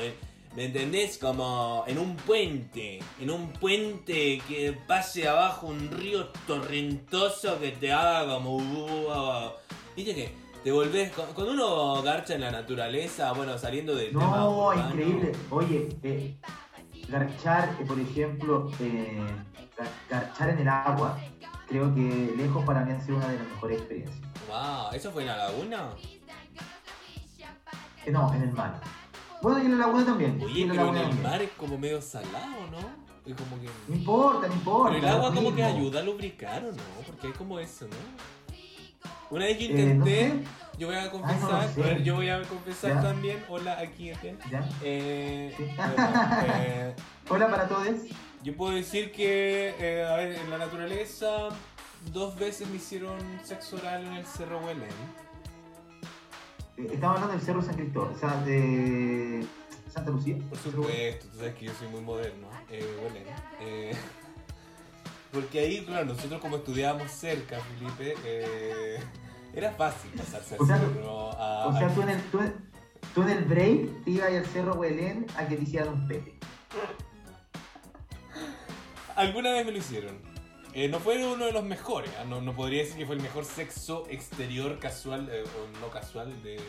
¿Me 0.56 0.64
entendés? 0.64 1.18
Como 1.18 1.84
en 1.86 1.98
un 1.98 2.16
puente. 2.16 2.98
En 3.20 3.30
un 3.30 3.52
puente 3.52 4.40
que 4.48 4.72
pase 4.86 5.28
abajo 5.28 5.66
un 5.66 5.90
río 5.90 6.28
torrentoso 6.46 7.60
que 7.60 7.72
te 7.72 7.92
haga 7.92 8.26
como... 8.34 8.56
uh, 8.56 8.60
uh, 8.60 9.10
uh. 9.10 9.50
Viste 9.94 10.14
que 10.14 10.34
te 10.64 10.72
volvés... 10.72 11.12
cu- 11.12 11.22
Cuando 11.34 11.52
uno 11.52 12.02
garcha 12.02 12.34
en 12.34 12.40
la 12.40 12.50
naturaleza, 12.50 13.32
bueno, 13.32 13.58
saliendo 13.58 13.94
del 13.94 14.08
tema 14.12 14.36
No, 14.38 14.50
urbano, 14.70 14.88
increíble. 14.88 15.32
Oye, 15.50 15.88
eh, 16.02 16.36
garchar, 17.08 17.76
eh, 17.78 17.84
por 17.86 18.00
ejemplo, 18.00 18.70
eh, 18.80 19.26
gar- 19.76 19.90
garchar 20.08 20.48
en 20.50 20.58
el 20.60 20.68
agua, 20.68 21.18
creo 21.68 21.94
que 21.94 22.34
lejos 22.36 22.64
para 22.64 22.80
mí 22.82 22.92
ha 22.92 23.00
sido 23.02 23.18
una 23.18 23.28
de 23.28 23.38
las 23.38 23.46
mejores 23.48 23.78
experiencias. 23.78 24.20
Wow, 24.48 24.92
¿eso 24.94 25.10
fue 25.12 25.22
en 25.22 25.28
la 25.28 25.36
laguna? 25.36 25.90
Eh, 28.06 28.10
no, 28.10 28.32
en 28.32 28.42
el 28.42 28.52
mar. 28.52 28.80
Bueno, 29.42 29.62
y 29.62 29.66
en 29.66 29.78
la 29.78 30.04
también. 30.04 30.40
Oye, 30.42 30.66
pero 30.68 30.88
en 30.88 30.96
el 30.96 31.14
mar 31.20 31.42
es 31.42 31.50
como 31.52 31.78
medio 31.78 32.00
salado, 32.00 32.66
¿no? 32.70 33.06
Es 33.30 33.34
como 33.34 33.60
que... 33.60 33.68
No 33.88 33.94
importa, 33.96 34.48
no 34.48 34.54
importa. 34.54 34.94
Pero 34.94 35.06
el 35.06 35.12
agua 35.14 35.34
como 35.34 35.54
que 35.54 35.62
ayuda 35.64 36.00
a 36.00 36.02
lubricar 36.02 36.64
o 36.64 36.72
no, 36.72 36.82
porque 37.06 37.26
hay 37.28 37.32
como 37.32 37.58
eso, 37.58 37.86
¿no? 37.86 37.96
Una 39.30 39.46
vez 39.46 39.58
yo 39.58 39.66
Eh, 39.66 39.68
no 39.72 39.80
intenté, 39.80 40.28
sé. 40.30 40.78
yo 40.78 40.86
voy 40.86 40.96
a 40.96 41.00
Ay, 41.02 41.06
no 41.06 41.10
confesar, 41.10 42.02
yo 42.02 42.14
voy 42.14 42.28
a 42.28 42.42
confesar 42.42 42.94
¿Ya? 42.94 43.02
también, 43.02 43.44
hola 43.48 43.78
aquí. 43.80 44.12
¿Ya? 44.50 44.68
Eh, 44.82 45.52
Sí. 45.56 45.64
eh, 46.46 46.94
Hola 47.28 47.50
para 47.50 47.66
todos. 47.66 47.88
yo 48.44 48.56
puedo 48.56 48.74
decir 48.74 49.10
que, 49.10 49.74
eh, 49.80 50.04
a 50.04 50.14
ver, 50.16 50.36
en 50.36 50.48
la 50.48 50.58
naturaleza, 50.58 51.48
dos 52.12 52.36
veces 52.38 52.68
me 52.68 52.76
hicieron 52.76 53.18
sexo 53.42 53.76
oral 53.76 54.04
en 54.06 54.12
el 54.12 54.24
Cerro 54.24 54.60
Huelén. 54.60 54.88
Eh, 56.76 56.90
Estamos 56.92 57.16
hablando 57.16 57.32
del 57.36 57.40
Cerro 57.40 57.62
San 57.62 57.74
Cristóbal, 57.74 58.12
o 58.14 58.18
sea, 58.18 58.40
de 58.42 59.44
Santa 59.92 60.10
Lucía. 60.10 60.36
Por 60.48 60.58
supuesto, 60.58 61.26
tú 61.32 61.38
sabes 61.38 61.54
que 61.54 61.66
yo 61.66 61.72
soy 61.74 61.88
muy 61.88 62.00
moderno, 62.00 62.48
eh, 62.70 62.98
Huelén. 63.02 63.24
Eh, 63.60 63.92
porque 65.32 65.58
ahí, 65.60 65.84
claro, 65.84 66.06
nosotros 66.06 66.40
como 66.40 66.56
estudiábamos 66.56 67.10
cerca, 67.10 67.58
Felipe, 67.60 68.14
eh, 68.24 68.98
era 69.54 69.72
fácil 69.72 70.10
pasarse 70.10 70.54
al 70.54 70.60
O 70.60 70.66
sea, 70.66 70.78
cerro 70.78 71.32
a, 71.32 71.66
O 71.68 71.78
sea, 71.78 71.88
tú 71.94 72.02
en 72.02 72.08
el, 72.10 72.22
tú, 72.24 72.40
tú 73.14 73.22
en 73.22 73.28
el 73.30 73.44
break 73.44 74.04
te 74.04 74.10
ibas 74.10 74.28
al 74.32 74.46
Cerro 74.46 74.74
Huelén 74.74 75.26
a 75.36 75.46
que 75.48 75.56
te 75.56 75.62
hicieran 75.62 75.88
un 75.88 76.08
pete. 76.08 76.34
Alguna 79.14 79.50
vez 79.52 79.64
me 79.64 79.72
lo 79.72 79.78
hicieron. 79.78 80.18
Eh, 80.78 80.88
no 80.90 81.00
fue 81.00 81.24
uno 81.24 81.46
de 81.46 81.52
los 81.52 81.64
mejores, 81.64 82.10
¿ah? 82.20 82.24
no, 82.24 82.42
no 82.42 82.54
podría 82.54 82.82
decir 82.82 82.98
que 82.98 83.06
fue 83.06 83.14
el 83.14 83.22
mejor 83.22 83.46
sexo 83.46 84.04
exterior 84.10 84.78
casual 84.78 85.26
eh, 85.32 85.42
o 85.42 85.80
no 85.80 85.88
casual 85.90 86.42
de, 86.42 86.60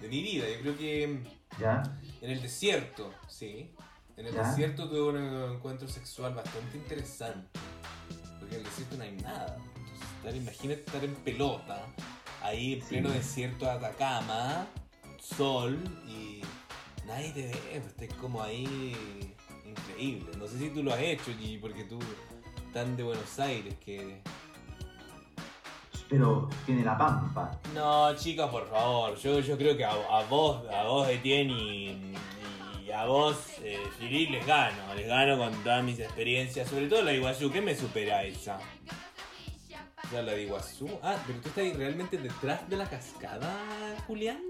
de 0.00 0.08
mi 0.08 0.22
vida. 0.22 0.44
Yo 0.48 0.60
creo 0.60 0.78
que 0.78 1.22
¿Ya? 1.58 1.82
en 2.20 2.30
el 2.30 2.40
desierto, 2.40 3.12
sí. 3.28 3.74
En 4.16 4.26
el 4.26 4.34
Ya. 4.34 4.44
desierto 4.48 4.88
tuve 4.88 5.02
un 5.02 5.54
encuentro 5.56 5.88
sexual 5.88 6.34
bastante 6.34 6.76
interesante. 6.76 7.58
Porque 8.38 8.54
en 8.54 8.60
el 8.60 8.64
desierto 8.68 8.96
no 8.96 9.02
hay 9.02 9.12
nada. 9.16 9.56
Entonces, 9.74 10.08
estar- 10.18 10.36
imagínate 10.36 10.80
estar 10.82 11.04
en 11.04 11.14
pelota, 11.16 11.84
ahí 12.42 12.74
en 12.74 12.80
Sí. 12.82 12.86
pleno 12.90 13.10
desierto 13.10 13.64
de 13.64 13.72
Atacama, 13.72 14.68
sol 15.20 15.80
y 16.06 16.42
nadie 17.08 17.32
te 17.32 17.42
ve, 17.48 17.80
pues, 17.80 17.86
estás 17.86 18.18
como 18.20 18.40
ahí 18.40 18.94
increíble. 19.66 20.30
No 20.38 20.46
sé 20.46 20.60
si 20.60 20.68
tú 20.70 20.84
lo 20.84 20.94
has 20.94 21.00
hecho, 21.00 21.32
Gigi, 21.36 21.58
porque 21.58 21.82
tú 21.82 21.98
tan 22.72 22.96
de 22.96 23.02
Buenos 23.02 23.38
Aires 23.38 23.74
que... 23.84 24.22
Pero 26.08 26.48
tiene 26.66 26.84
la 26.84 26.98
pampa. 26.98 27.58
No, 27.74 28.14
chicas, 28.16 28.50
por 28.50 28.68
favor. 28.68 29.16
Yo, 29.16 29.40
yo 29.40 29.56
creo 29.56 29.76
que 29.76 29.84
a, 29.84 29.92
a 29.92 30.22
vos, 30.28 30.62
a 30.70 30.82
vos 30.84 31.08
Etienne 31.08 31.50
y, 31.52 32.14
y 32.84 32.90
a 32.90 33.06
vos, 33.06 33.36
eh, 33.62 33.78
les 34.00 34.46
gano. 34.46 34.94
Les 34.94 35.06
gano 35.06 35.38
con 35.38 35.52
todas 35.62 35.82
mis 35.82 35.98
experiencias. 36.00 36.68
Sobre 36.68 36.88
todo 36.88 37.00
la 37.00 37.14
Iguazú. 37.14 37.50
¿Qué 37.50 37.62
me 37.62 37.74
supera 37.74 38.24
esa? 38.24 38.58
Sea, 40.10 40.22
la 40.22 40.32
de 40.32 40.42
Iguazú. 40.42 40.90
Ah, 41.02 41.16
pero 41.26 41.40
tú 41.40 41.48
estás 41.48 41.64
ahí 41.64 41.72
realmente 41.72 42.18
detrás 42.18 42.68
de 42.68 42.76
la 42.76 42.84
cascada, 42.90 43.50
Julián. 44.06 44.42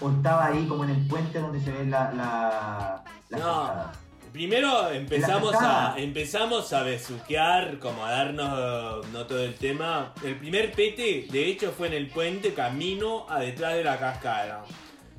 O 0.00 0.10
estaba 0.10 0.46
ahí 0.46 0.66
como 0.66 0.84
en 0.84 0.90
el 0.90 1.06
puente 1.06 1.38
donde 1.38 1.60
se 1.60 1.70
ven 1.70 1.90
la, 1.90 2.10
la, 2.12 3.04
No. 3.28 3.36
cascadas. 3.38 3.98
Primero 4.32 4.90
empezamos 4.92 5.54
a 5.56 5.94
empezamos 5.96 6.72
a 6.72 6.84
besuquear, 6.84 7.78
como 7.80 8.04
a 8.04 8.12
darnos 8.12 9.06
no 9.08 9.26
todo 9.26 9.42
el 9.42 9.54
tema. 9.54 10.14
El 10.22 10.36
primer 10.36 10.72
pete, 10.72 11.26
de 11.30 11.48
hecho, 11.48 11.72
fue 11.72 11.88
en 11.88 11.94
el 11.94 12.06
puente 12.08 12.54
camino 12.54 13.26
a 13.28 13.40
detrás 13.40 13.74
de 13.74 13.82
la 13.82 13.98
cascada. 13.98 14.62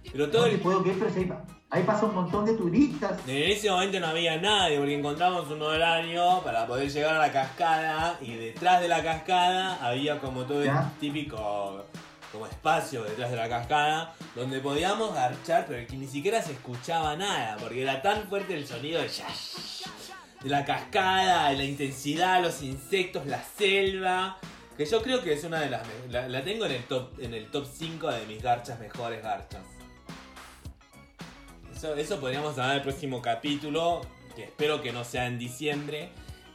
Pero 0.09 0.29
todo 0.29 0.43
No 0.43 0.47
el 0.47 0.59
puedo 0.59 0.81
creer, 0.81 0.97
pero 0.97 1.11
ahí, 1.13 1.31
ahí 1.69 1.83
pasa 1.83 2.05
un 2.05 2.15
montón 2.15 2.45
de 2.45 2.53
turistas. 2.53 3.19
En 3.27 3.51
ese 3.51 3.69
momento 3.69 3.99
no 3.99 4.07
había 4.07 4.37
nadie 4.37 4.77
porque 4.77 4.97
encontramos 4.97 5.49
un 5.49 5.61
horario 5.61 6.41
para 6.43 6.65
poder 6.65 6.89
llegar 6.89 7.15
a 7.15 7.19
la 7.19 7.31
cascada 7.33 8.17
y 8.21 8.35
detrás 8.35 8.81
de 8.81 8.87
la 8.87 9.03
cascada 9.03 9.77
había 9.85 10.19
como 10.19 10.43
todo 10.43 10.63
el 10.63 10.71
típico 11.01 11.85
como 12.31 12.47
espacio 12.47 13.03
detrás 13.03 13.29
de 13.31 13.37
la 13.37 13.49
cascada 13.49 14.13
donde 14.35 14.59
podíamos 14.59 15.13
garchar 15.13 15.65
pero 15.67 15.85
que 15.87 15.95
ni 15.97 16.07
siquiera 16.07 16.41
se 16.41 16.53
escuchaba 16.53 17.15
nada 17.15 17.57
porque 17.59 17.81
era 17.81 18.01
tan 18.01 18.27
fuerte 18.29 18.55
el 18.55 18.65
sonido 18.67 19.01
de, 19.01 19.09
la 20.43 20.63
cascada, 20.65 21.49
de 21.49 21.57
la 21.57 21.63
intensidad, 21.65 22.41
los 22.41 22.61
insectos, 22.61 23.25
la 23.25 23.43
selva 23.43 24.37
que 24.77 24.85
yo 24.85 25.01
creo 25.03 25.21
que 25.21 25.33
es 25.33 25.43
una 25.43 25.59
de 25.59 25.69
las 25.69 25.83
la, 26.09 26.27
la 26.29 26.43
tengo 26.43 26.65
en 26.65 26.71
el 26.71 26.83
top 26.85 27.19
en 27.19 27.33
el 27.33 27.47
top 27.51 27.67
5 27.71 28.09
de 28.11 28.25
mis 28.25 28.41
garchas 28.41 28.79
mejores 28.79 29.21
garchas. 29.21 29.61
Eso, 31.75 31.95
eso 31.95 32.19
podríamos 32.19 32.51
hablar 32.53 32.71
en 32.71 32.75
el 32.77 32.81
próximo 32.83 33.21
capítulo, 33.21 34.01
que 34.35 34.43
espero 34.45 34.81
que 34.81 34.91
no 34.91 35.03
sea 35.03 35.25
en 35.25 35.37
diciembre, 35.39 36.09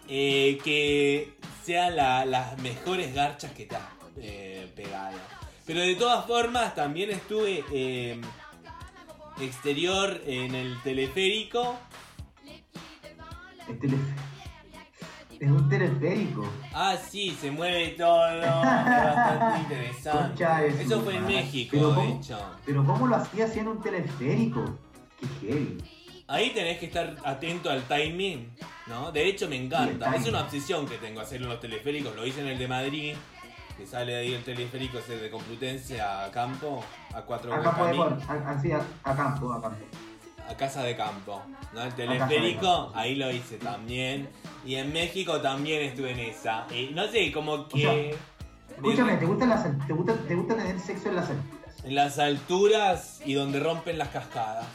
eh, 0.09 0.59
que 0.65 1.35
sean 1.65 1.97
la- 1.97 2.25
las 2.25 2.57
mejores 2.59 3.13
garchas 3.15 3.53
que 3.53 3.67
te 3.67 3.77
has 3.77 3.83
eh, 4.19 4.73
pegado. 4.75 5.19
Pero 5.67 5.81
de 5.81 5.97
todas 5.97 6.25
formas, 6.27 6.75
también 6.75 7.11
estuve 7.11 7.65
eh, 7.73 8.21
exterior 9.41 10.21
en 10.27 10.55
el 10.55 10.81
teleférico. 10.83 11.77
Es, 13.69 13.81
tele- 13.81 13.97
es 15.41 15.51
un 15.51 15.69
teleférico. 15.69 16.49
Ah, 16.73 16.97
sí, 16.97 17.37
se 17.41 17.51
mueve 17.51 17.89
todo. 17.99 18.27
Es 18.29 18.47
bastante 18.47 19.59
interesante. 19.61 20.83
Eso 20.83 21.01
fue 21.03 21.17
en. 21.17 21.27
México, 21.27 21.71
Pero 21.73 21.89
de 21.91 21.95
¿cómo? 21.97 22.21
hecho. 22.21 22.39
Pero 22.65 22.85
¿cómo 22.85 23.07
lo 23.09 23.17
hacía 23.17 23.47
haciendo 23.47 23.73
un 23.73 23.83
teleférico? 23.83 24.79
Qué 25.21 25.27
heavy. 25.49 25.79
Ahí 26.29 26.51
tenés 26.51 26.79
que 26.79 26.87
estar 26.87 27.17
atento 27.25 27.71
al 27.71 27.83
timing, 27.85 28.51
¿no? 28.89 29.13
De 29.13 29.29
hecho 29.29 29.49
me 29.49 29.55
encanta, 29.57 30.09
el 30.13 30.21
es 30.23 30.29
una 30.29 30.41
obsesión 30.43 30.85
que 30.87 30.97
tengo 30.99 31.21
hacer 31.21 31.41
en 31.41 31.49
los 31.49 31.61
teleféricos, 31.61 32.17
lo 32.17 32.27
hice 32.27 32.41
en 32.41 32.49
el 32.49 32.59
de 32.59 32.67
Madrid, 32.67 33.15
que 33.77 33.87
sale 33.87 34.17
ahí 34.17 34.33
el 34.35 34.43
teleférico 34.43 34.99
ese 34.99 35.19
de 35.19 35.31
Complutense 35.31 36.01
a 36.01 36.31
Campo, 36.33 36.83
a 37.15 37.23
4 37.23 37.55
A 37.55 37.63
campo 37.63 37.87
de 37.87 37.97
gol, 37.97 38.19
a- 38.29 38.51
así 38.51 38.73
a, 38.73 38.81
a 39.05 39.15
campo, 39.17 39.53
a 39.53 39.61
campo. 39.61 39.85
a 40.49 40.55
Casa 40.57 40.83
de 40.83 40.97
Campo. 40.97 41.43
¿no? 41.75 41.83
El 41.83 41.95
teleférico, 41.95 42.93
ahí 42.95 43.15
lo 43.17 43.31
hice 43.31 43.59
también. 43.59 44.29
Y 44.65 44.77
en 44.77 44.93
México 44.93 45.41
también 45.41 45.83
estuve 45.83 46.13
en 46.13 46.21
esa. 46.21 46.67
Y 46.75 46.91
no 46.95 47.07
sé, 47.09 47.31
como 47.33 47.69
que. 47.69 47.81
sea, 47.81 48.77
Escúchame, 48.77 49.17
¿te 49.17 49.27
gusta, 49.27 49.47
las, 49.47 49.87
te, 49.87 49.93
gusta, 49.93 50.15
¿te 50.29 50.35
gusta 50.35 50.57
tener 50.57 50.79
sexo 50.81 51.09
en 51.09 51.17
las 51.17 51.31
alturas? 51.31 51.85
En 51.85 51.95
las 51.95 52.19
alturas 52.19 53.21
y 53.25 53.35
donde 53.35 53.61
rompen 53.61 53.97
las 53.99 54.09
cascadas. 54.09 54.67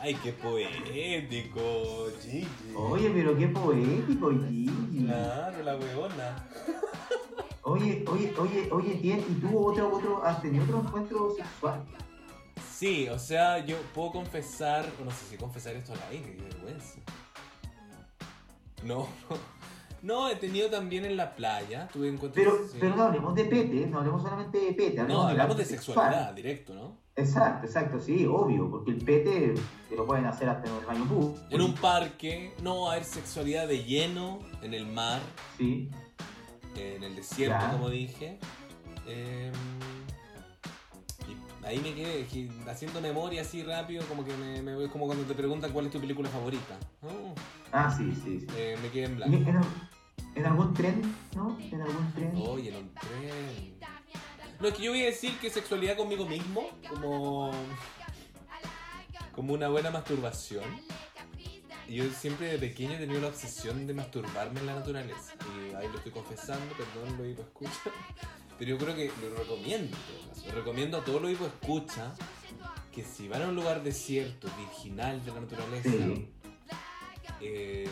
Ay, 0.00 0.14
qué 0.22 0.32
poético, 0.32 2.06
Gigi. 2.22 2.46
Oye, 2.76 3.10
pero 3.10 3.36
qué 3.36 3.48
poético, 3.48 4.30
Gigi. 4.30 5.04
Claro, 5.06 5.62
la 5.62 5.76
huevona. 5.76 6.48
Oye, 7.62 8.04
oye, 8.08 8.32
oye, 8.38 8.68
oye, 8.70 8.94
tien- 9.02 9.24
¿y 9.28 9.34
tú 9.40 9.58
otro, 9.66 9.92
otro, 9.92 10.22
has 10.24 10.40
tenido 10.40 10.64
otro 10.64 10.80
encuentro 10.80 11.34
sexual? 11.34 11.84
Sí, 12.72 13.08
o 13.08 13.18
sea, 13.18 13.64
yo 13.64 13.76
puedo 13.94 14.12
confesar, 14.12 14.86
no 15.04 15.10
sé 15.10 15.24
si 15.30 15.36
confesar 15.36 15.74
esto 15.74 15.92
al 15.94 15.98
aire, 16.12 16.36
qué 16.36 16.42
vergüenza. 16.42 17.00
No, 18.84 19.08
no. 19.30 19.56
No, 20.02 20.28
he 20.28 20.36
tenido 20.36 20.70
también 20.70 21.04
en 21.04 21.16
la 21.16 21.34
playa, 21.34 21.88
tuve 21.92 22.08
encuentros... 22.08 22.44
Pero, 22.44 22.68
sí. 22.68 22.76
pero 22.78 22.94
no 22.94 23.04
hablemos 23.04 23.34
de 23.34 23.44
pete, 23.46 23.86
no 23.86 23.98
hablemos 23.98 24.22
solamente 24.22 24.58
de 24.60 24.72
pete. 24.74 25.02
No, 25.02 25.22
del 25.22 25.30
hablamos 25.30 25.56
de 25.56 25.64
sexual. 25.64 25.96
sexualidad, 25.96 26.34
directo, 26.34 26.74
¿no? 26.74 26.98
Exacto, 27.16 27.66
exacto, 27.66 27.98
sí, 27.98 28.26
obvio, 28.26 28.70
porque 28.70 28.90
el 28.90 29.02
pete 29.02 29.54
te 29.88 29.96
lo 29.96 30.04
pueden 30.06 30.26
hacer 30.26 30.50
hasta 30.50 30.68
en 30.70 30.76
el 30.76 30.84
baño 30.84 31.04
público. 31.06 31.38
En 31.50 31.62
un 31.62 31.74
parque, 31.74 32.52
no 32.62 32.82
va 32.82 32.90
a 32.90 32.92
haber 32.92 33.04
sexualidad 33.04 33.66
de 33.66 33.84
lleno, 33.84 34.40
en 34.62 34.74
el 34.74 34.86
mar, 34.86 35.20
Sí, 35.56 35.90
en 36.76 37.02
el 37.02 37.16
desierto, 37.16 37.58
Ya. 37.58 37.72
como 37.72 37.88
dije. 37.88 38.38
Em, 39.06 39.52
y 41.26 41.64
ahí 41.66 41.78
me 41.78 41.94
quedé, 41.94 42.26
que 42.26 42.50
haciendo 42.68 43.00
memoria 43.00 43.40
así 43.40 43.62
rápido, 43.62 44.04
como 44.08 44.22
que 44.22 44.36
me, 44.36 44.60
me- 44.60 44.84
es 44.84 44.90
como 44.90 45.06
cuando 45.06 45.24
te 45.24 45.32
preguntan 45.34 45.72
cuál 45.72 45.86
es 45.86 45.92
tu 45.92 46.00
película 46.00 46.28
favorita. 46.28 46.76
Oh, 47.02 47.34
ah, 47.72 47.90
sí, 47.96 48.12
sí, 48.22 48.40
sí. 48.40 48.46
eh, 48.58 48.76
me 48.82 48.90
quedé 48.90 49.04
en 49.06 49.12
¿Y 49.12 49.14
blanco. 49.14 49.36
¿En, 50.34 50.40
en 50.42 50.46
algún 50.46 50.74
tren, 50.74 51.00
no? 51.34 51.56
¿En 51.58 51.80
algún 51.80 52.12
tren? 52.12 52.32
Oye, 52.36 52.68
en 52.68 52.76
un 52.76 52.90
tren. 52.94 53.76
No, 54.60 54.68
es 54.68 54.74
que 54.74 54.82
yo 54.82 54.92
voy 54.92 55.02
a 55.02 55.06
decir 55.06 55.38
que 55.38 55.50
sexualidad 55.50 55.96
conmigo 55.96 56.26
mismo, 56.26 56.70
como. 56.88 57.52
como 59.32 59.54
una 59.54 59.68
buena 59.68 59.90
masturbación. 59.90 60.64
Yo 61.88 62.10
siempre 62.10 62.48
de 62.48 62.58
pequeño 62.58 62.94
he 62.94 62.98
tenido 62.98 63.20
la 63.20 63.28
obsesión 63.28 63.86
de 63.86 63.94
masturbarme 63.94 64.58
en 64.60 64.66
la 64.66 64.74
naturaleza. 64.74 65.34
Y 65.54 65.74
ahí 65.74 65.86
lo 65.88 65.98
estoy 65.98 66.10
confesando, 66.10 66.74
perdón, 66.74 67.16
lo 67.16 67.24
escucha. 67.24 67.92
Pero 68.58 68.70
yo 68.70 68.78
creo 68.78 68.96
que 68.96 69.12
lo 69.22 69.36
recomiendo. 69.36 69.96
Lo 70.46 70.52
recomiendo 70.52 70.98
a 70.98 71.04
todos 71.04 71.22
los 71.22 71.30
hipo 71.30 71.46
escucha 71.46 72.14
que 72.92 73.04
si 73.04 73.28
van 73.28 73.42
a 73.42 73.48
un 73.48 73.54
lugar 73.54 73.82
desierto, 73.82 74.48
virginal 74.58 75.22
de 75.24 75.32
la 75.32 75.40
naturaleza, 75.40 75.90
eh, 77.40 77.88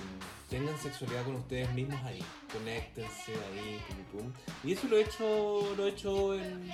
tengan 0.48 0.78
sexualidad 0.78 1.24
con 1.24 1.36
ustedes 1.36 1.72
mismos 1.72 2.02
ahí. 2.04 2.22
Conéctense 2.52 3.32
ahí. 3.32 3.80
Y 4.62 4.72
eso 4.72 4.88
lo 4.88 4.98
he 4.98 5.02
hecho, 5.02 5.74
lo 5.76 5.86
he 5.86 5.90
hecho 5.90 6.34
en, 6.34 6.70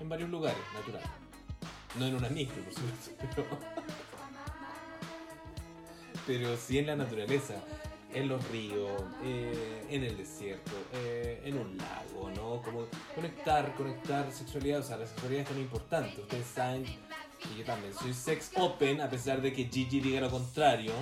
en 0.00 0.08
varios 0.08 0.30
lugares, 0.30 0.58
natural. 0.74 1.02
No 1.98 2.06
en 2.06 2.14
una 2.14 2.28
micro, 2.28 2.62
por 2.62 2.74
supuesto, 2.74 3.10
pero, 3.34 3.46
pero 6.26 6.56
sí 6.56 6.78
en 6.78 6.86
la 6.86 6.96
naturaleza. 6.96 7.54
En 8.14 8.28
los 8.28 8.48
ríos, 8.48 9.02
eh, 9.24 9.84
en 9.90 10.02
el 10.02 10.16
desierto, 10.16 10.70
eh, 10.94 11.42
en 11.44 11.58
un 11.58 11.76
lago, 11.76 12.30
¿no? 12.34 12.62
Como 12.62 12.86
conectar, 13.14 13.74
conectar 13.74 14.32
sexualidad, 14.32 14.80
o 14.80 14.82
sea, 14.82 14.96
la 14.96 15.06
sexualidad 15.06 15.42
es 15.42 15.48
tan 15.48 15.58
importante. 15.58 16.22
Ustedes 16.22 16.46
saben 16.46 16.84
que 16.84 17.58
yo 17.58 17.64
también 17.64 17.92
soy 17.92 18.14
sex 18.14 18.52
open, 18.56 19.02
a 19.02 19.10
pesar 19.10 19.42
de 19.42 19.52
que 19.52 19.64
Gigi 19.64 20.00
diga 20.00 20.22
lo 20.22 20.30
contrario. 20.30 20.92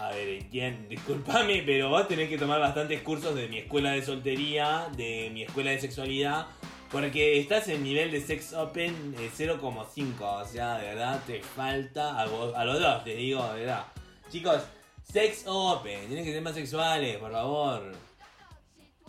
A 0.00 0.10
ver, 0.10 0.44
¿quién? 0.50 0.88
Disculpame, 0.88 1.62
pero 1.66 1.88
vos 1.88 2.06
tenés 2.06 2.28
que 2.28 2.38
tomar 2.38 2.60
bastantes 2.60 3.02
cursos 3.02 3.34
de 3.34 3.48
mi 3.48 3.58
escuela 3.58 3.90
de 3.92 4.02
soltería, 4.04 4.88
de 4.96 5.28
mi 5.32 5.42
escuela 5.42 5.70
de 5.72 5.80
sexualidad, 5.80 6.46
porque 6.90 7.38
estás 7.40 7.66
en 7.68 7.82
nivel 7.82 8.10
de 8.12 8.20
sex 8.20 8.52
open 8.52 9.14
eh, 9.18 9.28
0,5, 9.36 10.20
o 10.20 10.44
sea, 10.46 10.78
de 10.78 10.86
verdad 10.86 11.20
te 11.26 11.40
falta 11.42 12.20
a, 12.20 12.26
vos- 12.26 12.54
a 12.54 12.64
los 12.64 12.78
dos, 12.80 13.02
te 13.04 13.14
digo, 13.16 13.44
de 13.52 13.60
verdad. 13.60 13.84
Chicos, 14.30 14.62
sex 15.02 15.44
open, 15.46 16.06
tienen 16.06 16.24
que 16.24 16.32
ser 16.32 16.42
más 16.42 16.54
sexuales, 16.54 17.16
por 17.16 17.32
favor. 17.32 17.92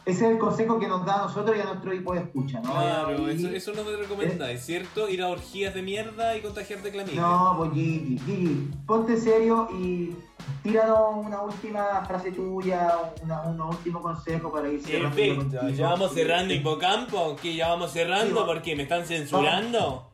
Ese 0.05 0.25
es 0.25 0.31
el 0.31 0.37
consejo 0.39 0.79
que 0.79 0.87
nos 0.87 1.05
da 1.05 1.15
a 1.15 1.21
nosotros 1.27 1.55
y 1.55 1.59
a 1.61 1.65
nuestro 1.65 1.91
equipo 1.91 2.13
de 2.13 2.21
escucha, 2.21 2.59
¿no? 2.61 2.71
Claro, 2.71 3.31
Y- 3.31 3.35
eso, 3.35 3.49
eso 3.49 3.73
no 3.73 3.83
me 3.89 3.95
recomienda, 3.97 4.49
¿es 4.49 4.65
cierto? 4.65 5.07
Ir 5.09 5.21
a 5.21 5.27
orgías 5.27 5.73
de 5.73 5.81
mierda 5.81 6.35
y 6.35 6.41
contagiarte 6.41 6.89
clamidia. 6.91 7.21
No, 7.21 7.53
pues 7.57 7.71
Gigi, 7.73 8.17
Gigi, 8.25 8.71
ponte 8.87 9.17
serio 9.17 9.67
y 9.77 10.15
tíranos 10.63 10.97
una 11.25 11.41
última 11.41 12.03
frase 12.05 12.31
tuya, 12.31 12.97
una- 13.21 13.41
un 13.43 13.61
último 13.61 14.01
consejo 14.01 14.51
para 14.51 14.69
ir 14.69 14.81
cerrando. 14.81 15.15
Perfecto, 15.15 15.41
contigo. 15.57 15.69
ya 15.69 15.89
vamos 15.89 16.13
cerrando 16.13 16.53
Hipocampo, 16.53 17.35
que 17.35 17.55
ya 17.55 17.67
vamos 17.69 17.91
cerrando 17.91 18.45
porque 18.47 18.75
me 18.75 18.83
están 18.83 19.05
censurando. 19.05 20.09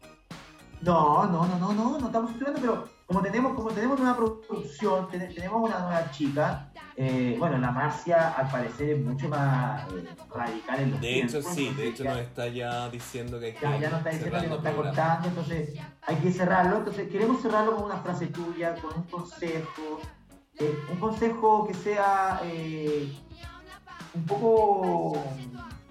No, 0.81 1.25
no, 1.25 1.45
no, 1.47 1.57
no, 1.57 1.73
no, 1.73 1.97
no 1.97 2.05
estamos 2.07 2.31
estudiando, 2.31 2.59
pero 2.59 2.83
como 3.07 3.21
tenemos, 3.21 3.53
como 3.53 3.69
tenemos 3.69 3.99
una 3.99 4.15
producción, 4.15 5.07
ten- 5.09 5.33
tenemos 5.33 5.61
una 5.69 5.79
nueva 5.79 6.11
chica, 6.11 6.69
eh, 6.97 7.35
bueno, 7.37 7.57
la 7.57 7.71
Marcia 7.71 8.29
al 8.31 8.49
parecer 8.49 8.91
es 8.91 9.03
mucho 9.03 9.27
más 9.27 9.83
eh, 9.91 10.05
radical 10.33 10.79
en 10.79 10.91
los 10.91 11.01
De 11.01 11.19
hecho, 11.21 11.41
sí, 11.41 11.73
de 11.73 11.89
hecho 11.89 12.03
nos 12.05 12.17
está 12.17 12.47
ya 12.47 12.89
diciendo 12.89 13.39
que 13.39 13.47
hay 13.47 13.53
que 13.53 13.59
Ya, 13.61 13.77
ya 13.77 13.89
nos 13.89 13.97
está 13.99 14.09
diciendo 14.11 14.39
que 14.41 14.47
nos 14.47 14.57
está 14.59 14.73
cortando, 14.73 15.27
entonces 15.27 15.69
hay 16.01 16.15
que 16.17 16.31
cerrarlo. 16.31 16.77
Entonces 16.77 17.09
queremos 17.09 17.41
cerrarlo 17.41 17.75
con 17.75 17.85
una 17.85 17.97
frase 17.97 18.27
tuya, 18.27 18.75
con 18.75 18.95
un 18.95 19.03
consejo. 19.03 19.99
eh, 20.57 20.79
un 20.89 20.97
consejo 20.99 21.67
que 21.67 21.73
sea 21.73 22.39
un 24.13 24.23
poco 24.25 25.21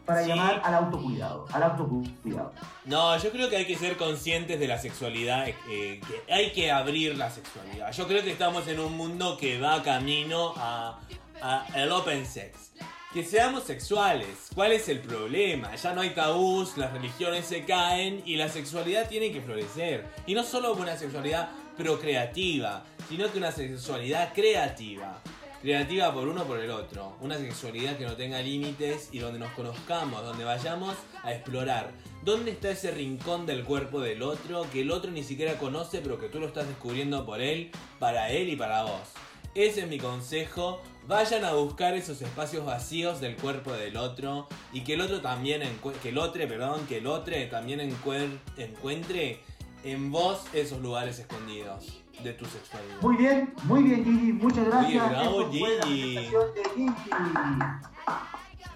para 0.05 0.23
Sí. 0.23 0.29
llamar 0.29 0.61
al 0.65 0.75
autocuidado. 0.75 1.47
Al 1.53 1.63
autocuidado. 1.63 2.53
No, 2.85 3.17
yo 3.19 3.31
creo 3.31 3.49
que 3.49 3.57
hay 3.57 3.67
que 3.67 3.77
ser 3.77 3.97
conscientes 3.97 4.61
de 4.61 4.69
la 4.69 4.79
sexualidad, 4.79 5.49
eh, 5.49 6.01
que 6.27 6.33
hay 6.33 6.53
que 6.53 6.71
abrir 6.71 7.17
la 7.17 7.31
sexualidad. 7.31 7.93
Yo 7.93 8.07
creo 8.07 8.23
que 8.23 8.31
estamos 8.33 8.67
en 8.69 8.81
un 8.81 8.97
mundo 8.97 9.37
que 9.39 9.59
va 9.61 9.83
camino 9.83 10.53
a, 10.57 11.01
a 11.43 11.67
el 11.77 11.91
open 11.93 12.27
sex. 12.27 12.73
Que 13.13 13.25
seamos 13.25 13.63
sexuales. 13.63 14.49
¿Cuál 14.57 14.73
es 14.73 14.89
el 14.89 14.99
problema? 15.01 15.75
Ya 15.77 15.95
no 15.95 16.01
hay 16.01 16.11
tabús, 16.11 16.77
las 16.77 16.93
religiones 16.93 17.47
se 17.47 17.65
caen 17.65 18.23
y 18.27 18.35
la 18.37 18.49
sexualidad 18.49 19.09
tiene 19.09 19.31
que 19.31 19.41
florecer. 19.41 20.05
Y 20.27 20.35
no 20.35 20.43
solo 20.43 20.73
una 20.75 20.97
sexualidad 20.97 21.49
procreativa, 21.77 22.83
sino 23.09 23.31
que 23.31 23.39
una 23.39 23.53
sexualidad 23.53 24.33
creativa. 24.35 25.21
Creativa 25.65 26.13
por 26.13 26.29
uno 26.29 26.45
por 26.45 26.59
el 26.61 26.71
otro. 26.71 27.17
Una 27.23 27.39
sexualidad 27.39 27.97
que 27.97 28.05
no 28.05 28.17
tenga 28.17 28.39
límites 28.43 29.09
y 29.13 29.21
donde 29.21 29.39
nos 29.39 29.51
conozcamos, 29.53 30.23
donde 30.23 30.45
vayamos 30.45 30.95
a 31.23 31.33
explorar. 31.33 31.91
¿Dónde 32.23 32.51
está 32.51 32.69
ese 32.69 32.91
rincón 32.91 33.47
del 33.47 33.65
cuerpo 33.65 34.03
del 34.03 34.23
otro 34.23 34.67
que 34.71 34.83
el 34.83 34.91
otro 34.91 35.11
ni 35.11 35.23
siquiera 35.23 35.57
conoce, 35.57 36.03
pero 36.03 36.21
que 36.21 36.29
tú 36.29 36.39
lo 36.39 36.49
estás 36.49 36.69
descubriendo 36.69 37.25
por 37.25 37.41
él, 37.41 37.71
para 37.99 38.29
él 38.29 38.51
y 38.51 38.57
para 38.57 38.83
vos? 38.83 39.09
Ese 39.55 39.81
es 39.81 39.89
mi 39.89 39.97
consejo. 39.97 40.83
Vayan 41.09 41.47
a 41.47 41.55
buscar 41.55 41.95
esos 41.95 42.21
espacios 42.21 42.67
vacíos 42.67 43.23
del 43.23 43.35
cuerpo 43.35 43.73
del 43.73 43.97
otro 43.97 44.49
y 44.71 44.83
que 44.83 44.93
el 44.93 45.01
otro 45.01 45.23
también 45.23 45.63
que 46.03 46.11
el 46.11 46.19
otro, 46.19 46.47
perdón, 46.47 46.87
que 46.87 46.99
el 46.99 47.07
otro 47.07 47.35
también 47.49 47.81
encuentre 47.81 49.41
en 49.83 50.13
vos 50.13 50.43
esos 50.53 50.83
lugares 50.83 51.19
escondidos 51.21 52.04
de 52.23 52.33
tu 52.35 52.45
sexualidad. 52.47 52.97
Muy 53.01 53.17
bien, 53.17 53.55
muy 53.65 53.83
bien, 53.83 54.05
Gigi. 54.05 54.33
Muchas 54.33 54.65
gracias. 54.67 55.11
Bravo, 55.11 55.51
Gigi. 55.51 55.65
de 55.65 56.65
Gigi. 56.75 56.91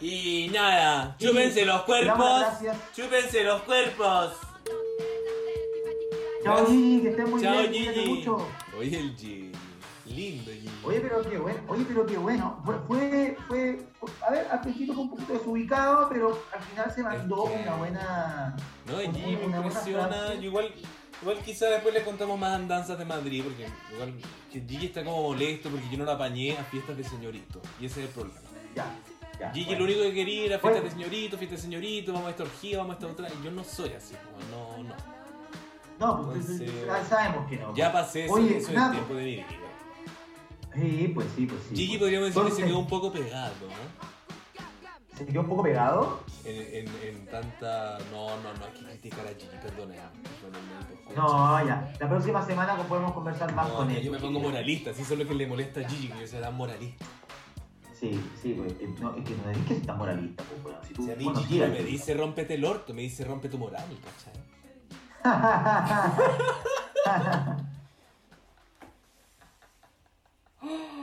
Y 0.01 0.49
nada, 0.53 1.17
chúpense 1.19 1.65
los 1.65 1.83
cuerpos, 1.83 2.45
chúpense 2.95 3.43
los 3.45 3.63
cuerpos. 3.63 4.33
Chao, 6.45 6.67
Gigi, 6.67 7.01
que 7.03 7.09
estén 7.11 7.31
muy 7.31 7.43
Chao, 7.43 7.53
bien. 7.59 7.69
cuídate 7.73 8.01
Gigi. 8.01 8.15
mucho. 8.15 8.49
Oye, 8.79 8.99
el 8.99 9.17
G. 9.17 9.53
Lindo, 10.07 10.51
G. 10.53 10.69
Oye, 10.85 11.01
pero 11.01 11.21
qué 11.29 11.37
bueno, 11.37 11.61
oye, 11.69 11.85
pero 11.87 12.07
qué 12.07 12.17
bueno. 12.17 12.63
Fue, 12.65 12.79
fue, 12.87 13.37
fue- 13.49 14.11
a 14.27 14.31
ver, 14.31 14.47
al 14.51 14.61
principio 14.63 14.95
fue 14.95 15.03
un 15.03 15.11
poquito 15.11 15.33
desubicado, 15.35 16.09
pero 16.09 16.43
al 16.55 16.61
final 16.63 16.93
se 16.95 17.03
mandó 17.03 17.45
Es 17.49 17.53
que- 17.57 17.63
una 17.63 17.77
buena. 17.77 18.57
No, 18.87 19.01
el 19.01 19.09
una- 19.11 19.19
G 19.19 19.47
me 19.49 19.57
impresiona. 19.57 20.35
Yo 20.35 20.43
igual, 20.45 20.73
igual 21.23 21.39
quizá 21.45 21.67
después 21.67 21.95
le 21.95 22.03
contamos 22.05 22.39
más 22.39 22.55
andanzas 22.55 22.99
de 22.99 23.05
Madrid, 23.05 23.43
porque 23.45 23.67
igual 23.93 24.15
que 24.53 24.61
Gigi 24.61 24.87
está 24.87 25.05
como 25.05 25.23
molesto 25.23 25.69
porque 25.71 25.87
yo 25.91 25.99
no 25.99 26.05
la 26.05 26.13
apañé 26.13 26.57
a 26.57 26.65
fiestas 26.65 26.97
de 26.97 27.05
señorito. 27.05 27.61
Y 27.81 27.87
ese 27.87 28.03
es 28.03 28.09
el 28.09 28.15
problema. 28.15 28.41
Ya, 28.75 28.87
ya. 29.39 29.51
Gigi 29.53 29.67
bueno. 29.67 29.79
lo 29.81 29.85
único 29.87 30.03
que 30.03 30.15
quería 30.15 30.45
era 30.45 30.59
fiestas 30.59 30.71
Bueno. 30.83 30.85
de 30.85 30.91
señorito, 30.91 31.39
fiestas 31.39 31.59
de 31.59 31.63
señorito, 31.63 32.13
vamos 32.13 32.29
a 32.29 32.31
esta 32.31 32.43
orgía, 32.45 32.79
vamos 32.79 32.91
a 32.93 32.99
esta 32.99 33.07
otra. 33.13 33.29
Y 33.41 33.45
yo 33.45 33.51
no 33.51 33.65
soy 33.65 33.91
así, 33.93 34.15
no, 34.51 34.83
no. 34.83 34.95
No, 35.99 36.27
pues 36.27 36.49
Entonces- 36.49 36.87
ya 36.87 37.05
sabemos 37.05 37.49
que 37.51 37.57
no. 37.57 37.75
Ya 37.75 37.93
pasé 37.93 38.25
ese, 38.27 38.33
Oye, 38.33 38.59
eso 38.59 38.71
el 38.71 38.91
tiempo 38.93 39.15
de 39.15 39.25
mi 39.25 39.35
vida. 39.37 39.47
Sí, 40.75 41.11
pues 41.13 41.27
sí, 41.35 41.47
pues 41.47 41.61
sí. 41.69 41.75
Gigi 41.77 41.89
pues. 41.89 41.99
podríamos 42.01 42.29
decir 42.29 42.43
que 42.51 42.57
se 42.63 42.65
quedó 42.69 42.79
un 42.79 42.87
poco 42.87 43.11
pegado, 43.13 43.53
¿no? 43.63 44.18
Se 45.19 45.27
quedó 45.27 45.41
un 45.41 45.49
poco 45.49 45.63
pegado. 45.65 46.21
En, 46.45 46.87
en, 46.87 46.95
en 47.03 47.27
tanta. 47.27 47.99
No, 48.13 48.29
no, 48.43 48.55
no 48.55 48.65
hay 48.65 48.73
que 48.73 48.85
criticar 48.87 49.27
a 49.27 49.31
Gigi, 49.31 49.49
perdónenme. 49.63 50.03
perdónenme, 50.41 51.17
No, 51.17 51.67
ya. 51.67 51.93
La 51.99 52.09
próxima 52.09 52.45
semana 52.47 52.77
podemos 52.77 53.13
conversar 53.13 53.53
más 53.55 53.69
No, 53.69 53.75
con 53.77 53.91
él. 53.91 54.03
yo 54.03 54.13
me 54.13 54.19
pongo 54.19 54.39
moralista, 54.41 54.93
si 54.95 55.03
eso 55.03 55.15
es 55.15 55.19
lo 55.21 55.27
que 55.27 55.35
le 55.35 55.47
molesta 55.47 55.81
a 55.81 55.89
Gigi, 55.89 56.09
que 56.09 56.21
yo 56.21 56.27
sea 56.27 56.41
tan 56.41 56.55
moralista. 56.55 57.05
Sí, 57.99 58.23
sí, 58.41 58.55
pues, 58.57 58.73
eh, 58.81 58.89
no, 59.01 59.15
es 59.17 59.25
que 59.25 59.35
no 59.35 59.51
es 59.51 59.59
que 59.67 59.75
tan 59.85 59.99
moralista, 59.99 60.45
pues, 60.45 60.63
bueno, 60.63 60.79
si 60.87 60.95
tú, 60.95 61.05
Si 61.05 61.11
a 61.11 61.17
mí 61.17 61.25
bueno, 61.25 61.41
Gigi 61.41 61.59
me 61.59 61.83
dice 61.83 62.15
rómpete 62.15 62.55
el 62.55 62.65
orto, 62.65 62.95
me 62.95 63.03
dice 63.03 63.25
rompe 63.25 63.49
tu 63.49 63.59
moral, 63.59 63.85
¿cachai? 64.05 64.35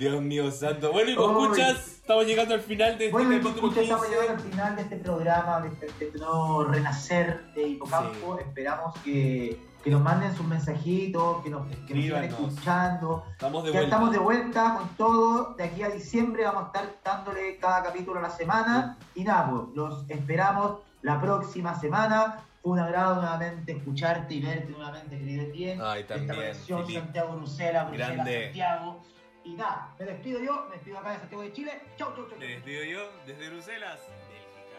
Dios 0.00 0.22
mío 0.22 0.50
santo. 0.50 0.92
Bueno, 0.92 1.10
y 1.10 1.12
escuchas, 1.12 1.86
estamos 1.98 2.24
llegando 2.26 2.54
al 2.54 2.60
final 2.62 2.96
de 2.96 3.04
este 3.04 3.12
Bueno, 3.12 3.34
y 3.34 3.38
capítulo 3.40 3.66
escucha, 3.68 3.82
estamos 3.82 4.06
15. 4.06 4.20
llegando 4.22 4.42
al 4.42 4.50
final 4.50 4.76
de 4.76 4.82
este 4.82 4.96
programa, 4.96 5.60
de 5.60 5.68
este, 5.68 5.86
de 5.98 6.06
este 6.06 6.18
nuevo 6.18 6.64
renacer 6.64 7.52
de 7.54 7.68
Hipocampo. 7.68 8.38
Esperamos 8.38 8.94
que, 9.04 9.60
que 9.84 9.90
nos 9.90 10.00
manden 10.00 10.34
sus 10.34 10.46
mensajitos, 10.46 11.42
que 11.44 11.50
nos, 11.50 11.66
que 11.68 11.94
nos 11.94 12.02
sigan 12.02 12.24
escuchando. 12.24 13.24
Estamos 13.32 13.62
de 13.64 13.72
Ya 13.72 13.78
vuelta. 13.80 13.84
estamos 13.96 14.10
de 14.12 14.18
vuelta 14.18 14.74
con 14.78 14.88
todo. 14.96 15.54
De 15.56 15.64
aquí 15.64 15.82
a 15.82 15.90
diciembre 15.90 16.44
vamos 16.44 16.62
a 16.62 16.66
estar 16.68 16.94
dándole 17.04 17.58
cada 17.58 17.82
capítulo 17.82 18.20
a 18.20 18.22
la 18.22 18.30
semana. 18.30 18.96
Y 19.14 19.24
nada, 19.24 19.50
pues, 19.50 19.62
los 19.74 20.08
esperamos 20.08 20.78
la 21.02 21.20
próxima 21.20 21.78
semana. 21.78 22.38
Fue 22.62 22.72
un 22.72 22.78
agrado 22.78 23.16
nuevamente 23.16 23.72
escucharte 23.72 24.32
y 24.34 24.40
verte 24.40 24.70
nuevamente, 24.70 25.18
querido 25.18 25.42
Etienne. 25.42 25.82
Ay, 25.84 26.00
Esta 26.02 26.14
también, 26.14 26.36
conexión 26.36 26.86
Filipe. 26.86 27.04
Santiago-Bruselas, 27.04 27.92
Grande. 27.92 28.14
Bruselas-Santiago. 28.16 29.02
Y 29.50 29.54
nada, 29.54 29.92
me 29.98 30.04
despido 30.04 30.38
yo, 30.38 30.66
me 30.66 30.76
despido 30.76 30.98
acá 30.98 31.10
de 31.10 31.18
Santiago 31.18 31.42
de 31.42 31.52
Chile. 31.52 31.80
Chau, 31.96 32.14
chau, 32.14 32.28
chau. 32.28 32.38
Me 32.38 32.46
despido 32.46 32.84
yo 32.84 33.10
desde 33.26 33.50
Bruselas, 33.50 34.00
Bélgica. 34.28 34.78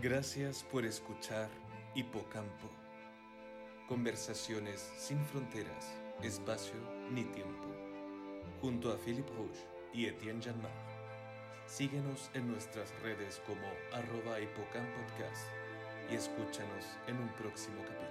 Gracias 0.00 0.62
por 0.62 0.84
escuchar 0.84 1.48
Hipocampo. 1.96 2.70
Conversaciones 3.88 4.92
sin 4.96 5.18
fronteras, 5.26 6.00
espacio 6.22 6.76
ni 7.10 7.24
tiempo. 7.24 7.66
Junto 8.60 8.92
a 8.92 8.96
Philippe 8.96 9.32
Rouge 9.32 9.66
y 9.92 10.06
Etienne 10.06 10.40
Janmar. 10.40 10.70
Síguenos 11.66 12.30
en 12.34 12.52
nuestras 12.52 12.94
redes 13.02 13.42
como 13.44 13.66
arroba 13.92 14.38
hipocampodcast 14.38 15.48
y 16.08 16.14
escúchanos 16.14 16.84
en 17.08 17.16
un 17.16 17.28
próximo 17.30 17.82
capítulo. 17.82 18.07